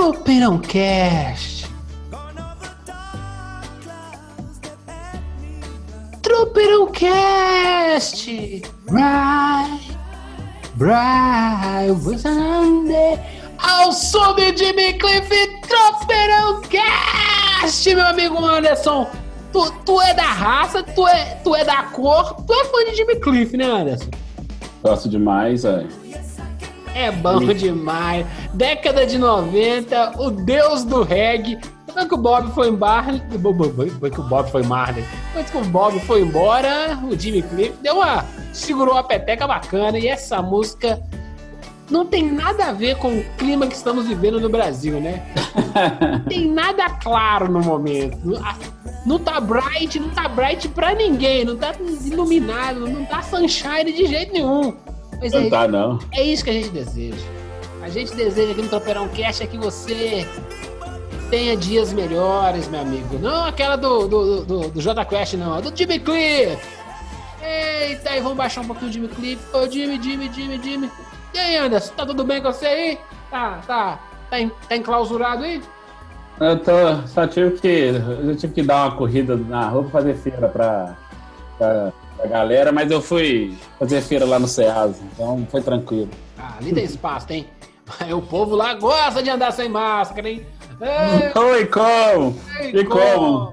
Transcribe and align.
Me 0.00 0.12
blind. 0.12 1.60
Tropeirão 6.22 6.90
Cast, 6.92 8.28
right, 8.88 9.96
bright, 10.76 11.90
was 12.04 12.24
ao 13.58 13.92
som 13.92 14.34
de 14.36 14.56
Jimmy 14.56 14.94
Cliff, 14.94 15.28
Tropeirão 15.68 16.62
Cast, 16.62 17.94
meu 17.94 18.06
amigo 18.06 18.38
Anderson. 18.38 19.10
Tu, 19.52 19.70
tu 19.84 20.00
é 20.00 20.14
da 20.14 20.22
raça, 20.22 20.82
tu 20.82 21.06
é, 21.06 21.34
tu 21.42 21.54
é 21.54 21.64
da 21.64 21.82
cor, 21.84 22.34
tu 22.46 22.54
é 22.54 22.64
fã 22.64 22.84
de 22.90 22.96
Jimmy 22.96 23.16
Cliff, 23.16 23.56
né, 23.56 23.64
Anderson? 23.64 24.10
Gosto 24.82 25.08
demais, 25.08 25.64
velho. 25.64 25.88
É 26.94 27.10
bom 27.10 27.40
demais. 27.54 28.26
Década 28.54 29.06
de 29.06 29.18
90, 29.18 30.20
o 30.20 30.30
deus 30.30 30.84
do 30.84 31.02
reggae. 31.02 31.58
Depois 31.86 32.06
que 32.06 32.14
o 32.14 32.18
Bob 32.18 32.54
foi 32.54 32.68
embora. 32.68 33.12
Depois 33.90 34.12
que 34.12 34.20
o 34.20 34.24
Bob 34.24 34.50
foi 34.50 34.62
Marley. 34.62 35.04
Depois 35.28 35.50
que 35.50 35.56
o 35.56 35.64
Bob 35.64 36.00
foi 36.00 36.22
embora, 36.22 36.98
o 37.02 37.18
Jimmy 37.18 37.42
Cliff 37.42 37.72
deu 37.82 37.96
uma. 37.96 38.24
segurou 38.52 38.96
a 38.96 39.02
peteca 39.02 39.46
bacana. 39.46 39.98
E 39.98 40.06
essa 40.06 40.40
música 40.40 41.00
não 41.90 42.06
tem 42.06 42.30
nada 42.30 42.66
a 42.66 42.72
ver 42.72 42.96
com 42.96 43.18
o 43.18 43.24
clima 43.36 43.66
que 43.66 43.74
estamos 43.74 44.06
vivendo 44.06 44.40
no 44.40 44.48
Brasil, 44.48 45.00
né? 45.00 45.22
Não 46.00 46.20
tem 46.28 46.48
nada 46.48 46.88
claro 46.90 47.50
no 47.50 47.60
momento. 47.60 48.18
Não 49.04 49.18
tá 49.18 49.40
bright, 49.40 49.98
não 49.98 50.10
tá 50.10 50.28
bright 50.28 50.68
pra 50.68 50.94
ninguém. 50.94 51.44
Não 51.44 51.56
tá 51.56 51.74
iluminado, 52.04 52.88
não 52.88 53.04
tá 53.04 53.22
sunshine 53.22 53.92
de 53.92 54.06
jeito 54.06 54.32
nenhum. 54.32 54.76
Mas 55.20 55.32
Não 55.32 55.40
é, 55.40 55.50
tá, 55.50 55.68
não. 55.68 55.98
é 56.12 56.22
isso 56.22 56.42
que 56.44 56.50
a 56.50 56.52
gente 56.54 56.70
deseja. 56.70 57.26
A 57.82 57.88
gente 57.88 58.14
deseja 58.14 58.52
aqui 58.52 58.62
no 58.62 58.68
Tropeirão 58.68 59.08
Cast 59.08 59.42
é 59.42 59.46
que 59.46 59.58
você 59.58 60.26
tenha 61.30 61.56
dias 61.56 61.92
melhores, 61.92 62.68
meu 62.68 62.80
amigo. 62.80 63.18
Não 63.18 63.44
aquela 63.44 63.76
do, 63.76 64.06
do, 64.08 64.44
do, 64.44 64.60
do 64.68 64.80
J 64.80 65.04
Quest, 65.04 65.34
não. 65.34 65.54
A 65.54 65.60
do 65.60 65.76
Jimmy 65.76 65.98
Cliff. 65.98 66.58
Eita, 67.42 68.10
aí 68.10 68.20
vamos 68.20 68.36
baixar 68.36 68.60
um 68.62 68.66
pouquinho 68.66 68.90
o 68.90 68.92
Jimmy 68.92 69.08
Cliff. 69.08 69.42
Ô, 69.54 69.66
Jimmy, 69.70 70.02
Jimmy, 70.02 70.30
Jimmy, 70.32 70.60
Jimmy. 70.62 70.90
E 71.34 71.38
aí, 71.38 71.56
Anderson, 71.56 71.92
tá 71.94 72.04
tudo 72.04 72.24
bem 72.24 72.42
com 72.42 72.52
você 72.52 72.66
aí? 72.66 72.98
Tá, 73.30 73.60
tá. 73.66 73.98
Tá, 74.28 74.40
en- 74.40 74.50
tá 74.68 74.76
enclausurado 74.76 75.44
aí? 75.44 75.62
Eu 76.40 76.58
tô, 76.58 77.06
só 77.06 77.26
tive 77.26 77.58
que. 77.58 77.92
Eu 78.24 78.36
tive 78.36 78.52
que 78.54 78.62
dar 78.62 78.86
uma 78.88 78.96
corrida 78.96 79.36
na 79.36 79.68
rua 79.68 79.82
pra 79.84 79.90
fazer 79.92 80.14
feira 80.14 80.48
pra, 80.48 80.96
pra, 81.58 81.92
pra 82.20 82.28
galera, 82.28 82.72
mas 82.72 82.90
eu 82.90 83.00
fui 83.00 83.56
fazer 83.78 84.00
feira 84.02 84.24
lá 84.24 84.38
no 84.38 84.46
Ceasa, 84.48 85.00
então 85.12 85.46
foi 85.50 85.60
tranquilo. 85.62 86.10
Ah, 86.38 86.54
ali 86.58 86.72
tem 86.72 86.84
espaço, 86.84 87.26
tem. 87.26 87.46
O 88.14 88.22
povo 88.22 88.54
lá 88.54 88.74
gosta 88.74 89.20
de 89.22 89.30
andar 89.30 89.50
sem 89.52 89.68
máscara, 89.68 90.28
hein? 90.30 90.46
Ei, 90.80 91.32
Oi, 91.42 91.66
como? 91.66 92.36
E 92.72 92.84
como? 92.84 93.52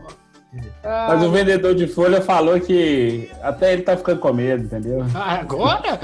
Ah, 0.83 1.07
Mas 1.09 1.23
o 1.23 1.31
vendedor 1.31 1.73
de 1.75 1.88
folha 1.88 2.22
falou 2.22 2.59
que 2.59 3.29
até 3.41 3.73
ele 3.73 3.81
tá 3.81 3.97
ficando 3.97 4.19
com 4.19 4.31
medo, 4.31 4.63
entendeu? 4.63 5.03
Ah, 5.16 5.39
Agora? 5.39 6.00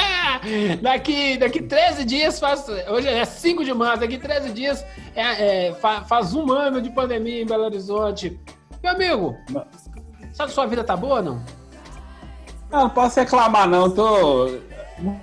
daqui, 0.82 1.36
daqui 1.36 1.60
13 1.62 2.04
dias 2.04 2.40
faz. 2.40 2.66
Hoje 2.88 3.08
é 3.08 3.24
5 3.24 3.64
de 3.64 3.72
março, 3.74 4.00
daqui 4.00 4.18
13 4.18 4.50
dias 4.52 4.84
é, 5.14 5.66
é, 5.68 5.74
fa- 5.74 6.02
faz 6.02 6.34
um 6.34 6.50
ano 6.52 6.80
de 6.80 6.90
pandemia 6.90 7.42
em 7.42 7.46
Belo 7.46 7.64
Horizonte. 7.64 8.38
Meu 8.82 8.92
amigo, 8.92 9.36
sabe 10.32 10.50
sua 10.52 10.66
vida 10.66 10.82
tá 10.82 10.96
boa 10.96 11.20
não? 11.22 11.42
Ah, 12.70 12.82
não 12.82 12.90
posso 12.90 13.18
reclamar, 13.18 13.68
não. 13.68 13.90
Tô. 13.90 14.50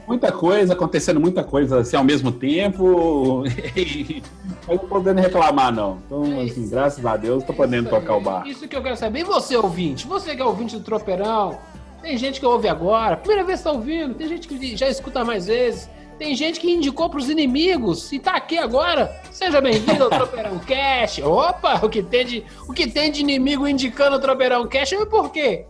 Muita 0.07 0.31
coisa, 0.31 0.73
acontecendo 0.73 1.19
muita 1.19 1.43
coisa 1.43 1.79
assim 1.79 1.95
ao 1.95 2.03
mesmo 2.03 2.31
tempo. 2.31 3.43
Mas 4.67 4.81
não 4.81 4.87
podendo 4.87 5.19
reclamar, 5.19 5.73
não. 5.73 5.97
Então, 6.05 6.41
assim, 6.41 6.69
graças 6.69 7.03
a 7.03 7.17
Deus, 7.17 7.43
tô 7.43 7.53
podendo 7.53 7.89
tocar 7.89 8.15
o 8.15 8.21
bar. 8.21 8.47
Isso 8.47 8.67
que 8.67 8.75
eu 8.75 8.83
quero 8.83 8.95
saber. 8.95 9.21
E 9.21 9.23
você, 9.23 9.57
ouvinte? 9.57 10.07
Você 10.07 10.35
que 10.35 10.41
é 10.41 10.45
ouvinte 10.45 10.77
do 10.77 10.83
Tropeirão? 10.83 11.57
Tem 12.03 12.17
gente 12.17 12.39
que 12.39 12.45
ouve 12.45 12.67
agora, 12.67 13.15
primeira 13.15 13.45
vez 13.45 13.59
que 13.59 13.63
tá 13.63 13.71
ouvindo. 13.71 14.13
Tem 14.13 14.27
gente 14.27 14.47
que 14.47 14.77
já 14.77 14.89
escuta 14.89 15.23
mais 15.23 15.47
vezes. 15.47 15.89
Tem 16.19 16.35
gente 16.35 16.59
que 16.59 16.71
indicou 16.71 17.09
pros 17.09 17.29
inimigos 17.29 18.11
e 18.11 18.19
tá 18.19 18.33
aqui 18.33 18.57
agora. 18.57 19.11
Seja 19.31 19.59
bem-vindo 19.59 20.03
ao 20.03 20.09
Tropeirão 20.09 20.59
Cash. 20.59 21.19
Opa, 21.19 21.79
o 21.83 21.89
que 21.89 22.03
tem 22.03 22.25
de, 22.25 22.43
o 22.67 22.73
que 22.73 22.87
tem 22.87 23.11
de 23.11 23.21
inimigo 23.21 23.67
indicando 23.67 24.17
o 24.17 24.19
Tropeirão 24.19 24.67
Cash 24.67 24.91
e 24.91 25.05
por 25.05 25.31
quê? 25.31 25.65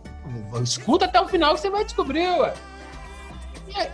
Escuta 0.62 1.04
até 1.04 1.20
o 1.20 1.28
final 1.28 1.54
que 1.54 1.60
você 1.60 1.70
vai 1.70 1.84
descobrir, 1.84 2.28
ué. 2.40 2.54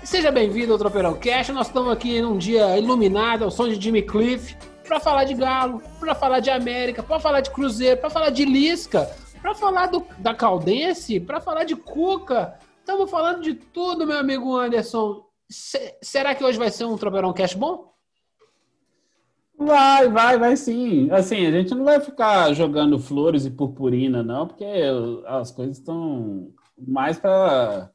Seja 0.04 0.30
bem-vindo 0.30 0.72
ao 0.72 0.78
Tropeirão 0.78 1.14
Cash. 1.14 1.48
Nós 1.50 1.66
estamos 1.68 1.90
aqui 1.92 2.20
num 2.20 2.36
dia 2.36 2.78
iluminado 2.78 3.44
ao 3.44 3.50
som 3.50 3.68
de 3.68 3.80
Jimmy 3.80 4.02
Cliff 4.02 4.56
para 4.86 5.00
falar 5.00 5.24
de 5.24 5.34
Galo, 5.34 5.80
para 5.98 6.14
falar 6.14 6.40
de 6.40 6.50
América, 6.50 7.02
para 7.02 7.18
falar 7.20 7.40
de 7.40 7.50
Cruzeiro, 7.50 8.00
para 8.00 8.10
falar 8.10 8.30
de 8.30 8.44
Lisca, 8.44 9.10
para 9.40 9.54
falar 9.54 9.86
do, 9.86 10.06
da 10.18 10.34
Caldense, 10.34 11.18
para 11.20 11.40
falar 11.40 11.64
de 11.64 11.76
Cuca. 11.76 12.58
Estamos 12.80 13.10
falando 13.10 13.42
de 13.42 13.54
tudo, 13.54 14.06
meu 14.06 14.18
amigo 14.18 14.56
Anderson. 14.56 15.24
Se- 15.48 15.96
será 16.02 16.34
que 16.34 16.44
hoje 16.44 16.58
vai 16.58 16.70
ser 16.70 16.84
um 16.84 16.96
Tropeirão 16.96 17.32
Cash 17.32 17.54
bom? 17.54 17.89
Vai, 19.60 20.08
vai, 20.08 20.38
vai 20.38 20.56
sim. 20.56 21.10
Assim, 21.10 21.44
a 21.44 21.50
gente 21.50 21.74
não 21.74 21.84
vai 21.84 22.00
ficar 22.00 22.50
jogando 22.54 22.98
flores 22.98 23.44
e 23.44 23.50
purpurina, 23.50 24.22
não, 24.22 24.46
porque 24.46 24.64
as 25.26 25.50
coisas 25.50 25.76
estão 25.76 26.50
mais 26.78 27.18
para 27.18 27.90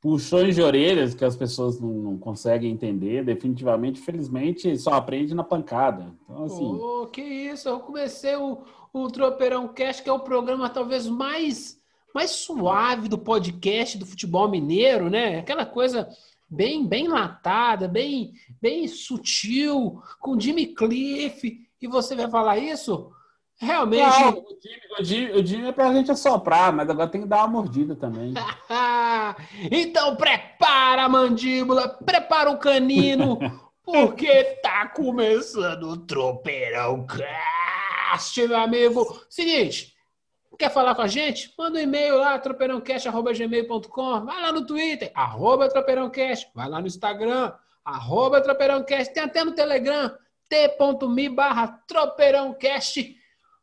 puxões 0.00 0.56
de 0.56 0.60
orelhas 0.60 1.14
que 1.14 1.24
as 1.24 1.36
pessoas 1.36 1.80
não, 1.80 1.88
não 1.88 2.18
conseguem 2.18 2.72
entender. 2.72 3.24
Definitivamente, 3.24 4.00
felizmente, 4.00 4.76
só 4.76 4.94
aprende 4.94 5.36
na 5.36 5.44
pancada. 5.44 6.12
Então, 6.24 6.44
assim. 6.46 6.78
Oh, 6.82 7.06
que 7.06 7.22
isso, 7.22 7.68
eu 7.68 7.78
comecei 7.78 8.34
o, 8.34 8.58
o 8.92 9.08
Tropeirão 9.08 9.68
Cast, 9.68 10.02
que 10.02 10.10
é 10.10 10.12
o 10.12 10.18
programa 10.18 10.68
talvez 10.68 11.06
mais, 11.06 11.78
mais 12.12 12.32
suave 12.32 13.08
do 13.08 13.18
podcast 13.18 13.96
do 13.96 14.04
futebol 14.04 14.48
mineiro, 14.48 15.08
né? 15.08 15.38
Aquela 15.38 15.64
coisa 15.64 16.08
bem 16.54 16.86
bem 16.86 17.08
latada, 17.08 17.88
bem 17.88 18.32
bem 18.60 18.86
sutil, 18.88 20.00
com 20.20 20.38
Jimmy 20.38 20.74
Cliff, 20.74 21.58
e 21.80 21.86
você 21.88 22.14
vai 22.14 22.30
falar 22.30 22.58
isso? 22.58 23.10
Realmente. 23.56 24.02
Não, 24.20 24.30
o 24.30 24.54
time, 24.58 24.80
o 24.98 25.02
time- 25.02 25.32
o 25.32 25.44
time 25.44 25.68
é 25.68 25.72
pra 25.72 25.92
gente 25.92 26.10
assoprar, 26.10 26.72
mas 26.72 26.88
agora 26.90 27.08
tem 27.08 27.20
que 27.22 27.28
dar 27.28 27.38
uma 27.44 27.48
mordida 27.62 27.94
também. 27.94 28.34
então 29.70 30.16
prepara 30.16 31.04
a 31.04 31.08
mandíbula, 31.08 31.88
prepara 32.04 32.50
o 32.50 32.58
canino, 32.58 33.38
porque 33.84 34.42
tá 34.62 34.88
começando 34.88 35.84
o 35.84 35.96
Tropeirão 35.96 37.06
Cast, 37.06 38.46
meu 38.46 38.56
amigo. 38.58 39.20
Seguinte, 39.30 39.93
quer 40.56 40.70
falar 40.70 40.94
com 40.94 41.02
a 41.02 41.06
gente? 41.06 41.52
Manda 41.58 41.78
um 41.78 41.82
e-mail 41.82 42.18
lá, 42.18 42.38
tropeirãocast.gmail.com, 42.38 44.24
vai 44.24 44.42
lá 44.42 44.52
no 44.52 44.66
Twitter, 44.66 45.10
arroba 45.14 45.68
tropeirãocast, 45.68 46.50
vai 46.54 46.68
lá 46.68 46.80
no 46.80 46.86
Instagram, 46.86 47.52
arroba 47.84 48.40
tropeirãocast, 48.40 49.12
tem 49.12 49.22
até 49.22 49.44
no 49.44 49.52
Telegram, 49.52 50.14
t.me 50.48 51.28
barra 51.28 51.68
tropeirãocast. 51.86 53.16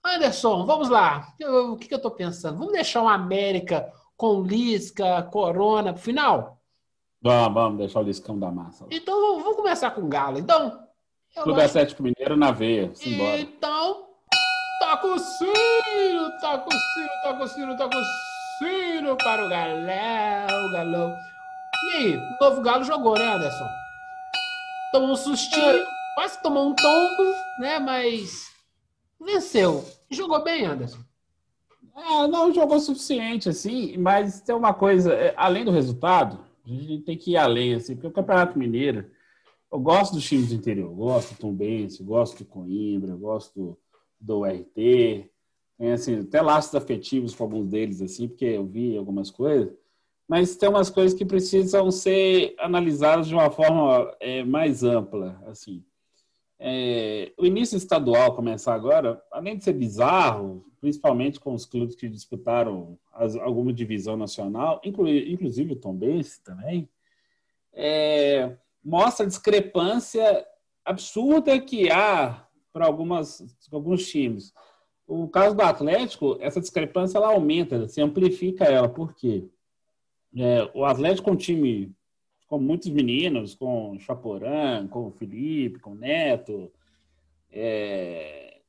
Anderson, 0.03 0.65
vamos 0.65 0.89
lá. 0.89 1.27
Eu- 1.39 1.73
o 1.73 1.77
que, 1.77 1.87
que 1.87 1.93
eu 1.93 2.01
tô 2.01 2.09
pensando? 2.09 2.57
Vamos 2.57 2.73
deixar 2.73 3.03
o 3.03 3.07
América 3.07 3.91
com 4.17 4.41
Lisca, 4.41 5.21
Corona 5.23 5.93
pro 5.93 6.01
final? 6.01 6.57
Vamos, 7.21 7.53
vamos 7.53 7.77
deixar 7.77 7.99
o 7.99 8.03
Liscão 8.03 8.37
da 8.39 8.49
massa. 8.51 8.87
Então 8.89 9.39
vamos, 9.43 9.55
começar 9.55 9.91
com 9.91 10.01
o 10.01 10.07
Galo. 10.07 10.39
Então, 10.39 10.79
Clube 11.43 11.59
acho- 11.61 11.69
Atlético 11.69 12.01
Mineiro 12.03 12.35
na 12.35 12.51
veia. 12.51 12.89
Simbora. 12.95 13.37
então, 13.37 14.07
toca 15.01 15.15
o 15.15 15.19
sino, 15.19 16.31
toca 16.39 16.69
o 16.69 16.79
sino, 16.79 17.09
toca 17.23 17.43
o 17.43 17.47
sino, 17.47 17.77
toca 17.77 17.97
o 17.97 18.03
sino 18.59 19.17
para 19.17 19.45
o 19.45 19.49
galão, 19.49 20.65
o 20.67 20.71
galão. 20.71 21.15
E 21.83 21.97
aí, 21.97 22.17
o 22.17 22.37
novo 22.39 22.61
Galo 22.61 22.83
jogou, 22.83 23.15
né, 23.15 23.33
Anderson? 23.33 23.67
Tomou 24.91 25.11
um 25.11 25.15
sustinho, 25.15 25.83
quase 26.13 26.41
tomou 26.43 26.69
um 26.69 26.75
tombo, 26.75 27.35
né, 27.59 27.79
mas 27.79 28.51
venceu. 29.19 29.83
Jogou 30.09 30.43
bem, 30.43 30.65
Anderson. 30.65 30.99
Ah, 31.95 32.27
não 32.27 32.53
jogou 32.53 32.77
o 32.77 32.79
suficiente, 32.79 33.49
assim, 33.49 33.97
mas 33.97 34.41
tem 34.41 34.55
uma 34.55 34.73
coisa, 34.73 35.13
é, 35.13 35.33
além 35.35 35.65
do 35.65 35.71
resultado, 35.71 36.39
A 36.63 36.69
gente 36.69 36.99
tem 36.99 37.17
que 37.17 37.31
ir 37.31 37.37
além, 37.37 37.73
assim, 37.73 37.95
porque 37.95 38.07
o 38.07 38.11
Campeonato 38.11 38.57
Mineiro, 38.57 39.09
eu 39.71 39.79
gosto 39.79 40.13
dos 40.13 40.23
times 40.23 40.49
do 40.49 40.55
interior, 40.55 40.91
eu 40.91 40.95
gosto 40.95 41.33
do 41.33 41.39
Tombense, 41.39 42.01
eu 42.01 42.05
gosto 42.05 42.37
do 42.37 42.45
Coimbra, 42.45 43.11
eu 43.11 43.17
gosto 43.17 43.77
do, 44.21 44.45
RT, 44.45 45.29
tem, 45.77 45.91
assim, 45.91 46.19
até 46.19 46.41
laços 46.41 46.75
afetivos 46.75 47.33
com 47.33 47.43
alguns 47.43 47.67
deles, 47.67 48.01
assim, 48.01 48.27
porque 48.27 48.45
eu 48.45 48.65
vi 48.65 48.95
algumas 48.95 49.31
coisas, 49.31 49.73
mas 50.27 50.55
tem 50.55 50.69
umas 50.69 50.89
coisas 50.89 51.17
que 51.17 51.25
precisam 51.25 51.89
ser 51.91 52.55
analisadas 52.59 53.27
de 53.27 53.33
uma 53.33 53.49
forma 53.49 54.15
é, 54.19 54.43
mais 54.43 54.83
ampla, 54.83 55.41
assim. 55.47 55.83
É, 56.59 57.33
o 57.37 57.45
início 57.45 57.75
estadual 57.75 58.35
começar 58.35 58.75
agora, 58.75 59.21
além 59.31 59.57
de 59.57 59.63
ser 59.63 59.73
bizarro, 59.73 60.63
principalmente 60.79 61.39
com 61.39 61.53
os 61.55 61.65
clubes 61.65 61.95
que 61.95 62.07
disputaram 62.07 62.99
as- 63.13 63.35
alguma 63.35 63.73
divisão 63.73 64.15
nacional, 64.15 64.79
inclu- 64.85 65.09
inclusive 65.09 65.73
o 65.73 65.75
Tombense 65.75 66.43
também, 66.43 66.87
é, 67.73 68.55
mostra 68.83 69.25
a 69.25 69.29
discrepância 69.29 70.45
absurda 70.85 71.59
que 71.59 71.89
há 71.89 72.45
para 72.71 72.85
algumas 72.85 73.43
alguns 73.71 74.07
times. 74.07 74.53
O 75.07 75.27
caso 75.27 75.55
do 75.55 75.61
Atlético, 75.61 76.37
essa 76.39 76.61
discrepância 76.61 77.17
ela 77.17 77.33
aumenta, 77.33 77.87
se 77.87 78.01
amplifica 78.01 78.65
ela. 78.65 78.87
Por 78.87 79.13
quê? 79.13 79.45
É, 80.35 80.69
o 80.73 80.85
Atlético 80.85 81.29
é 81.29 81.33
um 81.33 81.37
time 81.37 81.93
com 82.47 82.57
muitos 82.59 82.89
meninos, 82.89 83.55
com 83.55 83.97
Chaporã, 83.99 84.87
com 84.87 85.11
Felipe, 85.11 85.79
com 85.79 85.95
Neto, 85.95 86.71
é, 87.51 88.59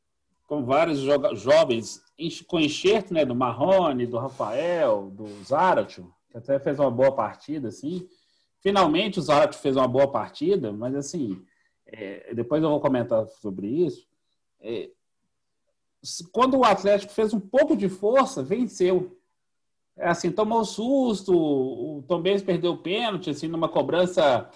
com 0.47 0.65
vários 0.65 1.01
jovens, 1.01 2.03
com 2.47 2.61
enxerto 2.61 3.15
né, 3.15 3.25
do 3.25 3.35
Marrone, 3.35 4.07
do 4.07 4.19
Rafael, 4.19 5.11
do 5.11 5.27
Zaratio, 5.45 6.13
que 6.31 6.39
até 6.39 6.59
fez 6.59 6.79
uma 6.79 6.91
boa 6.91 7.13
partida, 7.13 7.69
assim. 7.69 8.09
Finalmente 8.61 9.19
o 9.19 9.23
Zaratio 9.23 9.61
fez 9.61 9.77
uma 9.77 9.89
boa 9.89 10.09
partida, 10.09 10.73
mas 10.73 10.95
assim, 10.95 11.43
é, 11.93 12.35
depois 12.35 12.63
eu 12.63 12.71
vou 12.71 12.81
comentar 12.81 13.27
sobre 13.29 13.67
isso. 13.67 14.09
É, 14.61 14.91
quando 16.33 16.59
o 16.59 16.65
Atlético 16.65 17.13
fez 17.13 17.33
um 17.33 17.41
pouco 17.41 17.77
de 17.77 17.89
força, 17.89 18.43
venceu. 18.43 19.19
É 19.97 20.09
assim, 20.09 20.33
tomou 20.33 20.65
susto, 20.65 21.33
o 21.37 22.03
Tom 22.09 22.23
Benz 22.23 22.43
perdeu 22.43 22.73
o 22.73 22.79
pênalti, 22.79 23.29
assim, 23.29 23.47
numa 23.47 23.69
cobrança 23.69 24.49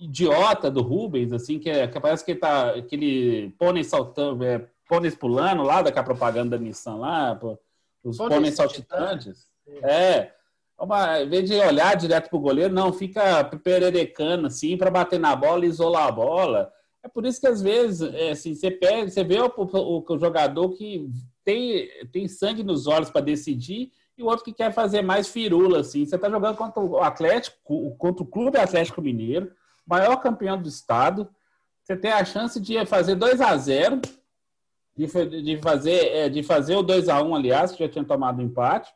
idiota 0.00 0.70
do 0.70 0.80
Rubens, 0.80 1.32
assim, 1.32 1.58
que, 1.58 1.68
é, 1.68 1.86
que 1.86 2.00
parece 2.00 2.24
que 2.24 2.34
tá 2.34 2.70
aquele 2.70 3.50
pônei 3.58 3.84
saltando, 3.84 4.42
é, 4.42 4.66
pôneis 4.88 5.14
pulando 5.14 5.62
lá 5.62 5.82
daquela 5.82 6.06
propaganda 6.06 6.56
da 6.56 6.64
Nissan 6.64 6.96
lá, 6.96 7.36
pô, 7.36 7.58
os 8.02 8.16
Pôneis 8.16 8.34
pôneis 8.36 8.54
saltitantes. 8.54 9.50
É. 9.82 10.32
Uma, 10.80 11.20
em 11.20 11.28
vez 11.28 11.48
de 11.48 11.54
olhar 11.56 11.94
direto 11.94 12.30
pro 12.30 12.38
goleiro, 12.40 12.72
não, 12.72 12.90
fica 12.92 13.44
pererecando, 13.62 14.46
assim, 14.46 14.76
para 14.78 14.90
bater 14.90 15.20
na 15.20 15.36
bola 15.36 15.64
e 15.66 15.68
isolar 15.68 16.06
a 16.08 16.12
bola. 16.12 16.72
É 17.02 17.08
por 17.08 17.26
isso 17.26 17.40
que 17.40 17.46
às 17.46 17.60
vezes, 17.60 18.00
é, 18.14 18.30
assim, 18.30 18.54
você 18.54 18.70
pega, 18.70 19.08
você 19.08 19.22
vê 19.22 19.38
o, 19.40 19.52
o- 19.56 20.04
o 20.08 20.18
jogador 20.18 20.70
que 20.70 21.08
tem, 21.44 21.88
tem 22.10 22.26
sangue 22.28 22.62
nos 22.62 22.86
olhos 22.86 23.10
para 23.10 23.20
decidir 23.20 23.90
e 24.16 24.22
o 24.22 24.26
outro 24.26 24.44
que 24.44 24.52
quer 24.52 24.72
fazer 24.72 25.02
mais 25.02 25.28
firula, 25.28 25.80
assim. 25.80 26.04
Você 26.06 26.16
está 26.16 26.28
jogando 26.30 26.56
contra 26.56 26.80
o 26.82 26.98
Atlético, 27.02 27.94
contra 27.96 28.22
o 28.22 28.26
Clube 28.26 28.58
Atlético 28.58 29.00
Mineiro, 29.02 29.50
maior 29.86 30.16
campeão 30.16 30.60
do 30.60 30.68
estado. 30.68 31.28
Você 31.82 31.96
tem 31.96 32.10
a 32.12 32.24
chance 32.24 32.60
de 32.60 32.84
fazer 32.86 33.14
2 33.16 33.40
a 33.40 33.56
0 33.56 34.00
de, 34.96 35.06
de 35.42 35.56
fazer, 35.58 36.06
é, 36.08 36.28
de 36.28 36.42
fazer 36.42 36.76
o 36.76 36.82
2 36.82 37.08
a 37.08 37.22
1 37.22 37.34
aliás, 37.34 37.72
que 37.72 37.82
já 37.84 37.88
tinha 37.88 38.04
tomado 38.04 38.38
o 38.38 38.42
empate. 38.42 38.90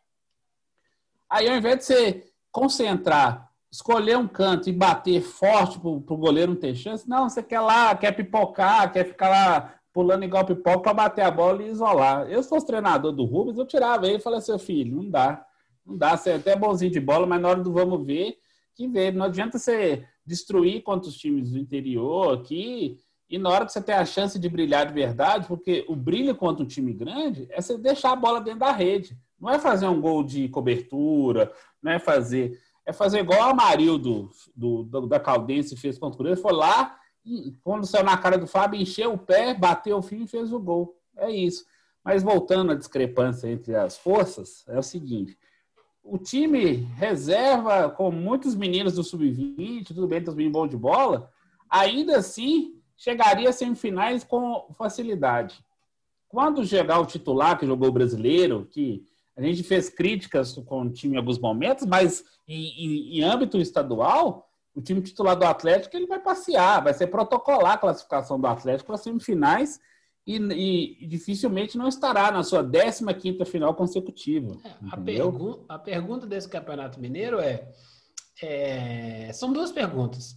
Aí, 1.34 1.48
ao 1.48 1.56
invés 1.56 1.78
de 1.78 1.84
você 1.86 2.24
concentrar, 2.52 3.50
escolher 3.68 4.16
um 4.16 4.28
canto 4.28 4.68
e 4.68 4.72
bater 4.72 5.20
forte 5.20 5.80
para 5.80 5.88
o 5.88 6.16
goleiro 6.16 6.52
não 6.52 6.60
ter 6.60 6.76
chance, 6.76 7.08
não, 7.08 7.28
você 7.28 7.42
quer 7.42 7.58
lá, 7.58 7.92
quer 7.96 8.12
pipocar, 8.12 8.92
quer 8.92 9.04
ficar 9.04 9.30
lá 9.30 9.74
pulando 9.92 10.22
igual 10.24 10.44
pipoca 10.44 10.78
para 10.78 10.94
bater 10.94 11.22
a 11.22 11.32
bola 11.32 11.60
e 11.60 11.70
isolar. 11.70 12.30
Eu, 12.30 12.40
se 12.40 12.48
fosse 12.48 12.64
treinador 12.64 13.10
do 13.10 13.24
Rubens, 13.24 13.58
eu 13.58 13.66
tirava 13.66 14.06
ele 14.06 14.18
e 14.18 14.20
falava 14.20 14.42
assim, 14.42 14.56
filho, 14.60 14.94
não 14.94 15.10
dá. 15.10 15.44
Não 15.84 15.98
dá, 15.98 16.16
você 16.16 16.30
é 16.30 16.34
até 16.36 16.54
bonzinho 16.54 16.92
de 16.92 17.00
bola, 17.00 17.26
mas 17.26 17.42
na 17.42 17.48
hora 17.48 17.62
do 17.64 17.72
vamos 17.72 18.06
ver, 18.06 18.38
que 18.72 18.86
vê. 18.86 19.10
Não 19.10 19.26
adianta 19.26 19.58
você 19.58 20.06
destruir 20.24 20.84
contra 20.84 21.08
os 21.08 21.16
times 21.16 21.50
do 21.50 21.58
interior 21.58 22.38
aqui 22.38 22.96
e 23.28 23.38
na 23.38 23.50
hora 23.50 23.66
que 23.66 23.72
você 23.72 23.82
tem 23.82 23.96
a 23.96 24.04
chance 24.04 24.38
de 24.38 24.48
brilhar 24.48 24.86
de 24.86 24.92
verdade, 24.92 25.48
porque 25.48 25.84
o 25.88 25.96
brilho 25.96 26.36
contra 26.36 26.62
um 26.62 26.68
time 26.68 26.92
grande 26.92 27.48
é 27.50 27.60
você 27.60 27.76
deixar 27.76 28.12
a 28.12 28.16
bola 28.16 28.40
dentro 28.40 28.60
da 28.60 28.70
rede. 28.70 29.18
Não 29.40 29.50
é 29.50 29.58
fazer 29.58 29.86
um 29.86 30.00
gol 30.00 30.22
de 30.22 30.48
cobertura, 30.48 31.52
não 31.82 31.92
é 31.92 31.98
fazer. 31.98 32.58
É 32.86 32.92
fazer 32.92 33.20
igual 33.20 33.40
a 33.42 33.50
Amarildo 33.50 34.30
do, 34.54 34.82
do, 34.82 35.06
da 35.06 35.18
Caldense 35.18 35.76
fez 35.76 35.98
contra 35.98 36.14
o 36.14 36.18
Cruzeiro. 36.18 36.40
Foi 36.40 36.52
lá 36.52 36.98
e, 37.24 37.56
quando 37.62 37.86
saiu 37.86 38.04
na 38.04 38.16
cara 38.16 38.36
do 38.36 38.46
Fábio, 38.46 38.80
encheu 38.80 39.14
o 39.14 39.18
pé, 39.18 39.54
bateu 39.54 39.96
o 39.96 40.02
fim 40.02 40.24
e 40.24 40.28
fez 40.28 40.52
o 40.52 40.60
gol. 40.60 40.94
É 41.16 41.30
isso. 41.30 41.64
Mas 42.04 42.22
voltando 42.22 42.72
à 42.72 42.74
discrepância 42.74 43.48
entre 43.48 43.74
as 43.74 43.96
forças, 43.96 44.64
é 44.68 44.78
o 44.78 44.82
seguinte: 44.82 45.38
o 46.02 46.18
time 46.18 46.86
reserva 46.96 47.88
com 47.88 48.10
muitos 48.10 48.54
meninos 48.54 48.94
do 48.94 49.02
sub-20, 49.02 49.86
tudo 49.86 50.06
bem, 50.06 50.22
os 50.22 50.34
meninos 50.34 50.52
bons 50.52 50.68
de 50.68 50.76
bola, 50.76 51.30
ainda 51.68 52.18
assim 52.18 52.78
chegaria 52.96 53.48
a 53.48 53.52
semifinais 53.52 54.22
com 54.22 54.68
facilidade. 54.74 55.64
Quando 56.28 56.66
chegar 56.66 57.00
o 57.00 57.06
titular 57.06 57.58
que 57.58 57.66
jogou 57.66 57.88
o 57.88 57.92
brasileiro, 57.92 58.68
que 58.70 59.04
a 59.36 59.42
gente 59.42 59.62
fez 59.62 59.88
críticas 59.88 60.52
com 60.52 60.82
o 60.82 60.90
time 60.90 61.14
em 61.14 61.18
alguns 61.18 61.38
momentos, 61.38 61.86
mas 61.86 62.24
em, 62.46 62.68
em, 62.84 63.18
em 63.18 63.22
âmbito 63.22 63.58
estadual, 63.58 64.48
o 64.74 64.80
time 64.80 65.00
titular 65.00 65.36
do 65.36 65.44
Atlético 65.44 65.96
ele 65.96 66.06
vai 66.06 66.20
passear, 66.20 66.82
vai 66.82 66.94
ser 66.94 67.08
protocolar 67.08 67.74
a 67.74 67.78
classificação 67.78 68.40
do 68.40 68.46
Atlético 68.46 68.88
para 68.88 68.96
semifinais 68.96 69.80
e, 70.26 70.36
e, 70.36 71.04
e 71.04 71.06
dificilmente 71.06 71.76
não 71.76 71.88
estará 71.88 72.30
na 72.30 72.42
sua 72.42 72.64
15ª 72.64 73.44
final 73.46 73.74
consecutiva. 73.74 74.56
A, 74.64 74.96
entendeu? 74.96 75.30
pergu 75.30 75.64
a 75.68 75.78
pergunta 75.78 76.26
desse 76.26 76.48
Campeonato 76.48 77.00
Mineiro 77.00 77.38
é, 77.40 77.68
é- 78.42 79.30
São 79.32 79.52
duas 79.52 79.70
perguntas. 79.70 80.36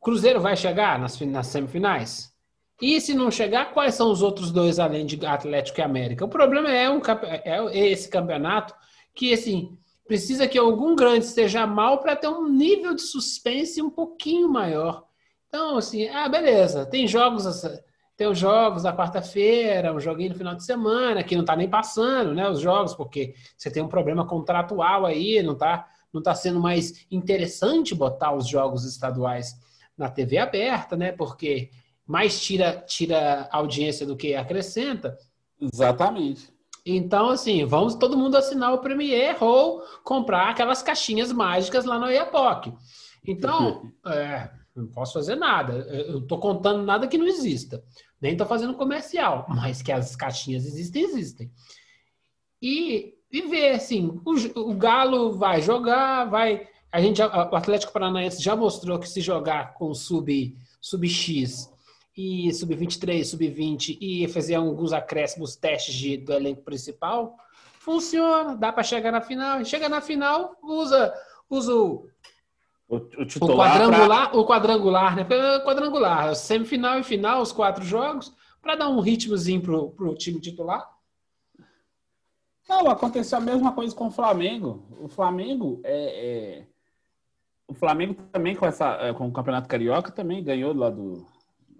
Cruzeiro 0.00 0.40
vai 0.40 0.56
chegar 0.56 0.98
nas, 0.98 1.18
nas 1.20 1.46
semifinais? 1.46 2.33
E 2.80 3.00
se 3.00 3.14
não 3.14 3.30
chegar, 3.30 3.72
quais 3.72 3.94
são 3.94 4.10
os 4.10 4.20
outros 4.20 4.50
dois 4.50 4.78
além 4.78 5.06
de 5.06 5.24
Atlético 5.24 5.80
e 5.80 5.82
América? 5.82 6.24
O 6.24 6.28
problema 6.28 6.70
é, 6.70 6.90
um, 6.90 7.00
campe- 7.00 7.26
é 7.26 7.88
esse 7.88 8.08
campeonato 8.08 8.74
que, 9.14 9.32
assim, 9.32 9.78
precisa 10.06 10.46
que 10.48 10.58
algum 10.58 10.94
grande 10.96 11.24
esteja 11.24 11.66
mal 11.66 12.00
para 12.00 12.16
ter 12.16 12.28
um 12.28 12.48
nível 12.48 12.94
de 12.94 13.02
suspense 13.02 13.80
um 13.80 13.90
pouquinho 13.90 14.48
maior. 14.48 15.04
Então, 15.48 15.78
assim, 15.78 16.08
ah, 16.08 16.28
beleza, 16.28 16.84
tem 16.84 17.06
jogos, 17.06 17.44
tem 18.16 18.26
os 18.26 18.38
jogos 18.38 18.82
da 18.82 18.92
quarta-feira, 18.94 19.92
um 19.94 20.00
joguinho 20.00 20.30
no 20.30 20.36
final 20.36 20.54
de 20.54 20.64
semana, 20.64 21.22
que 21.22 21.34
não 21.34 21.42
está 21.42 21.56
nem 21.56 21.68
passando, 21.68 22.34
né, 22.34 22.48
os 22.48 22.60
jogos, 22.60 22.94
porque 22.94 23.34
você 23.56 23.70
tem 23.70 23.82
um 23.82 23.88
problema 23.88 24.26
contratual 24.26 25.06
aí, 25.06 25.42
não 25.42 25.52
está 25.54 25.88
não 26.12 26.22
tá 26.22 26.32
sendo 26.32 26.60
mais 26.60 27.04
interessante 27.10 27.92
botar 27.92 28.32
os 28.32 28.46
jogos 28.46 28.84
estaduais 28.84 29.52
na 29.98 30.08
TV 30.08 30.38
aberta, 30.38 30.96
né, 30.96 31.10
porque 31.10 31.70
mais 32.06 32.40
tira, 32.40 32.84
tira 32.86 33.48
audiência 33.50 34.06
do 34.06 34.16
que 34.16 34.34
acrescenta. 34.34 35.16
Exatamente. 35.60 36.52
Então, 36.84 37.30
assim, 37.30 37.64
vamos 37.64 37.94
todo 37.94 38.16
mundo 38.16 38.36
assinar 38.36 38.74
o 38.74 38.78
Premiere 38.78 39.38
ou 39.40 39.80
comprar 40.02 40.50
aquelas 40.50 40.82
caixinhas 40.82 41.32
mágicas 41.32 41.84
lá 41.84 41.98
no 41.98 42.10
Iapoc. 42.10 42.74
Então, 43.26 43.90
é, 44.06 44.50
não 44.76 44.86
posso 44.88 45.14
fazer 45.14 45.34
nada. 45.34 45.72
Eu 45.88 46.18
estou 46.18 46.38
contando 46.38 46.84
nada 46.84 47.08
que 47.08 47.16
não 47.16 47.26
exista. 47.26 47.82
Nem 48.20 48.32
estou 48.32 48.46
fazendo 48.46 48.74
comercial, 48.74 49.46
mas 49.48 49.80
que 49.80 49.90
as 49.90 50.14
caixinhas 50.14 50.66
existem, 50.66 51.04
existem. 51.04 51.50
E, 52.60 53.14
e 53.32 53.42
ver, 53.42 53.70
assim, 53.70 54.20
o, 54.24 54.70
o 54.70 54.74
Galo 54.74 55.38
vai 55.38 55.62
jogar, 55.62 56.26
vai. 56.26 56.68
A 56.92 57.00
gente, 57.00 57.20
o 57.22 57.56
Atlético 57.56 57.92
Paranaense 57.92 58.42
já 58.42 58.54
mostrou 58.54 58.98
que 58.98 59.08
se 59.08 59.22
jogar 59.22 59.72
com 59.74 59.92
sub, 59.94 60.54
sub 60.80 61.08
X 61.08 61.73
e 62.16 62.52
sub-23, 62.52 63.24
sub-20 63.24 63.98
e 64.00 64.28
fazer 64.28 64.54
alguns 64.54 64.92
acréscimos, 64.92 65.56
testes 65.56 65.94
de, 65.94 66.16
do 66.16 66.32
elenco 66.32 66.62
principal, 66.62 67.36
funciona, 67.78 68.56
dá 68.56 68.72
para 68.72 68.82
chegar 68.82 69.10
na 69.10 69.20
final. 69.20 69.64
Chega 69.64 69.88
na 69.88 70.00
final, 70.00 70.56
usa, 70.62 71.12
usa 71.50 71.74
o, 71.74 72.08
O, 72.88 72.96
o 72.96 73.56
quadrangular, 73.56 74.36
o 74.36 74.46
quadrangular, 74.46 75.16
né? 75.16 75.26
É 75.28 75.64
Quadrangular, 75.64 76.34
semifinal 76.36 76.98
e 76.98 77.02
final, 77.02 77.42
os 77.42 77.52
quatro 77.52 77.84
jogos, 77.84 78.32
para 78.62 78.76
dar 78.76 78.88
um 78.88 79.00
ritmozinho 79.00 79.60
pro, 79.60 79.90
pro 79.90 80.14
time 80.14 80.40
titular. 80.40 80.88
Não, 82.68 82.88
aconteceu 82.88 83.38
a 83.38 83.40
mesma 83.40 83.72
coisa 83.72 83.94
com 83.94 84.06
o 84.06 84.10
Flamengo. 84.10 84.86
O 84.98 85.08
Flamengo 85.08 85.80
é, 85.84 86.60
é- 86.60 86.66
o 87.66 87.74
Flamengo 87.74 88.14
também 88.30 88.54
com 88.54 88.66
essa 88.66 88.92
é, 89.00 89.12
com 89.12 89.26
o 89.26 89.32
Campeonato 89.32 89.68
Carioca 89.68 90.12
também 90.12 90.42
ganhou 90.42 90.74
lá 90.74 90.90
do 90.90 91.26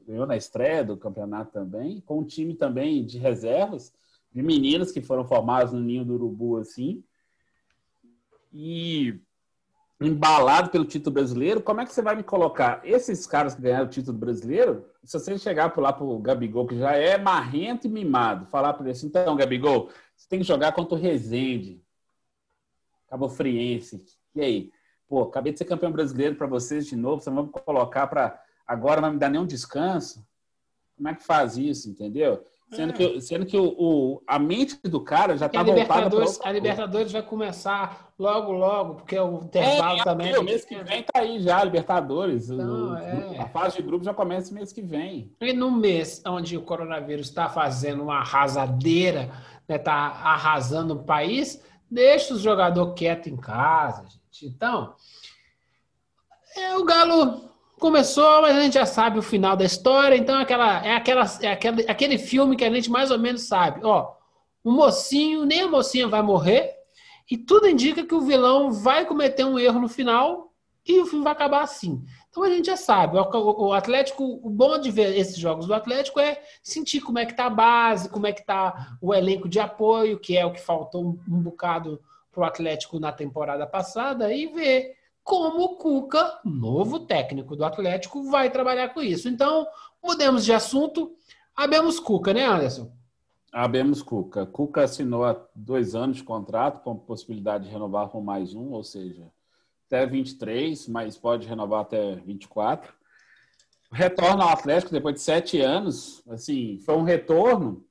ganhou 0.06 0.26
na 0.26 0.36
estreia 0.36 0.84
do 0.84 0.96
campeonato 0.96 1.52
também, 1.52 2.00
com 2.00 2.20
um 2.20 2.24
time 2.24 2.54
também 2.54 3.04
de 3.04 3.18
reservas, 3.18 3.92
de 4.32 4.42
meninas 4.42 4.92
que 4.92 5.00
foram 5.00 5.24
formadas 5.24 5.72
no 5.72 5.80
ninho 5.80 6.04
do 6.04 6.14
urubu 6.14 6.58
assim. 6.58 7.02
E 8.52 9.20
embalado 10.00 10.70
pelo 10.70 10.84
título 10.84 11.14
brasileiro, 11.14 11.62
como 11.62 11.80
é 11.80 11.86
que 11.86 11.92
você 11.92 12.02
vai 12.02 12.16
me 12.16 12.22
colocar 12.22 12.80
esses 12.84 13.26
caras 13.26 13.54
que 13.54 13.62
ganharam 13.62 13.86
o 13.86 13.90
título 13.90 14.18
brasileiro? 14.18 14.84
Se 15.04 15.18
você 15.18 15.38
chegar 15.38 15.70
por 15.70 15.80
lá 15.80 15.92
pro 15.92 16.18
Gabigol, 16.18 16.66
que 16.66 16.78
já 16.78 16.92
é 16.96 17.16
marrento 17.16 17.86
e 17.86 17.90
mimado, 17.90 18.46
falar 18.46 18.72
para 18.72 18.82
ele 18.82 18.92
assim, 18.92 19.06
então, 19.06 19.36
Gabigol, 19.36 19.90
você 20.16 20.28
tem 20.28 20.40
que 20.40 20.44
jogar 20.44 20.72
contra 20.72 20.96
o 20.96 21.00
Rezende, 21.00 21.82
Cabo 23.08 23.28
Friense. 23.28 24.04
E 24.34 24.40
aí? 24.40 24.72
Pô, 25.06 25.22
acabei 25.22 25.52
de 25.52 25.58
ser 25.58 25.64
campeão 25.64 25.92
brasileiro 25.92 26.34
para 26.34 26.46
vocês 26.46 26.86
de 26.86 26.96
novo, 26.96 27.22
você 27.22 27.30
vai 27.30 27.44
me 27.44 27.50
colocar 27.50 28.06
para 28.06 28.42
agora 28.66 29.00
não 29.00 29.12
me 29.12 29.18
dar 29.18 29.28
nenhum 29.30 29.46
descanso? 29.46 30.24
Como 30.96 31.08
é 31.08 31.14
que 31.14 31.24
faz 31.24 31.56
isso, 31.56 31.88
entendeu? 31.90 32.44
Sendo 32.72 32.92
que, 32.92 33.20
sendo 33.20 33.46
que 33.46 33.56
o, 33.56 33.66
o- 33.78 34.22
a 34.26 34.36
mente 34.38 34.76
do 34.84 35.00
cara 35.00 35.36
já 35.36 35.46
está 35.46 35.62
voltada 35.62 36.08
para 36.10 36.48
a. 36.48 36.52
Libertadores 36.52 37.12
vai 37.12 37.22
começar 37.22 38.12
logo, 38.18 38.50
logo, 38.52 38.94
porque 38.96 39.16
o 39.18 39.36
É, 39.38 39.44
intervalo 39.44 40.00
é, 40.00 40.02
também. 40.04 40.36
o 40.38 40.42
mês 40.42 40.64
que 40.64 40.82
vem 40.82 41.02
tá 41.04 41.20
aí 41.20 41.40
já, 41.40 41.62
Libertadores. 41.62 42.50
O- 42.50 42.96
é. 42.96 43.38
A 43.38 43.48
fase 43.48 43.76
de 43.76 43.82
grupo 43.82 44.04
já 44.04 44.12
começa 44.14 44.52
mês 44.52 44.72
que 44.72 44.82
vem. 44.82 45.30
E 45.40 45.52
no 45.52 45.70
mês 45.70 46.20
onde 46.26 46.56
o 46.56 46.62
coronavírus 46.62 47.28
está 47.28 47.48
fazendo 47.48 48.02
uma 48.02 48.18
arrasadeira, 48.20 49.30
está 49.68 49.92
arrasando 49.92 50.94
o 50.94 51.04
país, 51.04 51.62
deixa 51.88 52.34
os 52.34 52.40
jogadores 52.40 52.94
quietos 52.96 53.30
em 53.30 53.36
casa, 53.36 54.02
gente. 54.08 54.46
Então, 54.46 54.94
é, 56.56 56.76
o 56.76 56.84
Galo 56.84 57.50
começou, 57.84 58.40
mas 58.40 58.56
a 58.56 58.62
gente 58.62 58.72
já 58.72 58.86
sabe 58.86 59.18
o 59.18 59.22
final 59.22 59.54
da 59.54 59.64
história. 59.66 60.16
Então, 60.16 60.38
aquela, 60.38 60.82
é, 60.82 60.96
aquela, 60.96 61.26
é 61.42 61.48
aquele, 61.48 61.82
aquele 61.86 62.16
filme 62.16 62.56
que 62.56 62.64
a 62.64 62.70
gente 62.70 62.90
mais 62.90 63.10
ou 63.10 63.18
menos 63.18 63.42
sabe. 63.42 63.84
Ó, 63.84 64.10
o 64.64 64.72
mocinho, 64.72 65.44
nem 65.44 65.60
a 65.60 65.68
mocinha 65.68 66.08
vai 66.08 66.22
morrer, 66.22 66.74
e 67.30 67.36
tudo 67.36 67.68
indica 67.68 68.02
que 68.02 68.14
o 68.14 68.22
vilão 68.22 68.72
vai 68.72 69.04
cometer 69.04 69.44
um 69.44 69.58
erro 69.58 69.80
no 69.80 69.88
final 69.88 70.50
e 70.86 70.98
o 70.98 71.04
filme 71.04 71.24
vai 71.24 71.34
acabar 71.34 71.60
assim. 71.60 72.02
Então 72.30 72.42
a 72.42 72.48
gente 72.48 72.66
já 72.66 72.76
sabe. 72.76 73.18
O, 73.18 73.72
Atlético, 73.74 74.40
o 74.42 74.48
bom 74.48 74.78
de 74.78 74.90
ver 74.90 75.14
esses 75.14 75.36
jogos 75.36 75.66
do 75.66 75.74
Atlético 75.74 76.18
é 76.20 76.40
sentir 76.62 77.02
como 77.02 77.18
é 77.18 77.26
que 77.26 77.36
tá 77.36 77.44
a 77.44 77.50
base, 77.50 78.08
como 78.08 78.26
é 78.26 78.32
que 78.32 78.46
tá 78.46 78.96
o 78.98 79.12
elenco 79.12 79.46
de 79.46 79.60
apoio, 79.60 80.18
que 80.18 80.38
é 80.38 80.46
o 80.46 80.52
que 80.52 80.60
faltou 80.60 81.18
um 81.28 81.42
bocado 81.42 82.00
pro 82.32 82.44
Atlético 82.44 82.98
na 82.98 83.12
temporada 83.12 83.66
passada, 83.66 84.32
e 84.32 84.46
ver 84.46 85.03
como 85.24 85.64
o 85.64 85.76
Cuca, 85.76 86.38
novo 86.44 87.00
técnico 87.00 87.56
do 87.56 87.64
Atlético, 87.64 88.30
vai 88.30 88.50
trabalhar 88.50 88.90
com 88.90 89.00
isso. 89.00 89.26
Então, 89.26 89.66
mudemos 90.02 90.44
de 90.44 90.52
assunto. 90.52 91.16
Abemos 91.56 91.98
Cuca, 91.98 92.34
né, 92.34 92.44
Anderson? 92.44 92.92
Abemos 93.50 94.02
Cuca. 94.02 94.44
Cuca 94.44 94.82
assinou 94.82 95.24
há 95.24 95.34
dois 95.54 95.94
anos 95.94 96.18
de 96.18 96.24
contrato 96.24 96.82
com 96.82 96.94
possibilidade 96.94 97.64
de 97.64 97.70
renovar 97.70 98.08
por 98.08 98.22
mais 98.22 98.54
um, 98.54 98.72
ou 98.72 98.84
seja, 98.84 99.26
até 99.86 100.04
23, 100.04 100.88
mas 100.88 101.16
pode 101.16 101.48
renovar 101.48 101.80
até 101.80 102.16
24. 102.16 102.92
Retorna 103.90 104.44
ao 104.44 104.50
Atlético 104.50 104.92
depois 104.92 105.14
de 105.14 105.22
sete 105.22 105.58
anos. 105.58 106.22
Assim, 106.28 106.78
foi 106.84 106.96
um 106.96 107.02
retorno 107.02 107.82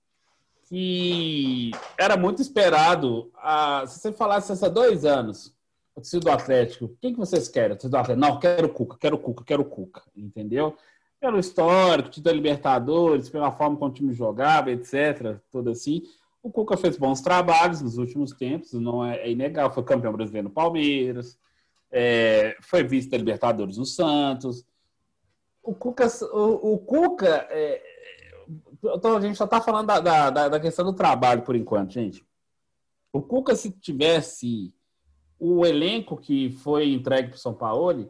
que 0.68 1.72
era 1.98 2.16
muito 2.16 2.44
esperado. 2.44 3.32
Ah, 3.38 3.86
se 3.88 4.00
você 4.00 4.12
falasse 4.12 4.52
há 4.52 4.70
dois 4.70 5.04
anos, 5.04 5.54
o 5.96 6.02
torcida 6.02 6.20
do 6.22 6.32
Atlético, 6.32 6.86
o 6.86 6.98
que, 7.00 7.14
vocês 7.14 7.48
querem? 7.48 7.72
O 7.72 7.76
torcida 7.76 7.92
do 7.98 8.02
Atlético, 8.02 8.28
não, 8.28 8.40
quero 8.40 8.68
o 8.68 8.70
Cuca, 8.74 8.98
quero 9.00 9.16
o 9.16 9.20
Cuca, 9.20 9.44
quero 9.44 9.62
o 9.62 9.66
Cuca, 9.66 10.04
entendeu? 10.16 10.76
Pelo 11.20 11.40
histórico, 11.40 12.10
título 12.10 12.26
da 12.26 12.34
Libertadores, 12.34 13.30
pela 13.30 13.52
forma 13.52 13.78
como 13.78 13.92
o 13.92 13.94
time 13.94 14.14
jogava, 14.14 14.72
etc., 14.72 15.38
tudo 15.52 15.70
assim. 15.70 16.04
O 16.42 16.52
Cuca 16.52 16.76
fez 16.76 16.98
bons 16.98 17.22
trabalhos 17.22 17.82
nos 17.82 17.98
últimos 17.98 18.34
tempos, 18.34 18.74
não 18.74 19.06
é, 19.06 19.18
é 19.20 19.32
inegável. 19.32 19.72
Foi 19.72 19.84
campeão 19.84 20.12
brasileiro 20.12 20.50
no 20.50 20.54
Palmeiras, 20.54 21.38
é, 21.92 22.58
foi 22.60 22.84
vice 22.84 23.10
da 23.10 23.18
Libertadores 23.18 23.78
no 23.78 23.86
Santos. 23.86 24.66
O 25.62 25.74
Cuca, 25.74 26.08
o, 26.34 26.74
o 26.74 26.78
Cuca 26.80 27.48
é, 27.50 27.82
então, 28.96 29.16
a 29.16 29.22
gente 29.22 29.38
só 29.38 29.46
está 29.46 29.62
falando 29.62 29.88
da, 29.88 30.30
da- 30.30 30.50
da 30.50 30.60
questão 30.60 30.84
do 30.84 30.94
trabalho 30.94 31.44
por 31.44 31.56
enquanto, 31.56 31.92
gente. 31.94 32.26
O 33.14 33.22
Cuca, 33.22 33.56
se 33.56 33.72
tivesse 33.72 34.74
o 35.44 35.66
elenco 35.66 36.16
que 36.16 36.52
foi 36.52 36.94
entregue 36.94 37.28
para 37.28 37.36
o 37.36 37.40
São 37.40 37.54
Paulo, 37.54 38.10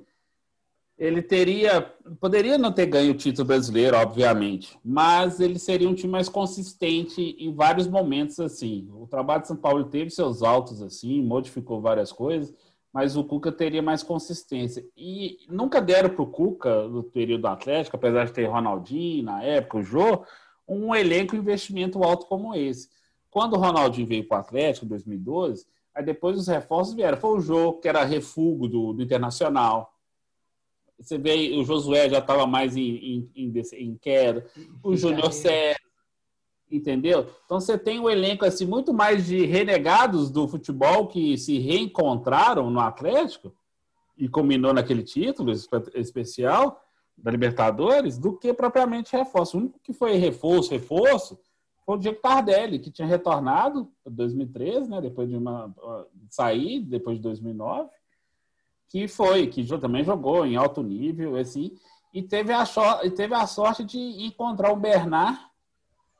ele 0.96 1.20
teria. 1.20 1.82
Poderia 2.20 2.60
não 2.60 2.72
ter 2.72 2.86
ganho 2.86 3.12
o 3.12 3.18
título 3.18 3.48
brasileiro, 3.48 3.98
obviamente, 3.98 4.78
mas 4.86 5.40
ele 5.40 5.58
seria 5.58 5.90
um 5.90 5.96
time 5.96 6.12
mais 6.12 6.30
consistente 6.30 7.36
em 7.40 7.52
vários 7.52 7.88
momentos, 7.88 8.40
assim. 8.40 8.88
O 8.92 9.08
trabalho 9.08 9.42
de 9.42 9.48
São 9.48 9.58
Paulo 9.58 9.86
teve 9.86 10.12
seus 10.12 10.44
altos, 10.44 10.80
assim, 10.84 11.24
modificou 11.24 11.82
várias 11.82 12.12
coisas, 12.12 12.54
mas 12.94 13.18
o 13.18 13.24
Cuca 13.24 13.52
teria 13.52 13.82
mais 13.82 14.04
consistência. 14.04 14.86
E 14.96 15.40
nunca 15.50 15.82
deram 15.82 16.12
para 16.12 16.22
o 16.22 16.28
Cuca, 16.28 16.88
no 16.88 17.02
período 17.02 17.42
do 17.42 17.48
Atlético, 17.48 17.96
apesar 17.96 18.26
de 18.26 18.34
ter 18.34 18.46
Ronaldinho 18.46 19.24
na 19.24 19.42
época, 19.42 19.80
o 19.80 19.84
Jô, 19.84 20.24
um 20.68 20.94
elenco 20.94 21.36
investimento 21.36 22.04
alto 22.04 22.28
como 22.28 22.54
esse. 22.54 22.90
Quando 23.32 23.54
o 23.54 23.60
Ronaldinho 23.60 24.06
veio 24.06 24.28
para 24.28 24.38
o 24.38 24.42
Atlético, 24.42 24.86
em 24.86 24.90
2012, 24.90 25.66
aí 25.96 26.04
depois 26.04 26.38
os 26.38 26.48
reforços 26.48 26.94
vieram. 26.94 27.18
Foi 27.18 27.38
o 27.38 27.42
Jô, 27.42 27.74
que 27.74 27.88
era 27.88 28.04
refúgio 28.04 28.68
do, 28.68 28.94
do 28.94 29.04
Internacional. 29.04 29.94
Você 31.00 31.18
vê, 31.18 31.52
o 31.58 31.64
Josué 31.64 32.10
já 32.10 32.20
estava 32.20 32.46
mais 32.48 32.78
em, 32.78 32.96
em, 32.96 33.32
em, 33.36 33.54
em 33.74 33.96
queda. 33.98 34.46
O 34.82 34.96
Júnior 34.96 35.34
César, 35.34 35.80
entendeu? 36.72 37.28
Então 37.46 37.60
você 37.60 37.78
tem 37.78 38.00
um 38.00 38.10
elenco 38.10 38.46
assim 38.46 38.66
muito 38.66 38.94
mais 38.94 39.26
de 39.26 39.46
renegados 39.46 40.32
do 40.32 40.48
futebol 40.48 41.08
que 41.08 41.38
se 41.38 41.58
reencontraram 41.60 42.70
no 42.70 42.80
Atlético 42.80 43.54
e 44.18 44.30
combinou 44.30 44.74
naquele 44.74 45.04
título 45.04 45.52
espe- 45.52 45.92
especial 45.96 46.82
da 47.18 47.30
Libertadores 47.32 48.18
do 48.18 48.34
que 48.38 48.54
propriamente 48.54 49.16
reforço. 49.16 49.58
O 49.58 49.60
único 49.60 49.80
que 49.84 49.94
foi 49.94 50.16
reforço, 50.16 50.72
reforço, 50.72 51.38
foi 51.86 51.96
o 51.96 52.00
Diego 52.00 52.20
Tardelli, 52.22 52.80
que 52.80 52.92
tinha 52.92 53.08
retornado 53.08 53.90
em 54.06 54.12
2013, 54.12 54.90
né, 54.90 55.02
depois 55.02 55.30
de 55.30 55.36
uma 55.36 55.74
sair, 56.30 56.80
depois 56.82 57.18
de 57.18 57.24
2009, 57.24 57.90
que 58.88 59.08
foi, 59.08 59.48
que 59.48 59.66
também 59.80 60.04
jogou 60.04 60.46
em 60.46 60.56
alto 60.56 60.82
nível, 60.82 61.36
assim, 61.36 61.76
e 62.14 62.22
teve 62.22 62.54
a, 62.54 62.64
e 63.04 63.10
teve 63.10 63.34
a 63.34 63.48
sorte 63.48 63.84
de 63.84 63.98
encontrar 63.98 64.72
o 64.72 64.76
Bernard, 64.76 65.40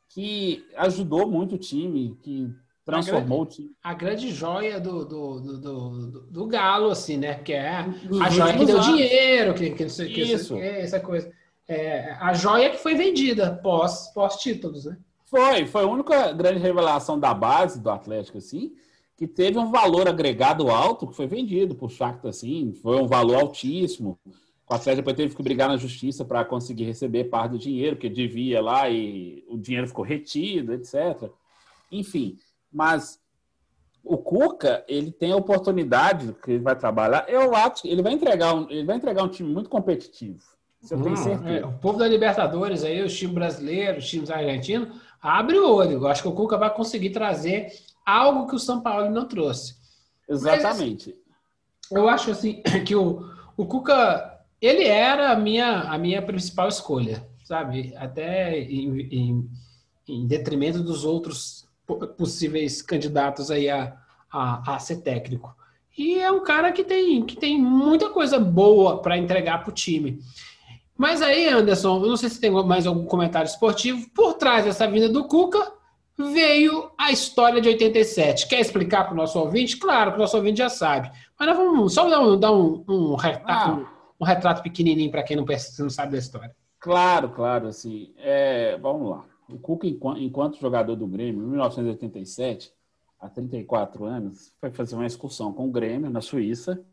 que 0.10 0.66
ajudou 0.76 1.28
muito 1.30 1.56
o 1.56 1.58
time, 1.58 2.18
que 2.22 2.54
transformou 2.86 3.44
o 3.44 3.46
time. 3.46 3.72
A 3.82 3.94
grande 3.94 4.30
joia 4.30 4.80
do, 4.80 5.06
do, 5.06 5.40
do, 5.40 5.58
do, 5.58 6.22
do 6.22 6.48
Galo, 6.48 6.90
assim, 6.90 7.18
né? 7.18 7.36
Que 7.36 7.54
é 7.54 7.84
Dos 7.84 8.22
a 8.22 8.30
joia 8.30 8.58
que 8.58 8.66
deu 8.66 8.76
anos. 8.78 8.88
dinheiro, 8.88 9.54
que, 9.54 9.72
que 9.72 9.84
não 9.84 9.90
sei 9.90 10.12
o 10.12 10.14
que, 10.14 10.22
Isso. 10.22 10.58
essa 10.58 11.00
coisa. 11.00 11.32
É, 11.68 12.12
a 12.20 12.34
joia 12.34 12.70
que 12.70 12.78
foi 12.78 12.94
vendida 12.94 13.56
pós, 13.64 14.12
pós 14.14 14.38
títulos, 14.38 14.86
né? 14.86 14.98
Foi, 15.34 15.66
foi 15.66 15.82
a 15.82 15.88
única 15.88 16.32
grande 16.32 16.60
revelação 16.60 17.20
da 17.20 17.34
base 17.34 17.82
do 17.82 17.90
Atlético, 17.90 18.38
assim, 18.38 18.76
que 19.18 19.26
teve 19.26 19.58
um 19.58 19.72
valor 19.72 20.08
agregado 20.08 20.70
alto, 20.70 21.08
que 21.08 21.16
foi 21.16 21.26
vendido 21.26 21.74
por 21.74 21.90
Shakhtar, 21.90 22.30
assim, 22.30 22.72
foi 22.84 23.02
um 23.02 23.08
valor 23.08 23.38
altíssimo. 23.38 24.20
O 24.70 24.74
Atlético 24.76 24.98
depois 24.98 25.16
teve 25.18 25.36
que 25.36 25.42
brigar 25.42 25.68
na 25.70 25.76
justiça 25.76 26.24
para 26.24 26.46
conseguir 26.46 26.84
receber 26.84 27.24
parte 27.26 27.54
do 27.54 27.58
dinheiro, 27.58 27.96
que 27.96 28.10
devia 28.10 28.62
lá 28.62 28.88
e 28.92 29.44
o 29.50 29.58
dinheiro 29.58 29.88
ficou 29.88 30.06
retido, 30.06 30.72
etc. 30.72 31.28
Enfim, 31.92 32.38
mas 32.72 33.20
o 34.04 34.16
Cuca, 34.16 34.86
ele 34.88 35.12
tem 35.12 35.32
a 35.32 35.36
oportunidade 35.38 36.36
que 36.44 36.52
ele 36.52 36.60
vai 36.64 36.76
trabalhar, 36.76 37.26
eu 37.28 37.56
acho 37.56 37.82
que 37.82 37.90
ele 37.90 38.04
vai 38.04 38.14
entregar 38.14 38.54
um, 38.54 38.70
ele 38.70 38.86
vai 38.86 38.98
entregar 38.98 39.24
um 39.24 39.30
time 39.30 39.52
muito 39.52 39.68
competitivo. 39.68 40.44
Isso 40.80 40.94
eu 40.94 41.02
tenho 41.02 41.16
Hum, 41.16 41.24
certeza. 41.24 41.60
é, 41.60 41.66
o 41.66 41.72
povo 41.80 41.98
da 41.98 42.08
Libertadores, 42.08 42.84
aí, 42.84 43.02
os 43.02 43.18
times 43.18 43.34
brasileiros, 43.34 44.04
os 44.04 44.10
times 44.12 44.30
argentinos, 44.30 44.90
abre 45.24 45.58
o 45.58 45.74
olho. 45.74 45.94
Eu 45.94 46.08
acho 46.08 46.22
que 46.22 46.28
o 46.28 46.34
Cuca 46.34 46.58
vai 46.58 46.72
conseguir 46.74 47.10
trazer 47.12 47.72
algo 48.06 48.46
que 48.48 48.56
o 48.56 48.60
São 48.60 48.82
Paulo 48.82 49.10
não 49.10 49.26
trouxe. 49.28 49.76
Exatamente. 50.30 51.16
Eu 51.92 52.08
acho 52.10 52.32
assim 52.32 52.62
que 52.86 52.96
o, 52.96 53.26
o 53.58 53.66
Cuca 53.66 54.40
ele 54.62 54.84
era 54.86 55.32
a 55.32 55.36
minha, 55.36 55.82
a 55.82 55.98
minha 55.98 56.22
principal 56.22 56.68
escolha, 56.68 57.28
sabe? 57.44 57.94
Até 57.98 58.60
em, 58.60 59.02
em, 59.12 59.50
em 60.08 60.28
detrimento 60.28 60.82
dos 60.82 61.04
outros 61.04 61.68
po- 61.86 62.08
possíveis 62.08 62.82
candidatos 62.82 63.52
aí 63.52 63.70
a, 63.70 63.96
a, 64.32 64.76
a 64.76 64.80
ser 64.80 64.98
técnico. 64.98 65.56
E 65.98 66.18
é 66.20 66.32
um 66.32 66.44
cara 66.44 66.72
que 66.72 66.84
tem, 66.84 67.24
que 67.26 67.36
tem 67.36 67.62
muita 67.62 68.10
coisa 68.10 68.40
boa 68.40 69.00
para 69.02 69.18
entregar 69.18 69.60
para 69.62 69.70
o 69.70 69.74
time. 69.74 70.20
Mas 70.98 71.22
aí, 71.22 71.48
Anderson, 71.48 72.02
eu 72.04 72.10
não 72.10 72.18
sei 72.18 72.30
se 72.30 72.40
tem 72.40 72.52
mais 72.52 72.86
algum 72.86 73.06
comentário 73.06 73.48
esportivo. 73.48 74.10
Por 74.12 74.36
trás 74.36 74.66
dessa 74.66 74.88
vinda 74.88 75.10
do 75.10 75.28
Cuca 75.28 75.74
veio 76.18 76.92
a 76.98 77.12
história 77.12 77.60
de 77.60 77.68
87. 77.70 78.48
Quer 78.48 78.60
explicar 78.60 79.06
para 79.06 79.14
o 79.14 79.18
nosso 79.18 79.40
ouvinte? 79.40 79.78
Claro 79.78 80.12
que 80.12 80.18
o 80.18 80.22
nosso 80.22 80.38
ouvinte 80.38 80.60
já 80.60 80.70
sabe. 80.70 81.12
Mas 81.38 81.48
nós 81.48 81.58
vamos 81.58 81.94
só 81.94 82.08
dar 82.08 82.20
um, 82.20 82.40
dar 82.40 82.52
um, 82.52 82.84
um 82.88 83.16
retrato, 83.16 83.88
um 84.20 84.26
retrato 84.26 84.62
pequenininho 84.62 85.10
para 85.10 85.24
quem 85.24 85.36
não, 85.36 85.46
não 85.80 85.90
sabe 85.90 86.12
da 86.12 86.18
história. 86.20 86.56
Claro, 86.80 87.30
claro, 87.30 87.68
assim, 87.68 88.14
é, 88.18 88.78
vamos 88.78 89.10
lá. 89.10 89.26
O 89.50 89.58
Cuca, 89.58 89.88
enquanto, 89.88 90.22
enquanto 90.22 90.60
jogador 90.60 90.96
do 90.96 91.08
Grêmio, 91.08 91.44
em 91.44 91.48
1987, 91.48 92.72
há 93.20 93.30
34 93.30 94.06
anos, 94.06 94.54
foi 94.60 94.70
fazer 94.70 94.96
uma 94.96 95.08
excursão 95.08 95.52
com 95.52 95.68
o 95.68 95.72
Grêmio 95.72 96.10
na 96.10 96.22
Suíça 96.22 96.84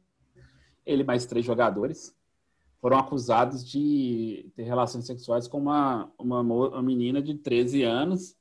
ele 0.84 1.04
mais 1.04 1.26
três 1.26 1.44
jogadores, 1.44 2.14
foram 2.80 2.98
acusados 2.98 3.68
de 3.68 4.50
ter 4.56 4.62
relações 4.62 5.06
sexuais 5.06 5.46
com 5.46 5.58
uma, 5.58 6.10
uma, 6.18 6.40
uma 6.40 6.82
menina 6.82 7.20
de 7.20 7.34
13 7.34 7.82
anos. 7.82 8.36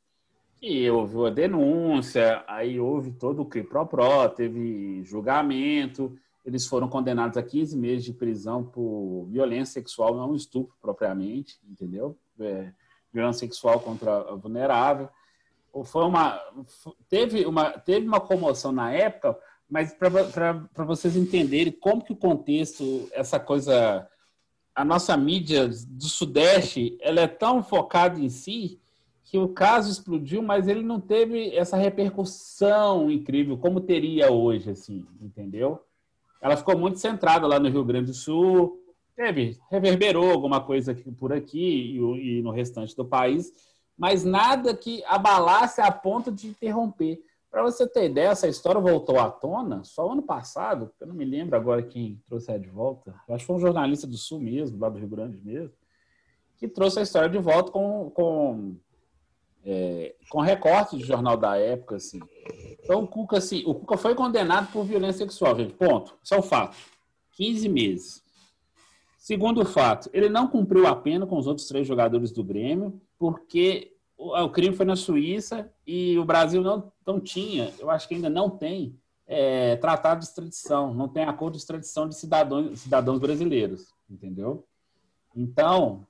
E 0.61 0.89
houve 0.89 1.27
a 1.27 1.29
denúncia, 1.29 2.43
aí 2.47 2.79
houve 2.79 3.11
todo 3.11 3.41
o 3.41 3.45
cripró-pró, 3.45 4.27
teve 4.27 5.03
julgamento. 5.03 6.17
Eles 6.45 6.65
foram 6.65 6.87
condenados 6.87 7.37
a 7.37 7.43
15 7.43 7.77
meses 7.77 8.05
de 8.05 8.13
prisão 8.13 8.63
por 8.63 9.27
violência 9.29 9.73
sexual, 9.73 10.15
não 10.15 10.35
estupro 10.35 10.75
propriamente, 10.81 11.59
entendeu? 11.69 12.17
É, 12.39 12.71
violência 13.11 13.47
sexual 13.47 13.79
contra 13.79 14.19
a 14.19 14.35
vulnerável. 14.35 15.09
Foi 15.85 16.03
uma, 16.03 16.41
teve, 17.07 17.45
uma, 17.45 17.71
teve 17.71 18.07
uma 18.07 18.19
comoção 18.19 18.71
na 18.71 18.91
época, 18.91 19.37
mas 19.69 19.93
para 19.93 20.83
vocês 20.83 21.15
entenderem 21.15 21.71
como 21.71 22.03
que 22.03 22.11
o 22.11 22.17
contexto, 22.17 23.07
essa 23.11 23.39
coisa, 23.39 24.07
a 24.79 24.85
nossa 24.85 25.17
mídia 25.17 25.67
do 25.67 26.05
Sudeste, 26.05 26.97
ela 27.01 27.19
é 27.19 27.27
tão 27.27 27.61
focada 27.61 28.17
em 28.17 28.29
si 28.29 28.79
que 29.25 29.37
o 29.37 29.49
caso 29.49 29.91
explodiu, 29.91 30.41
mas 30.41 30.69
ele 30.69 30.81
não 30.81 31.01
teve 31.01 31.53
essa 31.53 31.75
repercussão 31.75 33.11
incrível 33.11 33.57
como 33.57 33.81
teria 33.81 34.31
hoje, 34.31 34.69
assim, 34.69 35.05
entendeu? 35.19 35.83
Ela 36.41 36.55
ficou 36.55 36.77
muito 36.77 36.97
centrada 36.97 37.45
lá 37.45 37.59
no 37.59 37.67
Rio 37.67 37.83
Grande 37.83 38.05
do 38.05 38.13
Sul, 38.13 38.81
teve, 39.17 39.59
reverberou 39.69 40.31
alguma 40.31 40.61
coisa 40.61 40.93
aqui- 40.93 41.11
por 41.11 41.33
aqui 41.33 41.97
e, 41.97 42.37
e 42.37 42.41
no 42.41 42.51
restante 42.51 42.95
do 42.95 43.03
país, 43.03 43.51
mas 43.97 44.23
nada 44.23 44.73
que 44.73 45.03
abalasse 45.03 45.81
a 45.81 45.91
ponto 45.91 46.31
de 46.31 46.47
interromper. 46.47 47.21
Para 47.51 47.63
você 47.63 47.87
ter 47.87 48.05
ideia, 48.05 48.29
essa 48.29 48.47
história 48.47 48.79
voltou 48.79 49.19
à 49.19 49.29
tona 49.29 49.83
só 49.83 50.11
ano 50.11 50.21
passado, 50.21 50.91
eu 50.99 51.07
não 51.07 51.15
me 51.15 51.25
lembro 51.25 51.55
agora 51.55 51.81
quem 51.81 52.21
trouxe 52.27 52.51
ela 52.51 52.59
de 52.59 52.69
volta, 52.69 53.15
acho 53.27 53.39
que 53.39 53.47
foi 53.47 53.55
um 53.55 53.59
jornalista 53.59 54.05
do 54.05 54.17
Sul 54.17 54.39
mesmo, 54.39 54.79
lá 54.79 54.87
do 54.87 54.99
Rio 54.99 55.07
Grande 55.07 55.39
mesmo, 55.43 55.73
que 56.57 56.67
trouxe 56.67 56.99
a 56.99 57.01
história 57.01 57.29
de 57.29 57.39
volta 57.39 57.71
com, 57.71 58.11
com, 58.11 58.75
é, 59.65 60.15
com 60.29 60.41
recorte 60.41 60.97
de 60.97 61.03
jornal 61.03 61.37
da 61.37 61.57
época, 61.57 61.95
assim. 61.95 62.19
Então, 62.83 63.03
o 63.03 63.07
Cuca, 63.07 63.37
assim, 63.37 63.63
o 63.65 63.73
Cuca 63.73 63.97
foi 63.97 64.13
condenado 64.13 64.71
por 64.71 64.83
violência 64.83 65.25
sexual, 65.25 65.55
gente, 65.55 65.73
ponto. 65.73 66.17
Isso 66.23 66.35
é 66.35 66.37
o 66.37 66.43
fato. 66.43 66.75
15 67.31 67.69
meses. 67.69 68.23
Segundo 69.17 69.65
fato, 69.65 70.09
ele 70.13 70.29
não 70.29 70.47
cumpriu 70.47 70.85
a 70.85 70.95
pena 70.95 71.25
com 71.25 71.37
os 71.37 71.47
outros 71.47 71.67
três 71.67 71.87
jogadores 71.87 72.31
do 72.31 72.43
Grêmio, 72.43 73.01
porque 73.17 73.88
o, 74.19 74.37
o 74.37 74.49
crime 74.49 74.75
foi 74.75 74.85
na 74.85 74.97
Suíça 74.97 75.71
e 75.87 76.19
o 76.19 76.25
Brasil 76.25 76.61
não, 76.61 76.91
não 77.07 77.19
tinha, 77.21 77.73
eu 77.79 77.89
acho 77.89 78.07
que 78.07 78.15
ainda 78.15 78.29
não 78.29 78.49
tem, 78.49 78.99
é, 79.25 79.77
tratado 79.77 80.19
de 80.19 80.25
extradição, 80.25 80.93
não 80.93 81.07
tem 81.07 81.23
acordo 81.23 81.53
de 81.53 81.59
extradição 81.59 82.07
de 82.07 82.15
cidadãos, 82.15 82.81
cidadãos 82.81 83.19
brasileiros, 83.19 83.93
entendeu? 84.09 84.65
Então, 85.35 86.05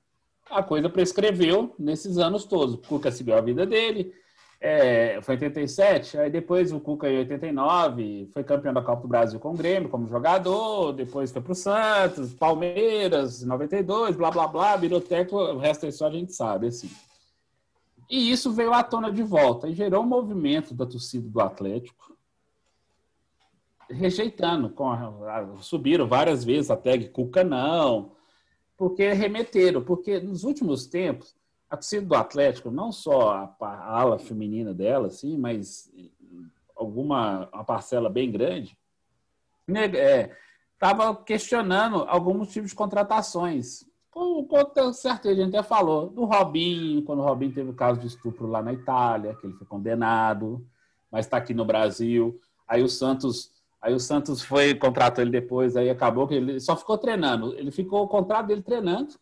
a 0.50 0.62
coisa 0.62 0.88
prescreveu 0.88 1.74
nesses 1.78 2.18
anos 2.18 2.44
todos. 2.44 2.74
O 2.74 2.78
Cuca 2.78 3.12
seguiu 3.12 3.36
a 3.36 3.40
vida 3.40 3.64
dele, 3.64 4.12
é, 4.60 5.20
foi 5.22 5.36
em 5.36 5.38
87, 5.38 6.18
aí 6.18 6.30
depois 6.30 6.72
o 6.72 6.80
Cuca 6.80 7.08
em 7.08 7.18
89 7.18 8.28
foi 8.32 8.42
campeão 8.42 8.74
da 8.74 8.82
Copa 8.82 9.02
do 9.02 9.08
Brasil 9.08 9.38
com 9.38 9.50
o 9.50 9.56
Grêmio 9.56 9.88
como 9.88 10.08
jogador, 10.08 10.92
depois 10.92 11.30
foi 11.30 11.42
para 11.42 11.52
o 11.52 11.54
Santos, 11.54 12.34
Palmeiras, 12.34 13.42
92, 13.42 14.16
blá 14.16 14.30
blá 14.30 14.48
blá, 14.48 14.76
virou 14.76 15.00
técnico, 15.00 15.36
o 15.36 15.58
resto 15.58 15.82
da 15.82 15.88
história 15.88 16.16
a 16.16 16.20
gente 16.20 16.34
sabe, 16.34 16.66
assim. 16.66 16.90
E 18.10 18.30
isso 18.30 18.50
veio 18.50 18.72
à 18.72 18.82
tona 18.82 19.12
de 19.12 19.22
volta 19.22 19.68
e 19.68 19.74
gerou 19.74 20.02
um 20.02 20.08
movimento 20.08 20.74
da 20.74 20.84
torcida 20.84 21.28
do 21.28 21.40
Atlético 21.40 22.18
rejeitando, 23.88 24.72
subiram 25.60 26.06
várias 26.06 26.44
vezes 26.44 26.70
a 26.70 26.76
tag 26.76 27.08
Cuca 27.08 27.42
não, 27.42 28.12
porque 28.76 29.12
remeteram, 29.12 29.82
porque 29.82 30.20
nos 30.20 30.44
últimos 30.44 30.86
tempos 30.86 31.36
a 31.68 31.76
torcida 31.76 32.06
do 32.06 32.14
Atlético, 32.14 32.70
não 32.70 32.90
só 32.90 33.30
a, 33.30 33.96
ala 33.98 34.18
feminina 34.18 34.74
dela, 34.74 35.06
assim, 35.06 35.38
mas 35.38 35.90
alguma 36.74 37.48
uma 37.52 37.64
parcela 37.64 38.10
bem 38.10 38.30
grande, 38.30 38.76
estava 40.74 41.14
questionando 41.14 42.04
alguns 42.08 42.52
tipos 42.52 42.70
de 42.70 42.76
contratações. 42.76 43.88
Com, 44.10 44.44
com 44.44 44.92
certeza, 44.92 45.40
a 45.40 45.44
gente 45.44 45.56
até 45.56 45.66
falou 45.66 46.10
do 46.10 46.24
Robinho, 46.24 47.02
quando 47.02 47.20
o 47.20 47.24
Robinho 47.24 47.54
teve 47.54 47.70
o 47.70 47.74
caso 47.74 48.00
de 48.00 48.08
estupro 48.08 48.46
lá 48.46 48.60
na 48.60 48.72
Itália, 48.72 49.34
que 49.34 49.46
ele 49.46 49.54
foi 49.54 49.66
condenado, 49.66 50.66
mas 51.10 51.26
está 51.26 51.36
aqui 51.36 51.54
no 51.54 51.64
Brasil. 51.64 52.40
Aí 52.66 52.82
o 52.82 52.88
Santos, 52.88 53.52
aí 53.80 53.94
o 53.94 54.00
Santos 54.00 54.42
foi 54.42 54.74
contratou 54.74 55.22
ele 55.22 55.30
depois, 55.30 55.76
aí 55.76 55.88
acabou 55.88 56.26
que 56.26 56.34
ele 56.34 56.58
só 56.58 56.76
ficou 56.76 56.98
treinando. 56.98 57.54
Ele 57.54 57.70
ficou 57.70 58.02
o 58.02 58.08
contrato 58.08 58.48
dele 58.48 58.62
treinando 58.62 59.14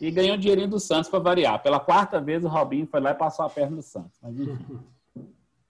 e 0.00 0.12
ganhou 0.12 0.36
um 0.36 0.38
dinheirinho 0.38 0.68
do 0.68 0.78
Santos 0.78 1.10
para 1.10 1.18
variar. 1.18 1.60
Pela 1.60 1.80
quarta 1.80 2.20
vez 2.20 2.44
o 2.44 2.48
Robinho 2.48 2.86
foi 2.86 3.00
lá 3.00 3.10
e 3.10 3.14
passou 3.14 3.44
a 3.44 3.50
perna 3.50 3.76
do 3.76 3.82
Santos. 3.82 4.18
Mas, 4.22 4.38
enfim. 4.38 4.80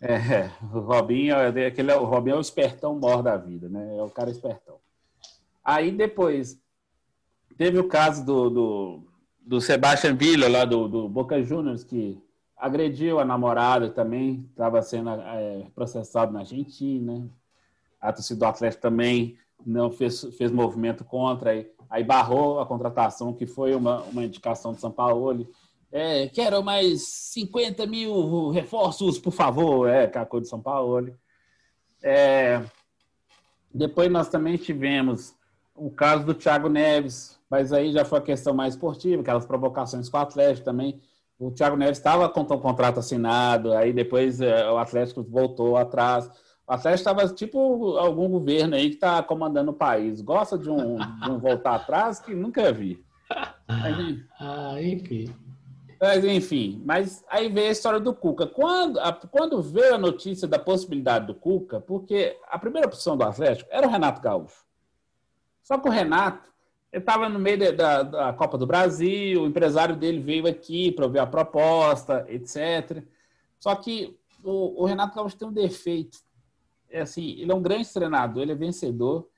É, 0.00 0.48
o 0.72 0.78
Robinho 0.78 1.34
aquele, 1.66 1.92
o 1.92 2.04
Robinho 2.04 2.34
é 2.34 2.38
o 2.38 2.40
espertão 2.40 2.96
maior 2.96 3.20
da 3.20 3.36
vida, 3.36 3.68
né? 3.68 3.96
É 3.96 4.00
o 4.00 4.08
cara 4.08 4.30
espertão. 4.30 4.76
Aí 5.64 5.90
depois 5.90 6.56
teve 7.58 7.78
o 7.78 7.88
caso 7.88 8.24
do, 8.24 8.48
do, 8.48 9.02
do 9.40 9.60
Sebastian 9.60 10.14
Villa, 10.14 10.48
lá 10.48 10.64
do, 10.64 10.88
do 10.88 11.08
Boca 11.08 11.42
Juniors, 11.42 11.82
que 11.82 12.16
agrediu 12.56 13.18
a 13.18 13.24
namorada 13.24 13.90
também, 13.90 14.46
estava 14.50 14.80
sendo 14.80 15.10
é, 15.10 15.66
processado 15.74 16.32
na 16.32 16.40
Argentina. 16.40 17.28
A 18.00 18.12
torcida 18.12 18.38
do 18.38 18.46
Atlético 18.46 18.80
também 18.80 19.36
não 19.66 19.90
fez, 19.90 20.22
fez 20.36 20.52
movimento 20.52 21.04
contra, 21.04 21.50
aí, 21.50 21.68
aí 21.90 22.04
barrou 22.04 22.60
a 22.60 22.66
contratação, 22.66 23.34
que 23.34 23.46
foi 23.46 23.74
uma, 23.74 24.02
uma 24.02 24.24
indicação 24.24 24.72
de 24.72 24.80
São 24.80 24.92
Paulo. 24.92 25.50
É, 25.90 26.28
quero 26.28 26.62
mais 26.62 27.02
50 27.02 27.86
mil 27.86 28.50
reforços, 28.50 29.18
por 29.18 29.32
favor, 29.32 29.88
é, 29.88 30.06
Cacô 30.06 30.38
de 30.38 30.48
São 30.48 30.60
Paulo. 30.60 31.12
É, 32.00 32.62
depois 33.74 34.08
nós 34.10 34.28
também 34.28 34.56
tivemos 34.56 35.34
o 35.78 35.90
caso 35.90 36.24
do 36.24 36.34
Thiago 36.34 36.68
Neves, 36.68 37.38
mas 37.50 37.72
aí 37.72 37.92
já 37.92 38.04
foi 38.04 38.18
a 38.18 38.22
questão 38.22 38.52
mais 38.54 38.74
esportiva, 38.74 39.22
aquelas 39.22 39.46
provocações 39.46 40.08
com 40.08 40.16
o 40.16 40.20
Atlético 40.20 40.64
também. 40.64 41.00
O 41.38 41.50
Thiago 41.50 41.76
Neves 41.76 41.98
estava 41.98 42.28
com 42.28 42.40
o 42.40 42.58
contrato 42.58 42.98
assinado, 42.98 43.72
aí 43.72 43.92
depois 43.92 44.40
é, 44.40 44.68
o 44.70 44.76
Atlético 44.76 45.22
voltou 45.22 45.76
atrás. 45.76 46.26
O 46.66 46.72
Atlético 46.72 47.08
estava 47.10 47.28
tipo 47.32 47.96
algum 47.96 48.28
governo 48.28 48.74
aí 48.74 48.88
que 48.90 48.96
está 48.96 49.22
comandando 49.22 49.70
o 49.70 49.74
país. 49.74 50.20
Gosta 50.20 50.58
de 50.58 50.68
um, 50.68 50.96
de 50.96 51.30
um 51.30 51.38
voltar 51.38 51.76
atrás 51.76 52.18
que 52.20 52.34
nunca 52.34 52.72
vi. 52.72 53.02
Mas, 53.68 54.18
Ah, 54.40 54.82
enfim. 54.82 55.30
mas, 56.00 56.24
enfim, 56.24 56.82
mas 56.84 57.24
aí 57.30 57.48
veio 57.48 57.68
a 57.68 57.72
história 57.72 58.00
do 58.00 58.12
Cuca. 58.14 58.46
Quando, 58.46 58.98
a- 59.00 59.12
quando 59.12 59.62
veio 59.62 59.94
a 59.94 59.98
notícia 59.98 60.46
da 60.48 60.58
possibilidade 60.58 61.26
do 61.26 61.34
Cuca, 61.34 61.80
porque 61.80 62.36
a 62.50 62.58
primeira 62.58 62.86
opção 62.88 63.16
do 63.16 63.24
Atlético 63.24 63.68
era 63.72 63.86
o 63.86 63.90
Renato 63.90 64.20
Gaúcho. 64.20 64.66
Só 65.68 65.76
que 65.76 65.87
o 65.87 65.92
Renato, 65.92 66.48
ele 66.90 67.02
estava 67.02 67.28
no 67.28 67.38
meio 67.38 67.76
da, 67.76 68.02
da 68.02 68.33
Copa 68.33 68.57
do 68.57 68.66
Brasil, 68.66 69.42
o 69.42 69.46
empresário 69.46 69.94
dele 69.94 70.18
veio 70.18 70.46
aqui 70.46 70.90
para 70.90 71.07
ver 71.07 71.18
a 71.18 71.26
proposta, 71.26 72.24
etc. 72.26 73.04
Só 73.61 73.74
que 73.74 74.18
o, 74.42 74.83
o 74.83 74.87
Renato 74.87 75.14
Gaúcho 75.14 75.37
tem 75.37 75.46
um 75.46 75.52
defeito. 75.52 76.20
É 76.88 77.02
assim, 77.02 77.33
ele 77.38 77.52
é 77.52 77.54
um 77.54 77.61
grande 77.61 77.87
treinador, 77.92 78.42
ele 78.42 78.52
é 78.52 78.54
vencedor. 78.54 79.28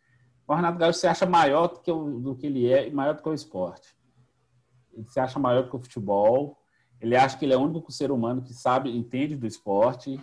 O 0.46 0.54
Renato 0.54 0.78
Gaúcho 0.78 1.00
se 1.00 1.08
acha 1.08 1.26
maior 1.26 1.66
do 1.66 1.80
que, 1.80 1.90
o- 1.90 2.20
do 2.20 2.36
que 2.36 2.46
ele 2.46 2.72
é 2.72 2.86
e 2.86 2.92
maior 2.92 3.16
do 3.16 3.24
que 3.24 3.28
o 3.28 3.34
esporte. 3.34 3.92
Ele 4.92 5.04
se 5.08 5.18
acha 5.18 5.36
maior 5.36 5.64
do 5.64 5.70
que 5.70 5.74
o 5.76 5.80
futebol. 5.80 6.56
Ele 7.00 7.16
acha 7.16 7.36
que 7.36 7.44
ele 7.44 7.54
é 7.54 7.56
o 7.56 7.60
único 7.62 7.90
ser 7.90 8.12
humano 8.12 8.40
que 8.40 8.54
sabe, 8.54 8.96
entende 8.96 9.34
do 9.34 9.48
esporte. 9.48 10.16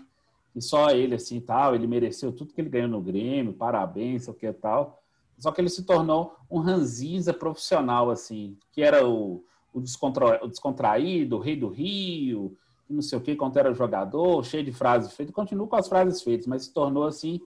E 0.56 0.62
só 0.62 0.90
ele, 0.90 1.16
assim, 1.16 1.42
tal, 1.42 1.76
ele 1.76 1.86
mereceu 1.86 2.32
tudo 2.32 2.54
que 2.54 2.62
ele 2.62 2.70
ganhou 2.70 2.88
no 2.88 3.02
Grêmio, 3.02 3.52
parabéns, 3.52 4.30
o 4.30 4.34
que 4.34 4.54
tal. 4.54 5.04
Só 5.38 5.52
que 5.52 5.62
ele 5.62 5.70
se 5.70 5.84
tornou 5.84 6.36
um 6.50 6.60
ranzinza 6.60 7.34
profissional, 7.34 8.10
assim, 8.10 8.58
que 8.72 8.82
era 8.82 9.08
o, 9.08 9.44
o, 9.74 9.80
o 9.80 10.48
descontraído, 10.48 11.38
o 11.38 11.40
rei 11.40 11.56
do 11.56 11.68
Rio, 11.68 12.58
não 12.90 13.02
sei 13.02 13.18
o 13.18 13.22
que, 13.22 13.36
quando 13.36 13.58
era 13.58 13.74
jogador, 13.74 14.44
cheio 14.44 14.64
de 14.64 14.72
frases 14.72 15.14
feitas. 15.14 15.36
Continua 15.36 15.68
com 15.68 15.76
as 15.76 15.88
frases 15.88 16.22
feitas, 16.22 16.48
mas 16.48 16.64
se 16.64 16.74
tornou, 16.74 17.06
assim, 17.06 17.40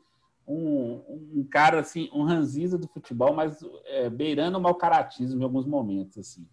um, 0.47 1.01
um 1.35 1.47
cara, 1.49 1.79
assim, 1.79 2.09
um 2.13 2.23
ranzinza 2.23 2.77
do 2.77 2.87
futebol, 2.87 3.33
mas 3.33 3.59
é, 3.85 4.09
beirando 4.09 4.57
o 4.57 4.61
mau 4.61 4.75
caratismo 4.75 5.41
em 5.41 5.43
alguns 5.43 5.65
momentos, 5.65 6.17
assim 6.17 6.47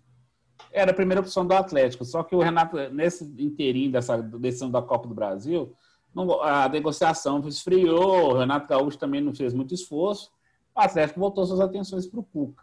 era 0.72 0.90
a 0.90 0.94
primeira 0.94 1.20
opção 1.20 1.46
do 1.46 1.53
Atlético. 1.53 2.05
Só 2.05 2.22
que 2.22 2.35
o 2.35 2.40
Renato, 2.40 2.77
nesse 2.90 3.24
inteirinho 3.38 3.92
dessa 3.92 4.20
decisão 4.20 4.70
da 4.70 4.83
Copa 4.83 5.09
do 5.09 5.14
Brasil, 5.14 5.74
a 6.42 6.68
negociação 6.68 7.46
esfriou, 7.46 8.33
o 8.33 8.38
Renato 8.38 8.68
Gaúcho 8.68 8.98
também 8.98 9.20
não 9.20 9.35
fez 9.35 9.55
muito 9.55 9.74
esforço, 9.74 10.31
o 10.79 10.85
Atlético 10.85 11.21
voltou 11.21 11.45
suas 11.45 11.61
atenções 11.61 12.07
para 12.07 12.21
o 12.21 12.25
Cuca. 12.25 12.62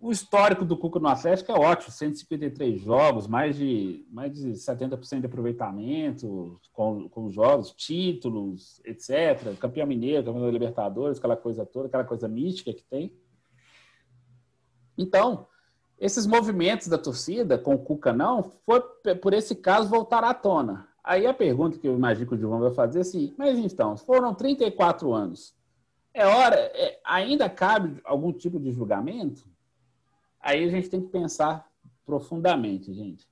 O 0.00 0.12
histórico 0.12 0.64
do 0.64 0.76
Cuca 0.76 1.00
no 1.00 1.08
Atlético 1.08 1.50
é 1.50 1.54
ótimo, 1.54 1.90
153 1.90 2.80
jogos, 2.80 3.26
mais 3.26 3.56
de, 3.56 4.06
mais 4.10 4.32
de 4.32 4.52
70% 4.52 5.20
de 5.20 5.26
aproveitamento 5.26 6.60
com, 6.72 7.08
com 7.08 7.24
os 7.24 7.34
jogos, 7.34 7.72
títulos, 7.72 8.80
etc. 8.84 9.58
Campeão 9.58 9.88
mineiro, 9.88 10.24
campeão 10.24 10.44
da 10.44 10.52
Libertadores, 10.52 11.18
aquela 11.18 11.36
coisa 11.36 11.66
toda, 11.66 11.88
aquela 11.88 12.04
coisa 12.04 12.28
mística 12.28 12.72
que 12.72 12.84
tem. 12.84 13.12
Então, 14.96 15.48
esses 15.98 16.26
movimentos 16.26 16.86
da 16.86 16.96
torcida 16.96 17.58
com 17.58 17.74
o 17.74 17.78
Cuca 17.78 18.12
não, 18.12 18.52
foi 18.64 18.80
por 19.16 19.32
esse 19.32 19.56
caso 19.56 19.88
voltar 19.88 20.22
à 20.22 20.32
tona. 20.32 20.86
Aí 21.02 21.26
a 21.26 21.34
pergunta 21.34 21.76
que 21.76 21.88
eu 21.88 21.96
imagino 21.96 22.28
que 22.28 22.34
o 22.34 22.38
João 22.38 22.60
vai 22.60 22.70
fazer 22.70 22.98
é 22.98 23.02
assim, 23.02 23.34
mas 23.36 23.58
então, 23.58 23.96
foram 23.96 24.32
34 24.32 25.12
anos. 25.12 25.57
É 26.12 26.26
hora, 26.26 26.56
é, 26.56 26.98
ainda 27.04 27.48
cabe 27.48 28.00
algum 28.04 28.32
tipo 28.32 28.58
de 28.58 28.72
julgamento? 28.72 29.44
Aí 30.40 30.64
a 30.64 30.70
gente 30.70 30.88
tem 30.88 31.00
que 31.00 31.08
pensar 31.08 31.68
profundamente, 32.04 32.92
gente. 32.92 33.28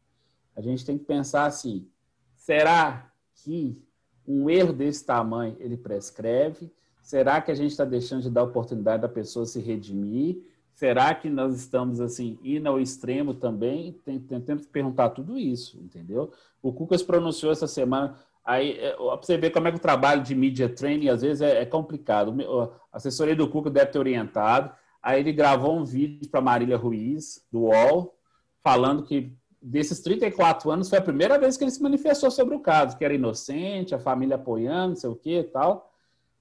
A 0.54 0.60
gente 0.60 0.84
tem 0.84 0.98
que 0.98 1.04
pensar 1.04 1.46
assim: 1.46 1.88
será 2.34 3.10
que 3.34 3.80
um 4.26 4.50
erro 4.50 4.72
desse 4.72 5.04
tamanho 5.04 5.56
ele 5.58 5.76
prescreve? 5.76 6.72
Será 7.02 7.40
que 7.40 7.50
a 7.50 7.54
gente 7.54 7.70
está 7.70 7.84
deixando 7.84 8.22
de 8.22 8.30
dar 8.30 8.42
oportunidade 8.42 9.02
da 9.02 9.08
pessoa 9.08 9.46
se 9.46 9.60
redimir? 9.60 10.42
Será 10.74 11.14
que 11.14 11.30
nós 11.30 11.56
estamos 11.56 12.00
assim 12.00 12.38
indo 12.42 12.68
ao 12.68 12.80
extremo 12.80 13.32
também? 13.32 13.92
Tem, 14.04 14.18
tem, 14.18 14.40
temos 14.40 14.66
que 14.66 14.72
perguntar 14.72 15.10
tudo 15.10 15.38
isso, 15.38 15.78
entendeu? 15.78 16.32
O 16.60 16.72
Cuca 16.72 16.98
se 16.98 17.04
pronunciou 17.04 17.50
essa 17.50 17.66
semana. 17.66 18.14
Aí, 18.46 18.78
é, 18.78 18.96
você 18.96 19.36
ver 19.36 19.50
como 19.50 19.66
é 19.66 19.72
que 19.72 19.78
o 19.78 19.80
trabalho 19.80 20.22
de 20.22 20.32
media 20.32 20.68
training 20.68 21.08
às 21.08 21.22
vezes 21.22 21.40
é, 21.40 21.62
é 21.62 21.66
complicado. 21.66 22.32
A 22.92 22.96
assessoria 22.96 23.34
do 23.34 23.48
Cuca 23.48 23.68
deve 23.68 23.90
ter 23.90 23.98
orientado. 23.98 24.70
Aí 25.02 25.18
ele 25.18 25.32
gravou 25.32 25.76
um 25.76 25.84
vídeo 25.84 26.30
para 26.30 26.40
Marília 26.40 26.76
Ruiz, 26.76 27.44
do 27.50 27.62
UOL, 27.62 28.16
falando 28.62 29.02
que 29.02 29.36
desses 29.60 30.00
34 30.00 30.70
anos 30.70 30.88
foi 30.88 30.98
a 30.98 31.02
primeira 31.02 31.38
vez 31.38 31.56
que 31.56 31.64
ele 31.64 31.72
se 31.72 31.82
manifestou 31.82 32.30
sobre 32.30 32.54
o 32.54 32.60
caso, 32.60 32.96
que 32.96 33.04
era 33.04 33.14
inocente, 33.14 33.94
a 33.94 33.98
família 33.98 34.36
apoiando, 34.36 34.90
não 34.90 34.96
sei 34.96 35.10
o 35.10 35.16
que 35.16 35.38
e 35.38 35.44
tal. 35.44 35.92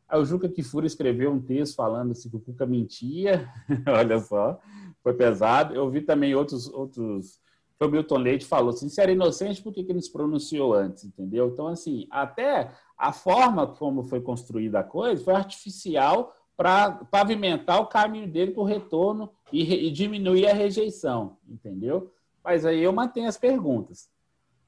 Aí 0.08 0.20
o 0.20 0.26
Juca 0.26 0.48
Kifuri 0.48 0.86
escreveu 0.86 1.32
um 1.32 1.42
texto 1.42 1.76
falando 1.76 2.12
assim, 2.12 2.30
que 2.30 2.36
o 2.36 2.40
Cuca 2.40 2.68
mentia, 2.68 3.50
olha 3.88 4.20
só, 4.20 4.60
foi 5.02 5.14
pesado. 5.16 5.74
Eu 5.74 5.90
vi 5.90 6.02
também 6.02 6.36
outros, 6.36 6.68
outros 6.72 7.40
foi 7.78 7.88
o 7.88 7.92
Milton 7.92 8.18
Leite 8.18 8.46
falou 8.46 8.70
assim, 8.70 8.88
se 8.88 9.02
era 9.02 9.12
inocente, 9.12 9.62
por 9.62 9.74
que, 9.74 9.84
que 9.84 9.94
não 9.94 10.02
se 10.02 10.12
pronunciou 10.12 10.74
antes, 10.74 11.04
entendeu? 11.04 11.50
Então, 11.50 11.68
assim, 11.68 12.08
até 12.10 12.72
a 12.98 13.12
forma 13.12 13.68
como 13.68 14.04
foi 14.04 14.22
construída 14.22 14.80
a 14.80 14.84
coisa 14.84 15.24
foi 15.24 15.34
artificial 15.34 16.34
para 16.56 16.92
pavimentar 17.12 17.82
o 17.82 17.88
caminho 17.88 18.28
dele 18.28 18.52
para 18.52 18.62
o 18.62 18.66
retorno 18.66 19.30
e, 19.52 19.88
e, 19.88 19.92
diminuir 19.92 20.48
a 20.48 20.54
rejeição, 20.54 21.38
entendeu? 21.48 22.14
Mas 22.44 22.66
aí 22.66 22.82
eu 22.82 22.94
mantenho 22.94 23.28
as 23.28 23.38
perguntas. 23.38 24.10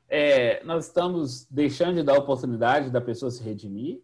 É, 0.10 0.64
nós 0.66 0.88
estamos 0.88 1.46
deixando 1.50 1.96
de 1.96 2.04
dar 2.04 2.18
oportunidade 2.18 2.90
da 2.90 3.00
pessoa 3.00 3.32
se 3.32 3.42
redimir, 3.42 4.02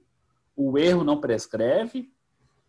o 0.56 0.78
erro 0.78 1.04
não 1.04 1.20
prescreve, 1.20 2.13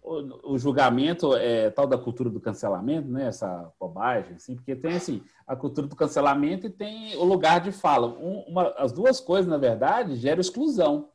o, 0.04 0.58
julgamento 0.58 1.34
é 1.34 1.70
tal 1.70 1.86
da 1.86 1.96
cultura 1.96 2.28
do 2.28 2.38
cancelamento, 2.38 3.08
né? 3.08 3.26
Essa 3.26 3.72
bobagem, 3.80 4.34
assim, 4.34 4.54
porque 4.54 4.76
tem 4.76 4.92
assim 4.92 5.22
a 5.46 5.56
cultura 5.56 5.86
do 5.86 5.96
cancelamento 5.96 6.66
e 6.66 6.70
tem 6.70 7.16
o 7.16 7.24
lugar 7.24 7.60
de 7.60 7.72
fala. 7.72 8.06
Um, 8.06 8.40
uma, 8.46 8.68
as 8.76 8.92
duas 8.92 9.18
coisas, 9.18 9.50
na 9.50 9.56
verdade, 9.56 10.16
geram 10.16 10.42
exclusão. 10.42 11.08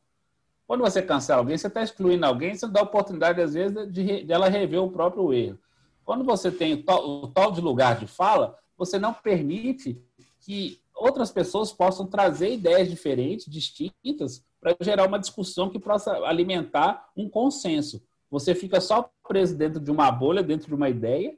Quando 0.66 0.80
você 0.80 1.00
cancela 1.00 1.40
alguém, 1.40 1.56
você 1.56 1.68
está 1.68 1.82
excluindo 1.82 2.26
alguém, 2.26 2.54
você 2.54 2.66
dá 2.66 2.82
oportunidade, 2.82 3.40
às 3.40 3.54
vezes, 3.54 3.92
de, 3.92 4.24
de 4.24 4.32
ela 4.32 4.48
rever 4.48 4.82
o 4.82 4.90
próprio 4.90 5.32
erro. 5.32 5.58
Quando 6.04 6.24
você 6.24 6.50
tem 6.50 6.74
o 6.74 6.82
tal, 6.82 7.08
o 7.08 7.28
tal 7.28 7.52
de 7.52 7.60
lugar 7.60 7.96
de 7.96 8.08
fala, 8.08 8.58
você 8.76 8.98
não 8.98 9.14
permite 9.14 10.02
que 10.40 10.80
outras 10.96 11.30
pessoas 11.30 11.72
possam 11.72 12.06
trazer 12.06 12.54
ideias 12.54 12.90
diferentes, 12.90 13.46
distintas, 13.46 14.44
para 14.60 14.76
gerar 14.80 15.06
uma 15.06 15.18
discussão 15.18 15.70
que 15.70 15.78
possa 15.78 16.12
alimentar 16.24 17.08
um 17.16 17.28
consenso. 17.28 18.02
Você 18.30 18.54
fica 18.54 18.80
só 18.80 19.10
preso 19.26 19.56
dentro 19.56 19.80
de 19.80 19.90
uma 19.90 20.10
bolha, 20.10 20.42
dentro 20.42 20.68
de 20.68 20.74
uma 20.74 20.88
ideia, 20.88 21.36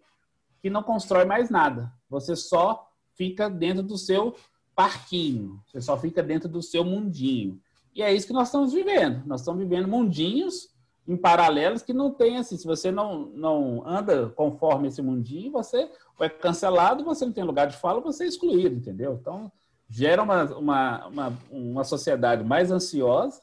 que 0.60 0.70
não 0.70 0.82
constrói 0.82 1.24
mais 1.24 1.50
nada. 1.50 1.92
Você 2.08 2.36
só 2.36 2.88
fica 3.14 3.48
dentro 3.48 3.82
do 3.82 3.96
seu 3.96 4.34
parquinho, 4.74 5.60
você 5.66 5.80
só 5.80 5.98
fica 5.98 6.22
dentro 6.22 6.48
do 6.48 6.62
seu 6.62 6.84
mundinho. 6.84 7.60
E 7.94 8.02
é 8.02 8.12
isso 8.12 8.26
que 8.26 8.32
nós 8.32 8.48
estamos 8.48 8.72
vivendo. 8.72 9.22
Nós 9.26 9.40
estamos 9.40 9.60
vivendo 9.60 9.88
mundinhos 9.88 10.70
em 11.06 11.16
paralelos 11.16 11.82
que 11.82 11.92
não 11.92 12.10
tem 12.10 12.38
assim. 12.38 12.56
Se 12.56 12.66
você 12.66 12.90
não, 12.90 13.26
não 13.34 13.86
anda 13.86 14.30
conforme 14.30 14.88
esse 14.88 15.02
mundinho, 15.02 15.52
você 15.52 15.90
é 16.20 16.28
cancelado, 16.28 17.04
você 17.04 17.26
não 17.26 17.32
tem 17.32 17.44
lugar 17.44 17.66
de 17.66 17.76
fala, 17.76 18.00
você 18.00 18.24
é 18.24 18.28
excluído, 18.28 18.76
entendeu? 18.76 19.18
Então, 19.20 19.50
gera 19.88 20.22
uma, 20.22 20.44
uma, 20.56 21.06
uma, 21.06 21.38
uma 21.50 21.84
sociedade 21.84 22.44
mais 22.44 22.70
ansiosa, 22.70 23.42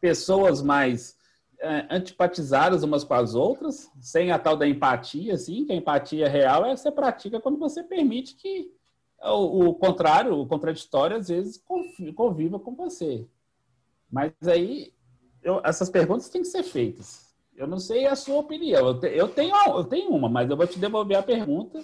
pessoas 0.00 0.60
mais 0.60 1.16
antipatizadas 1.90 2.82
umas 2.82 3.04
com 3.04 3.14
as 3.14 3.34
outras, 3.34 3.90
sem 4.00 4.30
a 4.30 4.38
tal 4.38 4.56
da 4.56 4.66
empatia, 4.66 5.34
assim, 5.34 5.64
que 5.64 5.72
a 5.72 5.76
empatia 5.76 6.28
real 6.28 6.64
é 6.64 6.76
você 6.76 6.90
pratica 6.90 7.40
quando 7.40 7.58
você 7.58 7.82
permite 7.82 8.34
que 8.36 8.70
o, 9.22 9.68
o 9.68 9.74
contrário, 9.74 10.38
o 10.38 10.46
contraditório, 10.46 11.16
às 11.16 11.28
vezes 11.28 11.62
conviva 12.14 12.58
com 12.58 12.74
você. 12.74 13.26
Mas 14.10 14.32
aí, 14.46 14.92
eu, 15.42 15.60
essas 15.64 15.88
perguntas 15.88 16.28
têm 16.28 16.42
que 16.42 16.48
ser 16.48 16.62
feitas. 16.62 17.34
Eu 17.56 17.66
não 17.66 17.78
sei 17.78 18.06
a 18.06 18.16
sua 18.16 18.38
opinião. 18.38 18.86
Eu, 18.86 19.00
te, 19.00 19.08
eu, 19.08 19.28
tenho, 19.28 19.54
eu 19.66 19.84
tenho 19.84 20.10
uma, 20.10 20.28
mas 20.28 20.50
eu 20.50 20.56
vou 20.56 20.66
te 20.66 20.78
devolver 20.78 21.16
a 21.16 21.22
pergunta, 21.22 21.82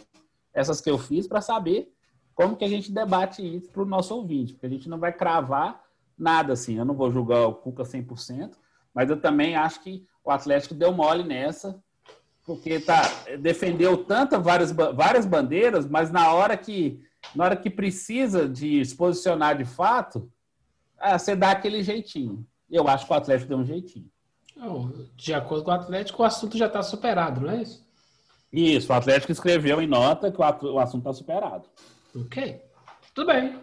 essas 0.53 0.81
que 0.81 0.91
eu 0.91 0.99
fiz, 0.99 1.27
para 1.27 1.41
saber 1.41 1.93
como 2.35 2.57
que 2.57 2.65
a 2.65 2.69
gente 2.69 2.93
debate 2.93 3.43
isso 3.43 3.71
para 3.71 3.83
o 3.83 3.87
nosso 3.87 4.15
ouvinte, 4.15 4.53
porque 4.53 4.67
a 4.67 4.71
gente 4.71 4.89
não 4.89 4.99
vai 4.99 5.13
cravar 5.13 5.83
nada 6.19 6.53
assim. 6.53 6.79
Eu 6.79 6.85
não 6.85 6.95
vou 6.95 7.11
julgar 7.11 7.47
o 7.47 7.55
Cuca 7.55 7.83
100%, 7.83 8.53
mas 8.95 9.11
eu 9.11 9.21
também 9.21 9.57
acho 9.57 9.83
que 9.83 10.05
o 10.25 10.31
Atlético 10.31 10.75
deu 10.75 10.93
mole 10.93 11.23
nessa, 11.23 11.83
porque 12.45 12.81
tá, 12.81 13.03
defendeu 13.41 14.05
tanta 14.05 14.39
várias, 14.39 14.73
várias 14.73 15.27
bandeiras, 15.27 15.87
mas 15.87 16.11
na 16.11 16.33
hora 16.33 16.57
que 16.57 17.01
na 17.35 17.45
hora 17.45 17.57
que 17.57 17.69
precisa 17.69 18.49
de 18.49 18.85
se 18.85 18.97
posicionar 18.97 19.57
de 19.57 19.65
fato, 19.65 20.31
ah, 20.99 21.19
você 21.19 21.37
dá 21.37 21.51
aquele 21.51 21.83
jeitinho. 21.83 22.47
Eu 22.71 22.89
acho 22.89 23.07
que 23.07 23.13
o 23.13 23.17
Atlético 23.17 23.49
deu 23.49 23.59
um 23.59 23.65
jeitinho. 23.65 24.11
De 25.17 25.33
acordo 25.33 25.65
com 25.65 25.71
o 25.71 25.75
Atlético, 25.75 26.23
o 26.23 26.27
assunto 26.27 26.57
já 26.57 26.67
está 26.67 26.83
superado, 26.83 27.41
não 27.41 27.51
é 27.51 27.63
isso? 27.63 27.87
Isso, 28.53 28.93
o 28.93 28.97
Atlético 28.97 29.33
escreveu 29.33 29.81
em 29.81 29.87
nota 29.87 30.31
que 30.31 30.41
o 30.41 30.79
assunto 30.79 31.01
está 31.01 31.13
superado. 31.13 31.69
Ok. 32.15 32.61
Tudo 33.15 33.27
bem. 33.29 33.59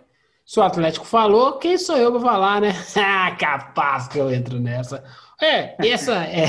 Se 0.47 0.61
o 0.61 0.63
Atlético 0.63 1.05
falou, 1.05 1.57
quem 1.57 1.77
sou 1.77 1.97
eu 1.97 2.09
para 2.09 2.21
falar, 2.21 2.61
né? 2.61 2.73
Ah, 2.95 3.35
capaz 3.37 4.07
que 4.07 4.17
eu 4.17 4.31
entro 4.31 4.61
nessa. 4.61 5.03
É, 5.41 5.75
essa 5.85 6.23
é. 6.23 6.45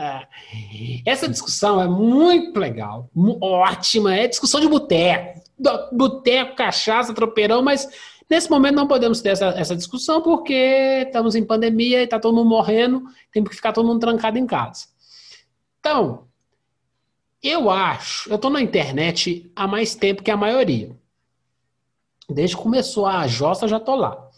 essa 1.04 1.28
discussão 1.28 1.78
é 1.78 1.86
muito 1.86 2.58
legal, 2.58 3.10
ótima. 3.42 4.16
É 4.16 4.26
discussão 4.26 4.62
de 4.62 4.66
boteco. 4.66 5.42
Boteco, 5.92 6.56
cachaça, 6.56 7.12
tropeirão, 7.12 7.60
mas 7.62 7.86
nesse 8.30 8.50
momento 8.50 8.76
não 8.76 8.88
podemos 8.88 9.20
ter 9.20 9.28
essa, 9.28 9.48
essa 9.48 9.76
discussão 9.76 10.22
porque 10.22 11.04
estamos 11.06 11.34
em 11.34 11.44
pandemia 11.44 12.00
e 12.00 12.04
está 12.04 12.18
todo 12.18 12.34
mundo 12.34 12.48
morrendo, 12.48 13.02
tem 13.30 13.44
que 13.44 13.54
ficar 13.54 13.74
todo 13.74 13.86
mundo 13.86 14.00
trancado 14.00 14.38
em 14.38 14.46
casa. 14.46 14.86
Então, 15.80 16.28
eu 17.42 17.68
acho, 17.68 18.30
eu 18.30 18.36
estou 18.36 18.50
na 18.50 18.62
internet 18.62 19.52
há 19.54 19.68
mais 19.68 19.94
tempo 19.94 20.22
que 20.22 20.30
a 20.30 20.36
maioria. 20.36 21.01
Desde 22.28 22.56
que 22.56 22.62
começou 22.62 23.06
a 23.06 23.26
Jossa, 23.26 23.68
já 23.68 23.80
tô 23.80 23.94
lá. 23.94 24.28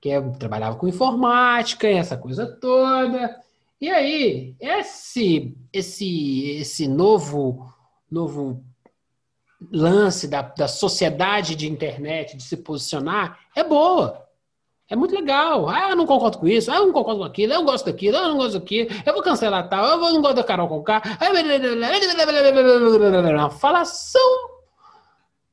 Que 0.00 0.10
eu 0.10 0.32
trabalhava 0.32 0.76
com 0.76 0.88
informática, 0.88 1.88
essa 1.88 2.16
coisa 2.16 2.46
toda. 2.46 3.36
E 3.80 3.90
aí, 3.90 4.54
esse 4.60 5.54
esse 5.72 6.50
esse 6.58 6.88
novo 6.88 7.72
novo 8.10 8.64
lance 9.72 10.28
da, 10.28 10.42
da 10.42 10.68
sociedade 10.68 11.54
de 11.54 11.68
internet 11.68 12.36
de 12.36 12.42
se 12.42 12.56
posicionar 12.56 13.38
é 13.54 13.64
boa. 13.64 14.26
É 14.88 14.94
muito 14.94 15.14
legal. 15.14 15.68
Ah, 15.68 15.90
eu 15.90 15.96
não 15.96 16.06
concordo 16.06 16.38
com 16.38 16.46
isso. 16.46 16.70
Ah, 16.70 16.76
eu 16.76 16.86
não 16.86 16.92
concordo 16.92 17.20
com 17.20 17.26
aquilo. 17.26 17.52
Eu 17.52 17.64
gosto 17.64 17.86
daquilo. 17.86 18.16
Eu 18.16 18.28
não 18.28 18.36
gosto 18.36 18.60
daquilo. 18.60 18.88
Eu 19.04 19.12
vou 19.12 19.22
cancelar 19.22 19.68
tal. 19.68 19.84
Eu 19.84 19.98
não 19.98 20.22
gosto 20.22 20.36
da 20.36 20.44
Carol. 20.44 20.68
Uma 23.34 23.50
falação. 23.50 24.20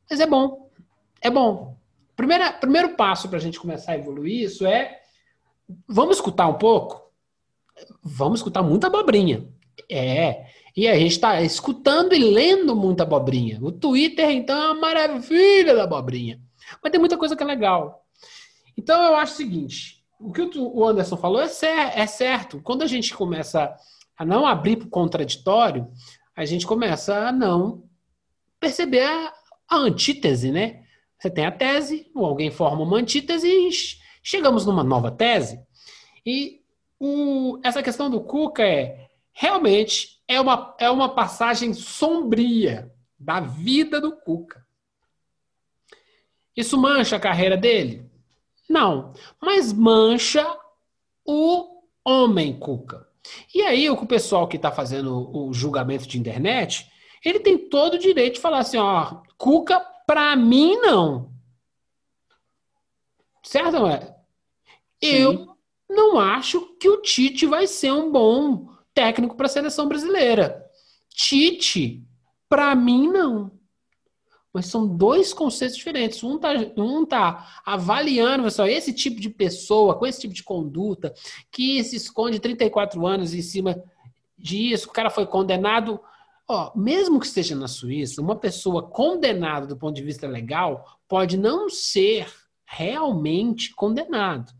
Mas 0.07 0.19
é 0.19 0.27
bom. 0.27 0.62
É 1.23 1.29
bom. 1.29 1.77
Primeira, 2.15 2.51
primeiro 2.51 2.95
passo 2.95 3.29
para 3.29 3.37
a 3.37 3.41
gente 3.41 3.59
começar 3.59 3.93
a 3.93 3.97
evoluir 3.97 4.43
isso 4.43 4.65
é 4.67 4.99
vamos 5.87 6.17
escutar 6.17 6.47
um 6.47 6.55
pouco? 6.55 7.01
Vamos 8.03 8.39
escutar 8.39 8.61
muita 8.61 8.87
abobrinha. 8.87 9.47
É. 9.89 10.45
E 10.75 10.87
a 10.87 10.97
gente 10.97 11.13
está 11.13 11.41
escutando 11.41 12.13
e 12.13 12.19
lendo 12.19 12.75
muita 12.75 13.03
abobrinha. 13.03 13.59
O 13.61 13.71
Twitter, 13.71 14.29
então, 14.31 14.61
é 14.61 14.65
uma 14.71 14.81
maravilha 14.81 15.75
da 15.75 15.83
abobrinha. 15.83 16.39
Mas 16.81 16.91
tem 16.91 16.99
muita 16.99 17.17
coisa 17.17 17.35
que 17.35 17.43
é 17.43 17.45
legal. 17.45 18.05
Então, 18.77 19.01
eu 19.03 19.15
acho 19.15 19.33
o 19.33 19.37
seguinte: 19.37 20.03
o 20.19 20.31
que 20.31 20.41
o 20.57 20.85
Anderson 20.85 21.17
falou 21.17 21.41
é, 21.41 21.47
cer 21.47 21.91
é 21.95 22.05
certo. 22.05 22.61
Quando 22.61 22.81
a 22.81 22.87
gente 22.87 23.13
começa 23.13 23.73
a 24.17 24.25
não 24.25 24.45
abrir 24.45 24.77
para 24.77 24.87
o 24.87 24.91
contraditório, 24.91 25.87
a 26.35 26.45
gente 26.45 26.65
começa 26.65 27.27
a 27.27 27.31
não 27.31 27.83
perceber 28.59 29.03
a, 29.03 29.33
a 29.69 29.77
antítese, 29.77 30.51
né? 30.51 30.82
Você 31.23 31.29
tem 31.29 31.45
a 31.45 31.51
tese, 31.53 32.11
ou 32.13 32.25
alguém 32.25 32.51
forma 32.51 32.83
uma 32.83 32.97
antítese 32.97 33.47
e 33.47 33.71
ch- 33.71 33.97
chegamos 34.21 34.65
numa 34.65 34.83
nova 34.83 35.09
tese. 35.09 35.57
E 36.25 36.59
o- 36.99 37.57
essa 37.63 37.81
questão 37.81 38.09
do 38.09 38.19
Cuca 38.19 38.61
é 38.61 39.07
realmente 39.31 40.21
é 40.27 40.41
uma, 40.41 40.75
é 40.77 40.89
uma 40.89 41.07
passagem 41.15 41.73
sombria 41.73 42.91
da 43.17 43.39
vida 43.39 44.01
do 44.01 44.11
Cuca. 44.17 44.65
Isso 46.57 46.77
mancha 46.77 47.15
a 47.15 47.19
carreira 47.21 47.55
dele? 47.55 48.05
Não, 48.69 49.13
mas 49.41 49.71
mancha 49.71 50.45
o 51.25 51.83
homem 52.05 52.59
Cuca. 52.59 53.07
E 53.55 53.61
aí 53.61 53.89
o 53.89 54.05
pessoal 54.05 54.45
que 54.45 54.57
está 54.57 54.73
fazendo 54.73 55.31
o 55.33 55.53
julgamento 55.53 56.05
de 56.05 56.19
internet, 56.19 56.85
ele 57.23 57.39
tem 57.39 57.57
todo 57.57 57.93
o 57.93 57.99
direito 57.99 58.33
de 58.35 58.41
falar 58.41 58.59
assim, 58.59 58.77
ó, 58.77 59.21
Cuca, 59.37 59.92
pra 60.05 60.35
mim 60.35 60.77
não. 60.77 61.31
Certo, 63.43 63.73
não 63.73 63.89
é? 63.89 64.15
Eu 65.01 65.57
não 65.89 66.17
acho 66.17 66.75
que 66.79 66.87
o 66.87 67.01
Tite 67.01 67.45
vai 67.45 67.67
ser 67.67 67.91
um 67.91 68.11
bom 68.11 68.69
técnico 68.93 69.35
para 69.35 69.47
a 69.47 69.49
seleção 69.49 69.87
brasileira. 69.87 70.65
Tite, 71.09 72.03
pra 72.47 72.73
mim 72.75 73.07
não. 73.07 73.51
Mas 74.53 74.67
são 74.67 74.87
dois 74.87 75.33
conceitos 75.33 75.75
diferentes. 75.75 76.23
Um 76.23 76.37
tá, 76.37 76.51
um 76.77 77.05
tá 77.05 77.61
avaliando, 77.65 78.43
pessoal, 78.43 78.67
esse 78.67 78.93
tipo 78.93 79.19
de 79.19 79.29
pessoa, 79.29 79.97
com 79.97 80.05
esse 80.05 80.21
tipo 80.21 80.33
de 80.33 80.43
conduta, 80.43 81.13
que 81.51 81.83
se 81.83 81.95
esconde 81.95 82.39
34 82.39 83.05
anos 83.05 83.33
em 83.33 83.41
cima 83.41 83.83
disso, 84.37 84.89
o 84.89 84.93
cara 84.93 85.09
foi 85.09 85.25
condenado. 85.25 85.99
Ó, 86.47 86.71
mesmo 86.77 87.19
que 87.19 87.25
esteja 87.25 87.55
na 87.55 87.67
Suíça, 87.67 88.21
uma 88.21 88.35
pessoa 88.35 88.83
condenada 88.89 89.65
do 89.65 89.77
ponto 89.77 89.95
de 89.95 90.03
vista 90.03 90.27
legal 90.27 90.85
pode 91.07 91.37
não 91.37 91.69
ser 91.69 92.27
realmente 92.65 93.73
condenado. 93.73 94.51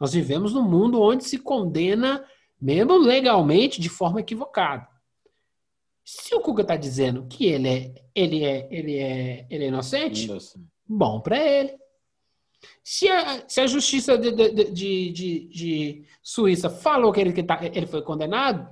Nós 0.00 0.12
vivemos 0.12 0.52
num 0.52 0.62
mundo 0.68 1.00
onde 1.00 1.24
se 1.24 1.38
condena, 1.38 2.24
mesmo 2.60 2.96
legalmente, 2.98 3.80
de 3.80 3.88
forma 3.88 4.20
equivocada. 4.20 4.86
Se 6.04 6.34
o 6.34 6.40
Cuca 6.40 6.62
está 6.62 6.76
dizendo 6.76 7.26
que 7.28 7.46
ele 7.46 7.68
é, 7.68 7.94
ele 8.14 8.44
é, 8.44 8.68
ele 8.70 8.98
é, 8.98 9.46
ele 9.48 9.64
é 9.64 9.68
inocente, 9.68 10.30
assim. 10.32 10.66
bom 10.86 11.20
para 11.20 11.38
ele. 11.38 11.72
Se 12.84 13.08
a, 13.08 13.48
se 13.48 13.60
a 13.60 13.66
justiça 13.66 14.18
de, 14.18 14.32
de, 14.32 14.50
de, 14.72 15.12
de- 15.12 15.48
de 15.48 16.04
Suíça 16.22 16.68
falou 16.68 17.12
que 17.12 17.20
ele, 17.20 17.32
que 17.32 17.42
tá- 17.42 17.60
ele 17.62 17.86
foi 17.86 18.02
condenado, 18.02 18.68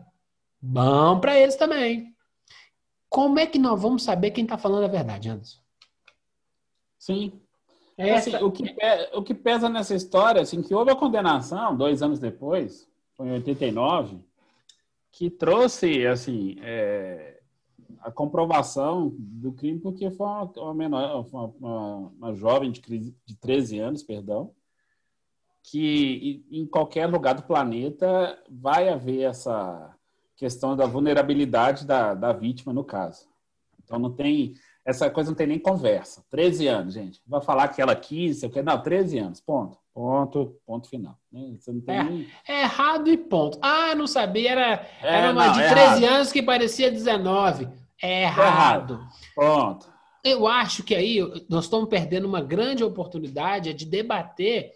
bom 0.61 1.19
para 1.21 1.39
eles 1.39 1.57
também. 1.57 2.10
Como 3.11 3.39
é 3.39 3.47
que 3.47 3.59
nós 3.59 3.83
vamos 3.83 4.05
saber 4.05 4.31
quem 4.31 4.45
está 4.45 4.57
falando 4.57 4.85
a 4.85 4.89
verdade, 4.89 5.29
Anderson? 5.29 5.59
Sim. 6.99 7.33
Essa- 7.99 8.37
Assim, 8.37 8.45
o, 8.45 8.51
que 8.53 8.73
pe- 8.73 9.11
o 9.15 9.23
que 9.23 9.35
pesa 9.35 9.69
nessa 9.69 9.95
história, 9.95 10.41
assim, 10.41 10.63
que 10.63 10.75
houve 10.75 10.91
a 10.91 10.97
condenação 10.97 11.77
dois 11.77 12.03
anos 12.03 12.19
depois, 12.19 12.89
foi 13.15 13.27
em 13.29 13.33
89, 13.33 14.19
que 15.11 15.29
trouxe, 15.29 16.07
assim, 16.07 16.57
é, 16.63 17.41
a 17.99 18.11
comprovação 18.13 19.13
do 19.19 19.53
crime, 19.53 19.81
porque 19.81 20.09
foi 20.11 20.27
uma, 20.27 20.45
uma 20.45 20.75
menor, 20.75 21.27
uma, 21.31 21.45
uma- 21.61 21.97
uma 22.17 22.35
jovem 22.35 22.71
de, 22.71 22.81
de 23.27 23.37
13 23.39 23.79
anos, 23.81 24.03
perdão, 24.05 24.55
que 25.63 26.45
em 26.51 26.61
em 26.63 26.67
qualquer 26.67 27.07
lugar 27.07 27.35
do 27.35 27.43
planeta 27.43 28.43
vai 28.49 28.89
haver 28.89 29.23
essa 29.23 29.95
questão 30.41 30.75
da 30.75 30.87
vulnerabilidade 30.87 31.87
da, 31.87 32.15
da 32.15 32.33
vítima, 32.33 32.73
no 32.73 32.83
caso. 32.83 33.27
Então 33.85 33.99
não 33.99 34.11
tem 34.11 34.55
essa 34.87 35.11
coisa 35.11 35.31
não 35.31 35.37
tem 35.37 35.47
nem 35.47 35.59
conversa. 35.59 36.25
13 36.31 36.67
anos, 36.67 36.95
gente. 36.95 37.21
Vai 37.27 37.43
falar 37.43 37.69
que 37.69 37.83
ela 37.83 37.95
quis, 37.95 38.39
sei 38.39 38.49
o 38.49 38.53
quê. 38.53 38.63
Não, 38.63 38.83
13 38.83 39.19
anos. 39.19 39.39
Ponto. 39.41 39.77
Ponto. 39.93 40.57
Ponto 40.67 40.89
final. 40.89 41.17
né? 41.31 41.55
Você 41.59 41.71
não 41.71 41.81
tem 41.83 41.97
É. 41.99 42.03
nem... 42.03 42.27
É 42.49 42.63
errado 42.63 43.09
e 43.11 43.17
ponto. 43.19 43.59
Ah, 43.61 43.95
não 43.95 44.07
sabia, 44.07 44.53
era, 44.53 44.87
É, 45.03 45.17
era 45.19 45.33
uma 45.33 45.47
não, 45.49 45.53
de 45.53 45.61
é 45.61 45.69
13 45.69 46.03
errado. 46.03 46.15
anos 46.17 46.33
que 46.33 46.43
parecia 46.43 46.91
19. 46.91 47.69
É 48.03 48.23
errado. 48.23 48.95
errado. 48.95 49.07
Ponto. 49.37 49.87
Eu 50.25 50.47
acho 50.49 50.83
que 50.83 50.95
aí 50.95 51.19
nós 51.49 51.65
estamos 51.65 51.89
perdendo 51.89 52.27
uma 52.27 52.41
grande 52.41 52.83
oportunidade 52.83 53.75
de 53.75 53.85
debater 53.85 54.73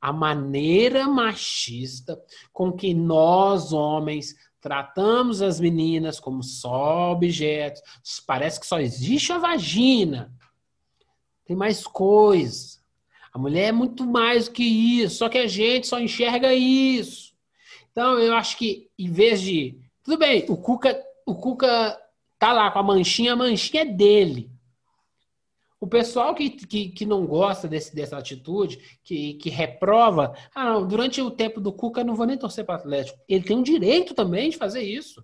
a 0.00 0.10
maneira 0.12 1.06
machista 1.06 2.18
com 2.52 2.72
que 2.72 2.92
nós, 2.94 3.72
homens, 3.72 4.34
tratamos 4.64 5.42
as 5.42 5.60
meninas 5.60 6.18
como 6.18 6.42
só 6.42 7.12
objetos. 7.12 7.82
Parece 8.26 8.58
que 8.58 8.66
só 8.66 8.80
existe 8.80 9.30
a 9.30 9.36
vagina. 9.36 10.32
Tem 11.44 11.54
mais 11.54 11.86
coisa. 11.86 12.78
A 13.30 13.38
mulher 13.38 13.68
é 13.68 13.72
muito 13.72 14.06
mais 14.06 14.46
do 14.46 14.52
que 14.52 14.64
isso, 14.64 15.16
só 15.16 15.28
que 15.28 15.36
a 15.36 15.46
gente 15.46 15.86
só 15.86 16.00
enxerga 16.00 16.54
isso. 16.54 17.34
Então, 17.92 18.18
eu 18.18 18.34
acho 18.34 18.56
que 18.56 18.88
em 18.98 19.10
vez 19.10 19.42
de. 19.42 19.78
Tudo 20.02 20.16
bem, 20.16 20.46
o 20.48 20.56
Cuca, 20.56 20.98
o 21.26 21.34
Cuca 21.34 22.00
tá 22.38 22.50
lá 22.54 22.70
com 22.70 22.78
a 22.78 22.82
manchinha, 22.82 23.34
a 23.34 23.36
manchinha 23.36 23.82
é 23.82 23.84
dele. 23.86 24.50
O 25.84 25.86
pessoal 25.86 26.34
que, 26.34 26.48
que, 26.48 26.88
que 26.88 27.04
não 27.04 27.26
gosta 27.26 27.68
desse, 27.68 27.94
dessa 27.94 28.16
atitude, 28.16 28.98
que, 29.04 29.34
que 29.34 29.50
reprova, 29.50 30.34
ah, 30.54 30.64
não, 30.64 30.88
durante 30.88 31.20
o 31.20 31.30
tempo 31.30 31.60
do 31.60 31.70
Cuca 31.70 32.00
eu 32.00 32.06
não 32.06 32.14
vou 32.14 32.24
nem 32.24 32.38
torcer 32.38 32.64
para 32.64 32.76
o 32.76 32.78
Atlético. 32.78 33.18
Ele 33.28 33.44
tem 33.44 33.58
um 33.58 33.62
direito 33.62 34.14
também 34.14 34.48
de 34.48 34.56
fazer 34.56 34.80
isso. 34.80 35.22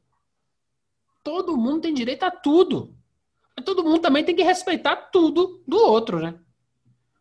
Todo 1.24 1.56
mundo 1.56 1.80
tem 1.80 1.94
direito 1.94 2.24
a 2.24 2.30
tudo. 2.30 2.94
Mas 3.56 3.64
todo 3.64 3.82
mundo 3.82 4.00
também 4.00 4.22
tem 4.22 4.36
que 4.36 4.42
respeitar 4.42 4.96
tudo 5.10 5.64
do 5.66 5.78
outro, 5.78 6.20
né? 6.20 6.38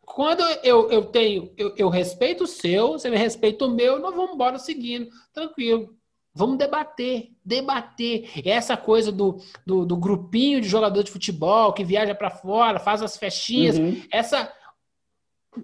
Quando 0.02 0.42
eu, 0.62 0.92
eu 0.92 1.06
tenho, 1.06 1.54
eu, 1.56 1.74
eu 1.78 1.88
respeito 1.88 2.44
o 2.44 2.48
seu, 2.48 2.90
você 2.90 3.10
me 3.10 3.16
respeita 3.16 3.64
o 3.64 3.72
meu, 3.72 4.00
nós 4.00 4.14
vamos 4.14 4.34
embora 4.34 4.60
seguindo, 4.60 5.10
tranquilo. 5.32 5.96
Vamos 6.34 6.58
debater, 6.58 7.32
debater. 7.44 8.30
Essa 8.46 8.78
coisa 8.78 9.12
do, 9.12 9.42
do, 9.66 9.86
do 9.86 9.98
grupinho 9.98 10.62
de 10.62 10.68
jogador 10.70 11.04
de 11.04 11.12
futebol 11.12 11.74
que 11.74 11.84
viaja 11.84 12.14
para 12.16 12.30
fora, 12.30 12.80
faz 12.80 13.02
as 13.02 13.18
festinhas, 13.18 13.78
Uhum. 13.78 14.02
essa. 14.12 14.52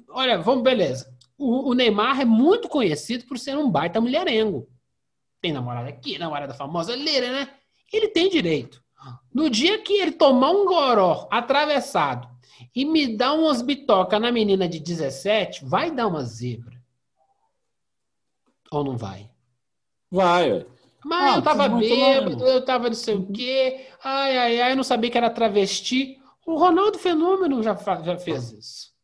Olha, 0.10 0.38
vamos, 0.40 0.64
beleza. 0.64 1.14
O, 1.38 1.70
o 1.70 1.74
Neymar 1.74 2.22
é 2.22 2.26
muito 2.26 2.68
conhecido 2.68 3.26
por 3.26 3.38
ser 3.38 3.58
um 3.58 3.70
baita 3.70 4.02
mulherengo. 4.02 4.68
Tem 5.42 5.54
namorada 5.54 5.88
aqui, 5.90 6.18
namorada 6.18 6.54
famosa 6.54 6.94
ali, 6.94 7.22
né? 7.22 7.48
Ele 7.94 8.08
tem 8.08 8.30
direito. 8.30 8.84
No 9.34 9.50
dia 9.50 9.78
que 9.84 9.94
ele 9.94 10.14
tomar 10.14 10.50
um 10.50 10.66
goró 10.66 11.28
atravessado 11.32 12.28
e 12.76 12.84
me 12.84 13.16
dar 13.16 13.34
umas 13.34 13.62
bitoca 13.62 14.20
na 14.20 14.32
menina 14.32 14.68
de 14.68 14.80
17, 14.80 15.64
vai 15.64 15.92
dar 15.92 16.08
uma 16.08 16.24
zebra. 16.24 16.82
Ou 18.72 18.84
não 18.84 18.98
vai? 18.98 19.30
Vai, 20.16 20.52
ué. 20.52 20.66
Mas 21.04 21.34
Ah, 21.34 21.38
eu 21.38 21.42
tava 21.44 21.68
bêbado, 21.70 22.44
eu 22.48 22.66
tava 22.66 22.88
não 22.88 22.96
sei 22.96 23.16
o 23.16 23.28
quê. 23.32 23.88
Ai, 24.04 24.38
ai, 24.38 24.62
ai, 24.62 24.72
eu 24.72 24.76
não 24.76 24.84
sabia 24.84 25.12
que 25.12 25.18
era 25.18 25.30
travesti. 25.30 26.20
O 26.46 26.58
Ronaldo 26.58 26.98
Fenômeno 26.98 27.62
já, 27.62 27.76
já 28.04 28.18
fez 28.18 28.52
isso. 28.52 28.96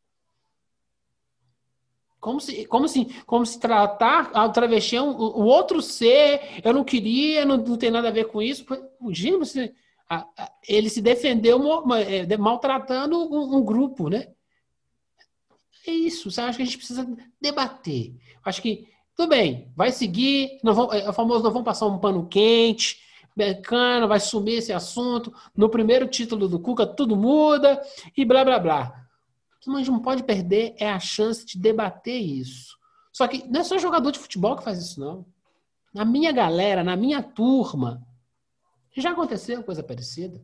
Como 2.19 2.39
se, 2.39 2.65
como 2.67 2.87
se, 2.87 3.05
como 3.25 3.45
se 3.45 3.59
tratar 3.59 4.31
a 4.33 4.47
travesti 4.47 4.95
é 4.95 5.01
um- 5.01 5.15
o 5.17 5.43
outro 5.43 5.81
ser, 5.81 6.61
eu 6.63 6.71
não 6.73 6.83
queria, 6.83 7.45
não, 7.45 7.57
não 7.57 7.77
tem 7.77 7.89
nada 7.91 8.07
a 8.09 8.11
ver 8.11 8.25
com 8.25 8.41
isso. 8.41 8.63
O 8.99 9.13
Gino, 9.13 9.39
você- 9.39 9.73
a- 10.07 10.27
a- 10.37 10.51
ele 10.67 10.89
se 10.89 11.01
defendeu 11.01 11.59
é, 11.95 12.37
maltratando 12.37 13.17
um, 13.17 13.57
um 13.57 13.63
grupo, 13.63 14.07
né? 14.07 14.27
É 15.87 15.91
isso, 15.91 16.29
você 16.29 16.41
acha 16.41 16.57
que 16.57 16.61
a 16.61 16.65
gente 16.65 16.77
precisa 16.77 17.07
debater. 17.41 18.13
Acho 18.45 18.61
que, 18.61 18.87
tudo 19.21 19.29
bem, 19.29 19.71
vai 19.75 19.91
seguir, 19.91 20.59
não 20.63 20.73
vão, 20.73 20.91
é 20.91 21.07
o 21.07 21.13
famoso, 21.13 21.43
não 21.43 21.51
vão 21.51 21.63
passar 21.63 21.85
um 21.85 21.99
pano 21.99 22.25
quente, 22.25 22.99
bacana, 23.37 24.07
vai 24.07 24.19
sumir 24.19 24.55
esse 24.55 24.73
assunto. 24.73 25.31
No 25.55 25.69
primeiro 25.69 26.07
título 26.07 26.47
do 26.47 26.59
Cuca, 26.59 26.87
tudo 26.87 27.15
muda 27.15 27.79
e 28.17 28.25
blá 28.25 28.43
blá 28.43 28.57
blá. 28.57 29.07
O 29.57 29.59
que 29.59 29.69
a 29.69 29.77
gente 29.77 29.91
não 29.91 29.99
pode 29.99 30.23
perder 30.23 30.73
é 30.79 30.89
a 30.89 30.99
chance 30.99 31.45
de 31.45 31.59
debater 31.59 32.19
isso. 32.19 32.75
Só 33.13 33.27
que 33.27 33.47
não 33.47 33.61
é 33.61 33.63
só 33.63 33.77
jogador 33.77 34.11
de 34.11 34.17
futebol 34.17 34.55
que 34.55 34.63
faz 34.63 34.79
isso, 34.79 34.99
não. 34.99 35.23
Na 35.93 36.03
minha 36.03 36.31
galera, 36.31 36.83
na 36.83 36.95
minha 36.95 37.21
turma, 37.21 38.01
já 38.97 39.11
aconteceu 39.11 39.63
coisa 39.63 39.83
parecida. 39.83 40.43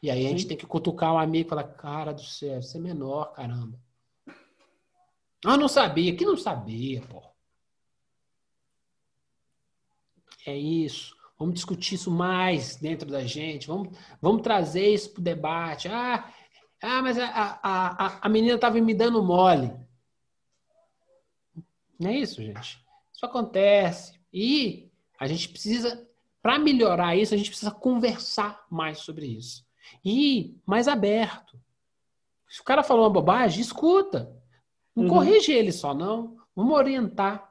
E 0.00 0.08
aí 0.08 0.24
a 0.24 0.28
gente 0.28 0.42
Sim. 0.42 0.48
tem 0.48 0.56
que 0.56 0.66
cutucar 0.66 1.14
o 1.14 1.18
amigo 1.18 1.48
e 1.48 1.50
falar, 1.50 1.64
cara 1.64 2.12
do 2.12 2.22
céu, 2.22 2.62
você 2.62 2.78
é 2.78 2.80
menor, 2.80 3.32
caramba. 3.32 3.76
Ah, 5.44 5.56
não 5.56 5.66
sabia. 5.66 6.14
Que 6.14 6.24
não 6.24 6.36
sabia, 6.36 7.00
pô. 7.00 7.33
É 10.46 10.56
isso. 10.56 11.14
Vamos 11.38 11.54
discutir 11.54 11.96
isso 11.96 12.10
mais 12.10 12.76
dentro 12.76 13.10
da 13.10 13.24
gente. 13.24 13.66
Vamos, 13.66 13.96
vamos 14.20 14.42
trazer 14.42 14.92
isso 14.94 15.10
para 15.12 15.20
o 15.20 15.24
debate. 15.24 15.88
Ah, 15.88 16.30
ah, 16.82 17.02
mas 17.02 17.18
a, 17.18 17.26
a, 17.26 18.06
a, 18.06 18.18
a 18.26 18.28
menina 18.28 18.54
estava 18.54 18.80
me 18.80 18.94
dando 18.94 19.22
mole. 19.22 19.72
Não 21.98 22.10
é 22.10 22.18
isso, 22.18 22.42
gente. 22.42 22.78
Isso 23.12 23.24
acontece. 23.24 24.18
E 24.32 24.90
a 25.18 25.26
gente 25.26 25.48
precisa, 25.48 26.06
para 26.42 26.58
melhorar 26.58 27.16
isso, 27.16 27.34
a 27.34 27.36
gente 27.36 27.50
precisa 27.50 27.70
conversar 27.70 28.64
mais 28.70 28.98
sobre 28.98 29.26
isso. 29.26 29.64
E 30.04 30.56
mais 30.66 30.88
aberto. 30.88 31.58
Se 32.48 32.60
o 32.60 32.64
cara 32.64 32.82
falou 32.82 33.04
uma 33.04 33.10
bobagem, 33.10 33.60
escuta. 33.60 34.32
Não 34.94 35.04
Uhum. 35.04 35.10
corrige 35.10 35.52
ele 35.52 35.72
só, 35.72 35.92
não. 35.94 36.36
Vamos 36.54 36.74
orientar. 36.76 37.48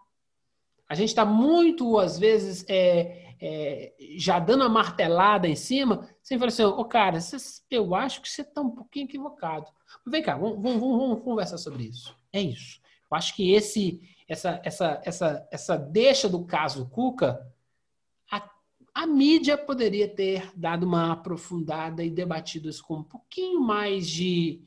A 0.88 0.96
gente 0.96 1.10
está 1.10 1.26
muito, 1.26 1.98
às 1.98 2.20
vezes, 2.20 2.66
é, 2.70 3.36
é, 3.42 3.94
já 4.18 4.40
dando 4.40 4.62
uma 4.62 4.70
martelada 4.70 5.48
em 5.48 5.56
cima, 5.56 6.08
sem 6.22 6.38
falar 6.38 6.50
assim, 6.50 6.64
ô 6.64 6.86
cara, 6.86 7.20
cê- 7.20 7.38
eu 7.72 7.96
acho 7.96 8.22
que 8.22 8.30
você 8.30 8.42
está 8.42 8.62
um 8.62 8.70
pouquinho 8.70 9.06
equivocado. 9.06 9.66
Vem 10.06 10.22
cá, 10.22 10.38
vamos, 10.38 10.62
vamos- 10.62 10.80
vamos- 10.80 10.98
vamos 10.98 11.24
conversar 11.24 11.58
sobre 11.58 11.84
isso. 11.84 12.16
É 12.32 12.42
isso. 12.42 12.80
Eu 13.12 13.18
acho 13.18 13.36
que 13.36 13.52
esse, 13.54 14.02
essa, 14.28 14.62
essa, 14.64 15.02
essa, 15.04 15.48
essa 15.52 15.78
deixa 15.78 16.28
do 16.30 16.46
caso 16.46 16.88
Cuca, 16.90 17.46
a, 18.32 18.50
a 18.94 19.06
mídia 19.08 19.58
poderia 19.58 20.08
ter 20.08 20.52
dado 20.56 20.84
uma 20.86 21.14
aprofundada 21.14 22.04
e 22.04 22.10
debatido 22.10 22.70
isso 22.70 22.84
com 22.84 22.96
um 22.98 23.04
pouquinho 23.04 23.60
mais 23.62 24.08
de, 24.10 24.62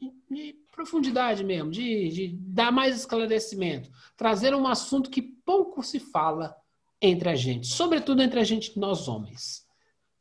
de- 0.00 0.12
de 0.30 0.52
profundidade 0.72 1.44
mesmo, 1.44 1.70
de, 1.70 2.08
de 2.08 2.28
dar 2.38 2.72
mais 2.72 2.96
esclarecimento, 2.96 3.90
trazer 4.16 4.54
um 4.54 4.66
assunto 4.66 5.10
que 5.10 5.20
pouco 5.20 5.82
se 5.82 6.00
fala 6.00 6.56
entre 7.02 7.28
a 7.28 7.36
gente, 7.36 7.66
sobretudo 7.66 8.22
entre 8.22 8.40
a 8.40 8.44
gente, 8.44 8.78
nós 8.78 9.08
homens. 9.08 9.66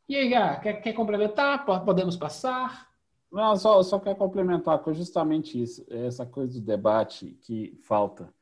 E 0.07 0.15
aí, 0.15 0.29
Gá, 0.29 0.55
quer, 0.59 0.81
quer 0.81 0.93
complementar? 0.93 1.65
Po- 1.65 1.79
Podemos 1.81 2.17
passar? 2.17 2.89
Não, 3.31 3.55
só, 3.55 3.81
só 3.83 3.99
quero 3.99 4.15
complementar 4.15 4.79
com 4.79 4.91
justamente 4.93 5.61
isso, 5.61 5.85
essa 5.89 6.25
coisa 6.25 6.59
do 6.59 6.65
debate 6.65 7.37
que 7.41 7.77
falta. 7.83 8.33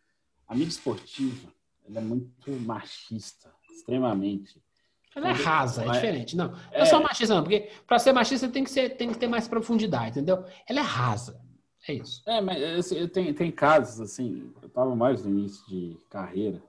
A 0.47 0.55
mídia 0.55 0.69
esportiva 0.69 1.51
é 1.93 1.99
muito 1.99 2.51
machista, 2.61 3.53
extremamente. 3.69 4.63
Ela 5.17 5.29
é 5.29 5.33
rasa, 5.33 5.83
é 5.83 5.87
É. 5.87 5.91
diferente. 5.91 6.35
Não, 6.37 6.49
não 6.49 6.57
é 6.71 6.81
É. 6.81 6.85
só 6.85 7.01
machista, 7.01 7.33
não, 7.35 7.43
porque 7.43 7.69
para 7.87 7.99
ser 7.99 8.13
machista 8.13 8.47
tem 8.47 8.63
que, 8.63 8.69
ser, 8.69 8.89
tem 8.97 9.09
que 9.09 9.17
ter 9.17 9.27
mais 9.27 9.47
profundidade, 9.47 10.11
entendeu? 10.11 10.43
Ela 10.67 10.79
é 10.79 10.83
rasa. 10.83 11.39
É 11.87 11.93
isso. 11.93 12.21
É, 12.27 12.41
mas 12.41 12.61
assim, 12.79 13.07
tem, 13.07 13.33
tem 13.33 13.49
casos 13.51 13.99
assim, 14.01 14.51
eu 14.61 14.67
estava 14.67 14.95
mais 14.95 15.23
no 15.23 15.31
início 15.31 15.65
de 15.67 15.97
carreira. 16.09 16.61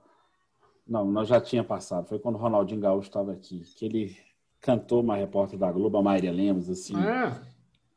Não, 0.87 1.05
nós 1.05 1.27
já 1.27 1.39
tinha 1.39 1.63
passado. 1.63 2.07
Foi 2.07 2.17
quando 2.17 2.35
o 2.35 2.39
Ronaldinho 2.39 2.79
Gaúcho 2.81 3.09
estava 3.09 3.31
aqui, 3.33 3.61
que 3.75 3.85
ele 3.85 4.17
cantou 4.61 5.01
uma 5.01 5.15
repórter 5.15 5.59
da 5.59 5.71
Globo, 5.71 5.97
a 5.97 6.01
Maíra 6.01 6.31
Lemos, 6.31 6.69
assim, 6.69 6.95
Ah, 6.95 7.39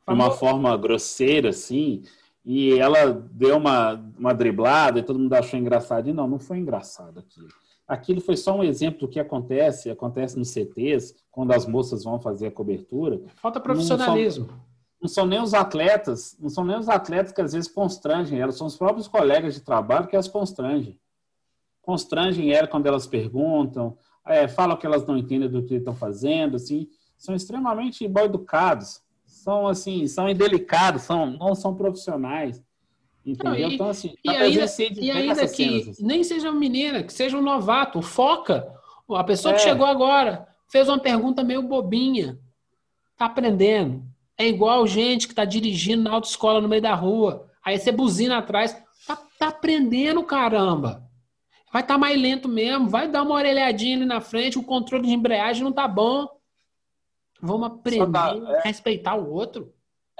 de 0.07 0.13
uma 0.13 0.31
forma 0.31 0.75
grosseira, 0.77 1.49
assim, 1.49 2.03
e 2.45 2.77
ela 2.77 3.11
deu 3.11 3.57
uma, 3.57 3.93
uma 4.17 4.33
driblada 4.33 4.99
e 4.99 5.03
todo 5.03 5.17
mundo 5.17 5.33
achou 5.33 5.57
engraçado. 5.57 6.09
E 6.09 6.13
não, 6.13 6.27
não 6.27 6.37
foi 6.39 6.57
engraçado 6.59 7.19
aquilo. 7.19 7.47
Aquilo 7.87 8.21
foi 8.21 8.37
só 8.37 8.55
um 8.55 8.63
exemplo 8.63 9.01
do 9.01 9.07
que 9.07 9.19
acontece, 9.19 9.89
acontece 9.89 10.37
nos 10.37 10.49
CTs, 10.49 11.15
quando 11.29 11.51
as 11.51 11.65
moças 11.65 12.03
vão 12.03 12.19
fazer 12.19 12.47
a 12.47 12.51
cobertura. 12.51 13.21
Falta 13.35 13.59
profissionalismo. 13.59 14.47
Não 15.01 15.09
são 15.09 15.25
nem 15.25 15.41
os 15.41 15.53
atletas, 15.53 16.37
não 16.39 16.49
são 16.49 16.63
nem 16.63 16.77
os 16.77 16.87
atletas 16.87 17.33
que 17.33 17.41
às 17.41 17.51
vezes 17.51 17.69
constrangem 17.69 18.39
elas, 18.39 18.55
são 18.55 18.67
os 18.67 18.77
próprios 18.77 19.07
colegas 19.07 19.53
de 19.53 19.59
trabalho 19.59 20.07
que 20.07 20.15
as 20.15 20.29
constrangem. 20.29 20.97
Constrangem 21.81 22.53
elas 22.53 22.69
quando 22.69 22.85
elas 22.85 23.05
perguntam, 23.05 23.97
é, 24.25 24.47
falam 24.47 24.77
que 24.77 24.85
elas 24.85 25.05
não 25.05 25.17
entendem 25.17 25.49
do 25.49 25.63
que 25.63 25.75
estão 25.75 25.93
fazendo, 25.93 26.55
assim, 26.55 26.87
são 27.17 27.35
extremamente 27.35 28.07
mal 28.07 28.23
educados, 28.23 29.01
são 29.25 29.67
assim, 29.67 30.07
são 30.07 30.29
indelicados, 30.29 31.01
são, 31.01 31.25
não 31.25 31.53
são 31.53 31.75
profissionais. 31.75 32.63
Entendeu? 33.25 33.51
Não, 33.51 33.57
e- 33.57 33.75
então, 33.75 33.87
assim, 33.89 34.15
E 34.23 34.29
ainda, 34.29 34.65
e 34.99 35.11
ainda 35.11 35.41
que 35.47 35.47
cenas, 35.47 35.87
assim. 35.89 36.05
nem 36.05 36.23
seja 36.23 36.49
uma 36.49 36.59
menina, 36.59 37.03
que 37.03 37.13
seja 37.13 37.37
um 37.37 37.41
novato, 37.41 38.01
foca. 38.01 38.67
A 39.09 39.23
pessoa 39.23 39.53
que 39.53 39.61
É. 39.61 39.63
chegou 39.63 39.85
agora 39.85 40.47
fez 40.69 40.89
uma 40.89 40.99
pergunta 40.99 41.43
meio 41.43 41.61
bobinha. 41.63 42.37
Tá 43.17 43.25
aprendendo. 43.25 44.03
É 44.37 44.47
igual 44.47 44.85
gente 44.87 45.27
que 45.27 45.35
tá 45.35 45.45
dirigindo 45.45 46.03
na 46.03 46.11
autoescola 46.11 46.59
no 46.59 46.67
meio 46.67 46.81
da 46.81 46.95
rua. 46.95 47.47
Aí 47.63 47.77
você 47.77 47.91
buzina 47.91 48.39
atrás. 48.39 48.75
Tá, 49.07 49.17
tá 49.37 49.47
aprendendo, 49.49 50.23
caramba. 50.23 51.03
Vai 51.71 51.81
estar 51.81 51.97
mais 51.97 52.19
lento 52.19 52.49
mesmo. 52.49 52.89
Vai 52.89 53.07
dar 53.07 53.21
uma 53.23 53.35
orelhadinha 53.35 53.95
ali 53.97 54.05
na 54.05 54.19
frente. 54.19 54.57
O 54.59 54.63
controle 54.63 55.05
de 55.07 55.13
embreagem 55.13 55.63
não 55.63 55.71
tá 55.71 55.87
bom. 55.87 56.27
Vamos 57.41 57.67
aprender 57.67 58.05
dá- 58.07 58.31
a 58.31 58.61
respeitar 58.61 59.15
o 59.15 59.31
outro. 59.31 59.73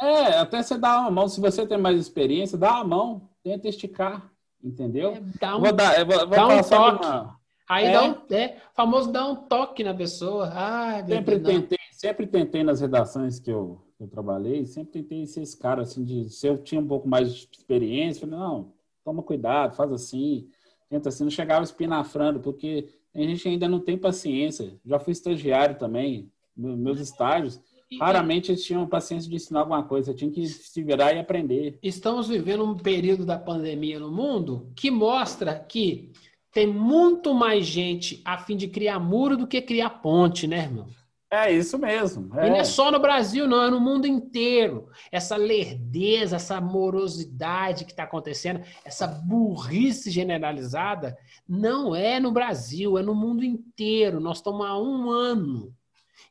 É, 0.03 0.37
até 0.39 0.61
você 0.61 0.77
dá 0.77 0.99
uma 1.01 1.11
mão, 1.11 1.27
se 1.27 1.39
você 1.39 1.65
tem 1.65 1.77
mais 1.77 1.97
experiência, 1.99 2.57
dá 2.57 2.77
a 2.79 2.83
mão, 2.83 3.29
tenta 3.43 3.67
esticar, 3.67 4.29
entendeu? 4.63 5.11
É, 5.13 5.21
dá 5.39 5.55
um 5.57 5.61
vou 5.61 5.71
dar, 5.73 6.05
vou, 6.05 6.17
vou 6.19 6.27
dá 6.27 6.47
um 6.47 6.61
toque. 6.61 7.05
uma- 7.05 7.39
Aí 7.69 7.85
É. 7.85 7.91
dá 7.93 8.03
um, 8.03 8.15
é, 8.35 8.57
famoso 8.75 9.11
dá 9.11 9.25
um 9.25 9.35
toque 9.35 9.83
na 9.83 9.93
pessoa. 9.93 10.51
Ah, 10.53 11.03
Sempre 11.07 11.37
não. 11.37 11.43
tentei, 11.49 11.77
sempre 11.93 12.27
tentei 12.27 12.61
nas 12.63 12.81
redações 12.81 13.39
que 13.39 13.49
eu, 13.49 13.81
que 13.97 14.03
eu 14.03 14.07
trabalhei, 14.07 14.65
sempre 14.65 14.91
tentei 15.01 15.25
ser 15.25 15.41
esse 15.43 15.57
cara 15.57 15.81
assim 15.83 16.03
de 16.03 16.29
se 16.29 16.45
eu 16.45 16.57
tinha 16.57 16.81
um 16.81 16.87
pouco 16.87 17.07
mais 17.07 17.33
de 17.33 17.47
experiência, 17.53 18.21
falei, 18.27 18.35
não, 18.37 18.73
toma 19.05 19.23
cuidado, 19.23 19.75
faz 19.75 19.91
assim, 19.93 20.49
tenta 20.89 21.07
assim, 21.09 21.23
não 21.23 21.31
chegava 21.31 21.63
espinafrando, 21.63 22.41
porque 22.41 22.89
tem 23.13 23.27
gente 23.29 23.47
ainda 23.47 23.69
não 23.69 23.79
tem 23.79 23.97
paciência. 23.97 24.77
Já 24.85 24.99
fui 24.99 25.13
estagiário 25.13 25.77
também, 25.77 26.29
me- 26.55 26.75
meus 26.75 26.99
estágios, 26.99 27.55
E- 27.55 27.61
raramente 27.99 28.51
eles 28.51 28.63
tinham 28.63 28.87
paciência 28.87 29.29
de 29.29 29.35
ensinar 29.35 29.61
alguma 29.61 29.83
coisa, 29.83 30.13
tinha 30.13 30.31
que 30.31 30.45
se 30.47 30.83
virar 30.83 31.13
e 31.13 31.19
aprender. 31.19 31.77
Estamos 31.81 32.27
vivendo 32.27 32.63
um 32.63 32.77
período 32.77 33.25
da 33.25 33.37
pandemia 33.37 33.99
no 33.99 34.11
mundo 34.11 34.71
que 34.75 34.91
mostra 34.91 35.59
que 35.59 36.11
tem 36.51 36.67
muito 36.67 37.33
mais 37.33 37.65
gente 37.65 38.21
a 38.23 38.37
fim 38.37 38.55
de 38.55 38.67
criar 38.67 38.99
muro 38.99 39.35
do 39.35 39.47
que 39.47 39.61
criar 39.61 39.89
ponte, 39.89 40.47
né, 40.47 40.59
irmão? 40.59 40.87
É 41.33 41.51
isso 41.51 41.79
mesmo. 41.79 42.29
E 42.35 42.47
não 42.47 42.57
é 42.57 42.63
só 42.63 42.91
no 42.91 42.99
Brasil, 42.99 43.47
não, 43.47 43.63
é 43.63 43.69
no 43.71 43.79
mundo 43.79 44.05
inteiro. 44.05 44.87
Essa 45.11 45.35
lerdeza, 45.35 46.35
essa 46.35 46.61
morosidade 46.61 47.85
que 47.85 47.91
está 47.91 48.03
acontecendo, 48.03 48.61
essa 48.85 49.07
burrice 49.07 50.11
generalizada, 50.11 51.17
não 51.49 51.95
é 51.95 52.19
no 52.19 52.31
Brasil, 52.31 52.99
é 52.99 53.01
no 53.01 53.15
mundo 53.15 53.43
inteiro. 53.43 54.19
Nós 54.19 54.37
estamos 54.37 54.63
há 54.63 54.77
um 54.77 55.09
ano 55.09 55.73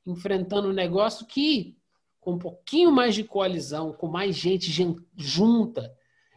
enfrentando 0.07 0.69
um 0.69 0.73
negócio 0.73 1.27
que, 1.27 1.77
com 2.21 2.35
um 2.35 2.39
pouquinho 2.39 2.93
mais 2.93 3.15
de 3.15 3.25
coalizão, 3.25 3.93
com 3.93 4.09
mais 4.09 4.37
gente 4.37 4.71
gen- 4.71 4.97
junta, 5.17 5.95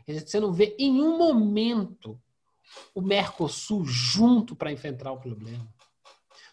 você 0.08 0.39
não 0.39 0.53
vê 0.53 0.75
em 0.79 1.01
um 1.01 1.17
momento 1.17 2.19
o 2.93 3.01
Mercosul 3.01 3.86
junto 3.86 4.55
para 4.55 4.71
enfrentar 4.71 5.12
o 5.12 5.19
problema 5.19 5.67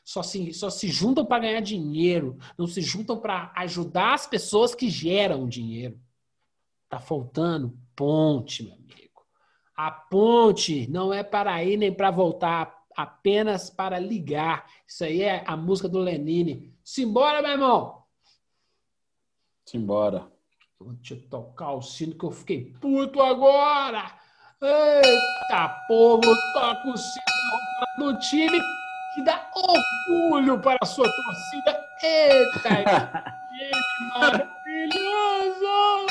só 0.05 0.23
se, 0.23 0.53
só 0.53 0.69
se 0.69 0.89
juntam 0.89 1.25
para 1.25 1.43
ganhar 1.43 1.61
dinheiro, 1.61 2.37
não 2.59 2.67
se 2.67 2.81
juntam 2.81 3.19
para 3.19 3.53
ajudar 3.57 4.15
as 4.15 4.27
pessoas 4.27 4.75
que 4.75 4.91
geram 4.91 5.49
dinheiro. 5.49 5.99
Tá 6.89 6.99
faltando 6.99 7.79
ponte, 7.97 8.63
meu 8.65 8.75
amigo. 8.75 9.23
A 9.75 9.91
ponte 9.91 10.87
não 10.91 11.13
é 11.13 11.23
para 11.23 11.63
ir 11.65 11.77
nem 11.77 11.93
para 11.93 12.11
voltar, 12.11 12.75
apenas 12.95 13.71
para 13.71 13.99
ligar. 13.99 14.67
Isso 14.87 15.05
aí 15.05 15.23
é 15.23 15.45
a 15.47 15.57
música 15.57 15.89
do 15.89 15.99
Lenine. 15.99 16.72
Simbora, 16.85 17.41
meu 17.41 17.53
irmão! 17.53 18.03
Simbora. 19.65 20.31
Vou 20.79 20.95
te 20.97 21.15
tocar 21.15 21.73
o 21.75 21.83
sino 21.83 22.17
que 22.17 22.25
eu 22.25 22.33
fiquei 22.33 22.73
puto 22.81 23.23
agora! 23.23 24.19
Eita, 24.61 25.69
povo, 25.89 26.23
toca 26.53 26.89
o 26.89 26.97
sino 26.97 27.33
do 27.99 28.19
time 28.19 28.61
que 29.15 29.23
dá 29.23 29.51
orgulho 29.55 30.61
para 30.61 30.79
a 30.83 30.87
sua 30.87 31.09
torcida. 31.09 31.81
Eita, 32.03 33.23
que 33.49 34.19
maravilhoso! 34.19 36.07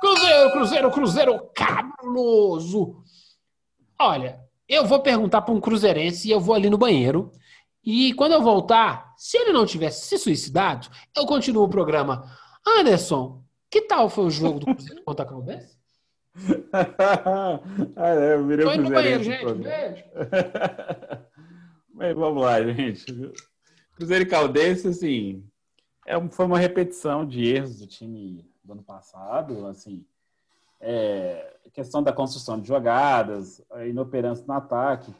Cruzeiro, 0.00 0.52
Cruzeiro, 0.52 0.90
Cruzeiro 0.90 1.50
cabuloso! 1.54 3.02
Olha, 3.98 4.40
eu 4.68 4.84
vou 4.84 5.00
perguntar 5.00 5.42
para 5.42 5.54
um 5.54 5.60
cruzeirense 5.60 6.28
e 6.28 6.30
eu 6.30 6.38
vou 6.38 6.54
ali 6.54 6.70
no 6.70 6.78
banheiro. 6.78 7.32
E 7.86 8.12
quando 8.14 8.32
eu 8.32 8.42
voltar, 8.42 9.14
se 9.16 9.38
ele 9.38 9.52
não 9.52 9.64
tivesse 9.64 10.06
se 10.06 10.18
suicidado, 10.18 10.88
eu 11.16 11.24
continuo 11.24 11.62
o 11.62 11.68
programa. 11.68 12.28
Anderson, 12.66 13.44
que 13.70 13.82
tal 13.82 14.10
foi 14.10 14.24
o 14.24 14.30
jogo 14.30 14.58
do 14.58 14.66
Cruzeiro 14.66 15.04
contra 15.04 15.24
a 15.24 15.28
Caldense? 15.28 15.76
ah, 17.94 18.08
é, 18.08 18.34
eu 18.34 18.44
virei 18.44 18.66
Tô 18.66 18.72
indo 18.72 18.82
no 18.82 18.90
banheiro, 18.90 19.22
gente. 19.22 19.54
Beijo. 19.54 20.04
Mas 21.94 22.14
vamos 22.16 22.42
lá, 22.42 22.60
gente. 22.60 23.32
Cruzeiro 23.94 24.24
e 24.24 24.28
Caldense, 24.28 24.88
assim, 24.88 25.48
é, 26.04 26.20
foi 26.30 26.44
uma 26.44 26.58
repetição 26.58 27.24
de 27.24 27.46
erros 27.46 27.78
do 27.78 27.86
time 27.86 28.44
do 28.64 28.72
ano 28.72 28.82
passado, 28.82 29.64
assim, 29.68 30.04
é, 30.80 31.54
questão 31.72 32.02
da 32.02 32.12
construção 32.12 32.60
de 32.60 32.66
jogadas, 32.66 33.62
a 33.70 33.86
inoperância 33.86 34.44
no 34.44 34.54
ataque. 34.54 35.14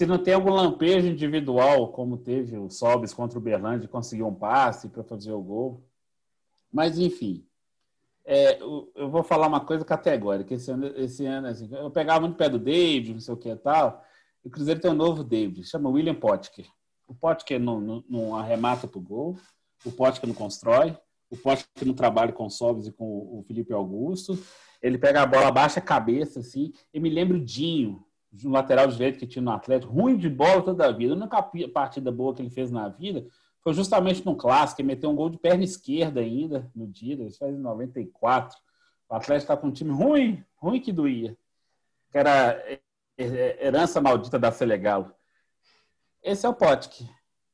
Se 0.00 0.06
não 0.06 0.16
tem 0.16 0.32
algum 0.32 0.50
lampejo 0.50 1.08
individual, 1.08 1.88
como 1.88 2.16
teve 2.16 2.56
o 2.56 2.70
Sobis 2.70 3.12
contra 3.12 3.38
o 3.38 3.42
Berlândia, 3.42 3.86
conseguiu 3.86 4.28
um 4.28 4.34
passe 4.34 4.88
para 4.88 5.04
fazer 5.04 5.30
o 5.30 5.42
gol. 5.42 5.84
Mas, 6.72 6.98
enfim, 6.98 7.44
é, 8.24 8.62
eu, 8.62 9.10
vou 9.10 9.22
falar 9.22 9.46
uma 9.46 9.60
coisa 9.60 9.84
categórica. 9.84 10.54
Esse 10.54 10.70
ano, 10.70 10.86
esse 10.96 11.26
ano 11.26 11.48
assim, 11.48 11.68
eu 11.70 11.90
pegava 11.90 12.20
muito 12.20 12.38
pé 12.38 12.48
do 12.48 12.58
David, 12.58 13.12
não 13.12 13.20
sei 13.20 13.34
o 13.34 13.36
que 13.36 13.50
e 13.50 13.56
tal. 13.56 14.02
E 14.42 14.48
o 14.48 14.50
Cruzeiro 14.50 14.80
tem 14.80 14.90
um 14.90 14.94
novo 14.94 15.22
David, 15.22 15.64
chama 15.64 15.90
William 15.90 16.14
Potker. 16.14 16.64
O 17.06 17.14
Potker 17.14 17.60
não, 17.60 17.78
não, 17.78 18.04
não 18.08 18.34
arremata 18.34 18.88
pro 18.88 19.02
gol, 19.02 19.36
o 19.84 19.92
Potker 19.92 20.26
não 20.26 20.34
constrói, 20.34 20.96
o 21.30 21.36
que 21.74 21.84
não 21.84 21.92
trabalha 21.92 22.32
com 22.32 22.46
o 22.46 22.50
Sobis 22.50 22.86
e 22.86 22.92
com 22.92 23.04
o 23.04 23.44
Felipe 23.46 23.74
Augusto. 23.74 24.38
Ele 24.80 24.96
pega 24.96 25.20
a 25.20 25.26
bola, 25.26 25.52
baixa 25.52 25.78
a 25.78 25.82
cabeça, 25.82 26.40
assim. 26.40 26.72
E 26.94 26.98
me 26.98 27.10
lembro 27.10 27.36
o 27.36 27.44
Dinho, 27.44 28.02
um 28.44 28.50
lateral 28.50 28.86
direito 28.86 29.18
que 29.18 29.26
tinha 29.26 29.42
no 29.42 29.50
Atlético, 29.50 29.92
ruim 29.92 30.16
de 30.16 30.28
bola 30.28 30.62
toda 30.62 30.86
a 30.86 30.92
vida. 30.92 31.14
A 31.14 31.16
única 31.16 31.68
partida 31.72 32.12
boa 32.12 32.34
que 32.34 32.42
ele 32.42 32.50
fez 32.50 32.70
na 32.70 32.88
vida 32.88 33.26
foi 33.62 33.74
justamente 33.74 34.24
no 34.24 34.36
clássico, 34.36 34.80
ele 34.80 34.88
meteu 34.88 35.10
um 35.10 35.14
gol 35.16 35.28
de 35.28 35.38
perna 35.38 35.64
esquerda 35.64 36.20
ainda 36.20 36.70
no 36.74 36.86
dia, 36.86 37.14
ele 37.14 37.30
fez 37.30 37.54
em 37.54 37.58
94. 37.58 38.56
O 39.08 39.14
Atlético 39.14 39.52
está 39.52 39.56
com 39.56 39.66
um 39.66 39.72
time 39.72 39.90
ruim, 39.90 40.44
ruim 40.56 40.80
que 40.80 40.92
doía. 40.92 41.36
Que 42.10 42.18
era 42.18 42.52
é, 42.66 42.80
é, 43.18 43.66
herança 43.66 44.00
maldita 44.00 44.38
da 44.38 44.50
Selegalo. 44.50 45.12
Esse 46.22 46.46
é 46.46 46.48
o 46.48 46.54
Potk. 46.54 47.08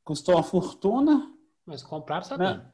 Custou 0.05 0.35
uma 0.37 0.43
fortuna, 0.43 1.33
Mas 1.65 1.83
compraram 1.83 2.23
sabendo. 2.25 2.63
né? 2.63 2.73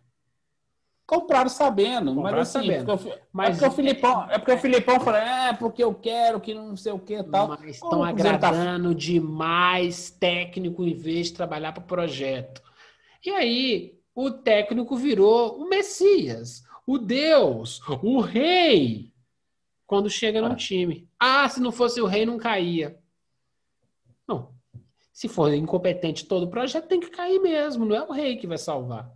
Compraram 1.06 1.48
sabendo, 1.50 2.14
Compraram 2.14 2.38
mas 2.38 2.48
assim, 2.56 2.66
sabendo. 2.66 2.86
porque, 2.86 3.08
o- 3.08 3.18
Mas- 3.32 3.48
é 3.48 3.52
porque 3.60 3.66
o 3.66 3.70
Filipão, 3.76 4.30
é 4.30 4.38
porque 4.38 4.52
o 4.52 4.58
Filipão 4.58 5.00
falou, 5.00 5.20
é 5.20 5.52
porque 5.52 5.82
eu 5.84 5.94
quero 5.94 6.40
que 6.40 6.54
não 6.54 6.76
sei 6.76 6.92
o 6.92 6.98
que 6.98 7.14
e 7.16 7.24
tal. 7.24 7.48
Mas 7.48 7.62
estão 7.76 8.00
tá- 8.00 8.08
agradando 8.08 8.94
demais 8.94 10.10
técnico 10.10 10.84
em 10.84 10.94
vez 10.94 11.26
de 11.26 11.34
trabalhar 11.34 11.72
para 11.72 11.82
o 11.82 11.86
projeto. 11.86 12.62
E 13.24 13.30
aí, 13.30 13.98
o 14.14 14.30
técnico 14.30 14.96
virou 14.96 15.58
o 15.60 15.68
Messias, 15.68 16.62
o 16.86 16.96
Deus, 16.98 17.80
o 18.02 18.20
rei, 18.20 19.12
quando 19.86 20.08
chega 20.08 20.40
num 20.40 20.52
Ah. 20.52 20.56
time. 20.56 21.08
Ah, 21.18 21.48
se 21.48 21.60
não 21.60 21.72
fosse 21.72 22.00
o 22.00 22.06
rei, 22.06 22.24
não 22.24 22.38
caía. 22.38 22.98
Não. 24.26 24.50
Se 25.12 25.28
for 25.28 25.52
incompetente 25.52 26.24
todo 26.24 26.44
o 26.44 26.48
projeto, 26.50 26.86
tem 26.88 26.98
que 27.00 27.10
cair 27.10 27.38
mesmo. 27.40 27.84
Não 27.84 27.94
é 27.94 28.02
o 28.02 28.12
rei 28.12 28.36
que 28.36 28.46
vai 28.46 28.56
salvar. 28.56 29.10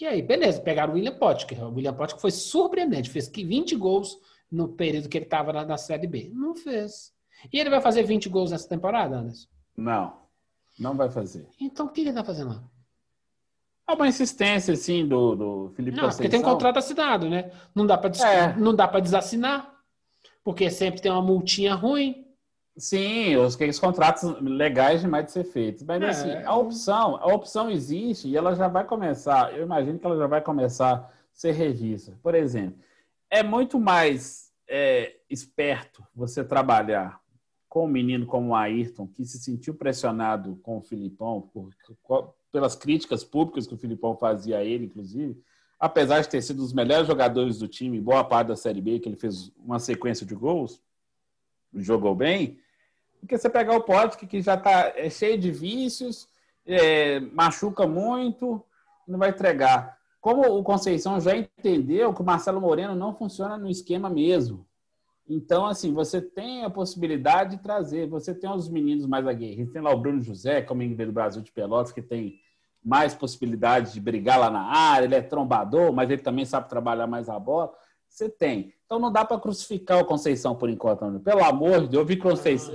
E 0.00 0.06
aí, 0.06 0.22
beleza, 0.22 0.60
pegaram 0.60 0.92
o 0.92 0.96
William 0.96 1.16
Potker. 1.16 1.64
O 1.64 1.74
William 1.74 1.94
Potker 1.94 2.20
foi 2.20 2.30
surpreendente, 2.30 3.10
fez 3.10 3.28
que 3.28 3.44
20 3.44 3.74
gols 3.76 4.16
no 4.50 4.68
período 4.68 5.08
que 5.08 5.18
ele 5.18 5.24
estava 5.24 5.52
na, 5.52 5.64
na 5.64 5.76
Série 5.76 6.06
B. 6.06 6.30
Não 6.32 6.54
fez. 6.54 7.12
E 7.52 7.58
ele 7.58 7.70
vai 7.70 7.80
fazer 7.80 8.02
20 8.04 8.28
gols 8.28 8.50
nessa 8.50 8.68
temporada, 8.68 9.16
Anderson? 9.16 9.48
Não, 9.76 10.14
não 10.78 10.96
vai 10.96 11.10
fazer. 11.10 11.48
Então 11.60 11.86
o 11.86 11.88
que 11.88 12.00
ele 12.02 12.12
tá 12.12 12.24
fazendo 12.24 12.50
lá? 12.50 12.64
É 13.88 13.92
uma 13.94 14.06
insistência, 14.06 14.74
assim, 14.74 15.06
do, 15.06 15.34
do 15.34 15.72
Felipe 15.74 15.96
Não, 15.96 16.08
porque 16.10 16.28
tem 16.28 16.40
Conceição. 16.40 16.52
contrato 16.52 16.76
assinado, 16.76 17.30
né? 17.30 17.50
Não 17.74 17.86
dá 17.86 17.96
para 17.96 18.10
É. 18.26 18.54
não 18.56 18.74
dá 18.74 18.86
para 18.86 19.00
desassinar, 19.00 19.74
porque 20.44 20.70
sempre 20.70 21.00
tem 21.00 21.10
uma 21.10 21.22
multinha 21.22 21.74
ruim. 21.74 22.27
Sim, 22.78 23.36
os, 23.36 23.54
aqueles 23.56 23.78
contratos 23.78 24.22
legais 24.40 25.00
demais 25.00 25.26
de 25.26 25.32
ser 25.32 25.44
feitos. 25.44 25.82
Mas, 25.82 26.00
É. 26.02 26.08
assim, 26.08 26.32
a 26.44 26.54
opção, 26.54 27.16
a 27.16 27.26
opção 27.26 27.68
existe 27.70 28.28
e 28.28 28.36
ela 28.36 28.54
já 28.54 28.68
vai 28.68 28.84
começar, 28.84 29.52
eu 29.56 29.64
imagino 29.64 29.98
que 29.98 30.06
ela 30.06 30.16
já 30.16 30.26
vai 30.26 30.40
começar 30.40 30.94
a 30.94 31.10
ser 31.32 31.52
revista. 31.52 32.16
Por 32.22 32.34
exemplo, 32.34 32.78
é 33.30 33.42
muito 33.42 33.78
mais 33.80 34.52
é, 34.68 35.16
esperto 35.28 36.04
você 36.14 36.44
trabalhar 36.44 37.20
com 37.68 37.84
um 37.84 37.88
menino 37.88 38.26
como 38.26 38.50
o 38.50 38.54
Ayrton, 38.54 39.06
que 39.08 39.24
se 39.24 39.38
sentiu 39.38 39.74
pressionado 39.74 40.56
com 40.62 40.78
o 40.78 40.82
Filipão, 40.82 41.42
por, 41.52 41.70
por- 42.06 42.34
pelas 42.50 42.74
críticas 42.74 43.22
públicas 43.24 43.66
que 43.66 43.74
o 43.74 43.78
Filipão 43.78 44.16
fazia 44.16 44.58
a 44.58 44.64
ele, 44.64 44.86
inclusive, 44.86 45.38
apesar 45.78 46.20
de 46.20 46.28
ter 46.28 46.40
sido 46.42 46.60
um 46.60 46.64
dos 46.64 46.72
melhores 46.72 47.06
jogadores 47.06 47.58
do 47.58 47.68
time, 47.68 48.00
boa 48.00 48.24
parte 48.24 48.48
da 48.48 48.56
Série 48.56 48.80
B, 48.80 48.98
que 49.00 49.08
ele 49.08 49.16
fez 49.16 49.52
uma 49.58 49.78
sequência 49.78 50.24
de 50.24 50.34
gols, 50.34 50.80
jogou 51.74 52.14
bem, 52.14 52.58
porque 53.20 53.36
você 53.36 53.48
pegar 53.48 53.76
o 53.76 53.82
Pote, 53.82 54.26
que 54.26 54.40
já 54.40 54.54
está 54.54 54.92
cheio 55.10 55.38
de 55.38 55.50
vícios, 55.50 56.28
é, 56.66 57.20
machuca 57.20 57.86
muito, 57.86 58.62
não 59.06 59.18
vai 59.18 59.30
entregar. 59.30 59.98
Como 60.20 60.42
o 60.42 60.62
Conceição 60.62 61.20
já 61.20 61.36
entendeu 61.36 62.12
que 62.12 62.20
o 62.20 62.24
Marcelo 62.24 62.60
Moreno 62.60 62.94
não 62.94 63.14
funciona 63.14 63.56
no 63.56 63.68
esquema 63.68 64.10
mesmo. 64.10 64.66
Então, 65.28 65.66
assim, 65.66 65.92
você 65.92 66.22
tem 66.22 66.64
a 66.64 66.70
possibilidade 66.70 67.56
de 67.56 67.62
trazer. 67.62 68.08
Você 68.08 68.34
tem 68.34 68.50
os 68.50 68.68
meninos 68.68 69.06
mais 69.06 69.26
aguerridos. 69.26 69.72
Tem 69.72 69.82
lá 69.82 69.92
o 69.92 70.00
Bruno 70.00 70.22
José, 70.22 70.62
que 70.62 70.72
é 70.72 70.74
o 70.74 70.76
menino 70.76 71.06
do 71.06 71.12
Brasil 71.12 71.42
de 71.42 71.52
Pelotas, 71.52 71.92
que 71.92 72.00
tem 72.00 72.40
mais 72.82 73.14
possibilidade 73.14 73.92
de 73.92 74.00
brigar 74.00 74.38
lá 74.38 74.50
na 74.50 74.62
área. 74.62 75.04
Ele 75.04 75.14
é 75.14 75.20
trombador, 75.20 75.92
mas 75.92 76.10
ele 76.10 76.22
também 76.22 76.46
sabe 76.46 76.68
trabalhar 76.68 77.06
mais 77.06 77.28
a 77.28 77.38
bola. 77.38 77.72
Você 78.18 78.28
tem. 78.28 78.74
Então 78.84 78.98
não 78.98 79.12
dá 79.12 79.24
para 79.24 79.38
crucificar 79.38 80.00
o 80.00 80.04
Conceição 80.04 80.56
por 80.56 80.68
enquanto. 80.68 81.02
não. 81.02 81.20
Pelo 81.20 81.44
amor 81.44 81.82
de 81.82 81.88
Deus, 81.88 81.94
eu 82.02 82.04
vi 82.04 82.16
Conceição, 82.16 82.74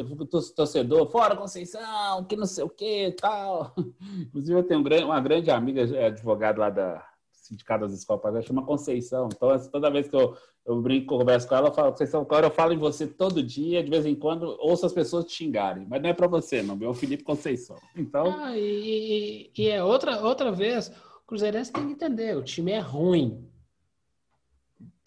torcedor, 0.56 1.10
fora 1.12 1.36
Conceição, 1.36 2.24
que 2.24 2.38
não 2.38 2.46
sei 2.46 2.64
o 2.64 2.70
que 2.70 3.12
tal. 3.20 3.76
Inclusive, 4.28 4.58
eu 4.60 4.64
tenho 4.64 4.80
um 4.80 5.06
uma 5.06 5.20
grande 5.20 5.52
amiga, 5.52 5.82
é, 5.98 6.06
advogada 6.06 6.62
lá 6.62 6.70
da 6.70 7.06
Sindicato 7.34 7.82
das 7.86 7.94
Escolas, 7.94 8.24
ela 8.26 8.42
chama 8.42 8.66
Conceição. 8.66 9.28
Então, 9.36 9.50
toda 9.70 9.92
vez 9.92 10.08
que 10.08 10.16
eu, 10.16 10.34
eu 10.66 10.82
brinco, 10.82 11.18
converso 11.18 11.46
com 11.46 11.56
ela, 11.56 11.68
eu 11.68 11.74
falo, 11.74 11.92
Conceição, 11.92 12.22
agora 12.22 12.46
eu 12.46 12.52
falo 12.52 12.72
em 12.72 12.78
você 12.78 13.06
todo 13.06 13.44
dia, 13.44 13.84
de 13.84 13.90
vez 13.90 14.06
em 14.06 14.16
quando, 14.16 14.56
ouço 14.62 14.86
as 14.86 14.94
pessoas 14.94 15.26
te 15.26 15.34
xingarem. 15.34 15.86
Mas 15.90 16.02
não 16.02 16.10
é 16.10 16.14
para 16.14 16.28
você, 16.28 16.64
não, 16.64 16.78
meu 16.78 16.94
Felipe 16.94 17.24
Conceição. 17.26 17.76
Então, 17.98 18.28
Ah, 18.40 18.58
e, 18.58 19.52
e- 19.58 19.62
e 19.62 19.68
é 19.68 19.84
outra, 19.84 20.22
outra 20.26 20.54
vez, 20.54 20.88
o 20.88 21.28
Cruzeirense 21.28 21.74
tem 21.74 21.86
que 21.88 21.92
entender, 21.92 22.38
o 22.38 22.44
time 22.44 22.72
é 22.72 22.80
ruim. 22.80 23.46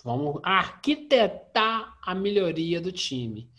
Vamos 0.07 0.41
arquitetar 0.45 1.99
a 2.01 2.15
melhoria 2.15 2.81
do 2.81 2.93
time. 2.93 3.51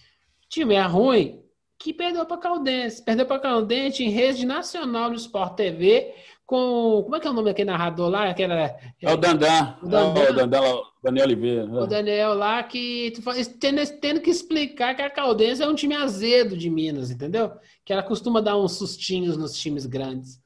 O 0.45 0.47
time 0.47 0.75
é 0.75 0.81
ruim, 0.81 1.41
que 1.77 1.93
perdeu 1.93 2.25
para 2.25 2.37
Caldense. 2.37 3.03
Perdeu 3.03 3.25
para 3.25 3.37
Caldense 3.41 4.01
em 4.01 4.09
rede 4.09 4.45
nacional 4.45 5.09
no 5.09 5.15
Sport 5.17 5.55
TV 5.57 6.13
com... 6.45 7.01
Como 7.03 7.17
é 7.17 7.19
que 7.19 7.27
é 7.27 7.29
o 7.29 7.33
nome 7.33 7.49
daquele 7.49 7.69
narrador 7.69 8.09
lá? 8.09 8.29
Aquela, 8.29 8.55
é 8.55 9.13
o 9.13 9.17
Dandan, 9.17 9.75
O 9.83 9.87
Dandan. 9.89 10.21
é 10.21 10.29
o 10.31 10.33
Dandan, 10.33 10.61
Daniel 11.03 11.25
Oliveira. 11.25 11.65
o 11.65 11.85
Daniel 11.85 12.33
lá 12.33 12.63
que 12.63 13.11
tendo, 13.59 13.85
tendo 13.99 14.21
que 14.21 14.29
explicar 14.29 14.95
que 14.95 15.01
a 15.01 15.09
Caldense 15.09 15.61
é 15.61 15.67
um 15.67 15.75
time 15.75 15.95
azedo 15.95 16.55
de 16.55 16.69
Minas, 16.69 17.11
entendeu? 17.11 17.51
Que 17.83 17.91
ela 17.91 18.03
costuma 18.03 18.39
dar 18.39 18.57
uns 18.57 18.77
sustinhos 18.77 19.35
nos 19.35 19.51
times 19.59 19.85
grandes. 19.85 20.41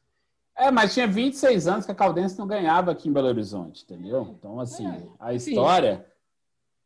É, 0.62 0.70
mas 0.70 0.93
tinha 0.93 1.07
26 1.07 1.68
anos 1.68 1.86
que 1.88 1.91
a 1.91 1.95
Caldense 1.95 2.38
não 2.38 2.45
ganhava 2.45 2.91
aqui 2.91 3.09
em 3.09 3.12
Belo 3.12 3.28
Horizonte, 3.28 3.84
entendeu? 3.84 4.36
Então, 4.38 4.59
assim, 4.59 4.86
É, 4.88 5.01
a 5.20 5.32
sim. 5.32 5.49
história. 5.49 6.05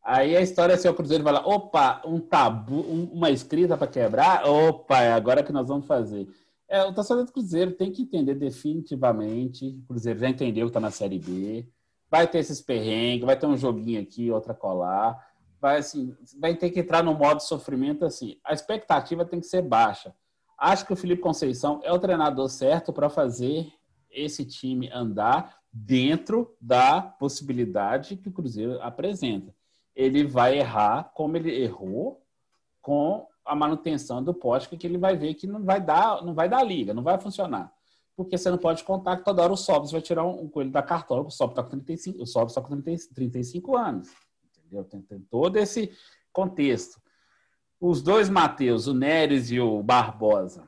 Aí 0.01 0.37
a 0.37 0.41
história 0.41 0.71
é 0.73 0.75
assim: 0.75 0.87
o 0.87 0.93
Cruzeiro 0.93 1.23
vai 1.25 1.33
lá, 1.33 1.45
opa, 1.45 2.01
um 2.05 2.19
tabu, 2.21 2.75
um- 2.79 3.09
uma 3.11 3.29
escrita 3.31 3.75
para 3.75 3.87
quebrar, 3.87 4.47
opa, 4.47 5.01
é 5.01 5.11
agora 5.11 5.43
que 5.43 5.51
nós 5.51 5.67
vamos 5.67 5.85
fazer. 5.85 6.25
É, 6.69 6.83
o 6.85 6.93
torcedor 6.93 7.25
do 7.25 7.33
Cruzeiro 7.33 7.71
tem 7.71 7.91
que 7.91 8.03
entender 8.03 8.35
definitivamente. 8.35 9.77
O 9.83 9.87
Cruzeiro 9.89 10.19
já 10.19 10.29
entendeu 10.29 10.67
que 10.67 10.69
está 10.69 10.79
na 10.79 10.89
Série 10.91 11.19
B. 11.19 11.67
Vai 12.09 12.27
ter 12.27 12.37
esses 12.39 12.61
perrengues, 12.61 13.25
vai 13.25 13.37
ter 13.37 13.45
um 13.45 13.57
joguinho 13.57 14.01
aqui, 14.01 14.31
outra 14.31 14.53
colar. 14.53 15.17
Vai, 15.59 15.77
assim, 15.79 16.15
vai 16.39 16.55
ter 16.55 16.69
que 16.69 16.79
entrar 16.79 17.03
no 17.03 17.13
modo 17.13 17.41
sofrimento 17.41 18.05
assim. 18.05 18.37
A 18.43 18.53
expectativa 18.53 19.25
tem 19.25 19.39
que 19.39 19.47
ser 19.47 19.61
baixa. 19.63 20.13
Acho 20.57 20.85
que 20.85 20.93
o 20.93 20.95
Felipe 20.95 21.21
Conceição 21.21 21.81
é 21.83 21.91
o 21.91 21.99
treinador 21.99 22.49
certo 22.49 22.93
para 22.93 23.09
fazer 23.09 23.71
esse 24.09 24.45
time 24.45 24.89
andar 24.91 25.59
dentro 25.71 26.55
da 26.59 27.01
possibilidade 27.01 28.15
que 28.15 28.29
o 28.29 28.31
Cruzeiro 28.31 28.81
apresenta. 28.81 29.53
Ele 29.93 30.25
vai 30.25 30.57
errar 30.57 31.11
como 31.13 31.35
ele 31.35 31.53
errou 31.61 32.21
com 32.81 33.27
a 33.43 33.55
manutenção 33.55 34.23
do 34.23 34.33
poste, 34.33 34.75
que 34.75 34.87
ele 34.87 34.97
vai 34.97 35.17
ver 35.17 35.33
que 35.33 35.45
não 35.45 35.63
vai 35.63 35.81
dar, 35.81 36.23
não 36.23 36.33
vai 36.33 36.47
dar 36.47 36.63
liga, 36.63 36.93
não 36.93 37.03
vai 37.03 37.19
funcionar. 37.19 37.73
Porque 38.15 38.37
você 38.37 38.49
não 38.49 38.57
pode 38.57 38.83
contar 38.83 39.17
que 39.17 39.25
toda 39.25 39.43
hora 39.43 39.51
o 39.51 39.57
Sobs 39.57 39.91
vai 39.91 40.01
tirar 40.01 40.23
um, 40.23 40.47
coelho 40.47 40.71
da 40.71 40.81
cartola, 40.81 41.21
o 41.21 41.29
Sobs 41.29 41.51
está 41.51 41.63
com 41.63 41.69
35, 41.69 42.23
o 42.23 42.25
Sobs 42.25 42.53
tá 42.53 42.61
com 42.61 42.81
30 42.81 43.13
35 43.13 43.75
anos. 43.75 44.09
Entendeu? 44.57 44.85
Tem, 44.85 45.01
tem 45.01 45.19
todo 45.19 45.57
esse 45.57 45.91
contexto 46.31 47.01
os 47.79 48.01
dois 48.01 48.29
Mateus, 48.29 48.87
o 48.87 48.93
Neres 48.93 49.51
e 49.51 49.59
o 49.59 49.81
Barbosa, 49.83 50.67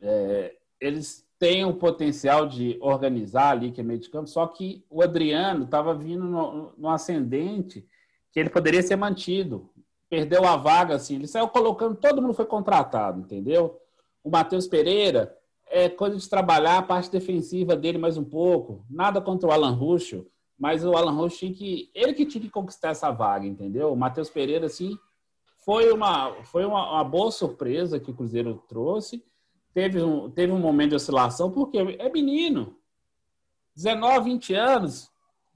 é, 0.00 0.54
eles 0.80 1.26
têm 1.38 1.64
o 1.64 1.74
potencial 1.74 2.46
de 2.46 2.78
organizar 2.80 3.50
ali, 3.50 3.72
que 3.72 3.80
é 3.80 3.84
meio 3.84 3.98
de 3.98 4.10
campo, 4.10 4.28
só 4.28 4.46
que 4.46 4.84
o 4.88 5.02
Adriano 5.02 5.64
estava 5.64 5.94
vindo 5.94 6.24
no, 6.24 6.72
no 6.76 6.88
ascendente 6.88 7.86
que 8.32 8.40
ele 8.40 8.50
poderia 8.50 8.82
ser 8.82 8.96
mantido. 8.96 9.68
Perdeu 10.08 10.44
a 10.44 10.56
vaga, 10.56 10.94
assim, 10.94 11.16
ele 11.16 11.26
saiu 11.26 11.48
colocando, 11.48 11.96
todo 11.96 12.20
mundo 12.20 12.34
foi 12.34 12.46
contratado, 12.46 13.20
entendeu? 13.20 13.80
O 14.22 14.30
Matheus 14.30 14.66
Pereira 14.66 15.36
é 15.68 15.88
coisa 15.88 16.16
de 16.16 16.28
trabalhar 16.28 16.78
a 16.78 16.82
parte 16.82 17.10
defensiva 17.10 17.74
dele 17.74 17.98
mais 17.98 18.16
um 18.16 18.24
pouco. 18.24 18.84
Nada 18.90 19.20
contra 19.20 19.48
o 19.48 19.52
Alan 19.52 19.72
Ruschel, 19.72 20.26
mas 20.58 20.84
o 20.84 20.94
Alan 20.94 21.12
Ruschel 21.12 21.38
tinha 21.38 21.54
que. 21.54 21.90
Ele 21.94 22.12
que 22.12 22.26
tinha 22.26 22.42
que 22.42 22.50
conquistar 22.50 22.90
essa 22.90 23.10
vaga, 23.10 23.46
entendeu? 23.46 23.92
O 23.92 23.96
Matheus 23.96 24.28
Pereira, 24.28 24.66
assim, 24.66 24.98
foi 25.64 25.92
uma, 25.92 26.32
foi 26.44 26.64
uma, 26.64 26.90
uma 26.92 27.04
boa 27.04 27.30
surpresa 27.30 28.00
que 28.00 28.10
o 28.10 28.14
Cruzeiro 28.14 28.62
trouxe. 28.68 29.24
Teve 29.72 30.02
um, 30.02 30.30
teve 30.30 30.52
um 30.52 30.58
momento 30.58 30.90
de 30.90 30.96
oscilação, 30.96 31.50
porque 31.50 31.78
é 31.78 32.08
menino. 32.10 32.76
19, 33.74 34.30
20 34.30 34.54
anos, 34.54 35.10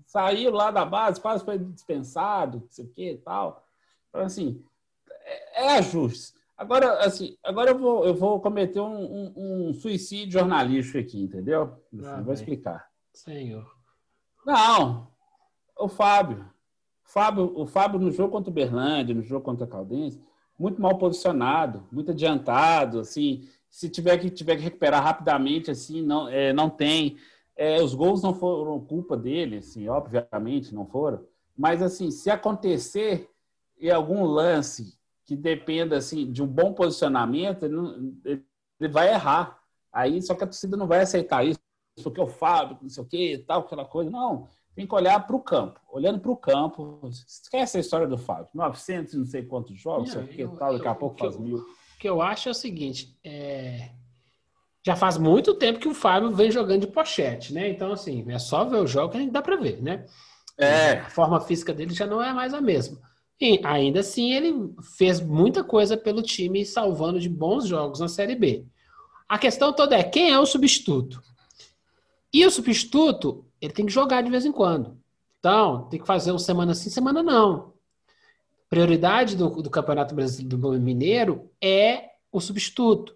saiu 0.06 0.50
lá 0.52 0.70
da 0.70 0.84
base, 0.84 1.20
quase 1.20 1.44
foi 1.44 1.58
dispensado, 1.58 2.60
não 2.60 2.70
sei 2.70 2.84
o 2.84 2.88
que 2.88 3.10
e 3.12 3.18
tal. 3.18 3.66
Então, 4.08 4.22
assim, 4.22 4.64
é, 5.22 5.64
é 5.64 5.78
ajustes. 5.78 6.34
Agora, 6.56 7.00
assim, 7.04 7.36
agora 7.44 7.72
eu 7.72 7.78
vou, 7.78 8.06
eu 8.06 8.14
vou 8.14 8.40
cometer 8.40 8.80
um, 8.80 8.86
um- 9.04 9.68
um 9.68 9.74
suicídio 9.74 10.38
jornalístico 10.40 10.96
aqui, 10.98 11.22
entendeu? 11.24 11.76
Assim, 11.92 12.06
Ah, 12.06 12.22
vou 12.22 12.32
explicar. 12.32 12.88
Senhor. 13.12 13.70
Não, 14.46 15.08
o 15.78 15.88
Fábio. 15.88 16.48
Fábio, 17.06 17.52
o 17.56 17.66
Fábio 17.66 17.98
no 18.00 18.10
jogo 18.10 18.32
contra 18.32 18.50
o 18.50 18.54
Berlândia, 18.54 19.14
no 19.14 19.22
jogo 19.22 19.44
contra 19.44 19.64
a 19.64 19.68
Caldense, 19.68 20.20
muito 20.58 20.80
mal 20.80 20.98
posicionado, 20.98 21.86
muito 21.92 22.10
adiantado, 22.10 23.00
assim, 23.00 23.46
se 23.70 23.88
tiver 23.88 24.18
que 24.18 24.30
tiver 24.30 24.56
que 24.56 24.62
recuperar 24.62 25.02
rapidamente, 25.02 25.70
assim, 25.70 26.02
não, 26.02 26.28
é, 26.28 26.52
não 26.52 26.68
tem. 26.70 27.16
É, 27.56 27.82
os 27.82 27.94
gols 27.94 28.22
não 28.22 28.34
foram 28.34 28.80
culpa 28.80 29.16
dele, 29.16 29.58
assim, 29.58 29.88
obviamente 29.88 30.74
não 30.74 30.86
foram. 30.86 31.24
Mas 31.56 31.82
assim, 31.82 32.10
se 32.10 32.28
acontecer 32.30 33.30
em 33.78 33.90
algum 33.90 34.24
lance 34.24 34.98
que 35.24 35.36
dependa 35.36 35.96
assim 35.96 36.30
de 36.30 36.42
um 36.42 36.46
bom 36.46 36.72
posicionamento, 36.72 37.64
ele, 37.64 37.74
não- 37.74 38.14
ele 38.24 38.92
vai 38.92 39.08
errar. 39.12 39.58
Aí 39.92 40.20
só 40.22 40.34
que 40.34 40.44
a 40.44 40.46
torcida 40.46 40.76
não 40.76 40.86
vai 40.86 41.00
aceitar 41.00 41.44
isso, 41.44 41.58
porque 42.02 42.20
o 42.20 42.26
Fábio, 42.26 42.78
não 42.82 42.88
sei 42.88 43.02
o 43.02 43.06
que, 43.06 43.38
tal, 43.38 43.60
aquela 43.62 43.84
coisa. 43.84 44.10
Não, 44.10 44.46
tem 44.76 44.86
que 44.86 44.94
olhar 44.94 45.26
para 45.26 45.34
o 45.34 45.40
campo. 45.40 45.80
Olhando 45.90 46.20
para 46.20 46.30
o 46.30 46.36
campo, 46.36 47.00
esquece 47.26 47.78
a 47.78 47.80
história 47.80 48.06
do 48.06 48.18
Fábio. 48.18 48.48
900 48.54 49.14
e 49.14 49.16
não 49.16 49.24
sei 49.24 49.42
quantos 49.42 49.80
jogos, 49.80 50.14
Não, 50.14 50.22
sei 50.22 50.22
o 50.24 50.36
que, 50.36 50.40
eu- 50.42 50.48
tal, 50.50 50.74
daqui 50.74 50.86
a 50.86 50.90
eu- 50.90 50.94
pouco 50.94 51.16
que 51.16 51.24
eu- 51.24 51.32
faz 51.32 51.42
mil. 51.42 51.56
O 51.58 51.98
que 51.98 52.08
eu 52.08 52.20
acho 52.20 52.48
é 52.48 52.52
o 52.52 52.54
seguinte, 52.54 53.16
é, 53.24 53.88
já 54.84 54.94
faz 54.94 55.16
muito 55.16 55.54
tempo 55.54 55.78
que 55.80 55.88
o 55.88 55.94
Fábio 55.94 56.30
vem 56.30 56.50
jogando 56.50 56.82
de 56.82 56.86
pochete, 56.88 57.54
né? 57.54 57.70
Então, 57.70 57.90
assim, 57.90 58.24
é 58.30 58.38
só 58.38 58.64
ver 58.66 58.76
o 58.76 58.86
jogo 58.86 59.10
que 59.12 59.16
a 59.16 59.20
gente 59.20 59.32
dá 59.32 59.40
pra 59.40 59.56
ver, 59.56 59.82
né? 59.82 60.04
É, 60.58 60.92
A 61.00 61.10
forma 61.10 61.40
física 61.40 61.72
dele 61.72 61.92
já 61.94 62.06
não 62.06 62.22
é 62.22 62.32
mais 62.34 62.52
a 62.54 62.60
mesma. 62.60 62.98
E 63.40 63.60
ainda 63.64 64.00
assim, 64.00 64.32
ele 64.32 64.74
fez 64.96 65.20
muita 65.20 65.64
coisa 65.64 65.96
pelo 65.96 66.22
time, 66.22 66.64
salvando 66.64 67.18
de 67.18 67.28
bons 67.28 67.66
jogos 67.66 68.00
na 68.00 68.08
Série 68.08 68.34
B. 68.34 68.64
A 69.28 69.38
questão 69.38 69.72
toda 69.72 69.96
é 69.96 70.02
quem 70.02 70.30
é 70.30 70.38
o 70.38 70.46
substituto? 70.46 71.20
E 72.32 72.44
o 72.44 72.50
substituto, 72.50 73.44
ele 73.60 73.72
tem 73.72 73.86
que 73.86 73.92
jogar 73.92 74.22
de 74.22 74.30
vez 74.30 74.44
em 74.44 74.52
quando. 74.52 74.98
Então, 75.38 75.88
tem 75.88 76.00
que 76.00 76.06
fazer 76.06 76.30
uma 76.32 76.38
semana 76.38 76.74
sim, 76.74 76.90
semana 76.90 77.22
não. 77.22 77.72
Prioridade 78.68 79.36
do, 79.36 79.48
do 79.62 79.70
Campeonato 79.70 80.14
Brasileiro 80.14 80.56
do 80.58 80.72
Mineiro 80.80 81.50
é 81.62 82.10
o 82.32 82.40
substituto. 82.40 83.14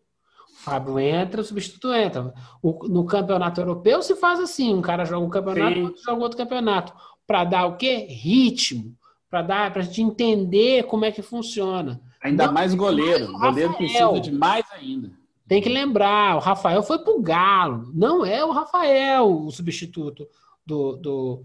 O 0.52 0.62
Fábio 0.62 0.98
entra, 0.98 1.40
o 1.40 1.44
substituto 1.44 1.92
entra. 1.92 2.32
O- 2.62 2.86
no 2.88 3.04
Campeonato 3.04 3.60
Europeu 3.60 4.00
se 4.02 4.14
faz 4.14 4.38
assim: 4.38 4.72
um 4.74 4.80
cara 4.82 5.04
joga 5.04 5.26
um 5.26 5.30
campeonato, 5.30 5.74
Sim. 5.74 5.82
outro 5.84 6.02
joga 6.04 6.22
outro 6.22 6.38
campeonato. 6.38 6.92
Para 7.26 7.44
dar 7.44 7.66
o 7.66 7.76
quê? 7.76 8.06
Ritmo. 8.08 8.94
Para 9.28 9.42
dar, 9.42 9.72
para 9.72 9.82
a 9.82 9.84
gente 9.84 10.02
entender 10.02 10.84
como 10.84 11.04
é 11.04 11.12
que 11.12 11.22
funciona. 11.22 12.00
ainda 12.22 12.46
Não, 12.46 12.52
mais 12.52 12.74
goleiro. 12.74 13.32
o 13.34 13.38
goleiro 13.38 13.74
precisa 13.74 14.20
de 14.20 14.32
mais 14.32 14.64
ainda. 14.72 15.10
Tem 15.50 15.60
que 15.60 15.68
lembrar, 15.68 16.36
o 16.36 16.38
Rafael 16.38 16.80
foi 16.80 17.00
pro 17.00 17.20
Galo. 17.20 17.90
Não 17.92 18.24
é 18.24 18.44
o 18.44 18.52
Rafael 18.52 19.28
o 19.28 19.50
substituto 19.50 20.28
do, 20.64 20.94
do, 20.94 21.44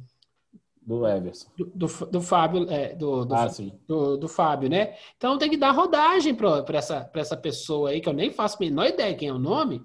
Do 0.86 1.08
Everson. 1.08 1.50
do, 1.58 1.66
do, 1.74 1.88
do 1.88 2.22
Fábio, 2.22 2.70
é, 2.70 2.94
do, 2.94 3.26
do, 3.26 3.34
Ah, 3.34 3.50
sim. 3.50 3.74
do, 3.88 4.16
do 4.16 4.28
Fábio, 4.28 4.70
né? 4.70 4.94
Então 5.18 5.40
tem 5.40 5.50
que 5.50 5.58
dar 5.58 5.72
rodagem 5.72 6.36
para 6.36 6.64
essa, 6.78 7.02
pra 7.02 7.20
essa 7.22 7.36
pessoa 7.36 7.90
aí, 7.90 8.00
que 8.00 8.08
eu 8.08 8.14
nem 8.14 8.30
faço 8.32 8.58
a 8.58 8.60
menor 8.60 8.86
ideia 8.86 9.16
quem 9.16 9.30
é 9.30 9.34
o 9.34 9.40
nome, 9.40 9.82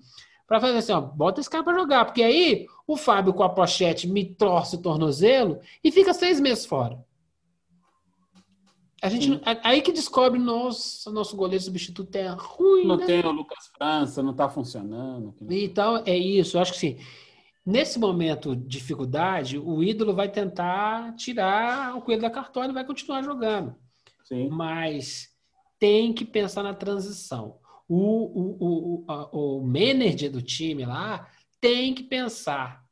para 0.46 0.60
fazer 0.60 0.76
assim, 0.76 0.92
ó, 0.92 1.00
bota 1.00 1.40
esse 1.40 1.48
cara 1.48 1.64
para 1.64 1.78
jogar, 1.78 2.04
porque 2.04 2.22
aí 2.22 2.66
o 2.86 2.98
Fábio 2.98 3.32
com 3.32 3.42
a 3.42 3.48
pochete 3.48 4.06
me 4.06 4.26
torce 4.34 4.76
o 4.76 4.82
tornozelo 4.82 5.60
e 5.82 5.90
fica 5.90 6.12
seis 6.12 6.38
meses 6.38 6.66
fora. 6.66 7.02
A 9.02 9.08
gente, 9.08 9.26
Sim. 9.26 9.40
aí 9.64 9.80
que 9.80 9.92
descobre, 9.92 10.38
nossa, 10.38 11.10
nosso 11.10 11.34
goleiro 11.34 11.64
substituto 11.64 12.14
é 12.16 12.28
ruim, 12.28 12.86
Não 12.86 12.96
né? 12.98 13.06
tem 13.06 13.24
o 13.24 13.30
Lucas 13.30 13.66
França, 13.76 14.22
não 14.22 14.32
está 14.32 14.48
funcionando. 14.48 15.34
Então, 15.48 16.02
é 16.04 16.16
isso. 16.16 16.56
Eu 16.56 16.60
acho 16.60 16.72
que 16.72 16.78
sim. 16.78 16.98
Nesse 17.64 17.98
momento 17.98 18.54
de 18.54 18.66
dificuldade, 18.66 19.58
o 19.58 19.82
ídolo 19.82 20.14
vai 20.14 20.28
tentar 20.28 21.14
tirar 21.14 21.96
o 21.96 22.02
coelho 22.02 22.20
da 22.22 22.30
cartola 22.30 22.68
e 22.68 22.72
vai 22.74 22.84
continuar 22.84 23.22
jogando. 23.22 23.74
Sim. 24.24 24.48
Mas 24.50 25.28
tem 25.78 26.12
que 26.12 26.24
pensar 26.24 26.62
na 26.62 26.74
transição. 26.74 27.56
O, 27.88 27.96
o, 27.96 28.56
o, 28.60 29.04
o, 29.32 29.58
o 29.58 29.66
manager 29.66 30.30
do 30.30 30.42
time 30.42 30.84
lá 30.84 31.26
tem 31.60 31.94
que 31.94 32.02
pensar. 32.02 32.84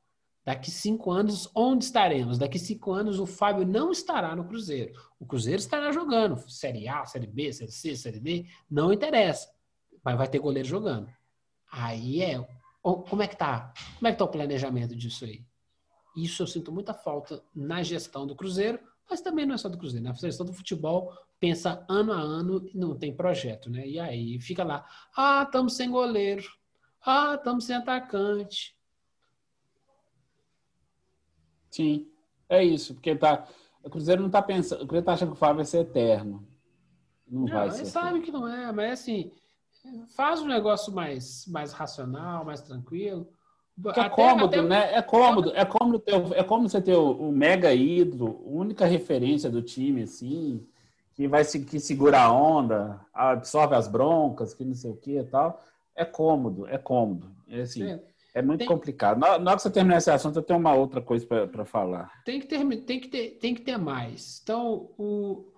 Daqui 0.48 0.70
cinco 0.70 1.10
anos, 1.10 1.50
onde 1.54 1.84
estaremos? 1.84 2.38
Daqui 2.38 2.58
cinco 2.58 2.90
anos, 2.92 3.20
o 3.20 3.26
Fábio 3.26 3.66
não 3.66 3.92
estará 3.92 4.34
no 4.34 4.46
Cruzeiro. 4.46 4.98
O 5.20 5.26
Cruzeiro 5.26 5.60
estará 5.60 5.92
jogando. 5.92 6.38
Série 6.48 6.88
A, 6.88 7.04
Série 7.04 7.26
B, 7.26 7.52
Série 7.52 7.70
C, 7.70 7.94
Série 7.94 8.18
D, 8.18 8.46
não 8.70 8.90
interessa. 8.90 9.50
Mas 10.02 10.16
vai 10.16 10.26
ter 10.26 10.38
goleiro 10.38 10.66
jogando. 10.66 11.06
Aí 11.70 12.22
é. 12.22 12.42
Como 12.80 13.20
é 13.20 13.28
que 13.28 13.36
tá? 13.36 13.74
Como 13.98 14.08
é 14.08 14.12
que 14.12 14.16
tá 14.16 14.24
o 14.24 14.28
planejamento 14.28 14.96
disso 14.96 15.26
aí? 15.26 15.44
Isso 16.16 16.42
eu 16.42 16.46
sinto 16.46 16.72
muita 16.72 16.94
falta 16.94 17.44
na 17.54 17.82
gestão 17.82 18.26
do 18.26 18.34
Cruzeiro, 18.34 18.80
mas 19.10 19.20
também 19.20 19.44
não 19.44 19.54
é 19.54 19.58
só 19.58 19.68
do 19.68 19.76
Cruzeiro. 19.76 20.06
Na 20.06 20.14
gestão 20.14 20.46
do 20.46 20.54
futebol, 20.54 21.12
pensa 21.38 21.84
ano 21.90 22.10
a 22.10 22.18
ano 22.18 22.66
e 22.72 22.78
não 22.78 22.96
tem 22.96 23.14
projeto, 23.14 23.68
né? 23.68 23.86
E 23.86 24.00
aí 24.00 24.40
fica 24.40 24.64
lá, 24.64 24.86
ah, 25.14 25.42
estamos 25.42 25.76
sem 25.76 25.90
goleiro, 25.90 26.48
ah, 27.04 27.34
estamos 27.34 27.66
sem 27.66 27.76
atacante. 27.76 28.77
Sim. 31.78 32.08
É 32.48 32.64
isso, 32.64 32.94
porque 32.94 33.14
tá, 33.14 33.46
o 33.84 33.88
Cruzeiro 33.90 34.20
não 34.20 34.28
está 34.28 34.42
pensando. 34.42 34.82
O 34.82 34.86
Cruzeiro 34.86 35.02
está 35.02 35.12
achando 35.12 35.28
que 35.28 35.36
o 35.36 35.38
Fábio 35.38 35.56
vai 35.56 35.64
ser 35.64 35.78
eterno. 35.78 36.44
Não, 37.30 37.42
Não, 37.42 37.48
vai 37.48 37.66
ele 37.66 37.74
ser. 37.76 37.84
sabe 37.86 38.20
que 38.20 38.32
não 38.32 38.48
é, 38.48 38.72
mas 38.72 39.00
assim, 39.00 39.30
faz 40.16 40.40
um 40.40 40.46
negócio 40.46 40.92
mais, 40.92 41.46
mais 41.46 41.72
racional, 41.72 42.44
mais 42.44 42.60
tranquilo. 42.62 43.28
Porque 43.80 44.00
é 44.00 44.08
cômodo, 44.08 44.60
né? 44.62 44.92
É 44.94 45.02
cômodo. 45.02 45.52
É 45.54 45.64
cômodo, 45.64 46.00
ter, 46.00 46.14
é 46.32 46.42
cômodo 46.42 46.68
você 46.68 46.80
ter 46.82 46.96
o, 46.96 47.12
o 47.12 47.30
mega 47.30 47.72
ídolo, 47.72 48.42
única 48.44 48.84
referência 48.86 49.48
do 49.48 49.62
time, 49.62 50.02
assim, 50.02 50.66
que 51.14 51.28
vai 51.28 51.44
se, 51.44 51.64
que 51.64 51.78
segura 51.78 52.20
a 52.20 52.32
onda, 52.32 53.00
absorve 53.14 53.76
as 53.76 53.86
broncas, 53.86 54.52
que 54.52 54.64
não 54.64 54.74
sei 54.74 54.90
o 54.90 54.96
que 54.96 55.16
e 55.18 55.24
tal. 55.24 55.62
É 55.94 56.04
cômodo, 56.04 56.66
é 56.66 56.76
cômodo. 56.76 57.30
É, 57.46 57.60
assim, 57.60 57.84
É. 57.84 58.02
é 58.38 58.42
muito 58.42 58.60
Tem- 58.60 58.68
complicado. 58.68 59.18
Na, 59.18 59.38
na 59.38 59.50
hora 59.50 59.56
que 59.56 59.62
você 59.62 59.70
terminar 59.70 59.98
esse 59.98 60.10
assunto, 60.10 60.38
eu 60.38 60.42
tenho 60.42 60.60
uma 60.60 60.74
outra 60.74 61.00
coisa 61.02 61.26
para 61.26 61.64
falar. 61.64 62.10
Tem 62.24 62.40
que, 62.40 62.46
ter, 62.46 62.64
tem, 62.82 63.00
que 63.00 63.08
ter, 63.08 63.30
tem 63.40 63.54
que 63.54 63.62
ter 63.62 63.76
mais. 63.76 64.40
Então, 64.42 64.90
o, 64.96 65.52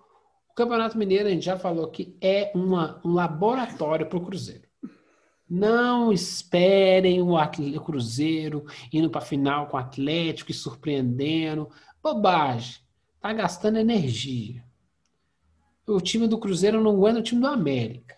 o 0.49 0.53
Campeonato 0.55 0.97
Mineiro, 0.97 1.27
a 1.27 1.31
gente 1.31 1.45
já 1.45 1.57
falou 1.57 1.87
que 1.89 2.17
é 2.19 2.51
uma, 2.55 2.99
um 3.05 3.13
laboratório 3.13 4.07
para 4.07 4.17
o 4.17 4.25
Cruzeiro. 4.25 4.67
Não 5.47 6.11
esperem 6.11 7.21
o, 7.21 7.35
o 7.35 7.81
Cruzeiro 7.81 8.65
indo 8.91 9.09
para 9.09 9.21
a 9.21 9.25
final 9.25 9.67
com 9.67 9.77
o 9.77 9.79
Atlético 9.79 10.49
e 10.49 10.55
surpreendendo. 10.55 11.69
Bobagem. 12.01 12.81
Tá 13.19 13.31
gastando 13.31 13.77
energia. 13.77 14.63
O 15.85 16.01
time 16.01 16.27
do 16.27 16.39
Cruzeiro 16.39 16.81
não 16.81 16.91
aguenta 16.91 17.19
o 17.19 17.23
time 17.23 17.41
do 17.41 17.47
América. 17.47 18.15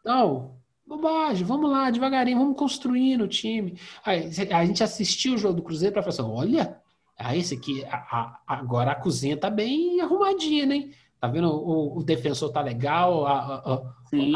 Então, 0.00 0.57
bobagem. 0.88 1.44
Vamos 1.46 1.70
lá, 1.70 1.90
devagarinho, 1.90 2.38
vamos 2.38 2.56
construindo 2.56 3.22
o 3.22 3.28
time. 3.28 3.78
Aí, 4.04 4.30
a 4.52 4.64
gente 4.64 4.82
assistiu 4.82 5.34
o 5.34 5.38
jogo 5.38 5.54
do 5.54 5.62
Cruzeiro 5.62 5.92
para 5.92 6.02
falar 6.02 6.12
assim: 6.14 6.22
olha, 6.38 6.76
ah, 7.18 7.36
esse 7.36 7.54
aqui, 7.54 7.84
a- 7.84 7.96
a- 7.96 8.40
agora 8.46 8.92
a 8.92 8.94
cozinha 8.94 9.36
tá 9.36 9.50
bem 9.50 10.00
arrumadinha, 10.00 10.66
né? 10.66 10.90
Tá 11.20 11.26
vendo? 11.26 11.48
O, 11.50 11.98
o 11.98 12.02
defensor 12.04 12.50
tá 12.50 12.60
legal, 12.60 13.26
a, 13.26 13.56
a- 13.56 13.82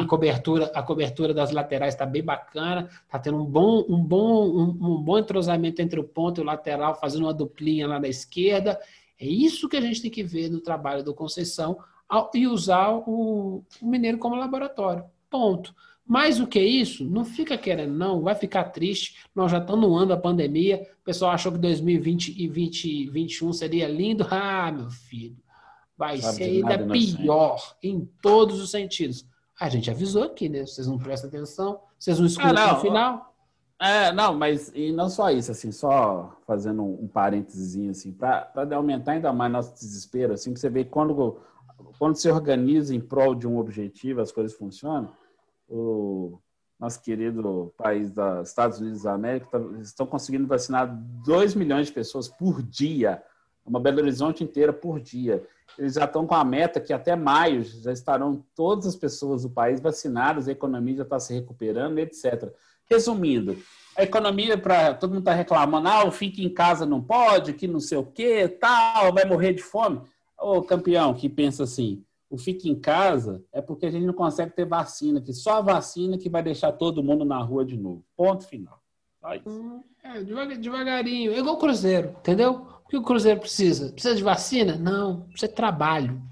cobertura, 0.07 0.67
a 0.75 0.83
cobertura 0.83 1.33
das 1.33 1.51
laterais 1.53 1.95
tá 1.95 2.05
bem 2.05 2.23
bacana, 2.25 2.89
tá 3.09 3.19
tendo 3.19 3.39
um 3.41 3.45
bom, 3.45 3.85
um 3.89 4.03
bom, 4.03 4.45
um, 4.49 4.97
um 4.97 5.03
bom 5.03 5.19
entrosamento 5.19 5.81
entre 5.81 5.99
o 6.01 6.05
ponto 6.05 6.41
e 6.41 6.43
o 6.43 6.45
lateral, 6.45 6.95
fazendo 6.97 7.23
uma 7.25 7.33
duplinha 7.33 7.87
lá 7.87 7.99
na 8.01 8.09
esquerda. 8.09 8.79
É 9.19 9.25
isso 9.25 9.69
que 9.69 9.77
a 9.77 9.81
gente 9.81 10.03
tem 10.03 10.11
que 10.11 10.23
ver 10.25 10.51
no 10.51 10.61
trabalho 10.61 11.05
do 11.05 11.15
Conceição 11.15 11.79
ao- 12.09 12.31
e 12.35 12.47
usar 12.49 12.91
o, 12.91 13.63
o 13.81 13.87
Mineiro 13.87 14.19
como 14.19 14.35
laboratório. 14.35 15.05
Ponto. 15.31 15.73
Mais 16.13 16.37
do 16.37 16.47
que 16.47 16.61
isso, 16.61 17.07
não 17.07 17.25
fica 17.25 17.57
querendo, 17.57 17.95
não, 17.95 18.21
vai 18.21 18.35
ficar 18.35 18.65
triste. 18.65 19.25
Nós 19.35 19.51
já 19.51 19.57
estamos 19.57 19.89
no 19.89 19.97
ano 19.97 20.09
da 20.09 20.17
pandemia. 20.19 20.87
O 21.01 21.05
pessoal 21.05 21.31
achou 21.33 21.51
que 21.51 21.57
2020 21.57 22.35
e 22.39 22.49
2021 22.49 23.53
seria 23.55 23.89
lindo. 23.89 24.27
Ah, 24.31 24.71
meu 24.71 24.91
filho, 24.91 25.39
vai 25.97 26.19
Sabe 26.19 26.37
ser 26.37 26.45
ainda 26.45 26.77
nada, 26.77 26.93
pior 26.93 27.77
em 27.83 28.07
todos 28.21 28.61
os 28.61 28.71
sentidos. 28.71 29.27
A 29.59 29.71
gente 29.71 29.91
avisou 29.91 30.25
aqui, 30.25 30.51
né? 30.51 30.67
Vocês 30.67 30.87
não 30.87 30.99
prestam 30.99 31.31
atenção, 31.31 31.81
vocês 31.99 32.19
não 32.19 32.27
escutam 32.27 32.51
Ah, 32.51 32.53
não. 32.53 32.75
no 32.75 32.81
final. 32.81 33.35
É, 33.81 34.13
não, 34.13 34.35
mas 34.35 34.71
e 34.75 34.93
não 34.93 35.09
só 35.09 35.31
isso, 35.31 35.51
assim, 35.51 35.73
só 35.73 36.39
fazendo 36.47 36.83
um, 36.83 37.05
um 37.05 37.09
parênteses, 37.09 37.89
assim, 37.89 38.13
para 38.13 38.53
aumentar 38.77 39.13
ainda 39.13 39.33
mais 39.33 39.51
nosso 39.51 39.73
desespero, 39.73 40.35
assim, 40.35 40.53
que 40.53 40.61
você 40.61 40.69
vê 40.69 40.85
que 40.85 40.91
quando, 40.91 41.41
quando 41.99 42.17
se 42.17 42.31
organiza 42.31 42.95
em 42.95 43.01
prol 43.01 43.35
de 43.35 43.49
um 43.49 43.57
objetivo, 43.57 44.21
as 44.21 44.31
coisas 44.31 44.53
funcionam. 44.53 45.11
O 45.75 46.39
nosso 46.79 47.01
querido 47.01 47.73
país 47.79 48.11
dos 48.11 48.49
Estados 48.49 48.79
Unidos 48.79 49.03
da 49.05 49.15
América 49.15 49.47
tá- 49.59 49.81
estão 49.81 50.05
conseguindo 50.07 50.47
vacinar 50.47 50.87
2 51.25 51.55
milhões 51.55 51.87
de 51.87 51.93
pessoas 51.95 52.29
por 52.29 52.63
dia, 52.63 53.23
uma 53.65 53.81
Belo 53.81 54.01
Horizonte 54.01 54.45
inteira 54.45 54.71
por 54.73 55.01
dia. 55.01 55.43
Eles 55.79 55.95
já 55.95 56.05
estão 56.05 56.27
com 56.27 56.35
a 56.35 56.45
meta 56.45 56.79
que 56.79 56.93
até 56.93 57.17
maio 57.17 57.65
já 57.65 57.91
estarão 57.91 58.45
todas 58.55 58.87
as 58.87 58.97
pessoas 58.97 59.45
do 59.45 59.51
país 59.51 59.81
vacinadas, 59.81 60.47
a 60.47 60.53
economia 60.53 60.97
já 60.97 61.03
está 61.05 61.19
se 61.19 61.33
recuperando, 61.33 61.99
etc. 61.99 62.53
Resumindo, 62.91 63.57
a 63.97 64.03
economia 64.03 64.59
para 64.59 64.93
todo 64.93 65.15
mundo 65.15 65.25
tá 65.25 65.33
reclamando, 65.33 65.89
ah, 65.89 66.11
fica 66.11 66.43
em 66.43 66.53
casa 66.53 66.85
não 66.85 67.01
pode, 67.01 67.55
que 67.55 67.67
não 67.67 67.81
sei 67.81 67.97
o 67.97 68.05
quê, 68.05 68.47
tal, 68.47 69.15
vai 69.15 69.25
morrer 69.25 69.55
de 69.55 69.63
fome. 69.63 70.03
Ô, 70.39 70.61
campeão, 70.61 71.15
que 71.15 71.29
pensa 71.31 71.63
assim, 71.63 72.05
o 72.33 72.39
fica 72.39 72.67
em 72.67 72.75
casa 72.75 73.45
é 73.53 73.61
porque 73.61 73.85
a 73.85 73.91
gente 73.91 74.07
não 74.07 74.15
consegue 74.15 74.53
ter 74.53 74.65
vacina, 74.65 75.21
que 75.21 75.35
só 75.35 75.59
a 75.59 75.61
vacina 75.61 76.17
que 76.17 76.31
vai 76.31 76.43
deixar 76.43 76.73
todo 76.73 77.03
mundo 77.05 77.27
na 77.27 77.39
rua 77.43 77.63
de 77.63 77.77
novo. 77.77 78.03
Ponto 78.17 78.47
final. 78.47 78.81
Só 79.21 79.35
isso. 79.35 79.85
É, 80.03 80.23
devagar- 80.23 80.57
devagarinho. 80.59 81.31
É 81.33 81.39
igual 81.39 81.57
o 81.57 81.59
Cruzeiro, 81.59 82.17
entendeu? 82.21 82.67
O 82.85 82.89
que 82.89 82.97
o 82.97 83.03
Cruzeiro 83.03 83.39
precisa? 83.39 83.93
Precisa 83.93 84.15
de 84.15 84.23
vacina? 84.23 84.77
Não. 84.77 85.21
Precisa 85.29 85.49
de 85.49 85.55
trabalho. 85.55 86.23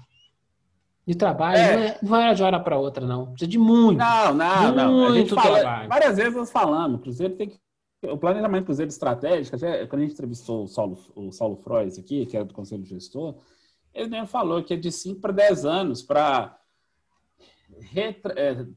De 1.05 1.13
trabalho. 1.13 1.59
É. 1.59 1.77
Não, 1.77 1.83
é, 1.83 1.99
não 2.01 2.15
é 2.17 2.33
de 2.33 2.41
hora 2.43 2.59
para 2.59 2.79
outra, 2.79 3.05
não. 3.05 3.27
Precisa 3.27 3.51
de 3.51 3.59
muito. 3.59 3.99
Não, 3.99 4.33
não, 4.33 4.75
não. 4.75 5.05
A 5.05 5.13
gente 5.13 5.35
fala, 5.35 5.59
trabalho. 5.59 5.87
várias 5.89 6.17
vezes 6.17 6.35
nós 6.35 6.51
falamos, 6.51 6.99
o 6.99 7.03
Cruzeiro 7.03 7.35
tem 7.35 7.49
que. 7.49 7.59
O 8.07 8.17
planejamento 8.17 8.63
do 8.63 8.65
Cruzeiro 8.65 8.89
estratégico, 8.89 9.55
até 9.55 9.85
quando 9.85 9.99
a 10.01 10.05
gente 10.05 10.13
entrevistou 10.13 10.63
o 10.63 10.67
Saulo, 10.67 10.97
o 11.15 11.31
Saulo 11.31 11.57
Frois 11.57 11.99
aqui, 11.99 12.25
que 12.25 12.35
era 12.35 12.43
do 12.43 12.55
Conselho 12.55 12.83
Gestor, 12.83 13.35
ele 13.93 14.07
mesmo 14.09 14.27
falou 14.27 14.63
que 14.63 14.73
é 14.73 14.77
de 14.77 14.91
5 14.91 15.19
para 15.21 15.31
10 15.31 15.65
anos 15.65 16.01
para 16.01 16.57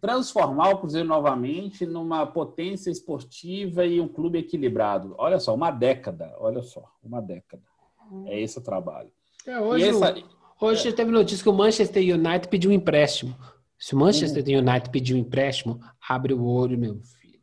transformar 0.01 0.71
o 0.71 0.79
Cruzeiro 0.79 1.07
novamente 1.09 1.85
numa 1.87 2.27
potência 2.27 2.91
esportiva 2.91 3.85
e 3.85 4.01
um 4.01 4.09
clube 4.09 4.39
equilibrado. 4.39 5.15
Olha 5.19 5.39
só, 5.39 5.55
uma 5.55 5.71
década, 5.71 6.35
olha 6.39 6.62
só, 6.62 6.85
uma 7.03 7.21
década. 7.21 7.62
É 8.27 8.41
esse 8.41 8.59
o 8.59 8.62
trabalho. 8.62 9.11
É, 9.47 9.59
hoje, 9.61 9.85
E 9.85 9.89
essa- 9.89 10.15
hoje 10.61 10.93
teve 10.93 11.11
notícia 11.11 11.43
que 11.43 11.49
o 11.49 11.55
Manchester 11.55 12.03
United 12.03 12.49
pediu 12.49 12.71
um 12.71 12.75
empréstimo. 12.75 13.35
Se 13.79 13.95
o 13.95 13.99
Manchester 13.99 14.43
United 14.47 14.91
pedir 14.91 15.15
um 15.15 15.19
empréstimo, 15.19 15.81
abre 16.09 16.33
o 16.33 16.45
olho, 16.45 16.79
meu 16.79 17.01
filho. 17.03 17.41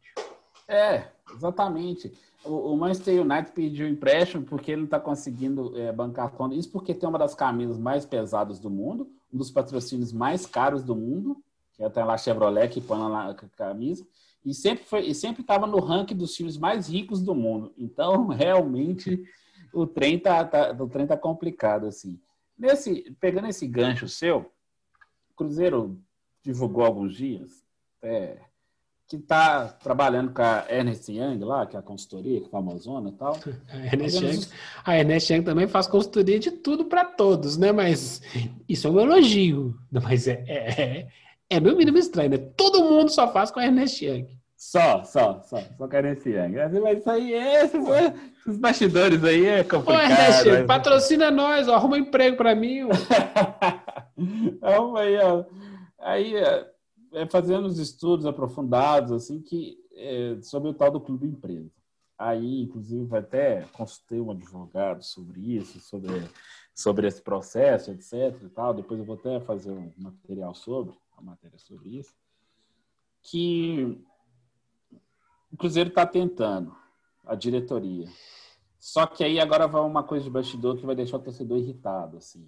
É, 0.68 1.08
exatamente. 1.36 2.12
O, 2.44 2.76
Manchester 2.76 3.22
United 3.22 3.52
pediu 3.52 3.88
empréstimo 3.88 4.44
porque 4.44 4.72
ele 4.72 4.82
não 4.82 4.86
está 4.86 5.00
conseguindo 5.00 5.78
é, 5.78 5.92
bancar 5.92 6.32
conta. 6.32 6.56
Isso 6.56 6.72
porque 6.72 6.94
tem 6.94 7.08
uma 7.08 7.20
das 7.20 7.36
camisas 7.36 7.78
mais 7.78 8.06
pesadas 8.06 8.60
do 8.60 8.70
mundo, 8.70 9.10
um 9.32 9.38
dos 9.38 9.52
patrocínios 9.52 10.12
mais 10.12 10.46
caros 10.46 10.84
do 10.84 10.96
mundo, 10.96 11.38
que 11.74 11.84
é 11.84 11.86
até 11.86 12.04
lá 12.04 12.18
Chevrolet 12.18 12.68
que 12.68 12.82
põe 12.82 12.98
lá 12.98 13.30
a 13.30 13.34
camisa, 13.34 14.06
e 14.44 14.54
sempre 14.56 14.84
foi 14.86 15.06
e 15.06 15.14
sempre 15.14 15.42
estava 15.42 15.68
no 15.68 15.80
ranking 15.80 16.16
dos 16.16 16.34
times 16.34 16.58
mais 16.58 16.90
ricos 16.90 17.22
do 17.22 17.36
mundo. 17.36 17.72
Então, 17.78 18.28
realmente, 18.34 19.24
o 19.72 19.86
trem 19.86 20.18
tá, 20.18 20.44
tá- 20.44 20.74
trem 20.88 21.06
tá 21.06 21.16
complicado 21.16 21.86
assim. 21.86 22.20
Nesse, 22.58 23.16
pegando 23.20 23.48
esse 23.48 23.68
gancho 23.68 24.08
seu, 24.10 24.52
o 25.32 25.36
Cruzeiro 25.36 26.00
divulgou 26.44 26.84
alguns 26.84 27.16
dias 27.16 27.64
que 29.12 29.18
está 29.18 29.68
trabalhando 29.68 30.32
com 30.32 30.42
a 30.42 30.64
Ernest 30.70 31.12
Young 31.12 31.44
lá, 31.44 31.66
que 31.66 31.76
é 31.76 31.80
a 31.80 31.82
consultoria, 31.82 32.40
que 32.40 32.48
é 32.48 32.50
famosona 32.50 33.10
e 33.10 33.12
tal. 33.12 33.38
A 33.70 33.86
Ernest 33.86 34.24
Young, 34.24 34.48
a 34.86 34.98
Ernest 34.98 35.34
Young 35.34 35.44
também 35.44 35.68
faz 35.68 35.86
consultoria 35.86 36.40
de 36.40 36.50
tudo 36.50 36.86
para 36.86 37.04
todos, 37.04 37.58
né? 37.58 37.74
Mas 37.74 38.22
isso 38.70 38.88
é 38.88 38.90
um 38.90 39.02
elogio. 39.02 39.76
Mas 39.92 40.30
é, 40.30 40.46
é, 40.48 40.82
é, 40.82 41.08
é 41.50 41.60
no 41.60 41.76
mínimo 41.76 41.98
estranho, 41.98 42.30
né? 42.30 42.38
Todo 42.38 42.86
mundo 42.86 43.10
só 43.10 43.30
faz 43.34 43.52
com 43.52 43.60
a 43.60 43.66
Ernest 43.66 44.06
Young. 44.06 44.28
Só, 44.56 45.04
só, 45.04 45.42
só, 45.42 45.60
só 45.78 45.88
com 45.90 45.94
a 45.94 45.98
Ernest 45.98 46.30
Young. 46.30 46.56
Mas 46.82 47.00
isso 47.00 47.10
aí, 47.10 47.34
é, 47.34 47.66
esses, 47.66 47.86
esses 48.40 48.58
bastidores 48.58 49.22
aí 49.26 49.46
é 49.46 49.60
Ô, 49.60 49.66
complicado. 49.66 50.10
Ernest 50.10 50.48
Young, 50.48 50.58
né? 50.60 50.64
patrocina 50.64 51.30
nós, 51.30 51.68
ó, 51.68 51.76
arruma 51.76 51.98
emprego 51.98 52.38
para 52.38 52.56
mim. 52.56 52.84
ó. 52.84 52.90
Então, 54.24 54.96
aí, 54.98 55.18
ó, 55.18 55.44
aí 56.00 56.36
é, 56.36 56.71
é 57.12 57.26
fazendo 57.26 57.66
os 57.66 57.78
estudos 57.80 58.26
aprofundados 58.26 59.12
assim 59.12 59.42
que 59.42 59.78
é, 59.94 60.38
sobre 60.42 60.70
o 60.70 60.74
tal 60.74 60.92
do 60.92 61.02
clube 61.02 61.28
empresa. 61.28 61.72
Aí, 62.18 62.62
inclusive, 62.62 63.18
até 63.18 63.64
consultei 63.74 64.22
um 64.22 64.30
advogado 64.30 65.04
sobre 65.04 65.56
isso, 65.56 65.80
sobre, 65.80 66.12
sobre 66.74 67.08
esse 67.08 67.20
processo, 67.20 67.90
etc. 67.90 68.40
E 68.44 68.50
tal. 68.50 68.76
Depois 68.76 69.00
eu 69.00 69.06
vou 69.06 69.16
até 69.16 69.40
fazer 69.40 69.72
um 69.72 69.92
material 69.98 70.54
sobre, 70.54 70.94
uma 71.14 71.32
matéria 71.32 71.58
sobre 71.58 71.98
isso, 71.98 72.14
que 73.24 74.00
o 75.52 75.58
Cruzeiro 75.58 75.90
está 75.90 76.06
tentando, 76.06 76.76
a 77.26 77.34
diretoria. 77.34 78.08
Só 78.80 79.08
que 79.08 79.24
aí 79.24 79.40
agora 79.40 79.68
vai 79.68 79.82
uma 79.82 80.04
coisa 80.04 80.24
de 80.24 80.30
bastidor 80.30 80.78
que 80.78 80.86
vai 80.86 80.96
deixar 80.96 81.18
o 81.18 81.22
torcedor 81.22 81.58
irritado, 81.58 82.18
assim. 82.18 82.48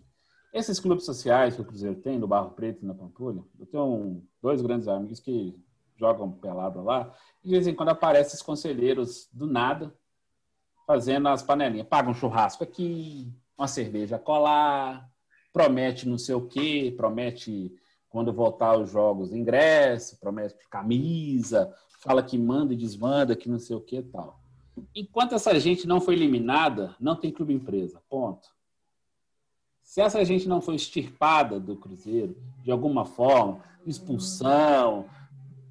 Esses 0.53 0.79
clubes 0.79 1.03
sociais 1.03 1.55
que 1.55 1.61
o 1.61 1.65
Cruzeiro 1.65 1.95
tem, 1.95 2.19
no 2.19 2.27
Barro 2.27 2.51
Preto 2.51 2.83
e 2.83 2.85
na 2.85 2.93
Pampulha, 2.93 3.43
eu 3.59 3.65
tenho 3.65 3.83
um- 3.85 4.23
dois 4.41 4.61
grandes 4.61 4.87
amigos 4.87 5.19
que 5.19 5.57
jogam 5.97 6.31
pelada 6.31 6.79
lá, 6.79 7.11
e 7.43 7.47
de 7.47 7.53
vez 7.55 7.65
em 7.67 7.73
quando 7.73 7.89
aparecem 7.89 8.35
os 8.35 8.41
conselheiros 8.41 9.27
do 9.33 9.47
nada, 9.47 9.91
fazendo 10.85 11.27
as 11.27 11.41
panelinhas. 11.41 11.87
Paga 11.87 12.09
um 12.09 12.13
churrasco 12.13 12.63
aqui, 12.63 13.33
uma 13.57 13.67
cerveja 13.67 14.19
colar, 14.19 15.09
promete 15.51 16.07
não 16.07 16.17
sei 16.17 16.35
o 16.35 16.45
quê, 16.47 16.93
promete 16.95 17.73
quando 18.09 18.31
voltar 18.31 18.77
os 18.77 18.91
jogos 18.91 19.33
ingresso, 19.33 20.19
promete 20.19 20.55
camisa, 20.69 21.73
fala 21.99 22.21
que 22.21 22.37
manda 22.37 22.73
e 22.73 22.77
desmanda, 22.77 23.35
que 23.35 23.49
não 23.49 23.57
sei 23.57 23.75
o 23.75 23.81
que 23.81 23.97
e 23.97 24.03
tal. 24.03 24.39
Enquanto 24.95 25.33
essa 25.33 25.59
gente 25.59 25.87
não 25.87 25.99
foi 25.99 26.13
eliminada, 26.15 26.95
não 26.99 27.15
tem 27.15 27.31
clube 27.31 27.53
empresa. 27.53 28.01
Ponto. 28.07 28.49
Se 29.93 30.01
essa 30.01 30.25
gente 30.25 30.49
não 30.49 30.59
foi 30.59 30.73
extirpada 30.73 31.59
do 31.59 31.75
Cruzeiro, 31.75 32.35
de 32.63 32.71
alguma 32.71 33.05
forma, 33.05 33.59
expulsão, 33.85 35.05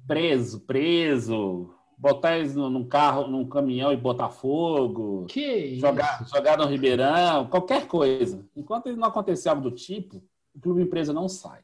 preso, 0.07 0.61
preso, 0.61 1.75
botar 1.97 2.37
eles 2.37 2.55
num 2.55 2.87
carro, 2.87 3.27
num 3.27 3.45
caminhão 3.45 3.91
e 3.91 3.97
botar 3.97 4.29
fogo, 4.29 5.25
Que 5.25 5.41
isso? 5.41 5.81
jogar, 5.81 6.25
jogar 6.33 6.57
no 6.57 6.63
Ribeirão, 6.63 7.47
qualquer 7.47 7.85
coisa. 7.85 8.47
Enquanto 8.55 8.95
não 8.95 9.09
acontecer 9.09 9.49
algo 9.49 9.63
do 9.63 9.71
tipo, 9.71 10.23
o 10.55 10.59
clube 10.61 10.83
empresa 10.83 11.11
não 11.11 11.27
sai. 11.27 11.59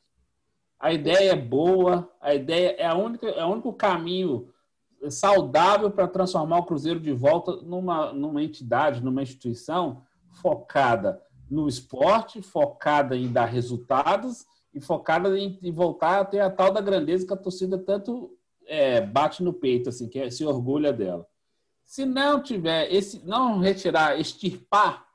A 0.78 0.92
ideia 0.92 1.32
é 1.32 1.38
boa, 1.38 2.12
a 2.20 2.36
ideia 2.36 2.76
é 2.78 2.86
a 2.86 2.94
única, 2.94 3.26
é 3.26 3.46
o 3.46 3.54
único 3.54 3.72
caminho 3.72 4.50
saudável 5.10 5.90
para 5.90 6.10
transformar 6.10 6.58
o 6.58 6.66
Cruzeiro 6.66 7.00
de 7.00 7.14
volta 7.14 7.56
numa, 7.62 8.12
numa 8.12 8.44
entidade, 8.44 9.02
numa 9.02 9.24
instituição 9.24 10.02
focada 10.42 11.22
no 11.50 11.68
esporte, 11.68 12.42
focada 12.42 13.16
em 13.18 13.32
dar 13.32 13.46
resultados 13.46 14.46
e 14.74 14.80
focada 14.80 15.38
em, 15.38 15.58
em 15.64 15.72
voltar 15.72 16.20
a 16.22 16.26
ter 16.26 16.40
a 16.40 16.50
tal 16.50 16.72
da 16.72 16.82
grandeza 16.82 17.26
que 17.26 17.34
a 17.34 17.38
torcida 17.38 17.78
tanto 17.78 18.38
é, 18.68 19.02
bate 19.02 19.42
no 19.44 19.52
peito, 19.54 19.90
assim, 19.90 20.08
que 20.08 20.20
é- 20.20 20.30
se 20.30 20.46
orgulha 20.46 20.94
dela. 20.94 21.26
Se 21.84 22.06
não 22.06 22.42
tiver 22.42 22.94
esse, 22.94 23.26
não 23.26 23.60
retirar, 23.60 24.20
extirpar 24.20 25.08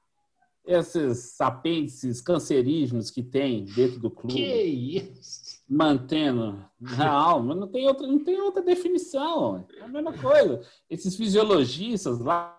esses 0.66 1.41
apêndices 1.41 2.20
cancerígenos 2.20 3.11
que 3.11 3.22
tem 3.22 3.64
dentro 3.66 4.01
do 4.01 4.11
clube, 4.11 4.35
Que 4.35 4.62
isso? 4.64 5.62
mantendo 5.68 6.64
na 6.80 7.11
alma, 7.11 7.55
não 7.55 7.68
tem 7.68 7.87
outra, 7.87 8.07
não 8.07 8.18
tem 8.24 8.41
outra 8.41 8.62
definição. 8.62 9.64
É 9.78 9.82
a 9.85 9.89
mesma 9.89 10.12
coisa. 10.14 10.62
Esses 10.91 11.14
fisiologistas 11.16 12.18
lá 12.18 12.59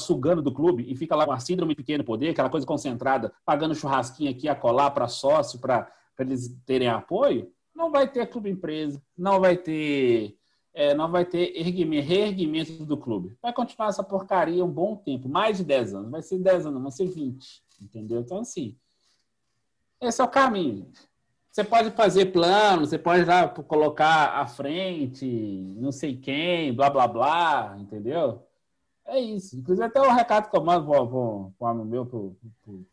sugando 0.00 0.42
do 0.42 0.52
clube 0.52 0.84
e 0.88 0.96
fica 0.96 1.14
lá 1.14 1.24
com 1.24 1.32
a 1.32 1.38
síndrome 1.38 1.74
pequeno 1.74 2.04
poder, 2.04 2.30
aquela 2.30 2.50
coisa 2.50 2.66
concentrada, 2.66 3.32
pagando 3.44 3.74
churrasquinho 3.74 4.30
aqui 4.30 4.48
a 4.48 4.54
colar 4.54 4.90
para 4.90 5.08
sócio, 5.08 5.58
para 5.58 5.90
eles 6.18 6.56
terem 6.66 6.88
apoio, 6.88 7.50
não 7.74 7.90
vai 7.90 8.10
ter 8.10 8.26
clube 8.26 8.50
empresa, 8.50 9.00
não 9.16 9.40
vai 9.40 9.56
ter 9.56 10.36
é, 10.76 10.92
não 10.92 11.10
vai 11.10 11.24
ter 11.24 11.58
erguimento, 11.58 12.06
reerguimento 12.06 12.84
do 12.84 12.98
clube. 12.98 13.34
Vai 13.40 13.50
continuar 13.50 13.88
essa 13.88 14.04
porcaria 14.04 14.62
um 14.62 14.70
bom 14.70 14.94
tempo, 14.94 15.26
mais 15.26 15.56
de 15.56 15.64
10 15.64 15.94
anos. 15.94 16.10
Vai 16.10 16.20
ser 16.20 16.38
10 16.38 16.66
anos, 16.66 16.82
vai 16.82 16.92
ser 16.92 17.06
20. 17.06 17.62
Entendeu? 17.80 18.20
Então, 18.20 18.40
assim, 18.40 18.76
esse 19.98 20.20
é 20.20 20.24
o 20.24 20.28
caminho. 20.28 20.90
Você 21.50 21.64
pode 21.64 21.90
fazer 21.92 22.26
plano, 22.26 22.84
você 22.84 22.98
pode 22.98 23.24
lá 23.24 23.48
colocar 23.48 24.38
à 24.38 24.46
frente, 24.46 25.24
não 25.78 25.90
sei 25.90 26.14
quem, 26.14 26.74
blá, 26.74 26.90
blá, 26.90 27.08
blá, 27.08 27.76
entendeu? 27.80 28.45
É 29.06 29.20
isso. 29.20 29.56
Inclusive, 29.56 29.86
até 29.86 30.00
o 30.00 30.12
recado 30.12 30.50
que 30.50 30.56
eu 30.56 30.64
mando 30.64 30.86
para 30.86 31.02
o 31.04 31.66
amigo 31.66 31.88
meu, 31.88 32.06
para 32.06 32.18
o 32.18 32.36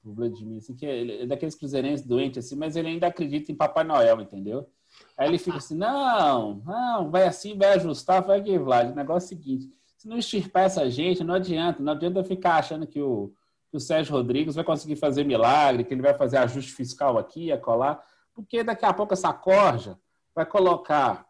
Vladimir, 0.03 0.57
assim, 0.57 0.75
que 0.75 0.85
ele 0.85 1.23
é 1.23 1.25
daqueles 1.25 1.55
cruzeirenses 1.55 2.05
doentes, 2.05 2.45
assim, 2.45 2.55
mas 2.55 2.75
ele 2.75 2.87
ainda 2.87 3.07
acredita 3.07 3.51
em 3.51 3.55
Papai 3.55 3.83
Noel, 3.83 4.21
entendeu? 4.21 4.69
Aí 5.17 5.27
ele 5.27 5.39
fica 5.39 5.57
assim, 5.57 5.75
não, 5.75 6.61
não, 6.65 7.09
vai 7.09 7.25
assim, 7.25 7.57
vai 7.57 7.73
ajustar, 7.73 8.23
vai 8.23 8.43
que 8.43 8.57
Vlad. 8.59 8.91
O 8.91 8.95
negócio 8.95 9.25
é 9.25 9.35
o 9.35 9.39
seguinte, 9.39 9.73
se 9.97 10.07
não 10.07 10.17
extirpar 10.17 10.65
essa 10.65 10.87
gente, 10.89 11.23
não 11.23 11.33
adianta, 11.33 11.81
não 11.81 11.93
adianta 11.93 12.23
ficar 12.23 12.57
achando 12.57 12.85
que 12.85 13.01
o, 13.01 13.33
que 13.71 13.77
o 13.77 13.79
Sérgio 13.79 14.13
Rodrigues 14.13 14.53
vai 14.53 14.63
conseguir 14.63 14.95
fazer 14.97 15.23
milagre, 15.23 15.83
que 15.83 15.93
ele 15.93 16.01
vai 16.01 16.13
fazer 16.13 16.37
ajuste 16.37 16.73
fiscal 16.73 17.17
aqui, 17.17 17.51
a 17.51 17.57
colar, 17.57 18.03
porque 18.35 18.63
daqui 18.63 18.85
a 18.85 18.93
pouco 18.93 19.13
essa 19.13 19.33
corja 19.33 19.97
vai 20.35 20.45
colocar 20.45 21.27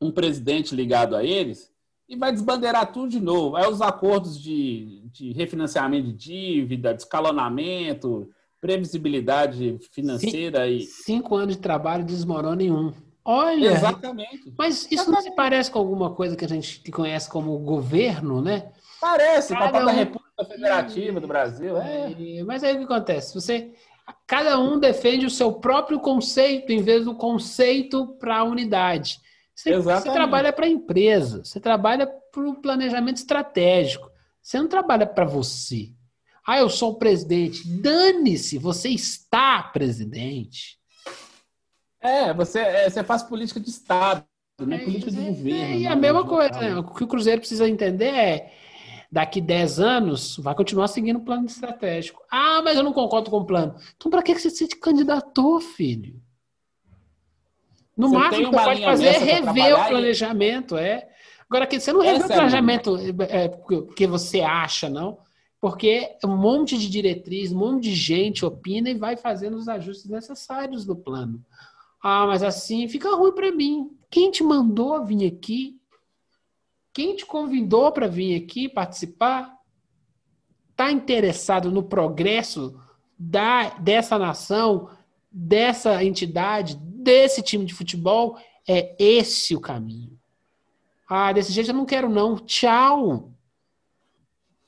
um 0.00 0.10
presidente 0.10 0.74
ligado 0.74 1.14
a 1.14 1.22
eles 1.22 1.70
e 2.08 2.16
vai 2.16 2.32
desbandeirar 2.32 2.90
tudo 2.92 3.08
de 3.08 3.20
novo. 3.20 3.56
Aí 3.56 3.66
os 3.68 3.82
acordos 3.82 4.40
de, 4.40 5.02
de 5.12 5.32
refinanciamento 5.32 6.06
de 6.08 6.12
dívida, 6.14 6.94
de 6.94 7.02
escalonamento, 7.02 8.30
previsibilidade 8.60 9.78
financeira 9.92 10.66
e. 10.68 10.82
Cinco 10.82 11.36
anos 11.36 11.56
de 11.56 11.62
trabalho 11.62 12.04
desmorona 12.04 12.62
em 12.62 12.72
um. 12.72 12.92
Olha, 13.24 13.72
Exatamente. 13.72 14.54
mas 14.56 14.90
isso 14.90 15.10
não 15.10 15.20
se 15.20 15.30
parece 15.32 15.70
com 15.70 15.78
alguma 15.78 16.10
coisa 16.14 16.34
que 16.34 16.44
a 16.46 16.48
gente 16.48 16.90
conhece 16.90 17.28
como 17.28 17.58
governo, 17.58 18.40
né? 18.40 18.70
Parece, 18.98 19.52
Cada 19.52 19.80
da 19.84 19.92
um- 19.92 19.94
República 19.94 20.44
Federativa 20.46 21.20
do 21.20 21.26
Brasil. 21.28 21.76
É. 21.76 22.10
É, 22.38 22.42
Mas 22.44 22.64
aí 22.64 22.74
o 22.74 22.78
que 22.78 22.84
acontece? 22.84 23.34
Você, 23.34 23.72
cada 24.26 24.58
um 24.58 24.78
defende 24.78 25.26
o 25.26 25.30
seu 25.30 25.52
próprio 25.52 26.00
conceito 26.00 26.72
em 26.72 26.80
vez 26.80 27.04
do 27.04 27.14
conceito 27.14 28.06
para 28.18 28.38
a 28.38 28.44
unidade. 28.44 29.20
Você, 29.58 29.76
você 29.76 30.12
trabalha 30.12 30.52
para 30.52 30.66
a 30.66 30.68
empresa, 30.68 31.44
você 31.44 31.58
trabalha 31.58 32.06
para 32.06 32.48
o 32.48 32.62
planejamento 32.62 33.16
estratégico. 33.16 34.08
Você 34.40 34.56
não 34.56 34.68
trabalha 34.68 35.04
para 35.04 35.24
você. 35.24 35.90
Ah, 36.46 36.60
eu 36.60 36.70
sou 36.70 36.92
o 36.92 36.94
presidente. 36.94 37.66
Dane-se, 37.66 38.56
você 38.56 38.88
está 38.88 39.60
presidente. 39.60 40.78
É, 42.00 42.32
você, 42.32 42.60
é, 42.60 42.88
você 42.88 43.02
faz 43.02 43.24
política 43.24 43.58
de 43.58 43.68
Estado, 43.68 44.24
né? 44.60 44.76
É, 44.76 44.78
política 44.78 45.10
de 45.10 45.18
é, 45.18 45.24
governo. 45.24 45.74
E 45.74 45.82
né? 45.82 45.90
a 45.90 45.96
mesma 45.96 46.22
De 46.22 46.28
coisa, 46.28 46.60
né? 46.60 46.76
O 46.76 46.94
que 46.94 47.02
o 47.02 47.08
Cruzeiro 47.08 47.40
precisa 47.40 47.68
entender 47.68 48.14
é 48.14 48.52
daqui 49.10 49.40
10 49.40 49.80
anos 49.80 50.36
vai 50.36 50.54
continuar 50.54 50.86
seguindo 50.86 51.16
o 51.16 51.24
plano 51.24 51.46
estratégico. 51.46 52.22
Ah, 52.30 52.62
mas 52.62 52.76
eu 52.76 52.84
não 52.84 52.92
concordo 52.92 53.28
com 53.28 53.38
o 53.38 53.44
plano. 53.44 53.74
Então, 53.96 54.08
para 54.08 54.22
que 54.22 54.38
você 54.38 54.50
se 54.50 54.68
candidatou, 54.68 55.60
filho? 55.60 56.22
No 57.98 58.08
Você 58.10 58.16
máximo 58.16 58.50
pode 58.52 58.84
fazer 58.84 59.06
é 59.06 59.18
rever 59.18 59.76
o 59.76 59.84
e- 59.84 59.88
planejamento, 59.88 60.76
é. 60.76 61.08
Agora, 61.50 61.66
que 61.66 61.80
você 61.80 61.92
não 61.92 62.00
revê 62.00 62.18
Essa 62.18 62.28
o 62.28 62.32
é 62.32 62.34
planejamento 62.36 62.96
é, 63.28 63.48
porque 63.48 63.82
porque 63.82 64.06
você 64.06 64.40
acha, 64.40 64.88
não. 64.88 65.18
Porque 65.60 66.16
um 66.24 66.36
monte 66.36 66.78
de 66.78 66.88
diretriz, 66.88 67.50
um 67.50 67.58
monte 67.58 67.84
de 67.84 67.94
gente 67.96 68.44
opina 68.44 68.88
e 68.88 68.94
vai 68.94 69.16
fazendo 69.16 69.56
os 69.56 69.66
ajustes 69.66 70.08
necessários 70.08 70.86
no 70.86 70.94
plano. 70.94 71.44
Ah, 72.00 72.24
mas 72.28 72.44
assim 72.44 72.86
fica 72.86 73.12
ruim 73.16 73.32
para 73.32 73.50
mim. 73.50 73.90
Quem 74.08 74.30
te 74.30 74.44
mandou 74.44 75.04
vir 75.04 75.26
aqui? 75.26 75.76
Quem 76.92 77.16
te 77.16 77.26
convidou 77.26 77.90
para 77.90 78.06
vir 78.06 78.40
aqui 78.40 78.68
participar? 78.68 79.52
Está 80.70 80.92
interessado 80.92 81.72
no 81.72 81.82
progresso 81.82 82.80
da, 83.18 83.70
dessa 83.70 84.16
nação, 84.16 84.88
dessa 85.30 86.04
entidade, 86.04 86.76
desse 86.98 87.42
time 87.42 87.64
de 87.64 87.74
futebol? 87.74 88.36
É 88.68 88.94
esse 88.98 89.54
o 89.56 89.60
caminho. 89.60 90.18
Ah, 91.08 91.32
desse 91.32 91.52
jeito 91.52 91.70
eu 91.70 91.74
não 91.74 91.86
quero, 91.86 92.08
não. 92.08 92.36
Tchau. 92.36 93.32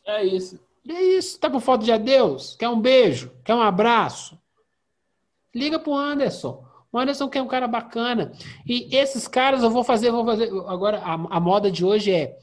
É 0.06 0.24
isso. 0.24 0.58
É 0.88 1.02
isso. 1.02 1.38
Tá 1.38 1.50
por 1.50 1.60
foto 1.60 1.84
de 1.84 1.92
adeus? 1.92 2.56
Quer 2.56 2.68
um 2.68 2.80
beijo? 2.80 3.30
Quer 3.44 3.54
um 3.54 3.60
abraço? 3.60 4.38
Liga 5.54 5.78
pro 5.78 5.94
Anderson. 5.94 6.64
O 6.92 6.98
Anderson 6.98 7.28
que 7.28 7.38
é 7.38 7.42
um 7.42 7.46
cara 7.48 7.68
bacana. 7.68 8.32
E 8.66 8.88
esses 8.96 9.28
caras 9.28 9.62
eu 9.62 9.70
vou 9.70 9.84
fazer, 9.84 10.10
vou 10.10 10.24
fazer. 10.24 10.48
Agora, 10.66 10.98
a, 10.98 11.12
a 11.14 11.40
moda 11.40 11.70
de 11.70 11.84
hoje 11.84 12.10
é. 12.12 12.36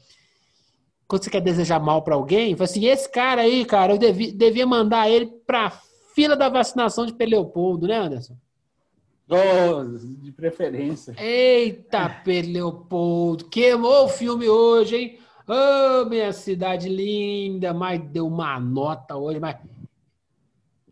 Quando 1.06 1.24
você 1.24 1.30
quer 1.30 1.40
desejar 1.40 1.80
mal 1.80 2.02
pra 2.02 2.14
alguém, 2.14 2.54
fala 2.54 2.64
assim: 2.64 2.84
esse 2.86 3.10
cara 3.10 3.42
aí, 3.42 3.64
cara, 3.64 3.94
eu 3.94 3.98
devi- 3.98 4.30
devia 4.32 4.66
mandar 4.66 5.08
ele 5.10 5.26
pra 5.46 5.70
fila 6.14 6.36
da 6.36 6.48
vacinação 6.48 7.04
de 7.06 7.14
Peleopoldo, 7.14 7.86
né, 7.86 7.96
Anderson? 7.96 8.36
Oh, 9.30 9.84
de 10.22 10.32
preferência. 10.32 11.14
Eita, 11.18 12.08
Peleopoldo, 12.08 13.44
queimou 13.44 14.06
o 14.06 14.08
filme 14.08 14.48
hoje, 14.48 14.96
hein? 14.96 15.18
Ô, 15.46 16.06
minha 16.06 16.32
cidade 16.32 16.88
linda, 16.88 17.74
mas 17.74 18.00
deu 18.00 18.26
uma 18.26 18.58
nota 18.58 19.16
hoje, 19.16 19.38
mas. 19.38 19.56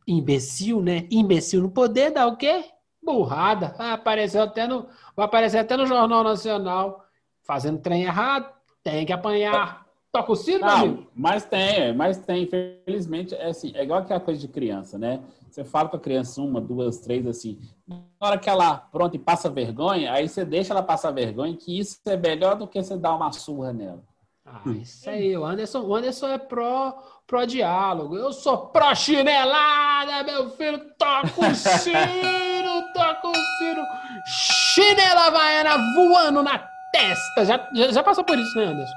Imbecil, 0.06 0.82
né? 0.82 1.06
Imbecil 1.10 1.62
no 1.62 1.70
poder 1.70 2.10
dá 2.10 2.26
o 2.26 2.36
quê? 2.36 2.64
Burrada. 3.02 3.74
Ah, 3.78 3.94
apareceu 3.94 4.42
até 4.42 4.66
no, 4.66 4.86
vai 5.16 5.26
aparecer 5.26 5.58
até 5.58 5.76
no 5.76 5.86
Jornal 5.86 6.22
Nacional. 6.22 7.04
Fazendo 7.42 7.80
trem 7.80 8.02
errado, 8.02 8.52
tem 8.82 9.06
que 9.06 9.12
apanhar. 9.12 9.86
Toca 10.12 10.32
o 10.32 10.36
sino, 10.36 10.64
amigo? 10.64 10.94
Não, 10.94 11.06
mas 11.14 11.44
tem, 11.44 11.94
mas 11.94 12.18
tem. 12.18 12.42
Infelizmente, 12.44 13.34
é 13.34 13.46
assim, 13.46 13.72
é 13.74 13.82
igual 13.82 14.00
aquela 14.00 14.20
coisa 14.20 14.40
de 14.40 14.48
criança, 14.48 14.98
né? 14.98 15.20
Você 15.50 15.64
fala 15.64 15.88
com 15.88 15.96
a 15.96 16.00
criança 16.00 16.40
uma, 16.40 16.60
duas, 16.60 16.98
três, 16.98 17.26
assim. 17.26 17.58
Na 17.86 17.98
hora 18.20 18.38
que 18.38 18.48
ela 18.48 18.76
pronta 18.76 19.16
e 19.16 19.18
passa 19.18 19.48
vergonha, 19.48 20.12
aí 20.12 20.28
você 20.28 20.44
deixa 20.44 20.72
ela 20.72 20.82
passar 20.82 21.10
vergonha, 21.10 21.56
que 21.56 21.78
isso 21.78 21.98
é 22.06 22.16
melhor 22.16 22.56
do 22.56 22.66
que 22.66 22.82
você 22.82 22.96
dar 22.96 23.14
uma 23.14 23.32
surra 23.32 23.72
nela. 23.72 24.02
Ah, 24.44 24.62
isso 24.80 25.10
aí, 25.10 25.36
o 25.36 25.44
Anderson, 25.44 25.80
o 25.80 25.94
Anderson 25.94 26.28
é 26.28 26.38
pró, 26.38 26.92
pró 27.26 27.44
diálogo. 27.44 28.16
Eu 28.16 28.32
sou 28.32 28.68
pró 28.68 28.94
chinelada, 28.94 30.22
meu 30.22 30.50
filho. 30.50 30.78
Toca 30.96 31.26
o 31.26 31.54
sino, 31.54 32.82
toca 32.94 33.28
o 33.28 33.34
sino. 33.58 33.82
Chinela 34.72 35.26
havaiana 35.26 35.76
voando 35.94 36.42
na 36.44 36.58
testa. 36.92 37.44
Já, 37.44 37.68
já, 37.74 37.92
já 37.92 38.02
passou 38.04 38.22
por 38.22 38.38
isso, 38.38 38.56
né, 38.56 38.66
Anderson? 38.66 38.94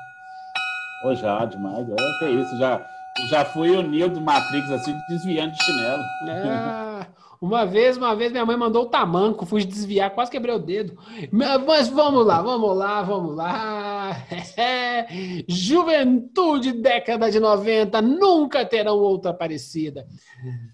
Ô, 1.03 1.15
já, 1.15 1.45
demais. 1.45 1.89
É, 1.89 1.95
que 2.19 2.29
isso, 2.29 2.55
já, 2.57 2.85
já 3.28 3.43
fui 3.45 3.72
o 3.76 3.82
Neo 3.82 4.09
do 4.09 4.22
Matrix, 4.22 4.70
assim, 4.72 4.95
desviando 5.09 5.53
de 5.53 5.63
chinelo. 5.63 6.03
É, 6.28 7.07
uma 7.41 7.65
vez, 7.65 7.95
uma 7.97 8.15
vez, 8.15 8.32
minha 8.32 8.45
mãe 8.45 8.57
mandou 8.57 8.84
o 8.84 8.89
tamanco, 8.89 9.45
fui 9.45 9.63
desviar, 9.63 10.09
quase 10.11 10.30
quebrei 10.32 10.53
o 10.53 10.59
dedo. 10.59 10.97
Mas 11.32 11.88
vamos 11.89 12.26
lá, 12.26 12.41
vamos 12.41 12.76
lá, 12.78 13.01
vamos 13.01 13.36
lá. 13.36 14.15
Juventude, 15.47 16.72
década 16.74 17.30
de 17.32 17.39
90, 17.39 18.01
nunca 18.01 18.65
terão 18.65 18.97
outra 18.97 19.34
parecida. 19.34 20.07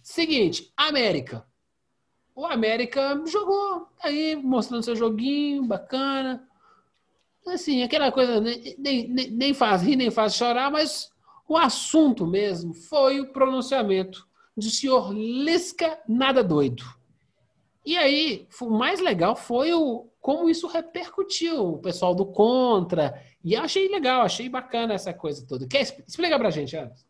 Seguinte, 0.02 0.72
América. 0.76 1.46
O 2.36 2.46
América 2.46 3.22
jogou 3.26 3.88
aí, 4.04 4.36
mostrando 4.36 4.84
seu 4.84 4.96
joguinho, 4.96 5.64
bacana. 5.64 6.44
Assim, 7.48 7.84
aquela 7.84 8.12
coisa, 8.12 8.42
nem, 8.42 9.08
nem- 9.08 9.32
nem 9.32 9.54
faz 9.54 9.84
rir, 9.84 9.96
nem 9.96 10.10
faz 10.12 10.34
chorar, 10.36 10.70
mas 10.72 11.10
o 11.48 11.58
assunto 11.58 12.26
mesmo 12.26 12.74
foi 12.74 13.20
o 13.20 13.32
pronunciamento 13.32 14.28
do 14.56 14.64
senhor 14.64 15.14
Lisca 15.14 16.00
Nada 16.08 16.44
Doido. 16.44 16.84
E 17.86 17.98
aí, 17.98 18.48
o 18.62 18.70
mais 18.70 19.00
legal 19.00 19.36
foi 19.36 19.74
o 19.74 20.10
como 20.20 20.50
isso 20.50 20.66
repercutiu, 20.66 21.74
o 21.74 21.78
pessoal 21.78 22.16
do 22.16 22.26
Contra. 22.26 23.22
E 23.44 23.56
achei 23.56 23.88
legal, 23.90 24.24
achei 24.24 24.50
bacana 24.50 24.96
essa 24.96 25.14
coisa 25.14 25.46
toda. 25.46 25.68
Quer 25.68 25.82
expl- 25.82 26.02
explica 26.08 26.40
pra 26.40 26.50
gente, 26.50 26.76
Anderson? 26.76 27.06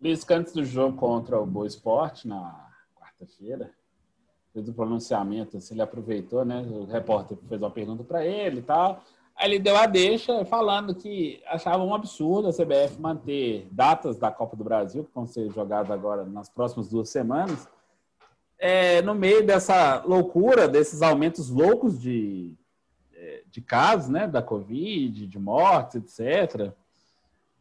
Lisca, 0.00 0.34
antes 0.34 0.52
do 0.52 0.64
jogo 0.64 0.96
contra 0.96 1.40
o 1.40 1.46
Boa 1.46 1.64
Esporte, 1.64 2.26
na 2.26 2.68
quarta-feira, 2.96 3.72
fez 4.52 4.68
o 4.68 4.74
pronunciamento, 4.74 5.56
assim, 5.56 5.74
ele 5.74 5.82
aproveitou, 5.82 6.44
né? 6.44 6.60
O 6.62 6.86
repórter 6.86 7.38
fez 7.48 7.62
uma 7.62 7.70
pergunta 7.70 8.02
para 8.02 8.26
ele 8.26 8.58
e 8.58 8.62
tal. 8.62 9.00
Ele 9.40 9.58
deu 9.58 9.76
a 9.76 9.86
deixa 9.86 10.44
falando 10.44 10.94
que 10.94 11.42
achava 11.46 11.82
um 11.82 11.94
absurdo 11.94 12.48
a 12.48 12.52
CBF 12.52 13.00
manter 13.00 13.66
datas 13.70 14.18
da 14.18 14.30
Copa 14.30 14.56
do 14.56 14.64
Brasil, 14.64 15.04
que 15.04 15.14
vão 15.14 15.26
ser 15.26 15.50
jogadas 15.50 15.90
agora 15.90 16.24
nas 16.24 16.48
próximas 16.48 16.88
duas 16.88 17.08
semanas, 17.08 17.68
é, 18.58 19.02
no 19.02 19.14
meio 19.14 19.44
dessa 19.44 20.02
loucura, 20.04 20.68
desses 20.68 21.02
aumentos 21.02 21.50
loucos 21.50 22.00
de, 22.00 22.52
é, 23.14 23.42
de 23.50 23.60
casos, 23.60 24.08
né? 24.08 24.28
Da 24.28 24.40
Covid, 24.40 25.26
de 25.26 25.38
mortes, 25.38 26.20
etc. 26.20 26.72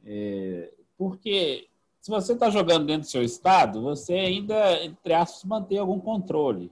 É, 0.06 0.72
porque 0.96 1.68
se 2.00 2.12
você 2.12 2.34
está 2.34 2.50
jogando 2.50 2.86
dentro 2.86 3.02
do 3.02 3.12
seu 3.12 3.24
estado, 3.24 3.82
você 3.82 4.14
ainda, 4.14 4.84
entre 4.84 5.14
aspas, 5.14 5.44
mantém 5.44 5.80
algum 5.80 6.00
controle. 6.00 6.72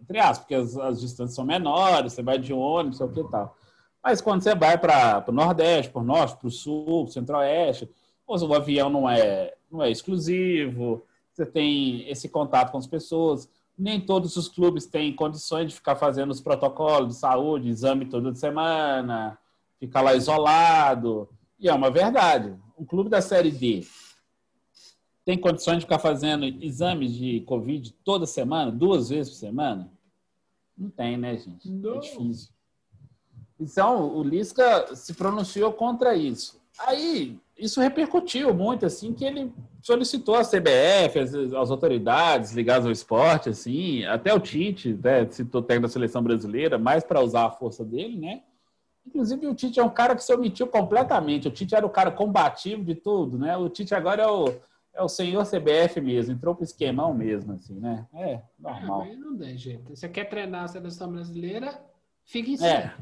Entre 0.00 0.18
aspas, 0.18 0.38
porque 0.38 0.54
as, 0.54 0.76
as 0.76 1.00
distâncias 1.00 1.34
são 1.34 1.44
menores, 1.44 2.12
você 2.12 2.22
vai 2.22 2.38
de 2.38 2.52
ônibus, 2.52 2.98
sei 2.98 3.06
o 3.06 3.12
que 3.12 3.20
e 3.20 3.30
tal. 3.30 3.56
Mas 4.02 4.20
quando 4.20 4.42
você 4.42 4.54
vai 4.54 4.76
para 4.76 5.24
o 5.26 5.32
Nordeste, 5.32 5.92
para 5.92 6.02
o 6.02 6.04
Norte, 6.04 6.36
para 6.36 6.48
o 6.48 6.50
Sul, 6.50 7.06
Centro-Oeste, 7.06 7.88
o 8.26 8.54
avião 8.54 8.90
não 8.90 9.08
é, 9.08 9.54
não 9.70 9.82
é 9.82 9.90
exclusivo, 9.90 11.04
você 11.32 11.46
tem 11.46 12.08
esse 12.08 12.28
contato 12.28 12.72
com 12.72 12.78
as 12.78 12.86
pessoas. 12.86 13.48
Nem 13.78 14.00
todos 14.00 14.36
os 14.36 14.48
clubes 14.48 14.86
têm 14.86 15.14
condições 15.14 15.68
de 15.68 15.74
ficar 15.74 15.96
fazendo 15.96 16.30
os 16.30 16.40
protocolos 16.40 17.14
de 17.14 17.20
saúde, 17.20 17.68
exame 17.68 18.06
toda 18.06 18.34
semana, 18.34 19.38
ficar 19.78 20.02
lá 20.02 20.14
isolado. 20.14 21.28
E 21.58 21.68
é 21.68 21.74
uma 21.74 21.90
verdade. 21.90 22.54
Um 22.78 22.84
clube 22.84 23.08
da 23.08 23.20
Série 23.20 23.50
D 23.50 23.84
tem 25.24 25.38
condições 25.38 25.76
de 25.76 25.82
ficar 25.82 25.98
fazendo 25.98 26.44
exames 26.44 27.14
de 27.14 27.40
Covid 27.42 27.92
toda 28.04 28.26
semana, 28.26 28.72
duas 28.72 29.08
vezes 29.08 29.32
por 29.32 29.38
semana? 29.38 29.90
Não 30.76 30.90
tem, 30.90 31.16
né, 31.16 31.36
gente? 31.36 31.70
Não. 31.70 31.96
É 31.96 31.98
difícil. 32.00 32.48
Então, 33.62 34.14
o 34.16 34.22
Lisca 34.22 34.94
se 34.96 35.14
pronunciou 35.14 35.72
contra 35.72 36.14
isso. 36.16 36.60
Aí, 36.78 37.38
isso 37.56 37.80
repercutiu 37.80 38.52
muito, 38.52 38.84
assim, 38.86 39.12
que 39.12 39.24
ele 39.24 39.52
solicitou 39.82 40.34
a 40.34 40.42
CBF, 40.44 41.18
as, 41.18 41.52
autoridades 41.70 42.52
ligadas 42.52 42.86
ao 42.86 42.92
esporte, 42.92 43.48
assim, 43.50 44.04
até 44.04 44.34
o 44.34 44.40
Tite, 44.40 44.94
né, 45.02 45.26
citou 45.30 45.62
técnico 45.62 45.86
da 45.88 45.92
seleção 45.92 46.22
brasileira, 46.22 46.78
mais 46.78 47.04
para 47.04 47.20
usar 47.22 47.46
a 47.46 47.50
força 47.50 47.84
dele, 47.84 48.18
né? 48.18 48.42
Inclusive, 49.06 49.46
o 49.46 49.54
Tite 49.54 49.78
é 49.80 49.84
um 49.84 49.90
cara 49.90 50.14
que 50.16 50.22
se 50.24 50.32
omitiu 50.32 50.66
completamente. 50.66 51.48
O 51.48 51.50
Tite 51.50 51.74
era 51.74 51.84
o 51.84 51.90
cara 51.90 52.10
combativo 52.10 52.84
de 52.84 52.94
tudo, 52.94 53.36
né? 53.38 53.56
O 53.56 53.68
Tite 53.68 53.94
agora 53.94 54.22
é 54.22 54.28
o, 54.28 54.44
é 54.94 55.02
o 55.02 55.08
senhor 55.08 55.44
CBF 55.44 56.00
mesmo, 56.00 56.32
entrou 56.34 56.54
pro 56.54 56.64
esquemão 56.64 57.12
mesmo, 57.12 57.52
assim, 57.52 57.78
né? 57.80 58.06
É, 58.14 58.34
Ah, 58.64 58.80
normal. 58.80 58.98
mas 59.00 59.18
não 59.18 59.36
tem 59.36 59.56
jeito. 59.58 59.94
Você 59.94 60.08
quer 60.08 60.24
treinar 60.28 60.64
a 60.64 60.68
seleção 60.68 61.10
brasileira? 61.12 61.80
Fica 62.24 62.50
em 62.50 62.54
É, 62.54 62.56
cima. 62.56 62.68
é, 62.68 62.94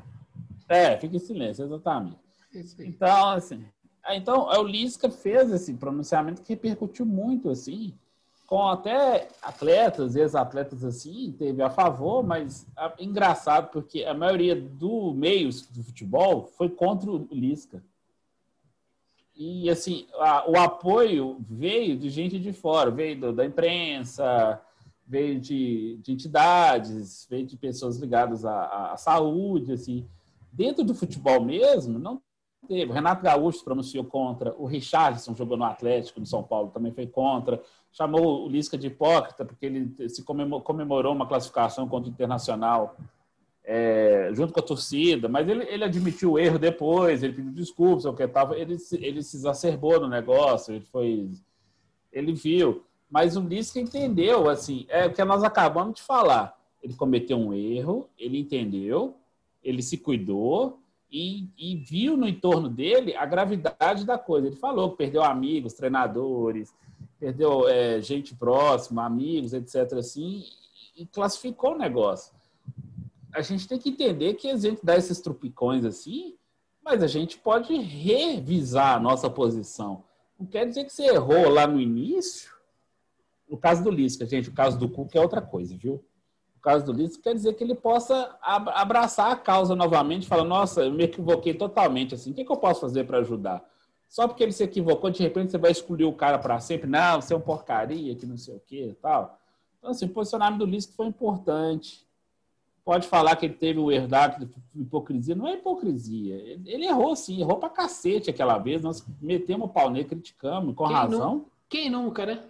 fica 0.98 1.16
em 1.16 1.18
silêncio, 1.18 1.64
exatamente. 1.64 2.16
Então, 2.88 3.30
assim, 3.30 3.64
ah, 4.02 4.14
então 4.14 4.52
é, 4.52 4.58
o 4.58 4.62
Lisca 4.62 5.10
fez 5.10 5.50
esse 5.52 5.74
pronunciamento 5.74 6.42
que 6.42 6.50
repercutiu 6.52 7.04
muito, 7.04 7.50
assim, 7.50 7.94
com 8.46 8.66
até 8.68 9.28
atletas, 9.42 10.16
ex-atletas, 10.16 10.82
assim, 10.84 11.32
teve 11.38 11.62
a 11.62 11.70
favor, 11.70 12.22
mas 12.24 12.66
ah, 12.76 12.92
engraçado, 12.98 13.70
porque 13.70 14.04
a 14.04 14.14
maioria 14.14 14.54
do 14.60 15.12
meio 15.12 15.50
do 15.70 15.82
futebol 15.84 16.46
foi 16.56 16.68
contra 16.68 17.10
o 17.10 17.28
Lisca. 17.32 17.82
E, 19.36 19.70
assim, 19.70 20.06
a- 20.18 20.50
o 20.50 20.56
apoio 20.58 21.38
veio 21.48 21.96
de 21.96 22.10
gente 22.10 22.38
de 22.38 22.52
fora, 22.52 22.90
veio 22.90 23.18
do- 23.18 23.32
da 23.32 23.44
imprensa, 23.46 24.60
veio 25.06 25.40
de, 25.40 25.96
de 26.02 26.12
entidades, 26.12 27.26
veio 27.30 27.46
de 27.46 27.56
pessoas 27.56 27.96
ligadas 27.96 28.44
à- 28.44 28.92
à 28.92 28.96
saúde, 28.96 29.72
assim. 29.72 30.06
Dentro 30.52 30.84
do 30.84 30.94
futebol 30.94 31.42
mesmo, 31.42 31.98
não 31.98 32.20
teve. 32.66 32.90
O 32.90 32.94
Renato 32.94 33.22
Gaúcho 33.22 33.64
pronunciou 33.64 34.04
contra, 34.04 34.54
o 34.58 34.66
Richardson 34.66 35.34
jogou 35.34 35.56
no 35.56 35.64
Atlético, 35.64 36.20
no 36.20 36.26
São 36.26 36.42
Paulo, 36.42 36.70
também 36.70 36.92
foi 36.92 37.06
contra. 37.06 37.62
Chamou 37.92 38.44
o 38.44 38.48
Lisca 38.48 38.76
de 38.78 38.88
hipócrita, 38.88 39.44
porque 39.44 39.66
ele 39.66 40.08
se 40.08 40.22
comemo- 40.22 40.60
comemorou 40.60 41.12
uma 41.14 41.26
classificação 41.26 41.88
contra 41.88 42.10
o 42.10 42.12
Internacional 42.12 42.96
é, 43.64 44.30
junto 44.32 44.52
com 44.52 44.60
a 44.60 44.62
torcida, 44.62 45.28
mas 45.28 45.48
ele, 45.48 45.64
ele 45.64 45.84
admitiu 45.84 46.32
o 46.32 46.38
erro 46.38 46.58
depois, 46.58 47.22
ele 47.22 47.34
pediu 47.34 47.52
desculpas, 47.52 48.04
o 48.04 48.12
que 48.12 48.26
tava, 48.26 48.58
ele, 48.58 48.76
ele 48.94 49.22
se 49.22 49.36
exacerbou 49.36 50.00
no 50.00 50.08
negócio, 50.08 50.74
ele 50.74 50.84
foi, 50.86 51.30
ele 52.12 52.32
viu, 52.32 52.84
mas 53.08 53.36
o 53.36 53.40
Lisca 53.40 53.78
entendeu, 53.78 54.48
assim, 54.48 54.86
é 54.88 55.06
o 55.06 55.12
que 55.12 55.24
nós 55.24 55.44
acabamos 55.44 55.94
de 55.94 56.02
falar, 56.02 56.58
ele 56.82 56.94
cometeu 56.94 57.38
um 57.38 57.52
erro, 57.52 58.08
ele 58.18 58.40
entendeu, 58.40 59.14
ele 59.62 59.82
se 59.82 59.98
cuidou 59.98 60.80
e, 61.10 61.48
e 61.58 61.76
viu 61.76 62.16
no 62.16 62.28
entorno 62.28 62.68
dele 62.68 63.14
a 63.16 63.26
gravidade 63.26 64.04
da 64.04 64.18
coisa. 64.18 64.46
Ele 64.46 64.56
falou 64.56 64.90
que 64.90 64.98
perdeu 64.98 65.22
amigos, 65.22 65.74
treinadores, 65.74 66.74
perdeu 67.18 67.68
é, 67.68 68.00
gente 68.00 68.34
próxima, 68.34 69.04
amigos, 69.04 69.52
etc. 69.52 69.94
Assim, 69.94 70.44
e 70.96 71.06
classificou 71.06 71.74
o 71.74 71.78
negócio 71.78 72.32
a 73.32 73.42
gente 73.42 73.66
tem 73.66 73.78
que 73.78 73.90
entender 73.90 74.34
que 74.34 74.48
a 74.48 74.56
gente 74.56 74.84
dá 74.84 74.96
esses 74.96 75.20
trupicões 75.20 75.84
assim, 75.84 76.36
mas 76.82 77.02
a 77.02 77.06
gente 77.06 77.38
pode 77.38 77.74
revisar 77.74 78.96
a 78.96 79.00
nossa 79.00 79.30
posição. 79.30 80.04
Não 80.38 80.46
quer 80.46 80.66
dizer 80.66 80.84
que 80.84 80.92
você 80.92 81.04
errou 81.04 81.48
lá 81.48 81.66
no 81.66 81.80
início. 81.80 82.50
No 83.48 83.58
caso 83.58 83.82
do 83.82 83.90
Lisca, 83.90 84.26
gente, 84.26 84.48
o 84.48 84.54
caso 84.54 84.78
do 84.78 84.88
Cuca 84.88 85.18
é 85.18 85.20
outra 85.20 85.42
coisa, 85.42 85.76
viu? 85.76 86.04
O 86.60 86.62
caso 86.62 86.84
do 86.84 86.92
Lisca 86.92 87.22
quer 87.22 87.34
dizer 87.34 87.54
que 87.54 87.64
ele 87.64 87.74
possa 87.74 88.36
ab- 88.42 88.68
abraçar 88.74 89.32
a 89.32 89.36
causa 89.36 89.74
novamente 89.74 90.24
e 90.24 90.26
falar: 90.26 90.44
nossa, 90.44 90.82
eu 90.84 90.92
me 90.92 91.04
equivoquei 91.04 91.54
totalmente. 91.54 92.14
Assim, 92.14 92.32
o 92.32 92.34
que, 92.34 92.44
que 92.44 92.52
eu 92.52 92.56
posso 92.58 92.82
fazer 92.82 93.04
para 93.04 93.16
ajudar? 93.18 93.64
Só 94.06 94.28
porque 94.28 94.42
ele 94.42 94.52
se 94.52 94.62
equivocou, 94.62 95.08
de 95.08 95.22
repente 95.22 95.50
você 95.50 95.56
vai 95.56 95.70
excluir 95.70 96.04
o 96.04 96.12
cara 96.12 96.38
para 96.38 96.60
sempre. 96.60 96.86
Não, 96.86 97.18
você 97.20 97.32
é 97.32 97.36
um 97.36 97.40
porcaria, 97.40 98.14
que 98.14 98.26
não 98.26 98.36
sei 98.36 98.56
o 98.56 98.60
quê 98.60 98.88
e 98.90 98.94
tal. 98.94 99.38
Então, 99.78 99.90
assim, 99.92 100.04
o 100.04 100.10
posicionamento 100.10 100.58
do 100.58 100.66
Lisca 100.66 100.92
foi 100.94 101.06
importante 101.06 102.06
pode 102.84 103.06
falar 103.06 103.36
que 103.36 103.46
ele 103.46 103.54
teve 103.54 103.78
o 103.78 103.90
herdado 103.92 104.44
de 104.44 104.82
hipocrisia. 104.82 105.34
Não 105.34 105.46
é 105.46 105.54
hipocrisia. 105.54 106.34
Ele, 106.66 106.86
errou 106.86 107.14
sim, 107.14 107.40
errou 107.40 107.56
pra 107.56 107.68
cacete 107.68 108.28
aquela 108.30 108.58
vez. 108.58 108.82
Nós 108.82 109.06
metemos 109.20 109.68
o 109.68 109.72
pau 109.72 109.88
nele, 109.90 110.06
criticamos, 110.06 110.74
com 110.74 110.86
Quem 110.86 110.96
razão. 110.96 111.46
Quem 111.68 111.88
nunca, 111.90 112.26
né? 112.26 112.42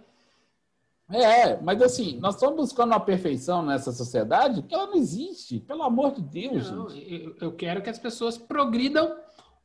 É, 1.11 1.59
mas 1.61 1.81
assim, 1.81 2.17
nós 2.19 2.35
estamos 2.35 2.55
buscando 2.55 2.91
uma 2.91 2.99
perfeição 2.99 3.63
nessa 3.63 3.91
sociedade 3.91 4.61
que 4.63 4.73
ela 4.73 4.87
não 4.87 4.95
existe. 4.95 5.59
Pelo 5.59 5.83
amor 5.83 6.11
de 6.11 6.21
Deus, 6.21 6.71
Não, 6.71 6.89
gente. 6.89 7.13
eu, 7.13 7.35
eu 7.41 7.51
quero 7.51 7.81
que 7.81 7.89
as 7.89 7.99
pessoas 7.99 8.37
progridam 8.37 9.15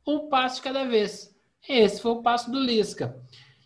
um 0.05 0.27
passo 0.29 0.61
cada 0.61 0.85
vez. 0.85 1.35
Esse 1.67 2.01
foi 2.01 2.11
o 2.11 2.21
passo 2.21 2.51
do 2.51 2.59
Lisca. 2.59 3.17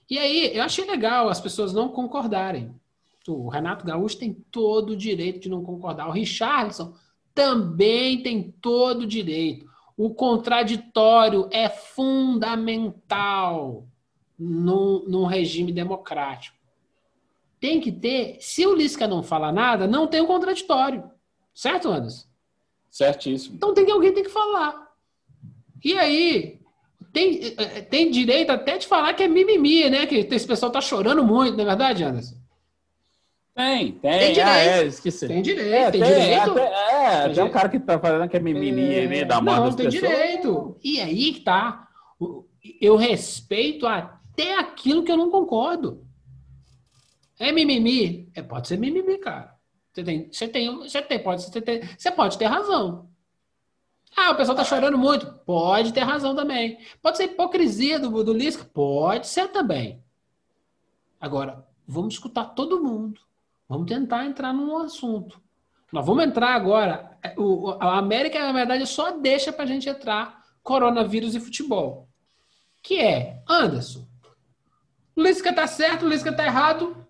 E 0.10 0.18
aí, 0.18 0.56
eu 0.56 0.64
achei 0.64 0.86
legal 0.86 1.30
as 1.30 1.40
pessoas 1.40 1.74
não 1.74 1.90
concordarem. 1.90 2.74
O 3.28 3.50
Renato 3.50 3.86
Gaúcho 3.86 4.18
tem 4.18 4.34
todo 4.52 4.92
o 4.92 4.98
direito 4.98 5.40
de 5.40 5.50
não 5.50 5.64
concordar. 5.64 6.08
O 6.08 6.12
Richardson 6.12 6.94
também 7.34 8.22
tem 8.22 8.52
todo 8.62 9.02
o 9.02 9.08
direito. 9.08 9.70
O 9.96 10.14
contraditório 10.14 11.48
é 11.52 11.70
fundamental 12.62 13.86
num, 14.38 15.06
num 15.08 15.26
regime 15.26 15.72
democrático. 15.72 16.58
Tem 17.62 17.80
que 17.80 17.92
ter. 17.92 18.36
Se 18.42 18.66
o 18.68 18.76
Lisca 18.76 19.08
não 19.08 19.22
fala 19.24 19.52
nada, 19.52 19.88
não 19.88 20.08
tem 20.08 20.20
o 20.20 20.26
contraditório. 20.28 21.04
Certo, 21.54 21.90
Anderson? 21.90 22.26
Certíssimo. 22.90 23.56
Então 23.56 23.74
tem 23.74 23.86
que 23.86 23.92
alguém 23.92 24.12
tem 24.14 24.24
que 24.24 24.30
falar. 24.30 24.90
E 25.86 25.98
aí, 25.98 26.60
tem, 27.14 27.54
eh, 27.58 27.82
tem 27.82 28.10
direito 28.12 28.50
até 28.50 28.78
de 28.78 28.88
falar 28.88 29.14
que 29.14 29.24
é 29.24 29.28
mimimi, 29.28 29.90
né? 29.90 30.06
Que 30.08 30.16
esse 30.30 30.46
pessoal 30.48 30.72
tá 30.72 30.82
chorando 30.82 31.24
muito, 31.24 31.56
não 31.56 31.64
é 31.64 31.68
verdade, 31.68 32.04
Anderson? 32.04 32.36
Tem, 33.54 33.92
tem. 33.92 34.12
Tem 34.20 34.34
direito. 34.34 34.48
Ah, 34.50 34.58
é, 34.60 34.86
esqueci. 34.86 35.28
Tem 35.28 35.42
direito, 35.42 35.74
É, 35.74 35.92
tem, 35.92 36.02
tem, 36.02 36.10
direito. 36.22 36.52
até- 36.52 36.64
é, 36.74 37.26
Tem 37.26 37.34
tem, 37.36 37.44
um 37.44 37.50
cara 37.50 37.70
que 37.70 37.80
tá 37.80 38.00
falando 38.00 38.28
que 38.30 38.38
é 38.38 38.40
mimimi 38.40 38.96
É, 38.96 39.08
né, 39.08 39.26
da 39.26 39.40
não, 39.42 39.66
das 39.66 39.76
tem 39.76 39.86
pessoas. 39.90 40.10
direito. 40.12 40.78
E 40.84 41.00
aí 41.00 41.34
que 41.34 41.42
tá. 41.42 41.88
Eu 42.80 42.96
respeito 42.96 43.86
até 43.86 44.58
aquilo 44.58 45.04
que 45.04 45.12
eu 45.12 45.18
não 45.18 45.30
concordo. 45.30 46.06
É 47.42 47.52
mimimi? 47.52 48.30
É, 48.36 48.42
pode 48.42 48.68
ser 48.68 48.78
mimimi, 48.78 49.18
cara. 49.18 49.56
Você 49.94 50.04
tem, 50.04 50.32
você 50.32 50.48
tem, 50.48 50.76
você 50.78 51.02
tem, 51.02 51.20
pode, 51.24 51.42
você, 51.44 51.62
tem, 51.62 51.82
você 51.98 52.12
pode 52.12 52.38
ter 52.38 52.46
razão. 52.46 53.10
Ah, 54.16 54.32
o 54.32 54.36
pessoal 54.36 54.56
tá 54.58 54.64
chorando 54.64 54.98
muito. 54.98 55.26
Pode 55.46 55.94
ter 55.94 56.02
razão 56.02 56.36
também. 56.36 56.78
Pode 57.02 57.18
ser 57.18 57.26
hipocrisia 57.26 58.00
do, 58.00 58.24
do 58.24 58.34
Lisca? 58.34 58.64
Pode 58.66 59.28
ser 59.28 59.48
também. 59.50 60.04
Agora, 61.20 61.66
vamos 61.88 62.16
escutar 62.16 62.46
todo 62.46 62.84
mundo. 62.84 63.22
Vamos 63.68 63.88
tentar 63.88 64.26
entrar 64.26 64.54
num 64.54 64.78
assunto. 64.78 65.42
Nós 65.92 66.06
vamos 66.06 66.24
entrar 66.26 66.54
agora. 66.56 67.18
O, 67.38 67.70
o- 67.70 67.78
a 67.82 67.98
América, 67.98 68.40
na 68.40 68.52
verdade, 68.52 68.86
só 68.86 69.12
deixa 69.18 69.52
pra 69.54 69.66
gente 69.66 69.88
entrar 69.90 70.42
coronavírus 70.64 71.36
e 71.36 71.40
futebol. 71.40 72.08
Que 72.84 72.98
é, 73.00 73.44
Anderson, 73.48 74.08
Lisca 75.16 75.54
tá 75.54 75.68
certo, 75.68 76.08
Lisca 76.08 76.34
tá 76.36 76.46
errado, 76.46 77.01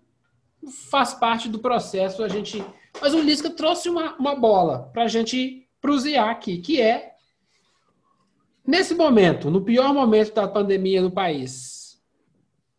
faz 0.90 1.14
parte 1.14 1.48
do 1.48 1.58
processo 1.58 2.22
a 2.22 2.28
gente. 2.28 2.64
Mas 3.00 3.14
o 3.14 3.20
Lisca 3.20 3.50
trouxe 3.50 3.88
uma, 3.88 4.14
uma 4.16 4.34
bola 4.34 4.90
pra 4.92 5.08
gente 5.08 5.68
prusear 5.80 6.28
aqui, 6.30 6.58
que 6.58 6.80
é 6.80 7.14
nesse 8.64 8.94
momento, 8.94 9.50
no 9.50 9.62
pior 9.62 9.92
momento 9.92 10.34
da 10.34 10.46
pandemia 10.46 11.02
no 11.02 11.10
país, 11.10 12.00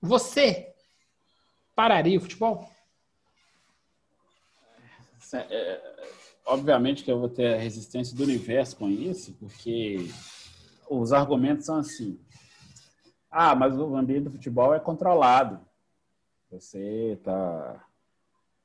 você 0.01 0.73
pararia 1.75 2.17
o 2.17 2.21
futebol? 2.21 2.69
É, 5.33 5.81
obviamente 6.45 7.03
que 7.03 7.11
eu 7.11 7.19
vou 7.19 7.29
ter 7.29 7.55
a 7.55 7.57
resistência 7.57 8.15
do 8.15 8.23
universo 8.23 8.77
com 8.77 8.87
isso, 8.87 9.33
porque 9.39 10.09
os 10.89 11.11
argumentos 11.11 11.65
são 11.65 11.77
assim. 11.77 12.19
Ah, 13.29 13.55
mas 13.55 13.75
o 13.75 13.95
ambiente 13.95 14.25
do 14.25 14.31
futebol 14.31 14.73
é 14.73 14.79
controlado. 14.79 15.59
Você 16.53 17.19
tá. 17.23 17.83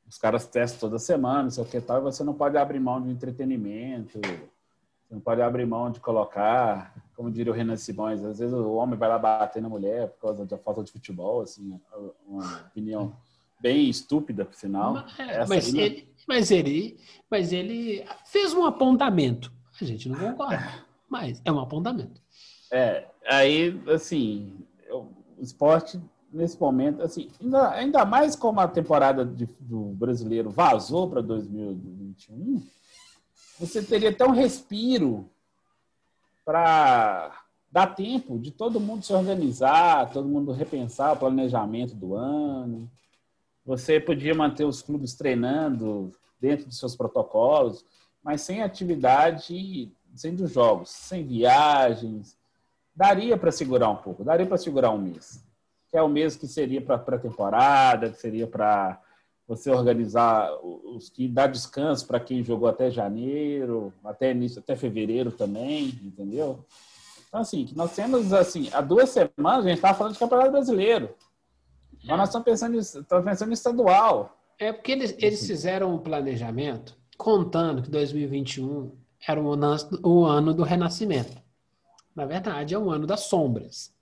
Os 0.06 0.16
caras 0.18 0.46
testam 0.46 0.80
toda 0.80 0.98
semana, 0.98 1.44
não 1.44 1.50
sei 1.50 1.62
o 1.62 1.66
que 1.66 1.80
tal, 1.80 1.98
e 1.98 2.02
você 2.02 2.24
não 2.24 2.32
pode 2.32 2.56
abrir 2.56 2.80
mão 2.80 3.00
de 3.02 3.10
entretenimento, 3.10 4.18
você 4.22 5.14
não 5.14 5.20
pode 5.20 5.42
abrir 5.42 5.66
mão 5.66 5.90
de 5.90 6.00
colocar, 6.00 6.94
como 7.14 7.30
diria 7.30 7.52
o 7.52 7.54
Renan 7.54 7.76
Simões, 7.76 8.24
às 8.24 8.38
vezes 8.38 8.54
o 8.54 8.72
homem 8.74 8.98
vai 8.98 9.06
lá 9.08 9.18
bater 9.18 9.60
na 9.60 9.68
mulher 9.68 10.08
por 10.08 10.20
causa 10.28 10.46
da 10.46 10.56
falta 10.56 10.82
de 10.82 10.90
futebol, 10.92 11.42
assim, 11.42 11.78
uma 12.26 12.60
opinião 12.68 13.14
bem 13.60 13.88
estúpida, 13.90 14.46
por 14.46 14.54
sinal. 14.54 14.94
Mas, 14.94 15.18
é, 15.18 15.46
mas 15.46 15.72
não- 15.74 15.80
ele, 15.82 16.14
mas, 16.26 16.50
ele, 16.50 16.98
mas 17.30 17.52
ele 17.52 18.04
fez 18.24 18.54
um 18.54 18.64
apontamento. 18.64 19.52
A 19.80 19.84
gente 19.84 20.08
não 20.08 20.18
concorda, 20.18 20.84
mas 21.06 21.40
é 21.44 21.52
um 21.52 21.60
apontamento. 21.60 22.20
É, 22.72 23.06
aí, 23.26 23.78
assim, 23.92 24.58
eu- 24.86 25.12
o 25.36 25.42
esporte, 25.42 26.00
nesse 26.32 26.60
momento, 26.60 27.02
assim, 27.02 27.30
ainda, 27.40 27.70
ainda 27.70 28.04
mais 28.04 28.36
como 28.36 28.60
a 28.60 28.68
temporada 28.68 29.24
de- 29.24 29.48
do 29.60 29.84
brasileiro 29.94 30.50
vazou 30.50 31.08
para 31.08 31.20
2021, 31.20 32.62
você 33.58 33.82
teria 33.82 34.10
até 34.10 34.24
um 34.26 34.32
respiro 34.32 35.28
para 36.44 37.42
dar 37.70 37.88
tempo 37.88 38.38
de 38.38 38.50
todo 38.50 38.80
mundo 38.80 39.04
se 39.04 39.12
organizar, 39.12 40.10
todo 40.10 40.28
mundo 40.28 40.52
repensar 40.52 41.12
o 41.12 41.18
planejamento 41.18 41.94
do 41.94 42.14
ano. 42.14 42.88
Você 43.66 44.00
podia 44.00 44.34
manter 44.34 44.64
os 44.64 44.80
clubes 44.80 45.14
treinando 45.14 46.12
dentro 46.40 46.66
dos 46.66 46.78
seus 46.78 46.96
protocolos, 46.96 47.84
mas 48.22 48.40
sem 48.40 48.62
atividade, 48.62 49.92
sem 50.14 50.34
dos 50.34 50.52
jogos, 50.52 50.88
sem 50.88 51.26
viagens, 51.26 52.36
daria 52.94 53.36
para 53.36 53.52
segurar 53.52 53.90
um 53.90 53.96
pouco, 53.96 54.24
daria 54.24 54.46
para 54.46 54.56
segurar 54.56 54.90
um 54.90 54.98
mês. 54.98 55.44
Que 55.90 55.96
é 55.96 56.02
o 56.02 56.08
mês 56.08 56.36
que 56.36 56.46
seria 56.46 56.80
para 56.80 56.98
pré-temporada, 56.98 58.10
que 58.10 58.20
seria 58.20 58.46
para 58.46 59.00
você 59.46 59.70
organizar 59.70 60.50
os 60.62 61.08
que 61.08 61.26
dá 61.26 61.46
descanso 61.46 62.06
para 62.06 62.20
quem 62.20 62.44
jogou 62.44 62.68
até 62.68 62.90
janeiro, 62.90 63.92
até 64.04 64.30
início, 64.30 64.58
até 64.60 64.76
fevereiro 64.76 65.32
também, 65.32 65.86
entendeu? 66.02 66.64
Então, 67.28 67.40
assim, 67.40 67.68
nós 67.74 67.94
temos, 67.94 68.32
assim, 68.32 68.68
há 68.72 68.80
duas 68.82 69.08
semanas 69.10 69.64
a 69.64 69.68
gente 69.68 69.76
estava 69.76 69.96
falando 69.96 70.12
de 70.12 70.18
Campeonato 70.18 70.50
Brasileiro. 70.50 71.14
Mas 72.04 72.18
nós 72.18 72.28
estamos 72.28 72.44
pensando, 72.44 72.76
em- 72.76 72.80
estamos 72.80 73.24
pensando 73.24 73.50
em 73.50 73.54
estadual. 73.54 74.38
É 74.58 74.72
porque 74.72 74.92
eles, 74.92 75.14
eles 75.18 75.46
fizeram 75.46 75.94
um 75.94 75.98
planejamento 75.98 76.96
contando 77.16 77.82
que 77.82 77.90
2021 77.90 78.92
era 79.26 79.40
o 79.40 79.54
o 80.02 80.24
ano 80.24 80.54
do 80.54 80.62
renascimento. 80.62 81.36
Na 82.14 82.24
verdade, 82.24 82.74
é 82.74 82.78
um 82.78 82.90
ano 82.90 83.06
das 83.06 83.20
sombras. 83.20 83.92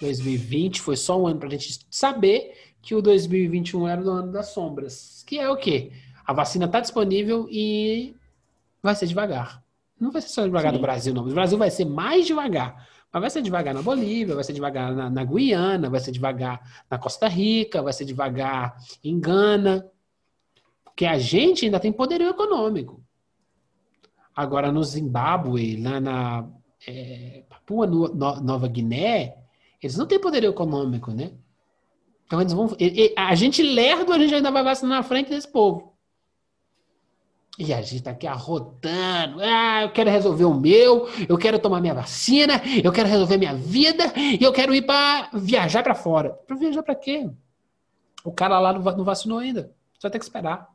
2020 0.00 0.80
foi 0.80 0.96
só 0.96 1.20
um 1.20 1.26
ano 1.26 1.38
para 1.38 1.48
a 1.48 1.50
gente 1.52 1.80
saber 1.90 2.52
que 2.82 2.94
o 2.94 3.02
2021 3.02 3.88
era 3.88 4.00
o 4.02 4.10
ano 4.10 4.32
das 4.32 4.48
sombras. 4.48 5.22
Que 5.26 5.38
é 5.38 5.48
o 5.50 5.56
quê? 5.56 5.92
A 6.24 6.32
vacina 6.32 6.66
está 6.66 6.80
disponível 6.80 7.48
e 7.50 8.14
vai 8.82 8.94
ser 8.94 9.06
devagar. 9.06 9.62
Não 9.98 10.10
vai 10.10 10.20
ser 10.20 10.28
só 10.28 10.44
devagar 10.44 10.70
Sim. 10.72 10.76
no 10.76 10.82
Brasil, 10.82 11.14
não. 11.14 11.24
No 11.24 11.32
Brasil 11.34 11.56
vai 11.56 11.70
ser 11.70 11.84
mais 11.86 12.26
devagar. 12.26 12.86
Mas 13.12 13.20
vai 13.20 13.30
ser 13.30 13.40
devagar 13.42 13.72
na 13.74 13.80
Bolívia, 13.82 14.34
vai 14.34 14.44
ser 14.44 14.52
devagar 14.52 14.94
na, 14.94 15.08
na 15.08 15.24
Guiana, 15.24 15.88
vai 15.88 16.00
ser 16.00 16.12
devagar 16.12 16.84
na 16.90 16.98
Costa 16.98 17.26
Rica, 17.28 17.80
vai 17.82 17.92
ser 17.92 18.04
devagar 18.04 18.76
em 19.02 19.18
Gana. 19.18 19.86
Porque 20.84 21.06
a 21.06 21.18
gente 21.18 21.64
ainda 21.64 21.80
tem 21.80 21.92
poderio 21.92 22.28
econômico. 22.28 23.02
Agora, 24.34 24.70
no 24.70 24.84
Zimbábue, 24.84 25.80
lá 25.82 25.98
na 25.98 26.46
é, 26.86 27.42
Papua 27.48 27.86
No- 27.86 28.14
No- 28.14 28.40
Nova 28.42 28.68
Guiné, 28.68 29.34
eles 29.82 29.96
não 29.96 30.06
têm 30.06 30.20
poderio 30.20 30.50
econômico, 30.50 31.10
né? 31.12 31.32
Então, 32.26 32.40
eles 32.40 32.52
vão. 32.52 32.68
A 33.16 33.34
gente 33.34 33.62
lerdo, 33.62 34.12
a 34.12 34.18
gente 34.18 34.34
ainda 34.34 34.50
vai 34.50 34.62
vacinar 34.64 34.98
na 34.98 35.02
frente 35.02 35.30
desse 35.30 35.46
povo. 35.46 35.94
E 37.58 37.72
a 37.72 37.80
gente 37.80 38.02
tá 38.02 38.10
aqui 38.10 38.26
arrotando. 38.26 39.40
Ah, 39.40 39.82
eu 39.84 39.90
quero 39.92 40.10
resolver 40.10 40.44
o 40.44 40.52
meu, 40.52 41.08
eu 41.26 41.38
quero 41.38 41.58
tomar 41.58 41.80
minha 41.80 41.94
vacina, 41.94 42.60
eu 42.84 42.92
quero 42.92 43.08
resolver 43.08 43.38
minha 43.38 43.54
vida 43.54 44.12
e 44.16 44.42
eu 44.44 44.52
quero 44.52 44.74
ir 44.74 44.82
para 44.82 45.30
viajar 45.32 45.82
para 45.82 45.94
fora. 45.94 46.30
Para 46.46 46.56
viajar 46.56 46.82
para 46.82 46.94
quê? 46.94 47.30
O 48.22 48.32
cara 48.32 48.58
lá 48.58 48.72
não 48.74 48.82
va- 48.82 48.94
não 48.96 49.04
vacinou 49.04 49.38
ainda. 49.38 49.72
Vai 50.02 50.10
ter 50.10 50.18
que 50.18 50.24
esperar. 50.24 50.68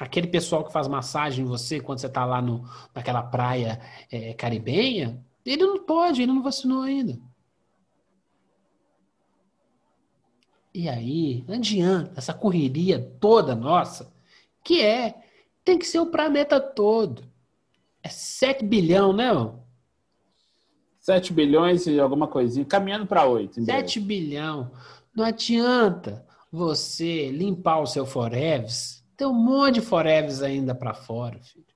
Aquele 0.00 0.26
pessoal 0.26 0.64
que 0.64 0.72
faz 0.72 0.88
massagem 0.88 1.44
em 1.44 1.48
você 1.48 1.78
quando 1.78 1.98
você 1.98 2.08
tá 2.08 2.24
lá 2.24 2.40
no, 2.40 2.64
naquela 2.94 3.22
praia 3.22 3.80
é, 4.10 4.32
caribenha, 4.34 5.22
ele 5.44 5.64
não 5.64 5.84
pode, 5.84 6.22
ele 6.22 6.32
não 6.32 6.42
vacinou 6.42 6.82
ainda. 6.82 7.18
E 10.72 10.88
aí, 10.88 11.44
não 11.48 11.56
adianta, 11.56 12.12
essa 12.16 12.32
correria 12.32 13.00
toda 13.20 13.54
nossa, 13.56 14.12
que 14.62 14.80
é, 14.80 15.14
tem 15.64 15.78
que 15.78 15.86
ser 15.86 15.98
o 15.98 16.06
planeta 16.06 16.60
todo. 16.60 17.24
É 18.02 18.08
7 18.08 18.64
bilhão, 18.64 19.12
né? 19.12 19.32
mano? 19.32 19.60
7 21.00 21.32
bilhões 21.32 21.86
e 21.86 21.98
alguma 21.98 22.28
coisinha, 22.28 22.64
caminhando 22.64 23.06
para 23.06 23.26
8. 23.26 23.64
7 23.64 23.98
bilhão. 24.00 24.70
Não 25.14 25.24
adianta 25.24 26.24
você 26.52 27.30
limpar 27.30 27.80
o 27.80 27.86
seu 27.86 28.06
Forevs. 28.06 29.04
Tem 29.16 29.26
um 29.26 29.34
monte 29.34 29.76
de 29.76 29.80
Forevs 29.80 30.42
ainda 30.42 30.74
para 30.74 30.94
fora, 30.94 31.40
filho. 31.40 31.69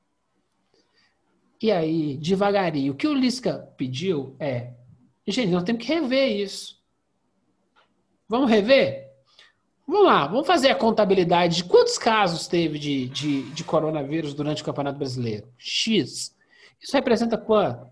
E 1.63 1.71
aí, 1.71 2.17
devagarinho, 2.17 2.93
o 2.93 2.97
que 2.97 3.07
o 3.07 3.15
Lisca 3.15 3.73
pediu 3.77 4.37
é: 4.39 4.73
gente, 5.27 5.51
nós 5.51 5.63
temos 5.65 5.85
que 5.85 5.93
rever 5.93 6.41
isso. 6.41 6.83
Vamos 8.29 8.51
rever? 8.51 9.05
Vamos 9.87 10.07
lá, 10.07 10.27
vamos 10.27 10.47
fazer 10.47 10.71
a 10.71 10.75
contabilidade 10.75 11.57
de 11.57 11.65
quantos 11.65 11.99
casos 11.99 12.49
teve 12.49 12.79
de, 12.79 13.07
de, 13.09 13.43
de 13.51 13.65
coronavírus 13.65 14.33
durante 14.33 14.63
o 14.63 14.65
Campeonato 14.65 14.99
Brasileiro? 14.99 15.47
X. 15.59 16.35
Isso 16.81 16.93
representa 16.97 17.37
quanto? 17.37 17.87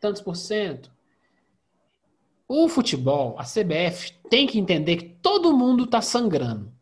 Tantos 0.00 0.22
por 0.22 0.36
cento? 0.36 0.90
O 2.48 2.68
futebol, 2.68 3.36
a 3.38 3.44
CBF, 3.44 4.12
tem 4.30 4.46
que 4.46 4.58
entender 4.58 4.96
que 4.96 5.08
todo 5.22 5.56
mundo 5.56 5.84
está 5.84 6.00
sangrando. 6.00 6.72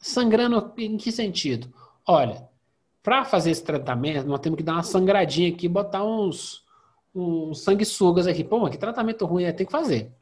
Sangrando 0.00 0.72
em 0.76 0.96
que 0.96 1.12
sentido? 1.12 1.72
Olha, 2.06 2.48
para 3.02 3.24
fazer 3.24 3.50
esse 3.50 3.64
tratamento, 3.64 4.26
nós 4.26 4.40
temos 4.40 4.56
que 4.56 4.62
dar 4.62 4.74
uma 4.74 4.82
sangradinha 4.82 5.48
aqui, 5.48 5.66
botar 5.66 6.04
uns, 6.04 6.64
uns 7.14 7.62
sanguessugas 7.62 8.26
aqui. 8.26 8.44
Pô, 8.44 8.68
que 8.70 8.78
tratamento 8.78 9.26
ruim 9.26 9.44
é? 9.44 9.52
Tem 9.52 9.66
que 9.66 9.72
fazer. 9.72 10.12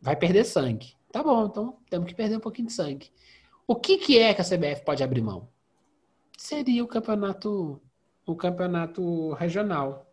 Vai 0.00 0.14
perder 0.14 0.44
sangue. 0.44 0.94
Tá 1.10 1.22
bom, 1.22 1.46
então 1.46 1.76
temos 1.88 2.06
que 2.08 2.14
perder 2.14 2.36
um 2.36 2.40
pouquinho 2.40 2.68
de 2.68 2.74
sangue. 2.74 3.10
O 3.66 3.76
que, 3.76 3.96
que 3.96 4.18
é 4.18 4.34
que 4.34 4.40
a 4.40 4.44
CBF 4.44 4.84
pode 4.84 5.02
abrir 5.02 5.22
mão? 5.22 5.48
Seria 6.36 6.84
o 6.84 6.88
campeonato, 6.88 7.80
o 8.26 8.36
campeonato 8.36 9.32
regional. 9.34 10.06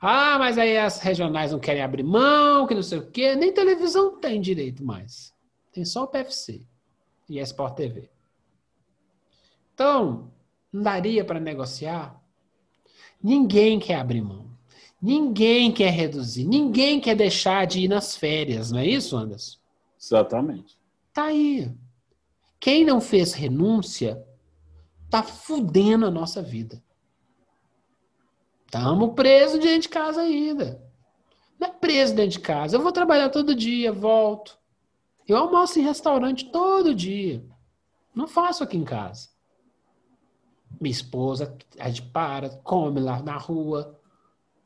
Ah, 0.00 0.36
mas 0.38 0.58
aí 0.58 0.76
as 0.76 0.98
regionais 0.98 1.52
não 1.52 1.60
querem 1.60 1.82
abrir 1.82 2.02
mão, 2.02 2.66
que 2.66 2.74
não 2.74 2.82
sei 2.82 2.98
o 2.98 3.10
quê. 3.10 3.36
Nem 3.36 3.52
televisão 3.52 4.18
tem 4.18 4.40
direito 4.40 4.84
mais. 4.84 5.32
Tem 5.70 5.84
só 5.84 6.04
o 6.04 6.08
PFC 6.08 6.66
e 7.28 7.38
a 7.38 7.42
Sport 7.42 7.76
TV. 7.76 8.10
Então, 9.74 10.31
não 10.72 10.82
daria 10.82 11.24
para 11.24 11.38
negociar? 11.38 12.20
Ninguém 13.22 13.78
quer 13.78 13.96
abrir 13.96 14.22
mão. 14.22 14.50
Ninguém 15.00 15.72
quer 15.72 15.90
reduzir. 15.90 16.46
Ninguém 16.46 17.00
quer 17.00 17.16
deixar 17.16 17.66
de 17.66 17.80
ir 17.80 17.88
nas 17.88 18.16
férias, 18.16 18.70
não 18.70 18.78
é 18.78 18.86
isso, 18.86 19.16
Anderson? 19.16 19.58
Exatamente. 20.00 20.78
Tá 21.12 21.24
aí. 21.24 21.70
Quem 22.58 22.84
não 22.84 23.00
fez 23.00 23.32
renúncia 23.32 24.24
tá 25.10 25.22
fudendo 25.22 26.06
a 26.06 26.10
nossa 26.10 26.40
vida. 26.40 26.82
Tamo 28.70 29.14
preso 29.14 29.58
dentro 29.58 29.80
de 29.80 29.88
casa 29.88 30.22
ainda. 30.22 30.82
Não 31.60 31.68
é 31.68 31.70
preso 31.70 32.14
dentro 32.14 32.30
de 32.30 32.40
casa. 32.40 32.76
Eu 32.76 32.82
vou 32.82 32.92
trabalhar 32.92 33.28
todo 33.28 33.54
dia, 33.54 33.92
volto. 33.92 34.58
Eu 35.28 35.36
almoço 35.36 35.78
em 35.78 35.82
restaurante 35.82 36.50
todo 36.50 36.94
dia. 36.94 37.44
Não 38.14 38.26
faço 38.26 38.64
aqui 38.64 38.76
em 38.76 38.84
casa. 38.84 39.28
Minha 40.82 40.90
esposa, 40.90 41.56
a 41.78 41.88
gente 41.88 42.02
para, 42.10 42.48
come 42.64 42.98
lá 43.00 43.22
na 43.22 43.36
rua. 43.36 43.96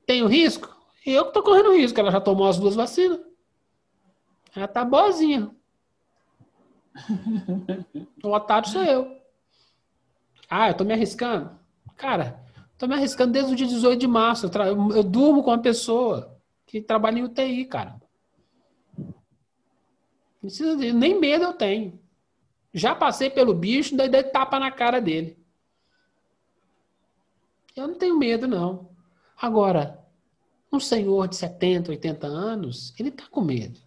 Tenho 0.06 0.26
risco? 0.26 0.74
Eu 1.04 1.26
que 1.26 1.32
tô 1.34 1.42
correndo 1.42 1.74
risco. 1.76 2.00
Ela 2.00 2.10
já 2.10 2.20
tomou 2.22 2.48
as 2.48 2.58
duas 2.58 2.74
vacinas. 2.74 3.20
Ela 4.54 4.66
tá 4.66 4.82
boazinha. 4.82 5.50
O 8.24 8.30
otário 8.30 8.68
sou 8.68 8.82
eu. 8.82 9.14
Ah, 10.48 10.68
eu 10.70 10.74
tô 10.74 10.84
me 10.84 10.94
arriscando? 10.94 11.50
Cara, 11.96 12.40
tô 12.78 12.86
me 12.86 12.94
arriscando 12.94 13.32
desde 13.32 13.52
o 13.52 13.56
dia 13.56 13.66
18 13.66 14.00
de 14.00 14.06
março. 14.06 14.46
Eu, 14.46 14.50
tra- 14.50 14.68
eu- 14.68 15.02
durmo 15.02 15.42
com 15.42 15.50
uma 15.50 15.58
pessoa 15.60 16.34
que 16.66 16.80
trabalha 16.80 17.18
em 17.18 17.24
UTI, 17.24 17.66
cara. 17.66 18.00
Precisa 20.40 20.76
de- 20.76 20.92
nem 20.92 21.18
medo 21.18 21.44
eu 21.44 21.52
tenho. 21.52 22.00
Já 22.72 22.94
passei 22.94 23.28
pelo 23.30 23.54
bicho, 23.54 23.96
daí 23.96 24.08
dei 24.08 24.22
tapa 24.22 24.58
na 24.58 24.70
cara 24.70 25.00
dele. 25.00 25.36
Eu 27.76 27.88
não 27.88 27.94
tenho 27.94 28.18
medo, 28.18 28.48
não. 28.48 28.88
Agora, 29.40 30.02
um 30.72 30.80
senhor 30.80 31.28
de 31.28 31.36
70, 31.36 31.90
80 31.90 32.26
anos, 32.26 32.94
ele 32.98 33.10
tá 33.10 33.26
com 33.30 33.42
medo. 33.42 33.78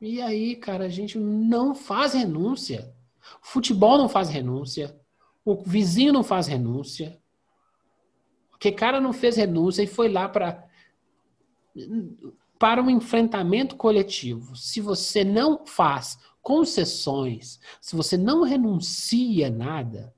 E 0.00 0.22
aí, 0.22 0.56
cara, 0.56 0.84
a 0.84 0.88
gente 0.88 1.18
não 1.18 1.74
faz 1.74 2.14
renúncia. 2.14 2.94
O 3.42 3.46
futebol 3.46 3.98
não 3.98 4.08
faz 4.08 4.30
renúncia. 4.30 4.98
O 5.44 5.56
vizinho 5.56 6.12
não 6.12 6.22
faz 6.22 6.46
renúncia. 6.46 7.20
Porque 8.50 8.72
cara 8.72 9.00
não 9.00 9.12
fez 9.12 9.36
renúncia 9.36 9.82
e 9.82 9.86
foi 9.86 10.08
lá 10.08 10.28
para 10.28 10.68
para 12.58 12.82
um 12.82 12.90
enfrentamento 12.90 13.74
coletivo. 13.74 14.54
Se 14.54 14.82
você 14.82 15.24
não 15.24 15.64
faz 15.64 16.18
concessões, 16.42 17.58
se 17.80 17.96
você 17.96 18.18
não 18.18 18.42
renuncia 18.42 19.48
nada, 19.48 20.14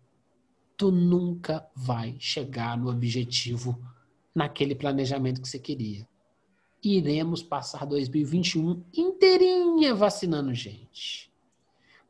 tu 0.83 0.91
nunca 0.91 1.65
vai 1.77 2.17
chegar 2.19 2.77
no 2.77 2.91
objetivo 2.91 3.81
naquele 4.35 4.75
planejamento 4.75 5.41
que 5.41 5.49
você 5.49 5.59
queria 5.59 6.07
iremos 6.83 7.43
passar 7.43 7.87
2021 7.87 8.83
inteirinha 8.93 9.95
vacinando 9.95 10.53
gente. 10.53 11.31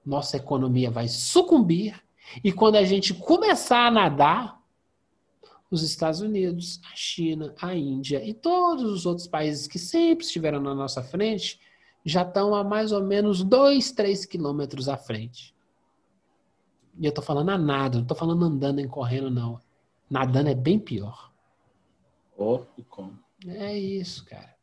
Nossa 0.04 0.38
economia 0.38 0.90
vai 0.90 1.08
sucumbir 1.08 2.02
e 2.42 2.50
quando 2.50 2.76
a 2.76 2.84
gente 2.84 3.12
começar 3.12 3.86
a 3.86 3.90
nadar, 3.90 4.58
os 5.70 5.82
Estados 5.82 6.20
Unidos, 6.20 6.80
a 6.90 6.96
China, 6.96 7.54
a 7.60 7.74
Índia 7.74 8.24
e 8.24 8.34
todos 8.34 8.84
os 8.90 9.06
outros 9.06 9.26
países 9.26 9.66
que 9.66 9.78
sempre 9.78 10.24
estiveram 10.24 10.60
na 10.60 10.74
nossa 10.74 11.02
frente 11.02 11.60
já 12.04 12.22
estão 12.22 12.54
a 12.54 12.64
mais 12.64 12.92
ou 12.92 13.02
menos 13.02 13.42
2, 13.42 13.92
3 13.92 14.24
quilômetros 14.26 14.88
à 14.88 14.96
frente. 14.96 15.51
E 16.98 17.06
eu 17.06 17.08
estou 17.10 17.24
falando 17.24 17.50
a 17.50 17.58
nada, 17.58 17.96
não 17.96 18.02
estou 18.02 18.16
falando 18.16 18.44
andando 18.44 18.76
nem 18.76 18.88
correndo, 18.88 19.30
não. 19.30 19.60
Nadando 20.10 20.50
é 20.50 20.54
bem 20.54 20.78
pior. 20.78 21.32
Oh, 22.36 22.60
e 22.76 22.82
como. 22.82 23.18
É 23.46 23.76
isso, 23.76 24.24
cara. 24.24 24.54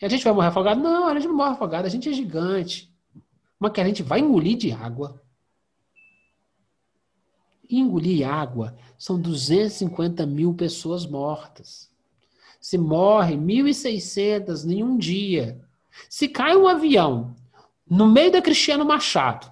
E 0.00 0.04
a 0.04 0.08
gente 0.08 0.24
vai 0.24 0.32
morrer 0.32 0.48
afogado? 0.48 0.80
Não, 0.80 1.06
a 1.06 1.14
gente 1.14 1.28
não 1.28 1.36
morre 1.36 1.52
afogado, 1.52 1.86
a 1.86 1.90
gente 1.90 2.08
é 2.08 2.12
gigante. 2.12 2.92
Mas 3.58 3.72
que 3.72 3.80
a 3.80 3.84
gente 3.84 4.02
vai 4.02 4.20
engolir 4.20 4.56
de 4.56 4.72
água. 4.72 5.22
Engolir 7.70 8.28
água 8.28 8.76
são 8.98 9.20
250 9.20 10.26
mil 10.26 10.54
pessoas 10.54 11.06
mortas. 11.06 11.90
Se 12.60 12.76
morre 12.76 13.36
1.600 13.36 14.70
em 14.70 14.82
um 14.82 14.96
dia. 14.96 15.60
Se 16.08 16.28
cai 16.28 16.56
um 16.56 16.66
avião 16.66 17.34
no 17.88 18.08
meio 18.08 18.32
da 18.32 18.42
Cristiano 18.42 18.84
Machado, 18.84 19.51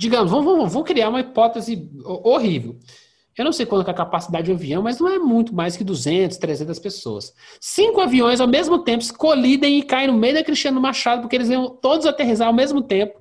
digamos, 0.00 0.30
vamos, 0.30 0.46
vamos, 0.46 0.72
vamos 0.72 0.88
criar 0.88 1.10
uma 1.10 1.20
hipótese 1.20 1.86
ho- 2.02 2.30
horrível. 2.30 2.78
Eu 3.36 3.44
não 3.44 3.52
sei 3.52 3.66
quanto 3.66 3.86
é 3.86 3.90
a 3.90 3.94
capacidade 3.94 4.46
de 4.46 4.50
um 4.50 4.54
avião, 4.54 4.82
mas 4.82 4.98
não 4.98 5.08
é 5.08 5.18
muito 5.18 5.54
mais 5.54 5.76
que 5.76 5.84
200, 5.84 6.38
300 6.38 6.78
pessoas. 6.78 7.34
Cinco 7.60 8.00
aviões 8.00 8.40
ao 8.40 8.48
mesmo 8.48 8.78
tempo 8.78 9.04
colidem 9.18 9.78
e 9.78 9.82
caem 9.82 10.06
no 10.08 10.14
meio 10.14 10.34
da 10.34 10.42
Cristiano 10.42 10.80
Machado, 10.80 11.20
porque 11.20 11.36
eles 11.36 11.50
iam 11.50 11.68
todos 11.68 12.06
aterrissar 12.06 12.48
ao 12.48 12.54
mesmo 12.54 12.80
tempo 12.80 13.20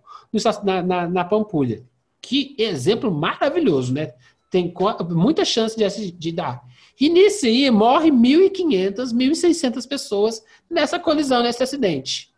na, 0.63 0.81
na, 0.81 1.07
na 1.09 1.25
Pampulha. 1.25 1.83
Que 2.21 2.55
exemplo 2.57 3.11
maravilhoso, 3.11 3.93
né? 3.93 4.13
Tem 4.49 4.73
muita 5.09 5.43
chance 5.43 5.77
de, 5.77 6.11
de 6.11 6.31
dar. 6.31 6.61
E 6.99 7.09
nisso 7.09 7.45
aí 7.45 7.69
morre 7.69 8.09
1.500, 8.09 9.13
1.600 9.13 9.85
pessoas 9.87 10.41
nessa 10.69 10.97
colisão, 10.97 11.43
nesse 11.43 11.61
acidente. 11.61 12.28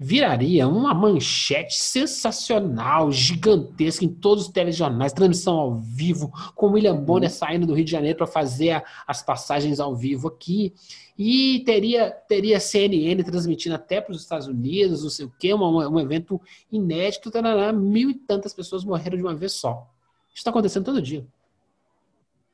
Viraria 0.00 0.68
uma 0.68 0.94
manchete 0.94 1.74
sensacional, 1.74 3.10
gigantesca 3.10 4.04
em 4.04 4.08
todos 4.08 4.44
os 4.46 4.50
telejornais, 4.50 5.12
transmissão 5.12 5.58
ao 5.58 5.74
vivo, 5.74 6.32
com 6.54 6.68
o 6.68 6.70
William 6.72 6.94
Bonner 6.96 7.28
saindo 7.30 7.66
do 7.66 7.74
Rio 7.74 7.84
de 7.84 7.90
Janeiro 7.90 8.16
para 8.16 8.26
fazer 8.28 8.70
a- 8.70 8.84
as 9.06 9.22
passagens 9.22 9.80
ao 9.80 9.96
vivo 9.96 10.28
aqui. 10.28 10.72
E 11.18 11.64
teria, 11.66 12.12
teria 12.12 12.60
CNN 12.60 13.24
transmitindo 13.24 13.74
até 13.74 14.00
para 14.00 14.12
os 14.12 14.22
Estados 14.22 14.46
Unidos, 14.46 15.02
não 15.02 15.10
sei 15.10 15.26
o 15.26 15.32
quê, 15.36 15.52
um, 15.52 15.58
um 15.64 15.98
evento 15.98 16.40
inédito, 16.70 17.28
tarará, 17.28 17.72
mil 17.72 18.08
e 18.08 18.14
tantas 18.14 18.54
pessoas 18.54 18.84
morreram 18.84 19.16
de 19.16 19.24
uma 19.24 19.34
vez 19.34 19.52
só. 19.54 19.90
Isso 20.28 20.36
está 20.42 20.50
acontecendo 20.50 20.84
todo 20.84 21.02
dia. 21.02 21.26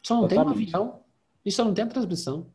Só 0.03 0.15
não 0.15 0.29
tem 0.29 0.39
um 0.39 0.43
Totalmente. 0.45 0.75
avião. 0.75 1.01
Só 1.51 1.63
não 1.63 1.75
tem 1.75 1.87
transmissão. 1.87 2.47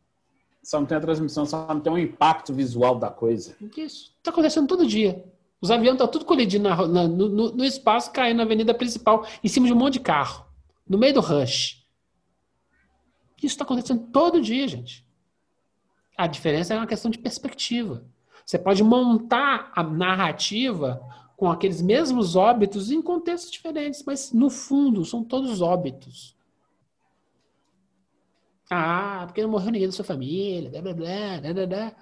Só 0.64 0.80
não 0.80 0.86
tem 0.86 0.98
a 0.98 1.02
transmissão, 1.02 1.46
só 1.46 1.68
não 1.74 1.80
tem 1.80 1.92
um 1.92 1.98
impacto 1.98 2.54
visual 2.54 2.98
da 3.00 3.10
coisa. 3.10 3.56
Isso. 3.78 4.14
Está 4.18 4.30
acontecendo 4.32 4.68
todo 4.68 4.86
dia. 4.86 5.24
Os 5.62 5.72
aviões 5.72 5.94
estão 5.96 6.08
tudo 6.08 6.26
colidindo 6.26 6.70
na- 6.70 6.88
na- 6.88 7.08
no- 7.08 7.52
no 7.52 7.66
espaço, 7.66 8.12
caindo 8.12 8.38
na 8.38 8.44
avenida 8.44 8.74
principal, 8.74 9.26
em 9.44 9.48
cima 9.48 9.68
de 9.68 9.74
um 9.74 9.78
monte 9.78 9.94
de 9.94 10.00
carro. 10.02 10.46
No 10.88 10.98
meio 10.98 11.14
do 11.14 11.22
rush. 11.22 11.86
Isso 13.38 13.46
está 13.54 13.64
acontecendo 13.64 14.08
todo 14.12 14.42
dia, 14.42 14.68
gente. 14.68 15.06
A 16.18 16.28
diferença 16.28 16.74
é 16.74 16.78
uma 16.78 16.88
questão 16.88 17.10
de 17.10 17.18
perspectiva. 17.18 18.04
Você 18.46 18.58
pode 18.60 18.84
montar 18.84 19.72
a 19.76 19.84
narrativa 19.84 21.02
com 21.38 21.50
aqueles 21.50 21.82
mesmos 21.82 22.36
óbitos 22.36 22.92
em 22.92 23.02
contextos 23.02 23.52
diferentes, 23.52 24.04
mas 24.06 24.34
no 24.34 24.50
fundo 24.50 25.06
são 25.06 25.24
todos 25.24 25.62
óbitos. 25.62 26.36
Ah, 28.70 29.24
porque 29.26 29.42
não 29.42 29.50
morreu 29.50 29.72
ninguém 29.72 29.88
da 29.88 29.92
sua 29.92 30.06
família, 30.06 30.70
blá 30.70 30.82
blá 30.82 30.94
blá, 30.94 31.54
blá, 31.54 31.68
blá. 31.68 31.96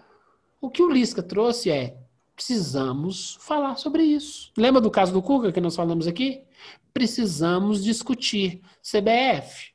O 0.59 0.69
que 0.69 0.83
o 0.83 0.91
Lisca 0.91 1.23
trouxe 1.23 1.71
é: 1.71 1.97
precisamos 2.35 3.37
falar 3.39 3.77
sobre 3.77 4.03
isso. 4.03 4.51
Lembra 4.57 4.81
do 4.81 4.91
caso 4.91 5.13
do 5.13 5.21
Cuca 5.21 5.51
que 5.51 5.61
nós 5.61 5.75
falamos 5.75 6.07
aqui? 6.07 6.43
Precisamos 6.93 7.83
discutir. 7.83 8.61
CBF, 8.81 9.71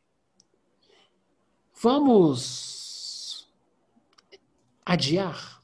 vamos 1.80 3.48
adiar. 4.84 5.62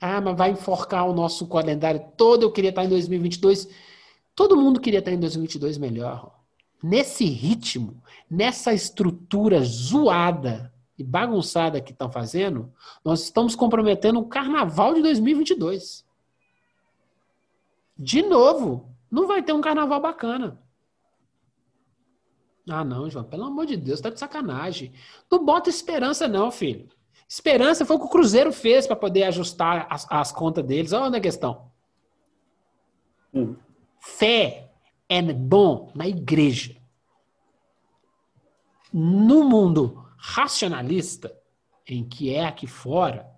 Ah, 0.00 0.20
mas 0.20 0.36
vai 0.36 0.50
enforcar 0.50 1.08
o 1.08 1.14
nosso 1.14 1.46
calendário 1.48 2.04
todo. 2.16 2.42
Eu 2.42 2.52
queria 2.52 2.70
estar 2.70 2.84
em 2.84 2.88
2022. 2.88 3.68
Todo 4.34 4.56
mundo 4.56 4.80
queria 4.80 4.98
estar 4.98 5.12
em 5.12 5.18
2022 5.18 5.78
melhor. 5.78 6.43
Nesse 6.86 7.24
ritmo, 7.24 8.02
nessa 8.30 8.74
estrutura 8.74 9.62
zoada 9.62 10.70
e 10.98 11.02
bagunçada 11.02 11.80
que 11.80 11.92
estão 11.92 12.12
fazendo, 12.12 12.70
nós 13.02 13.22
estamos 13.22 13.56
comprometendo 13.56 14.20
o 14.20 14.28
carnaval 14.28 14.92
de 14.92 15.00
2022. 15.00 16.04
De 17.96 18.20
novo, 18.20 18.94
não 19.10 19.26
vai 19.26 19.42
ter 19.42 19.54
um 19.54 19.62
carnaval 19.62 19.98
bacana. 19.98 20.60
Ah, 22.68 22.84
não, 22.84 23.08
João, 23.08 23.24
pelo 23.24 23.44
amor 23.44 23.64
de 23.64 23.78
Deus, 23.78 24.02
tá 24.02 24.10
de 24.10 24.20
sacanagem. 24.20 24.92
Não 25.30 25.42
bota 25.42 25.70
esperança, 25.70 26.28
não, 26.28 26.50
filho. 26.50 26.90
Esperança 27.26 27.86
foi 27.86 27.96
o 27.96 27.98
que 27.98 28.04
o 28.04 28.10
Cruzeiro 28.10 28.52
fez 28.52 28.86
para 28.86 28.94
poder 28.94 29.22
ajustar 29.22 29.86
as, 29.88 30.06
as 30.10 30.30
contas 30.30 30.62
deles. 30.62 30.92
Olha 30.92 31.06
onde 31.06 31.16
é 31.16 31.18
a 31.18 31.22
questão. 31.22 31.72
Hum. 33.32 33.56
Fé 33.98 34.63
é 35.08 35.20
bom 35.20 35.90
na 35.94 36.06
igreja. 36.06 36.76
No 38.92 39.44
mundo 39.44 40.04
racionalista, 40.16 41.36
em 41.86 42.04
que 42.04 42.34
é 42.34 42.46
aqui 42.46 42.66
fora, 42.66 43.28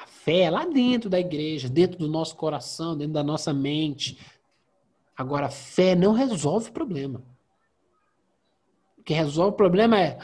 a 0.00 0.06
fé 0.06 0.40
é 0.42 0.50
lá 0.50 0.64
dentro 0.64 1.10
da 1.10 1.18
igreja, 1.18 1.68
dentro 1.68 1.98
do 1.98 2.08
nosso 2.08 2.36
coração, 2.36 2.96
dentro 2.96 3.14
da 3.14 3.24
nossa 3.24 3.52
mente. 3.52 4.18
Agora, 5.16 5.46
a 5.46 5.50
fé 5.50 5.96
não 5.96 6.12
resolve 6.12 6.70
o 6.70 6.72
problema. 6.72 7.22
O 8.98 9.02
que 9.02 9.14
resolve 9.14 9.54
o 9.54 9.56
problema 9.56 9.98
é. 9.98 10.18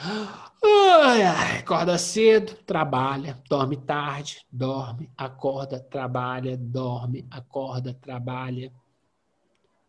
Ai, 0.63 1.23
acorda 1.59 1.99
cedo, 1.99 2.55
trabalha, 2.65 3.43
dorme 3.49 3.77
tarde, 3.77 4.47
dorme, 4.51 5.11
acorda, 5.17 5.81
trabalha, 5.81 6.57
dorme, 6.57 7.27
acorda, 7.31 7.93
trabalha. 7.95 8.73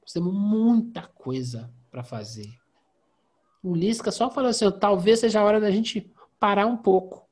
Nós 0.06 0.14
temos 0.14 0.32
muita 0.32 1.02
coisa 1.02 1.74
para 1.90 2.04
fazer. 2.04 2.54
O 3.64 3.76
Lisca 3.76 4.12
só 4.12 4.30
falou 4.30 4.52
assim: 4.52 4.70
talvez 4.80 5.20
seja 5.20 5.40
a 5.40 5.44
hora 5.44 5.60
da 5.60 5.72
gente 5.72 6.14
parar 6.40 6.68
um 6.68 6.78
pouco. 6.78 7.28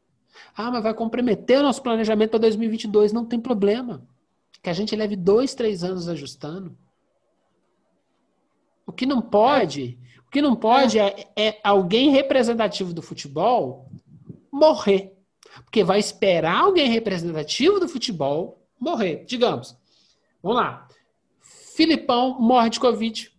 Ah, 0.57 0.71
mas 0.71 0.82
vai 0.82 0.93
comprometer 0.95 1.59
o 1.59 1.61
nosso 1.63 1.84
planejamento 1.84 2.32
para 2.32 2.39
2022. 2.39 3.13
Não 3.13 3.26
tem 3.28 3.39
problema. 3.39 4.07
Que 4.63 4.71
a 4.71 4.74
gente 4.74 4.95
leve 4.95 5.15
dois, 5.15 5.53
três 5.53 5.84
anos 5.84 6.09
ajustando. 6.09 6.76
O 8.88 8.91
que 8.91 9.05
não 9.05 9.21
pode, 9.21 9.99
o 10.26 10.32
que 10.32 10.41
não 10.41 10.55
pode 10.55 10.97
é, 10.97 11.28
é 11.36 11.59
alguém 11.63 12.09
representativo 12.09 12.91
do 12.91 13.03
futebol 13.03 13.88
morrer. 14.51 15.15
Porque 15.63 15.84
vai 15.84 15.99
esperar 15.99 16.63
alguém 16.63 16.89
representativo 16.89 17.80
do 17.80 17.88
futebol 17.88 18.65
morrer. 18.80 19.24
Digamos, 19.26 19.78
vamos 20.41 20.57
lá. 20.57 20.88
Filipão 21.76 22.39
morre 22.39 22.69
de 22.69 22.80
Covid. 22.80 23.32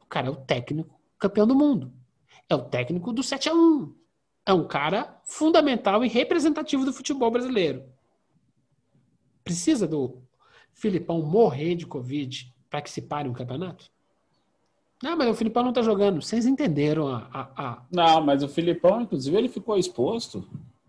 O 0.00 0.06
cara 0.06 0.28
é 0.28 0.30
o 0.30 0.36
técnico 0.36 1.00
campeão 1.18 1.46
do 1.46 1.54
mundo. 1.54 1.92
É 2.48 2.54
o 2.54 2.62
técnico 2.62 3.12
do 3.12 3.22
7 3.22 3.48
a 3.48 3.54
1 3.54 3.94
É 4.46 4.52
um 4.52 4.66
cara 4.66 5.20
fundamental 5.24 6.04
e 6.04 6.08
representativo 6.08 6.84
do 6.84 6.92
futebol 6.92 7.30
brasileiro. 7.30 7.84
Precisa 9.42 9.86
do 9.86 10.22
Filipão 10.72 11.22
morrer 11.22 11.74
de 11.74 11.86
Covid 11.86 12.54
para 12.68 12.82
que 12.82 12.90
se 12.90 13.02
pare 13.02 13.28
um 13.28 13.32
campeonato? 13.32 13.90
Não, 15.02 15.16
mas 15.16 15.28
o 15.28 15.34
Filipão 15.34 15.62
não 15.62 15.72
tá 15.72 15.80
jogando. 15.82 16.20
Vocês 16.20 16.44
entenderam 16.44 17.08
a. 17.08 17.28
a, 17.32 17.40
a... 17.56 17.86
Não, 17.90 18.20
mas 18.20 18.42
o 18.42 18.48
Filipão, 18.48 19.00
inclusive, 19.00 19.36
ele 19.36 19.48
ficou 19.48 19.78
exposto 19.78 20.46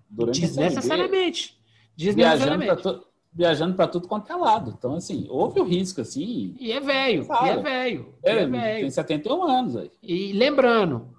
durante 0.10 0.42
B, 0.42 0.48
Desnecessariamente. 0.48 1.58
viajando 1.96 2.58
Desnecessariamente. 2.58 3.09
Viajando 3.32 3.76
para 3.76 3.88
tudo 3.88 4.08
quanto 4.08 4.32
é 4.32 4.36
lado. 4.36 4.74
Então, 4.78 4.96
assim, 4.96 5.28
houve 5.30 5.60
o 5.60 5.64
risco, 5.64 6.02
assim. 6.02 6.56
E 6.60 6.72
é 6.72 6.80
velho. 6.80 7.28
E 7.44 7.50
é 7.50 7.58
velho. 7.58 8.16
É 8.24 8.32
É, 8.32 8.46
velho. 8.46 8.82
tem 8.82 8.90
71 8.90 9.44
anos 9.44 9.76
aí. 9.76 9.92
E 10.02 10.34
lembrando, 10.34 11.14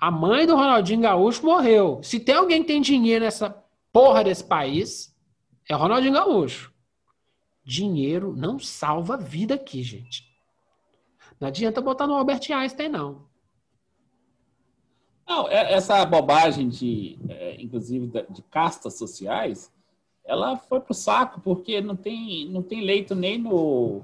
a 0.00 0.10
mãe 0.10 0.46
do 0.46 0.54
Ronaldinho 0.54 1.00
Gaúcho 1.02 1.44
morreu. 1.44 2.00
Se 2.02 2.20
tem 2.20 2.34
alguém 2.34 2.62
que 2.62 2.68
tem 2.68 2.80
dinheiro 2.80 3.24
nessa 3.24 3.50
porra 3.92 4.22
desse 4.24 4.44
país, 4.44 5.14
é 5.68 5.74
o 5.74 5.78
Ronaldinho 5.78 6.12
Gaúcho. 6.14 6.72
Dinheiro 7.64 8.34
não 8.36 8.58
salva 8.58 9.16
vida 9.16 9.54
aqui, 9.54 9.82
gente. 9.82 10.24
Não 11.40 11.48
adianta 11.48 11.80
botar 11.80 12.06
no 12.06 12.14
Albert 12.14 12.42
Einstein, 12.52 12.88
não. 12.90 13.22
Não, 15.26 15.48
é- 15.48 15.72
essa 15.72 16.04
bobagem 16.04 16.68
de, 16.68 17.18
é, 17.28 17.56
inclusive, 17.60 18.06
de 18.30 18.42
castas 18.42 18.98
sociais, 18.98 19.72
ela 20.24 20.56
foi 20.56 20.80
pro 20.80 20.94
saco, 20.94 21.40
porque 21.40 21.80
não 21.80 21.94
tem, 21.94 22.48
não 22.48 22.62
tem 22.62 22.82
leito 22.82 23.14
nem 23.14 23.38
no, 23.38 24.02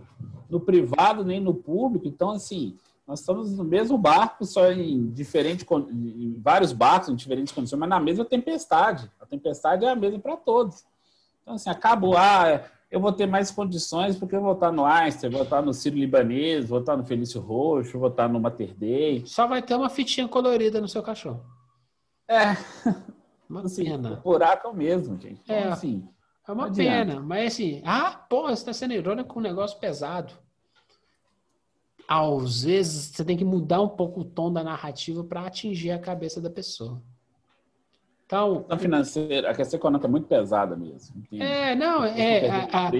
no 0.49 0.61
privado, 0.61 1.25
nem 1.25 1.41
no 1.41 1.55
público. 1.55 2.07
Então, 2.07 2.31
assim, 2.31 2.77
nós 3.07 3.21
estamos 3.21 3.57
no 3.57 3.65
mesmo 3.65 3.97
barco, 3.97 4.45
só 4.45 4.71
em 4.71 5.11
diferente, 5.11 5.67
em 5.91 6.39
vários 6.39 6.73
barcos, 6.73 7.09
em 7.09 7.17
diferentes 7.17 7.53
condições, 7.53 7.81
mas 7.81 7.89
na 7.89 7.99
mesma 7.99 8.25
tempestade. 8.25 9.11
A 9.19 9.27
tempestade 9.27 9.85
é 9.85 9.89
a 9.89 9.97
mesma 9.97 10.19
para 10.19 10.37
todos. 10.37 10.85
Então, 11.43 11.55
assim, 11.55 11.71
acabou, 11.71 12.17
ah, 12.17 12.63
eu 12.91 13.01
vou 13.01 13.13
ter 13.13 13.27
mais 13.27 13.51
condições 13.51 14.17
porque 14.17 14.37
eu 14.37 14.43
vou 14.43 14.53
estar 14.53 14.71
no 14.71 14.85
Einstein, 14.85 15.31
vou 15.31 15.43
estar 15.43 15.63
no 15.63 15.73
Ciro 15.73 15.97
Libanês, 15.97 16.69
vou 16.69 16.81
estar 16.81 16.97
no 16.97 17.05
Felício 17.05 17.41
Roxo, 17.41 17.99
vou 17.99 18.11
estar 18.11 18.29
no 18.29 18.39
Mater 18.41 18.75
Dei. 18.77 19.25
Só 19.27 19.47
vai 19.47 19.63
ter 19.63 19.75
uma 19.75 19.89
fitinha 19.89 20.29
colorida 20.29 20.81
no 20.81 20.89
seu 20.89 21.03
cachorro. 21.03 21.43
É, 22.29 22.57
Uma 23.51 23.63
Assim, 23.63 23.83
o 23.83 23.85
pena. 23.87 24.17
buraco 24.23 24.69
é 24.69 24.71
o 24.71 24.75
mesmo, 24.75 25.21
gente. 25.21 25.41
Então, 25.43 25.57
É. 25.57 25.65
assim, 25.69 26.09
É 26.49 26.53
uma 26.53 26.63
não 26.67 26.71
adianta. 26.71 26.91
pena. 27.13 27.21
Mas 27.21 27.53
assim, 27.55 27.83
ah, 27.85 28.13
pô, 28.31 28.43
você 28.49 28.65
tá 28.65 28.73
sendo 28.73 28.95
irônico 28.95 29.29
com 29.35 29.41
um 29.41 29.43
negócio 29.43 29.77
pesado. 29.81 30.33
Às 32.09 32.63
vezes 32.63 33.07
você 33.15 33.25
tem 33.25 33.37
que 33.37 33.45
mudar 33.45 33.81
um 33.81 33.89
pouco 33.89 34.21
o 34.21 34.25
tom 34.25 34.53
da 34.53 34.63
narrativa 34.65 35.23
para 35.25 35.47
atingir 35.47 35.91
a 35.91 35.99
cabeça 35.99 36.41
da 36.41 36.49
pessoa. 36.51 37.03
Então, 38.27 38.59
questão 38.61 38.79
financeira, 38.79 39.51
a 39.51 39.55
questão 39.55 39.77
econômica 39.79 40.07
é 40.07 40.11
muito 40.11 40.29
pesada 40.29 40.77
mesmo. 40.77 41.19
entende? 41.19 41.43
é, 41.43 41.75
não, 41.75 42.05
é, 42.05 42.49
a- 42.49 42.89
a- 42.89 42.91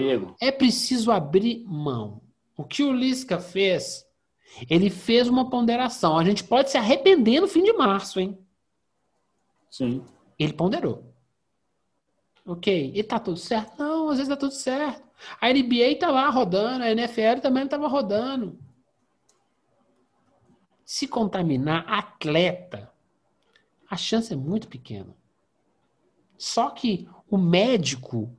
é 0.41 0.51
preciso 0.51 1.09
abrir 1.11 1.63
mão. 1.65 2.21
O 2.57 2.63
que 2.65 2.83
o 2.83 2.91
Lisca 2.91 3.39
fez, 3.39 4.05
ele 4.69 4.89
fez 4.89 5.29
uma 5.29 5.49
ponderação. 5.49 6.17
A 6.17 6.23
gente 6.25 6.43
pode 6.43 6.69
se 6.69 6.77
arrepender 6.77 7.39
no 7.39 7.47
fim 7.47 7.63
de 7.63 7.71
março, 7.73 8.19
hein? 8.19 8.37
Sim. 9.69 10.03
Ele 10.41 10.53
ponderou. 10.53 11.13
Ok, 12.43 12.91
e 12.95 13.03
tá 13.03 13.19
tudo 13.19 13.37
certo? 13.37 13.77
Não, 13.77 14.09
às 14.09 14.17
vezes 14.17 14.27
tá 14.27 14.35
tudo 14.35 14.53
certo. 14.53 15.07
A 15.39 15.53
NBA 15.53 15.99
tá 15.99 16.09
lá 16.09 16.27
rodando, 16.29 16.83
a 16.83 16.89
NFL 16.89 17.41
também 17.43 17.65
estava 17.65 17.87
rodando. 17.87 18.57
Se 20.83 21.07
contaminar 21.07 21.85
atleta, 21.87 22.91
a 23.87 23.95
chance 23.95 24.33
é 24.33 24.35
muito 24.35 24.67
pequena. 24.67 25.15
Só 26.35 26.71
que 26.71 27.07
o 27.29 27.37
médico 27.37 28.35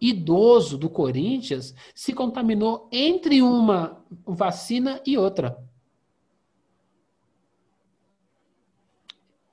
idoso 0.00 0.78
do 0.78 0.88
Corinthians 0.88 1.74
se 1.92 2.12
contaminou 2.12 2.88
entre 2.92 3.42
uma 3.42 4.04
vacina 4.24 5.02
e 5.04 5.18
outra. 5.18 5.58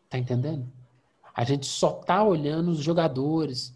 Tá 0.08 0.20
entendendo? 0.20 0.81
A 1.42 1.44
gente 1.44 1.66
só 1.66 1.92
tá 1.92 2.24
olhando 2.24 2.70
os 2.70 2.78
jogadores. 2.78 3.76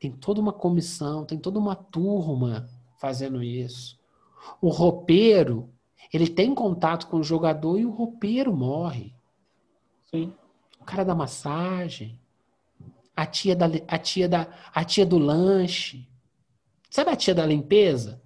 Tem 0.00 0.10
toda 0.10 0.40
uma 0.40 0.50
comissão, 0.52 1.26
tem 1.26 1.38
toda 1.38 1.58
uma 1.58 1.76
turma 1.76 2.70
fazendo 2.98 3.42
isso. 3.42 4.00
O 4.62 4.70
roupeiro, 4.70 5.68
ele 6.10 6.26
tem 6.26 6.54
contato 6.54 7.08
com 7.08 7.18
o 7.18 7.22
jogador 7.22 7.78
e 7.78 7.84
o 7.84 7.90
roupeiro 7.90 8.50
morre. 8.56 9.14
Sim. 10.10 10.32
O 10.80 10.84
cara 10.84 11.04
da 11.04 11.14
massagem, 11.14 12.18
a 13.14 13.26
tia 13.26 13.54
da, 13.54 13.66
a 13.86 13.98
tia 13.98 14.26
da, 14.26 14.46
a 14.74 14.82
tia 14.82 15.04
do 15.04 15.18
lanche. 15.18 16.08
Sabe 16.88 17.10
a 17.10 17.16
tia 17.16 17.34
da 17.34 17.44
limpeza? 17.44 18.22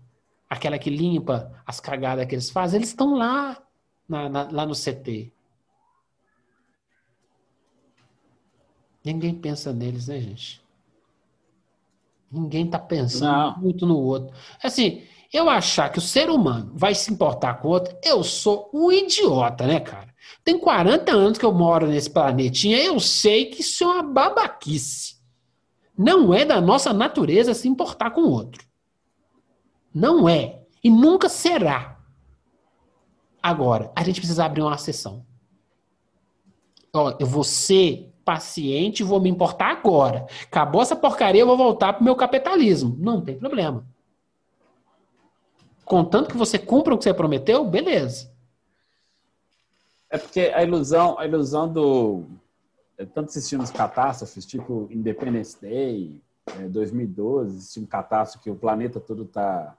Aquela 0.49 0.79
que 0.79 0.91
limpa 0.91 1.61
as 1.67 1.81
cagadas 1.81 2.25
que 2.25 2.37
eles 2.37 2.51
fazem? 2.51 2.79
Eles 2.79 2.91
estão 2.91 3.17
lá, 3.17 3.61
na- 4.09 4.29
na- 4.29 4.49
lá 4.49 4.65
no 4.65 4.77
CT. 4.77 5.33
Ninguém 9.07 9.33
pensa 9.33 9.73
neles, 9.73 10.09
né, 10.09 10.21
gente? 10.21 10.61
Ninguém 12.29 12.69
tá 12.69 12.77
pensando 12.77 13.55
Não. 13.55 13.59
muito 13.59 13.87
no 13.87 13.97
outro. 13.97 14.35
Assim, 14.61 15.05
eu 15.33 15.49
achar 15.49 15.91
que 15.91 15.99
o 15.99 16.03
ser 16.03 16.29
humano 16.29 16.73
vai 16.75 16.93
se 16.93 17.13
importar 17.13 17.55
com 17.55 17.69
o 17.69 17.71
outro, 17.71 17.97
eu 18.03 18.25
sou 18.25 18.69
um 18.75 18.91
idiota, 18.91 19.65
né, 19.65 19.79
cara? 19.79 20.13
Tem 20.43 20.59
40 20.59 21.13
anos 21.13 21.39
que 21.39 21.45
eu 21.45 21.53
moro 21.53 21.87
nesse 21.87 22.11
planetinha, 22.11 22.83
eu 22.83 22.99
sei 22.99 23.47
que 23.47 23.61
isso 23.61 23.85
é 23.85 23.87
uma 23.87 24.03
babaquice. 24.03 25.15
Não 25.97 26.35
é 26.35 26.45
da 26.45 26.61
nossa 26.61 26.93
natureza 26.93 27.55
se 27.55 27.69
importar 27.69 28.11
com 28.11 28.23
o 28.23 28.31
outro. 28.33 28.67
Não 29.95 30.29
é. 30.29 30.65
E 30.83 30.91
nunca 30.91 31.29
será. 31.29 32.01
Agora, 33.41 33.93
a 33.95 34.03
gente 34.03 34.21
precisa 34.21 34.45
abrir 34.45 34.63
uma 34.63 34.77
sessão. 34.77 35.25
Ó, 36.93 37.17
eu 37.21 37.27
vou 37.27 37.45
ser 37.45 38.13
paciente 38.27 39.05
vou 39.05 39.21
me 39.21 39.31
importar 39.31 39.71
agora. 39.71 40.27
Acabou 40.43 40.83
essa 40.83 40.97
porcaria, 40.97 41.41
eu 41.41 41.47
vou 41.47 41.57
voltar 41.57 41.93
pro 41.93 42.05
meu 42.05 42.17
capitalismo. 42.17 42.97
Não 42.99 43.21
tem 43.21 43.39
problema. 43.39 43.87
Contanto 45.85 46.29
que 46.29 46.37
você 46.37 46.59
cumpra 46.59 46.93
o 46.93 46.99
que 46.99 47.05
você 47.05 47.15
prometeu, 47.15 47.65
beleza. 47.65 48.35
É 50.11 50.19
porque 50.19 50.53
a 50.53 50.63
ilusão, 50.65 51.17
a 51.17 51.25
ilusão 51.25 51.73
do. 51.73 52.25
É, 52.99 53.05
tanto 53.05 53.29
esses 53.29 53.49
filmes 53.49 53.71
catástrofes, 53.71 54.45
tipo 54.45 54.89
Independence 54.91 55.61
Day, 55.61 56.21
é, 56.59 56.69
2012, 56.69 57.59
esse 57.59 57.75
filme 57.75 57.89
catástrofe 57.89 58.43
que 58.43 58.51
o 58.51 58.57
planeta 58.57 58.99
todo 58.99 59.23
está 59.23 59.77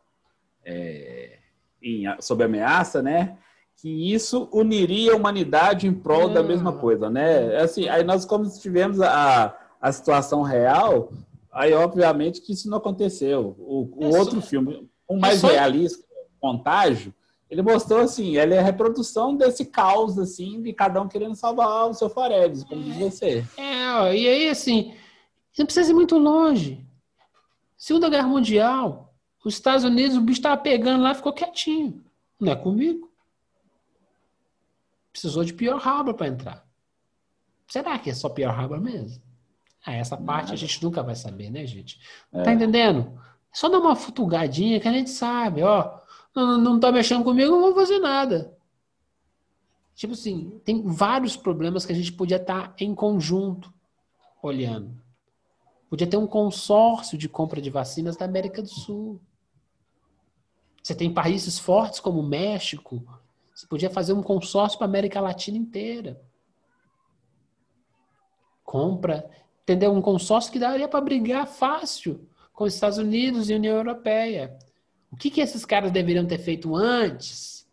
sob 2.20 2.44
ameaça, 2.44 3.02
né? 3.02 3.38
Que 3.82 4.12
isso 4.14 4.50
uniria 4.52 5.14
a 5.14 5.16
humanidade 5.16 5.86
em 5.88 5.94
prol 5.94 6.30
da 6.30 6.42
Não. 6.42 6.48
mesma 6.50 6.74
coisa, 6.74 7.10
né? 7.10 7.58
Assim, 7.58 7.88
aí 7.88 8.04
nós, 8.04 8.26
como 8.26 8.50
tivemos 8.60 9.00
a, 9.02 9.56
a 9.80 9.92
situação 9.92 10.42
real, 10.42 11.12
aí 11.52 11.74
obviamente 11.74 12.42
que 12.42 12.54
isso 12.54 12.68
não 12.70 12.80
aconteceu. 12.80 13.56
O, 13.60 13.88
o 13.96 14.06
É 14.08 14.12
só- 14.12 14.20
outro 14.20 14.42
filme, 14.42 14.90
um 15.10 15.20
mais 15.20 15.40
só- 15.40 15.48
realista, 15.50 16.04
Contágio, 16.40 17.14
ele 17.50 17.62
mostrou 17.62 18.00
assim, 18.02 18.36
ele 18.38 18.54
é 18.56 18.60
a 18.60 18.64
reprodução 18.64 19.36
desse 19.36 19.66
caos, 19.66 20.18
assim, 20.20 20.62
de 20.62 20.74
cada 20.74 21.02
um 21.02 21.08
querendo 21.08 21.36
salvar 21.36 21.88
o 21.90 21.94
seu 21.94 22.10
Faredes, 22.10 22.64
como 22.64 22.82
diz 22.84 22.98
você. 22.98 23.46
É, 23.58 23.92
ó, 23.94 24.08
e 24.12 24.28
aí 24.28 24.50
assim, 24.50 24.94
não 25.58 25.66
precisa 25.66 25.92
ir 25.92 25.94
muito 25.96 26.18
longe. 26.18 26.84
Segunda 27.78 28.10
Guerra 28.10 28.28
Mundial, 28.28 29.14
os 29.46 29.54
Estados 29.54 29.84
Unidos, 29.86 30.18
o 30.18 30.22
bicho 30.22 30.40
estava 30.40 30.58
pegando 30.62 31.04
lá, 31.04 31.14
ficou 31.14 31.32
quietinho. 31.32 32.04
Não 32.40 32.52
é 32.52 32.56
comigo. 32.56 33.07
Precisou 35.18 35.44
de 35.44 35.52
Pearl 35.52 35.80
Harbor 35.80 36.14
para 36.14 36.28
entrar. 36.28 36.68
Será 37.68 37.98
que 37.98 38.12
é 38.12 38.14
só 38.14 38.30
Pearl 38.30 38.52
Harbor 38.52 38.80
mesmo? 38.80 39.20
Ah, 39.84 39.94
essa 39.94 40.16
parte 40.16 40.54
a 40.54 40.56
gente 40.56 40.84
nunca 40.84 41.02
vai 41.02 41.16
saber, 41.16 41.50
né, 41.50 41.66
gente? 41.66 42.00
Tá 42.32 42.54
entendendo? 42.54 43.20
É 43.52 43.58
só 43.58 43.68
dar 43.68 43.80
uma 43.80 43.96
futugadinha 43.96 44.80
que 44.80 44.88
a 44.88 44.92
gente 44.92 45.10
sabe, 45.10 45.64
ó. 45.64 46.02
Não, 46.36 46.60
não 46.60 46.80
tá 46.80 46.92
mexendo 46.92 47.24
comigo, 47.24 47.50
não 47.50 47.62
vou 47.62 47.74
fazer 47.74 47.98
nada. 47.98 48.56
Tipo 49.96 50.14
assim, 50.14 50.62
tem 50.64 50.84
vários 50.84 51.36
problemas 51.36 51.84
que 51.84 51.94
a 51.94 51.96
gente 51.96 52.14
podia 52.14 52.38
estar 52.38 52.76
em 52.80 52.94
conjunto 52.94 53.74
olhando. 54.40 55.02
Podia 55.90 56.06
ter 56.06 56.18
um 56.18 56.28
consórcio 56.28 57.18
de 57.18 57.28
compra 57.28 57.60
de 57.60 57.72
vacinas 57.72 58.16
da 58.16 58.26
América 58.26 58.62
do 58.62 58.70
Sul. 58.70 59.20
Você 60.84 60.94
tem 60.94 61.12
países 61.12 61.58
fortes 61.58 62.00
como 62.00 62.20
o 62.20 62.28
México. 62.28 63.04
Você 63.58 63.66
podia 63.66 63.90
fazer 63.90 64.14
um 64.14 64.22
consórcio 64.22 64.78
para 64.78 64.86
a 64.86 64.90
América 64.90 65.20
Latina 65.20 65.58
inteira. 65.58 66.22
Compra, 68.64 69.28
entendeu? 69.64 69.92
Um 69.92 70.00
consórcio 70.00 70.52
que 70.52 70.60
daria 70.60 70.88
para 70.88 71.02
brigar 71.02 71.48
fácil 71.48 72.30
com 72.54 72.66
os 72.66 72.76
Estados 72.76 73.00
Unidos 73.00 73.50
e 73.50 73.56
União 73.56 73.76
Europeia. 73.76 74.56
O 75.12 75.18
que, 75.18 75.32
que 75.32 75.42
esses 75.42 75.66
caras 75.66 75.92
deveriam 75.92 76.24
ter 76.24 76.38
feito 76.38 76.76
antes? 76.76 77.68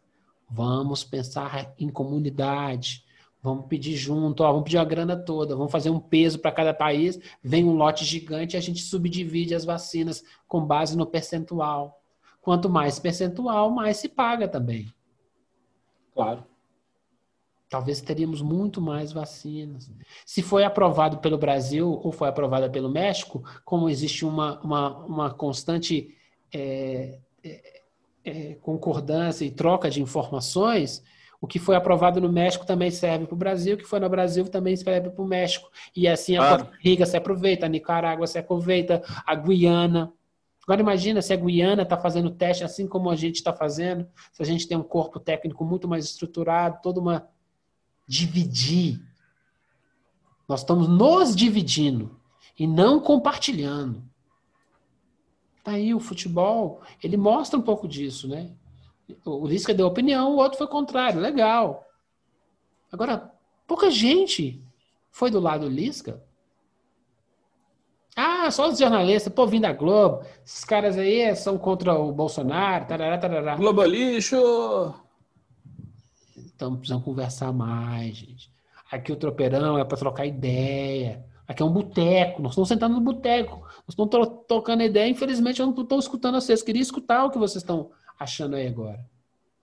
Vamos 0.48 1.04
pensar 1.04 1.74
em 1.78 1.90
comunidade. 1.90 3.04
Vamos 3.42 3.66
pedir 3.66 3.94
junto, 3.94 4.42
ó, 4.42 4.52
vamos 4.52 4.64
pedir 4.64 4.78
a 4.78 4.84
grana 4.84 5.18
toda, 5.18 5.54
vamos 5.54 5.70
fazer 5.70 5.90
um 5.90 6.00
peso 6.00 6.38
para 6.38 6.50
cada 6.50 6.72
país, 6.72 7.20
vem 7.42 7.62
um 7.62 7.74
lote 7.74 8.06
gigante 8.06 8.56
e 8.56 8.58
a 8.58 8.62
gente 8.62 8.80
subdivide 8.80 9.54
as 9.54 9.66
vacinas 9.66 10.24
com 10.48 10.64
base 10.64 10.96
no 10.96 11.04
percentual. 11.04 12.00
Quanto 12.40 12.70
mais 12.70 12.98
percentual, 12.98 13.70
mais 13.70 13.98
se 13.98 14.08
paga 14.08 14.48
também. 14.48 14.93
Claro. 16.14 16.44
Talvez 17.68 18.00
teríamos 18.00 18.40
muito 18.40 18.80
mais 18.80 19.12
vacinas. 19.12 19.90
Se 20.24 20.42
foi 20.42 20.62
aprovado 20.64 21.18
pelo 21.18 21.36
Brasil 21.36 22.00
ou 22.02 22.12
foi 22.12 22.28
aprovada 22.28 22.70
pelo 22.70 22.88
México, 22.88 23.42
como 23.64 23.88
existe 23.88 24.24
uma, 24.24 24.60
uma, 24.60 24.98
uma 25.04 25.34
constante 25.34 26.14
é, 26.52 27.18
é, 27.42 27.80
é, 28.24 28.54
concordância 28.62 29.44
e 29.44 29.50
troca 29.50 29.90
de 29.90 30.00
informações, 30.00 31.02
o 31.40 31.48
que 31.48 31.58
foi 31.58 31.74
aprovado 31.74 32.20
no 32.20 32.32
México 32.32 32.64
também 32.64 32.90
serve 32.90 33.26
para 33.26 33.34
o 33.34 33.38
Brasil, 33.38 33.74
o 33.74 33.78
que 33.78 33.84
foi 33.84 33.98
no 33.98 34.08
Brasil 34.08 34.48
também 34.48 34.76
serve 34.76 35.10
para 35.10 35.22
o 35.22 35.26
México. 35.26 35.68
E 35.96 36.06
assim 36.06 36.36
a 36.36 36.40
Claro. 36.40 36.64
Costa 36.64 36.78
Rica 36.80 37.06
se 37.06 37.16
aproveita, 37.16 37.66
a 37.66 37.68
Nicarágua 37.68 38.26
se 38.26 38.38
aproveita, 38.38 39.02
a 39.26 39.34
Guiana. 39.34 40.12
Agora 40.64 40.80
imagina 40.80 41.20
se 41.20 41.32
a 41.32 41.36
Guiana 41.36 41.82
está 41.82 41.96
fazendo 41.96 42.30
teste 42.30 42.64
assim 42.64 42.88
como 42.88 43.10
a 43.10 43.16
gente 43.16 43.36
está 43.36 43.52
fazendo, 43.52 44.08
se 44.32 44.42
a 44.42 44.46
gente 44.46 44.66
tem 44.66 44.76
um 44.76 44.82
corpo 44.82 45.20
técnico 45.20 45.64
muito 45.64 45.86
mais 45.86 46.06
estruturado, 46.06 46.80
toda 46.82 47.00
uma 47.00 47.28
dividir. 48.06 49.00
Nós 50.48 50.60
estamos 50.60 50.88
nos 50.88 51.36
dividindo 51.36 52.18
e 52.58 52.66
não 52.66 53.00
compartilhando. 53.00 54.02
Tá 55.62 55.72
aí 55.72 55.94
o 55.94 56.00
futebol, 56.00 56.82
ele 57.02 57.16
mostra 57.16 57.58
um 57.58 57.62
pouco 57.62 57.88
disso, 57.88 58.28
né? 58.28 58.52
O 59.24 59.46
Lisca 59.46 59.74
deu 59.74 59.86
opinião, 59.86 60.32
o 60.32 60.36
outro 60.36 60.58
foi 60.58 60.66
contrário, 60.66 61.20
legal. 61.20 61.86
Agora, 62.90 63.32
pouca 63.66 63.90
gente 63.90 64.62
foi 65.10 65.30
do 65.30 65.40
lado 65.40 65.68
do 65.68 65.74
Lisca. 65.74 66.22
Ah, 68.44 68.50
só 68.50 68.68
os 68.68 68.78
jornalistas, 68.78 69.32
pô, 69.32 69.46
vindo 69.46 69.62
da 69.62 69.72
Globo, 69.72 70.22
esses 70.44 70.66
caras 70.66 70.98
aí 70.98 71.34
são 71.34 71.56
contra 71.56 71.94
o 71.94 72.12
Bolsonaro, 72.12 72.84
tarará, 72.84 73.16
tarará. 73.16 73.56
Globalixo! 73.56 74.36
Então 76.36 76.76
precisamos 76.76 77.04
conversar 77.06 77.54
mais, 77.54 78.18
gente. 78.18 78.52
Aqui 78.92 79.10
o 79.10 79.16
tropeirão 79.16 79.78
é 79.78 79.84
para 79.84 79.96
trocar 79.96 80.26
ideia. 80.26 81.24
Aqui 81.48 81.62
é 81.62 81.64
um 81.64 81.72
boteco, 81.72 82.42
nós 82.42 82.52
estamos 82.52 82.68
sentados 82.68 82.94
no 82.94 83.02
boteco, 83.02 83.60
nós 83.60 83.96
estamos 83.96 84.44
trocando 84.46 84.82
ideia. 84.82 85.08
Infelizmente, 85.08 85.60
eu 85.60 85.66
não 85.66 85.82
estou 85.82 85.98
escutando 85.98 86.34
vocês. 86.34 86.62
Queria 86.62 86.82
escutar 86.82 87.24
o 87.24 87.30
que 87.30 87.38
vocês 87.38 87.62
estão 87.62 87.92
achando 88.20 88.56
aí 88.56 88.66
agora. 88.66 89.02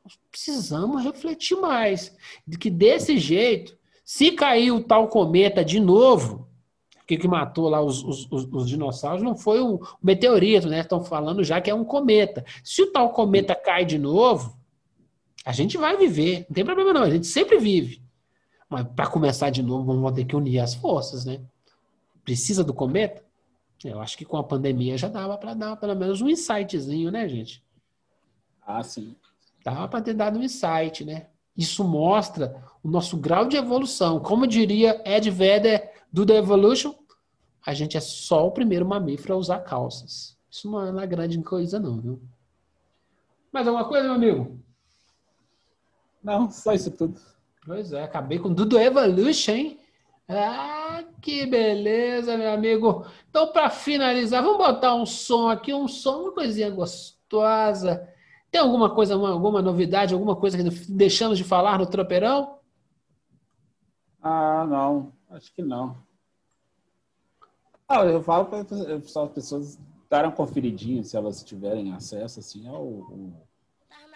Nós 0.04 0.18
precisamos 0.32 1.04
refletir 1.04 1.56
mais. 1.56 2.18
De 2.48 2.58
que 2.58 2.72
desse 2.72 3.20
jeito, 3.20 3.78
se 4.04 4.32
cair 4.32 4.72
o 4.72 4.84
tal 4.84 5.08
cometa 5.08 5.64
de 5.64 5.80
novo, 5.80 6.50
que, 7.08 7.18
que 7.18 7.28
matou 7.28 7.68
lá 7.70 7.82
os, 7.82 8.04
os- 8.04 8.28
os- 8.32 8.48
os 8.52 8.68
dinossauros 8.70 9.22
não 9.24 9.36
foi 9.36 9.62
um 9.62 9.80
meteorito, 10.02 10.68
né? 10.70 10.80
Estão 10.82 11.04
falando 11.04 11.44
já 11.44 11.60
que 11.60 11.70
é 11.70 11.76
um 11.76 11.84
cometa. 11.84 12.46
Se 12.64 12.82
o 12.84 12.92
tal 12.92 13.10
cometa 13.12 13.56
cai 13.56 13.84
de 13.86 13.98
novo, 13.98 14.58
a 15.46 15.52
gente 15.52 15.78
vai 15.78 15.98
viver. 15.98 16.46
Não 16.50 16.56
tem 16.56 16.66
problema 16.66 16.94
não, 16.94 17.04
a 17.04 17.10
gente 17.10 17.28
sempre 17.28 17.58
vive. 17.58 18.02
Mas 18.70 18.88
para 18.96 19.08
começar 19.08 19.50
de 19.50 19.62
novo, 19.62 19.84
vamos 19.94 20.12
ter 20.14 20.26
que 20.26 20.36
unir 20.36 20.60
as 20.60 20.74
forças, 20.74 21.26
né? 21.26 21.42
Precisa 22.24 22.64
do 22.64 22.74
cometa? 22.74 23.24
Eu 23.84 24.00
acho 24.00 24.16
que 24.18 24.24
com 24.24 24.38
a 24.38 24.44
pandemia 24.44 24.98
já 24.98 25.08
dava 25.08 25.38
para 25.38 25.54
dar 25.56 25.76
pelo 25.76 25.96
menos 25.96 26.22
um 26.22 26.30
insightzinho, 26.30 27.10
né, 27.12 27.28
gente? 27.28 27.64
Ah, 28.66 28.84
sim. 28.84 29.16
Dava 29.66 29.88
para 29.88 30.02
ter 30.02 30.14
dado 30.14 30.38
um 30.40 30.44
insight, 30.44 31.04
né? 31.04 31.28
Isso 31.58 31.84
mostra 31.84 32.64
o 32.84 32.88
nosso 32.88 33.18
grau 33.18 33.46
de 33.48 33.58
evolução. 33.58 34.20
Como 34.20 34.48
diria 34.48 35.02
Ed 35.06 35.30
Vedder 35.30 35.91
do 36.12 36.26
The 36.26 36.38
Evolution, 36.38 36.94
a 37.66 37.74
gente 37.74 37.96
é 37.98 38.00
só 38.00 38.48
o 38.48 38.52
primeiro 38.52 38.86
mamífero 38.86 39.34
a 39.34 39.38
usar 39.38 39.60
calças. 39.60 40.38
Isso 40.50 40.70
não 40.70 40.86
é 40.86 40.92
uma 40.92 41.06
grande 41.06 41.42
coisa, 41.42 41.80
não, 41.80 42.00
viu? 42.02 42.22
Mais 43.52 43.68
alguma 43.68 43.86
coisa, 43.88 44.04
meu 44.06 44.14
amigo? 44.16 44.60
Não, 46.24 46.50
só 46.52 46.74
isso 46.74 46.92
tudo. 46.92 47.20
Pois 47.66 47.94
é, 47.94 48.04
acabei 48.04 48.40
com 48.40 48.54
tudo 48.54 48.80
Evolution, 48.80 49.52
hein? 49.52 49.80
Ah, 50.28 51.04
que 51.22 51.46
beleza, 51.46 52.38
meu 52.38 52.52
amigo. 52.52 53.06
Então, 53.30 53.52
para 53.52 53.70
finalizar, 53.70 54.42
vamos 54.42 54.58
botar 54.58 54.96
um 54.96 55.06
som 55.06 55.50
aqui, 55.50 55.74
um 55.74 55.88
som, 55.88 56.22
uma 56.24 56.32
coisinha 56.32 56.70
gostosa. 56.70 58.08
Tem 58.50 58.60
alguma 58.62 58.90
coisa, 58.94 59.18
uma- 59.18 59.32
alguma 59.32 59.62
novidade, 59.62 60.14
alguma 60.14 60.36
coisa 60.36 60.58
que 60.58 60.64
deixamos 60.92 61.38
de 61.38 61.44
falar 61.44 61.78
no 61.78 61.86
tropeirão? 61.86 62.60
Ah, 64.22 64.66
não. 64.68 65.12
Acho 65.32 65.54
que 65.54 65.62
não. 65.62 65.98
Ah, 67.88 68.06
eu 68.06 68.22
falo 68.22 68.46
para 68.46 68.60
as 68.60 69.32
pessoas 69.34 69.80
darem 70.10 70.30
uma 70.30 70.36
conferidinha, 70.36 71.04
se 71.04 71.16
elas 71.16 71.44
tiverem 71.44 71.94
acesso, 71.94 72.40
assim, 72.40 72.68
ao, 72.68 72.76
ao, 72.76 73.48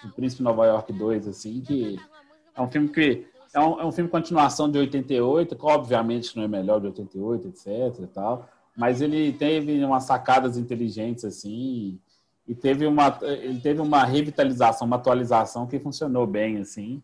ao 0.03 0.11
Príncipe 0.11 0.43
Nova 0.43 0.65
York 0.65 0.91
2, 0.91 1.27
assim, 1.27 1.61
que 1.61 1.97
é 2.53 2.61
um 2.61 2.67
filme 2.67 2.89
que 2.89 3.27
é 3.53 3.59
um, 3.59 3.79
é 3.79 3.85
um 3.85 3.91
filme 3.91 4.09
continuação 4.09 4.69
de 4.69 4.77
88, 4.77 5.55
que 5.55 5.65
obviamente 5.65 6.35
não 6.35 6.43
é 6.43 6.47
melhor 6.47 6.81
de 6.81 6.87
88, 6.87 7.47
etc 7.47 8.03
e 8.03 8.07
tal, 8.07 8.49
mas 8.75 9.01
ele 9.01 9.31
teve 9.31 9.83
umas 9.83 10.03
sacadas 10.03 10.57
inteligentes, 10.57 11.23
assim, 11.23 11.97
e 12.47 12.53
teve 12.53 12.85
uma, 12.85 13.17
ele 13.21 13.61
teve 13.61 13.79
uma 13.81 14.03
revitalização, 14.03 14.85
uma 14.85 14.97
atualização 14.97 15.65
que 15.65 15.79
funcionou 15.79 16.27
bem, 16.27 16.57
assim. 16.57 17.01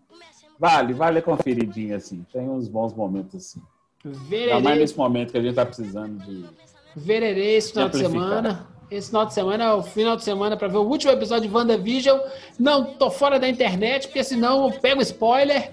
Vale, 0.59 0.93
vale 0.93 1.19
a 1.19 1.23
conferidinha, 1.23 1.95
assim. 1.95 2.23
Tem 2.31 2.47
uns 2.47 2.67
bons 2.67 2.93
momentos, 2.93 3.35
assim. 3.35 3.61
Ainda 4.05 4.17
mais 4.19 4.29
Vererê, 4.29 4.79
nesse 4.79 4.97
momento 4.97 5.31
que 5.31 5.37
a 5.37 5.41
gente 5.41 5.53
tá 5.55 5.65
precisando 5.65 6.17
de. 6.25 6.45
vererê 6.95 7.55
esse 7.55 7.71
final 7.71 7.89
de 7.89 7.97
Amplificar. 7.97 8.27
semana. 8.29 8.67
Esse 8.89 9.07
final 9.07 9.25
de 9.25 9.33
semana 9.33 9.63
é 9.63 9.73
o 9.73 9.83
final 9.83 10.15
de 10.17 10.23
semana 10.23 10.57
para 10.57 10.67
ver 10.67 10.77
o 10.77 10.81
último 10.83 11.13
episódio 11.13 11.47
de 11.47 11.55
WandaVision. 11.55 12.19
Não 12.59 12.83
tô 12.83 13.09
fora 13.09 13.39
da 13.39 13.47
internet, 13.47 14.07
porque 14.07 14.23
senão 14.23 14.65
eu 14.65 14.71
pego 14.79 15.01
spoiler. 15.01 15.71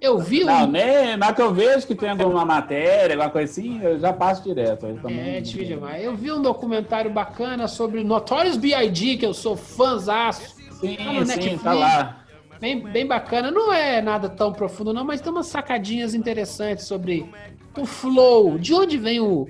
Eu 0.00 0.18
vi 0.18 0.44
Não, 0.44 0.66
nem 0.66 1.16
na 1.16 1.32
que 1.32 1.40
eu 1.40 1.52
vejo 1.52 1.86
que 1.86 1.94
tem 1.94 2.10
alguma 2.10 2.44
matéria, 2.44 3.14
alguma 3.14 3.30
coisa 3.30 3.50
assim, 3.50 3.82
eu 3.82 3.98
já 3.98 4.12
passo 4.12 4.42
direto. 4.42 4.86
Aí 4.86 4.94
também 4.98 5.36
É, 5.36 5.40
difícil 5.40 5.76
demais. 5.76 6.04
Eu 6.04 6.14
vi 6.14 6.30
um 6.30 6.42
documentário 6.42 7.10
bacana 7.10 7.66
sobre 7.68 8.04
Notorious 8.04 8.56
B.I.G., 8.58 9.16
que 9.16 9.24
eu 9.26 9.32
sou 9.32 9.56
fãzaço. 9.56 10.56
Sim, 10.80 10.96
Tá 10.96 11.12
no 11.12 11.26
sim, 11.26 11.58
tá 11.58 11.72
lá. 11.72 12.24
Bem, 12.60 12.80
bem 12.82 13.06
bacana. 13.06 13.50
Não 13.50 13.72
é 13.72 14.00
nada 14.02 14.28
tão 14.28 14.52
profundo, 14.52 14.92
não, 14.92 15.04
mas 15.04 15.20
tem 15.20 15.32
umas 15.32 15.46
sacadinhas 15.46 16.14
interessantes 16.14 16.86
sobre 16.86 17.26
o 17.76 17.84
flow, 17.86 18.58
de 18.58 18.72
onde 18.72 18.96
vem 18.96 19.20
o, 19.20 19.48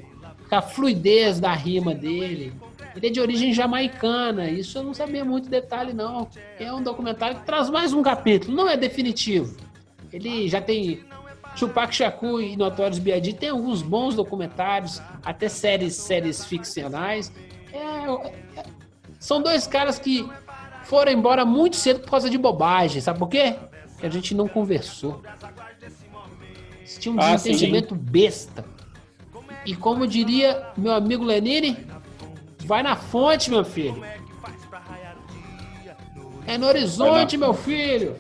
a 0.51 0.63
fluidez 0.63 1.41
da 1.41 1.53
rima 1.53 1.95
dele. 1.95 2.53
Ele 2.97 3.09
é 3.09 3.11
de 3.11 3.21
origem 3.21 3.53
jamaicana, 3.53 4.49
isso 4.49 4.79
eu 4.79 4.85
não 4.85 4.95
sabia 4.95 5.25
muito 5.25 5.49
detalhe, 5.49 5.93
não. 5.93 6.29
É 6.59 6.73
um 6.73 6.83
documentário 6.83 7.39
que 7.39 7.45
traz 7.45 7.69
mais 7.69 7.93
um 7.93 8.03
capítulo, 8.03 8.55
não 8.55 8.69
é 8.69 8.77
definitivo. 8.77 9.57
Ele 10.13 10.49
já 10.49 10.61
tem 10.61 11.05
Tupac 11.59 11.93
Shakur 11.93 12.41
e 12.41 12.57
Notorious 12.57 12.99
B.I.G. 13.01 13.33
tem 13.33 13.49
alguns 13.49 13.83
bons 13.83 14.15
documentários, 14.15 15.03
até 15.25 15.49
séries, 15.49 15.95
séries 15.95 16.45
ficcionais. 16.45 17.33
É, 17.73 17.79
é- 18.61 18.65
são 19.19 19.43
dois 19.43 19.67
caras 19.67 19.99
que 19.99 20.29
foram 20.85 21.11
embora 21.11 21.45
muito 21.45 21.77
cedo 21.77 22.01
por 22.01 22.11
causa 22.11 22.31
de 22.31 22.39
bobagem. 22.39 23.01
Sabe 23.01 23.19
por 23.19 23.29
quê? 23.29 23.57
Porque 23.93 24.07
a 24.07 24.11
gente 24.11 24.35
não 24.35 24.47
conversou. 24.47 25.23
Eles 26.85 26.99
tinham 26.99 27.17
um 27.17 27.21
Ah, 27.21 27.35
desentendimento 27.35 27.95
besta. 27.95 28.63
E 29.65 29.75
como 29.75 30.07
diria 30.07 30.69
meu 30.77 30.93
amigo 30.93 31.25
Lenine, 31.25 31.87
vai 32.67 32.83
na 32.83 32.95
fonte, 32.95 33.51
meu 33.51 33.65
filho. 33.65 34.05
É 36.47 36.59
no 36.59 36.67
horizonte, 36.67 37.39
meu 37.39 37.55
filho. 37.55 38.17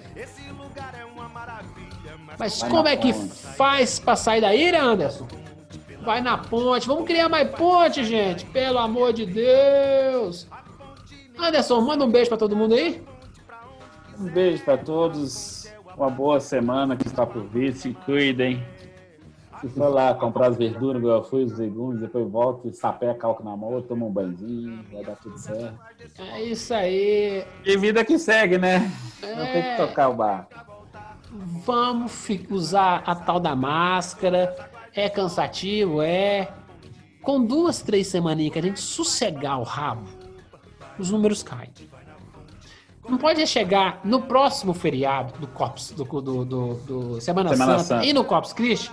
Mas 2.38 2.58
Vai 2.60 2.70
como 2.70 2.88
é 2.88 2.96
que 2.96 3.12
ponte. 3.12 3.28
faz 3.56 3.98
pra 3.98 4.16
sair 4.16 4.40
daí, 4.40 4.72
né, 4.72 4.78
Anderson? 4.80 5.28
Vai 6.02 6.22
na 6.22 6.38
ponte. 6.38 6.86
Vamos 6.86 7.04
criar 7.06 7.28
mais 7.28 7.50
ponte, 7.50 8.02
gente. 8.02 8.46
Pelo 8.46 8.78
amor 8.78 9.12
de 9.12 9.26
Deus. 9.26 10.46
Anderson, 11.38 11.80
manda 11.82 12.02
um 12.04 12.10
beijo 12.10 12.28
pra 12.30 12.38
todo 12.38 12.56
mundo 12.56 12.74
aí. 12.74 13.02
Um 14.18 14.24
beijo 14.30 14.64
pra 14.64 14.78
todos. 14.78 15.63
Uma 15.96 16.10
boa 16.10 16.40
semana 16.40 16.96
que 16.96 17.06
está 17.06 17.24
por 17.26 17.42
vir. 17.44 17.74
Se 17.74 17.92
cuidem. 17.92 18.64
Se 19.60 19.68
for 19.70 19.88
lá 19.88 20.12
comprar 20.14 20.48
as 20.48 20.56
verduras, 20.56 21.00
igual 21.00 21.18
eu 21.18 21.24
fui, 21.24 21.44
os 21.44 21.56
legumes, 21.58 22.00
depois 22.00 22.28
volta 22.30 22.70
sapeia 22.72 23.14
calco 23.14 23.42
na 23.42 23.56
mão, 23.56 23.80
toma 23.80 24.04
um 24.04 24.10
banhozinho, 24.10 24.84
vai 24.92 25.02
dar 25.02 25.16
tudo 25.16 25.38
certo. 25.38 25.74
É 26.18 26.42
isso 26.42 26.74
aí. 26.74 27.44
E 27.64 27.76
vida 27.78 28.04
que 28.04 28.18
segue, 28.18 28.58
né? 28.58 28.92
Não 29.22 29.36
tem 29.46 29.62
É. 29.62 29.76
que 29.76 29.86
tocar 29.86 30.08
o 30.10 30.14
bar. 30.14 30.48
Vamos 31.64 32.28
usar 32.50 33.02
a 33.06 33.14
tal 33.14 33.40
da 33.40 33.56
máscara. 33.56 34.54
É 34.94 35.08
cansativo, 35.08 36.02
é. 36.02 36.48
Com 37.22 37.44
duas, 37.44 37.80
três 37.80 38.06
semaninhas 38.08 38.52
que 38.52 38.58
a 38.58 38.62
gente 38.62 38.80
sossegar 38.80 39.58
o 39.58 39.62
rabo, 39.62 40.04
os 40.98 41.10
números 41.10 41.42
caem. 41.42 41.70
Não 43.09 43.18
pode 43.18 43.47
chegar 43.47 44.01
no 44.05 44.22
próximo 44.22 44.72
feriado 44.72 45.39
do 45.39 45.47
Corpus, 45.47 45.90
do, 45.90 46.05
do, 46.05 46.44
do- 46.44 46.74
do 46.74 47.20
Semana, 47.20 47.51
Semana 47.51 47.72
Santa, 47.78 47.85
Santa. 47.85 48.05
e 48.06 48.12
no 48.12 48.24
Corpus 48.24 48.52
Christi, 48.52 48.90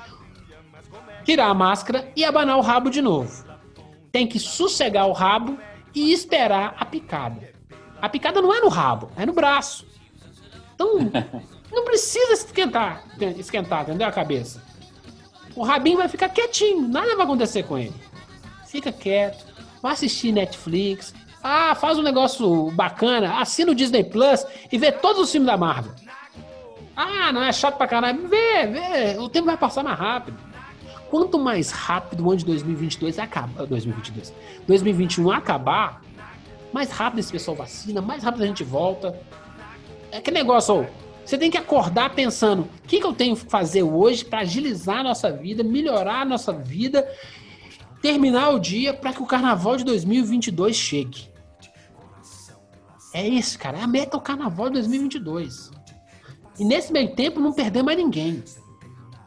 tirar 1.24 1.48
a 1.48 1.54
máscara 1.54 2.12
e 2.16 2.24
abanar 2.26 2.58
o 2.58 2.62
rabo 2.62 2.90
de 2.90 3.02
novo. 3.02 3.46
Tem 4.12 4.28
que 4.28 4.38
sossegar 4.40 5.08
o 5.08 5.14
rabo 5.14 5.58
e 5.96 6.12
esperar 6.12 6.76
a 6.78 6.84
picada. 6.86 7.52
A 8.02 8.10
picada 8.10 8.42
não 8.42 8.54
é 8.54 8.60
no 8.60 8.68
rabo, 8.68 9.10
é 9.16 9.26
no 9.26 9.32
braço. 9.34 9.86
Então, 10.76 11.00
não 11.72 11.86
precisa 11.86 12.34
esquentar, 12.34 13.04
esquentar, 13.38 13.84
entendeu? 13.84 14.08
A 14.08 14.12
cabeça. 14.12 14.62
O 15.56 15.64
rabinho 15.64 15.98
vai 15.98 16.08
ficar 16.10 16.30
quietinho, 16.30 16.88
nada 16.88 17.16
vai 17.16 17.26
acontecer 17.26 17.64
com 17.64 17.78
ele. 17.78 17.94
Fica 18.68 18.92
quieto, 18.92 19.46
vai 19.82 19.94
assistir 19.94 20.32
Netflix. 20.32 21.14
Ah, 21.44 21.74
faz 21.76 21.98
um 21.98 22.04
negócio 22.04 22.70
bacana, 22.72 23.40
assina 23.40 23.72
o 23.72 23.76
Disney 23.76 24.04
Plus 24.04 24.46
e 24.72 24.78
vê 24.78 24.92
todos 24.92 25.22
os 25.24 25.32
filmes 25.32 25.48
da 25.48 25.58
Marvel. 25.58 25.94
Ah, 26.96 27.32
não 27.32 27.44
é 27.44 27.52
chato 27.52 27.78
pra 27.78 27.88
caralho. 27.88 28.28
Vê, 28.28 28.68
vê, 28.68 29.18
o 29.18 29.28
tempo 29.28 29.48
vai 29.48 29.58
passar 29.58 29.84
mais 29.84 29.98
rápido. 29.98 30.38
Quanto 31.10 31.40
mais 31.40 31.72
rápido 31.72 32.26
o 32.26 32.30
ano 32.30 32.38
de 32.38 32.46
2022 32.46 33.20
acabar, 33.20 33.66
2022, 33.66 34.34
2021 34.68 35.32
acabar, 35.32 36.02
mais 36.72 36.90
rápido 36.90 37.20
esse 37.20 37.32
pessoal 37.32 37.58
vacina, 37.58 38.02
mais 38.02 38.24
rápido 38.24 38.44
a 38.44 38.48
gente 38.48 38.64
volta. 38.64 39.20
É 40.12 40.22
que 40.22 40.32
negócio, 40.32 40.88
você 41.26 41.38
tem 41.38 41.50
que 41.50 41.58
acordar 41.58 42.12
pensando: 42.12 42.62
o 42.62 42.88
que, 42.88 43.00
que 43.00 43.06
eu 43.06 43.14
tenho 43.14 43.36
que 43.36 43.46
fazer 43.46 43.84
hoje 43.84 44.24
para 44.24 44.40
agilizar 44.40 45.00
a 45.00 45.04
nossa 45.04 45.32
vida, 45.32 45.64
melhorar 45.64 46.22
a 46.22 46.26
nossa 46.26 46.54
vida, 46.54 47.06
terminar 48.02 48.50
o 48.52 48.60
dia 48.60 48.94
para 48.94 49.12
que 49.12 49.22
o 49.22 49.26
carnaval 49.26 49.78
de 49.78 49.84
2022 49.84 50.76
chegue. 50.76 51.31
É 53.14 53.28
isso, 53.28 53.58
cara. 53.60 53.78
É 53.78 53.82
a 53.82 53.88
meta 53.88 54.18
o 54.18 54.22
carnaval 54.22 54.68
de 54.68 54.74
2022. 54.74 55.72
E 56.60 56.66
nesse 56.66 56.92
meio 56.94 57.16
tempo 57.16 57.40
não 57.40 57.54
perder 57.54 57.84
mais 57.84 57.98
ninguém. 57.98 58.44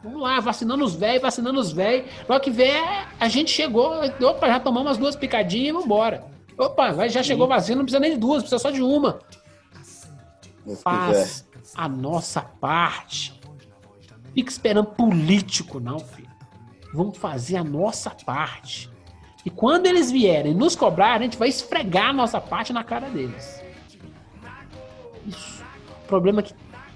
Vamos 0.03 0.21
lá, 0.21 0.39
vacinando 0.39 0.83
os 0.83 0.95
velhos, 0.95 1.21
vacinando 1.21 1.59
os 1.59 1.71
velhos. 1.71 2.09
Logo 2.29 2.43
que 2.43 2.51
vier, 2.51 3.09
a 3.19 3.27
gente 3.27 3.49
chegou. 3.51 3.91
Opa, 4.21 4.47
já 4.47 4.59
tomamos 4.59 4.87
umas 4.87 4.97
duas 4.97 5.15
picadinhas 5.15 5.69
e 5.69 5.71
vambora. 5.71 6.25
Opa, 6.57 7.07
já 7.07 7.23
chegou 7.23 7.47
vacina, 7.47 7.77
não 7.77 7.85
precisa 7.85 7.99
nem 7.99 8.11
de 8.11 8.17
duas, 8.17 8.43
precisa 8.43 8.59
só 8.59 8.69
de 8.69 8.81
uma. 8.81 9.19
Quiser. 10.63 10.77
Faz 10.77 11.45
a 11.75 11.89
nossa 11.89 12.41
parte. 12.41 13.39
Fica 14.33 14.51
esperando 14.51 14.87
político, 14.87 15.79
não, 15.79 15.99
filho. 15.99 16.29
vamos 16.93 17.17
fazer 17.17 17.57
a 17.57 17.63
nossa 17.63 18.09
parte. 18.09 18.89
E 19.45 19.49
quando 19.49 19.85
eles 19.85 20.11
vierem 20.11 20.53
nos 20.53 20.75
cobrar, 20.75 21.15
a 21.15 21.21
gente 21.21 21.37
vai 21.37 21.49
esfregar 21.49 22.09
a 22.09 22.13
nossa 22.13 22.39
parte 22.41 22.71
na 22.73 22.83
cara 22.83 23.09
deles. 23.09 23.64
O 26.05 26.07
problema 26.07 26.39
é 26.39 26.43
que 26.43 26.53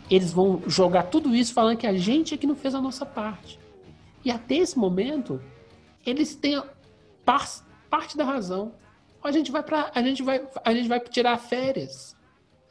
eles 0.10 0.32
vão 0.32 0.62
jogar 0.68 1.04
tudo 1.04 1.36
isso 1.36 1.54
falando 1.54 1.78
que 1.78 1.88
a 1.88 1.98
gente 1.98 2.34
é 2.34 2.38
que 2.38 2.46
não 2.48 2.56
fez 2.56 2.76
a 2.76 2.82
nossa 2.82 3.06
parte. 3.06 3.60
E 4.24 4.30
até 4.30 4.56
esse 4.56 4.78
momento, 4.78 5.42
eles 6.06 6.36
têm 6.36 6.62
par- 7.26 7.50
parte 7.90 8.16
da 8.16 8.24
razão. 8.24 8.74
A 9.24 9.32
gente 9.32 9.52
vai 9.52 9.64
para 9.64 9.92
a 9.94 10.02
gente 10.02 10.22
vai 10.22 10.48
a 10.64 10.74
gente 10.74 10.88
vai 10.88 11.00
tirar 11.00 11.38
férias. 11.38 12.16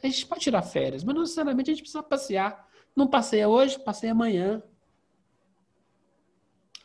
A 0.01 0.07
gente 0.07 0.25
pode 0.25 0.41
tirar 0.41 0.61
férias, 0.61 1.03
mas 1.03 1.13
não 1.13 1.21
necessariamente 1.23 1.69
a 1.69 1.73
gente 1.73 1.81
precisa 1.83 2.01
passear. 2.01 2.67
Não 2.95 3.05
passeia 3.05 3.49
hoje, 3.49 3.77
passeia 3.77 4.13
amanhã. 4.13 4.63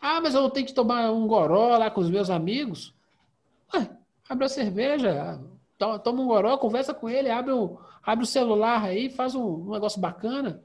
Ah, 0.00 0.20
mas 0.20 0.34
eu 0.34 0.50
tenho 0.50 0.66
que 0.66 0.74
tomar 0.74 1.10
um 1.12 1.26
goró 1.26 1.78
lá 1.78 1.90
com 1.90 2.00
os 2.00 2.10
meus 2.10 2.28
amigos. 2.28 2.92
Ué, 3.72 3.88
abre 4.28 4.44
a 4.44 4.48
cerveja, 4.48 5.40
toma 5.78 6.22
um 6.22 6.26
goró, 6.26 6.56
conversa 6.58 6.94
com 6.94 7.08
ele, 7.08 7.30
abre 7.30 7.52
o, 7.52 7.78
abre 8.02 8.24
o 8.24 8.26
celular 8.26 8.84
aí, 8.84 9.10
faz 9.10 9.34
um, 9.34 9.44
um 9.44 9.70
negócio 9.72 10.00
bacana. 10.00 10.62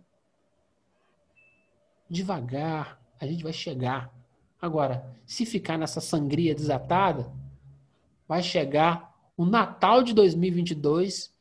Devagar, 2.09 2.99
a 3.19 3.25
gente 3.25 3.43
vai 3.43 3.53
chegar. 3.53 4.13
Agora, 4.61 5.15
se 5.25 5.45
ficar 5.45 5.77
nessa 5.77 6.01
sangria 6.01 6.53
desatada, 6.53 7.31
vai 8.27 8.43
chegar 8.43 9.15
o 9.37 9.45
Natal 9.45 10.03
de 10.03 10.13
2022 10.13 11.33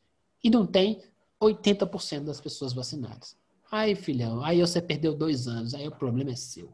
e 0.43 0.49
não 0.49 0.65
tem 0.65 1.03
80% 1.41 2.25
das 2.25 2.39
pessoas 2.39 2.73
vacinadas. 2.73 3.37
Aí, 3.71 3.95
filhão, 3.95 4.43
aí 4.43 4.61
você 4.61 4.81
perdeu 4.81 5.13
dois 5.13 5.47
anos, 5.47 5.73
aí 5.73 5.87
o 5.87 5.91
problema 5.95 6.31
é 6.31 6.35
seu. 6.35 6.73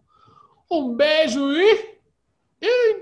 Um 0.72 0.96
beijo 0.96 1.52
e. 1.52 2.00
e 2.62 2.94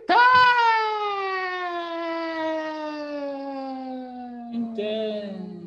对。 4.76 5.62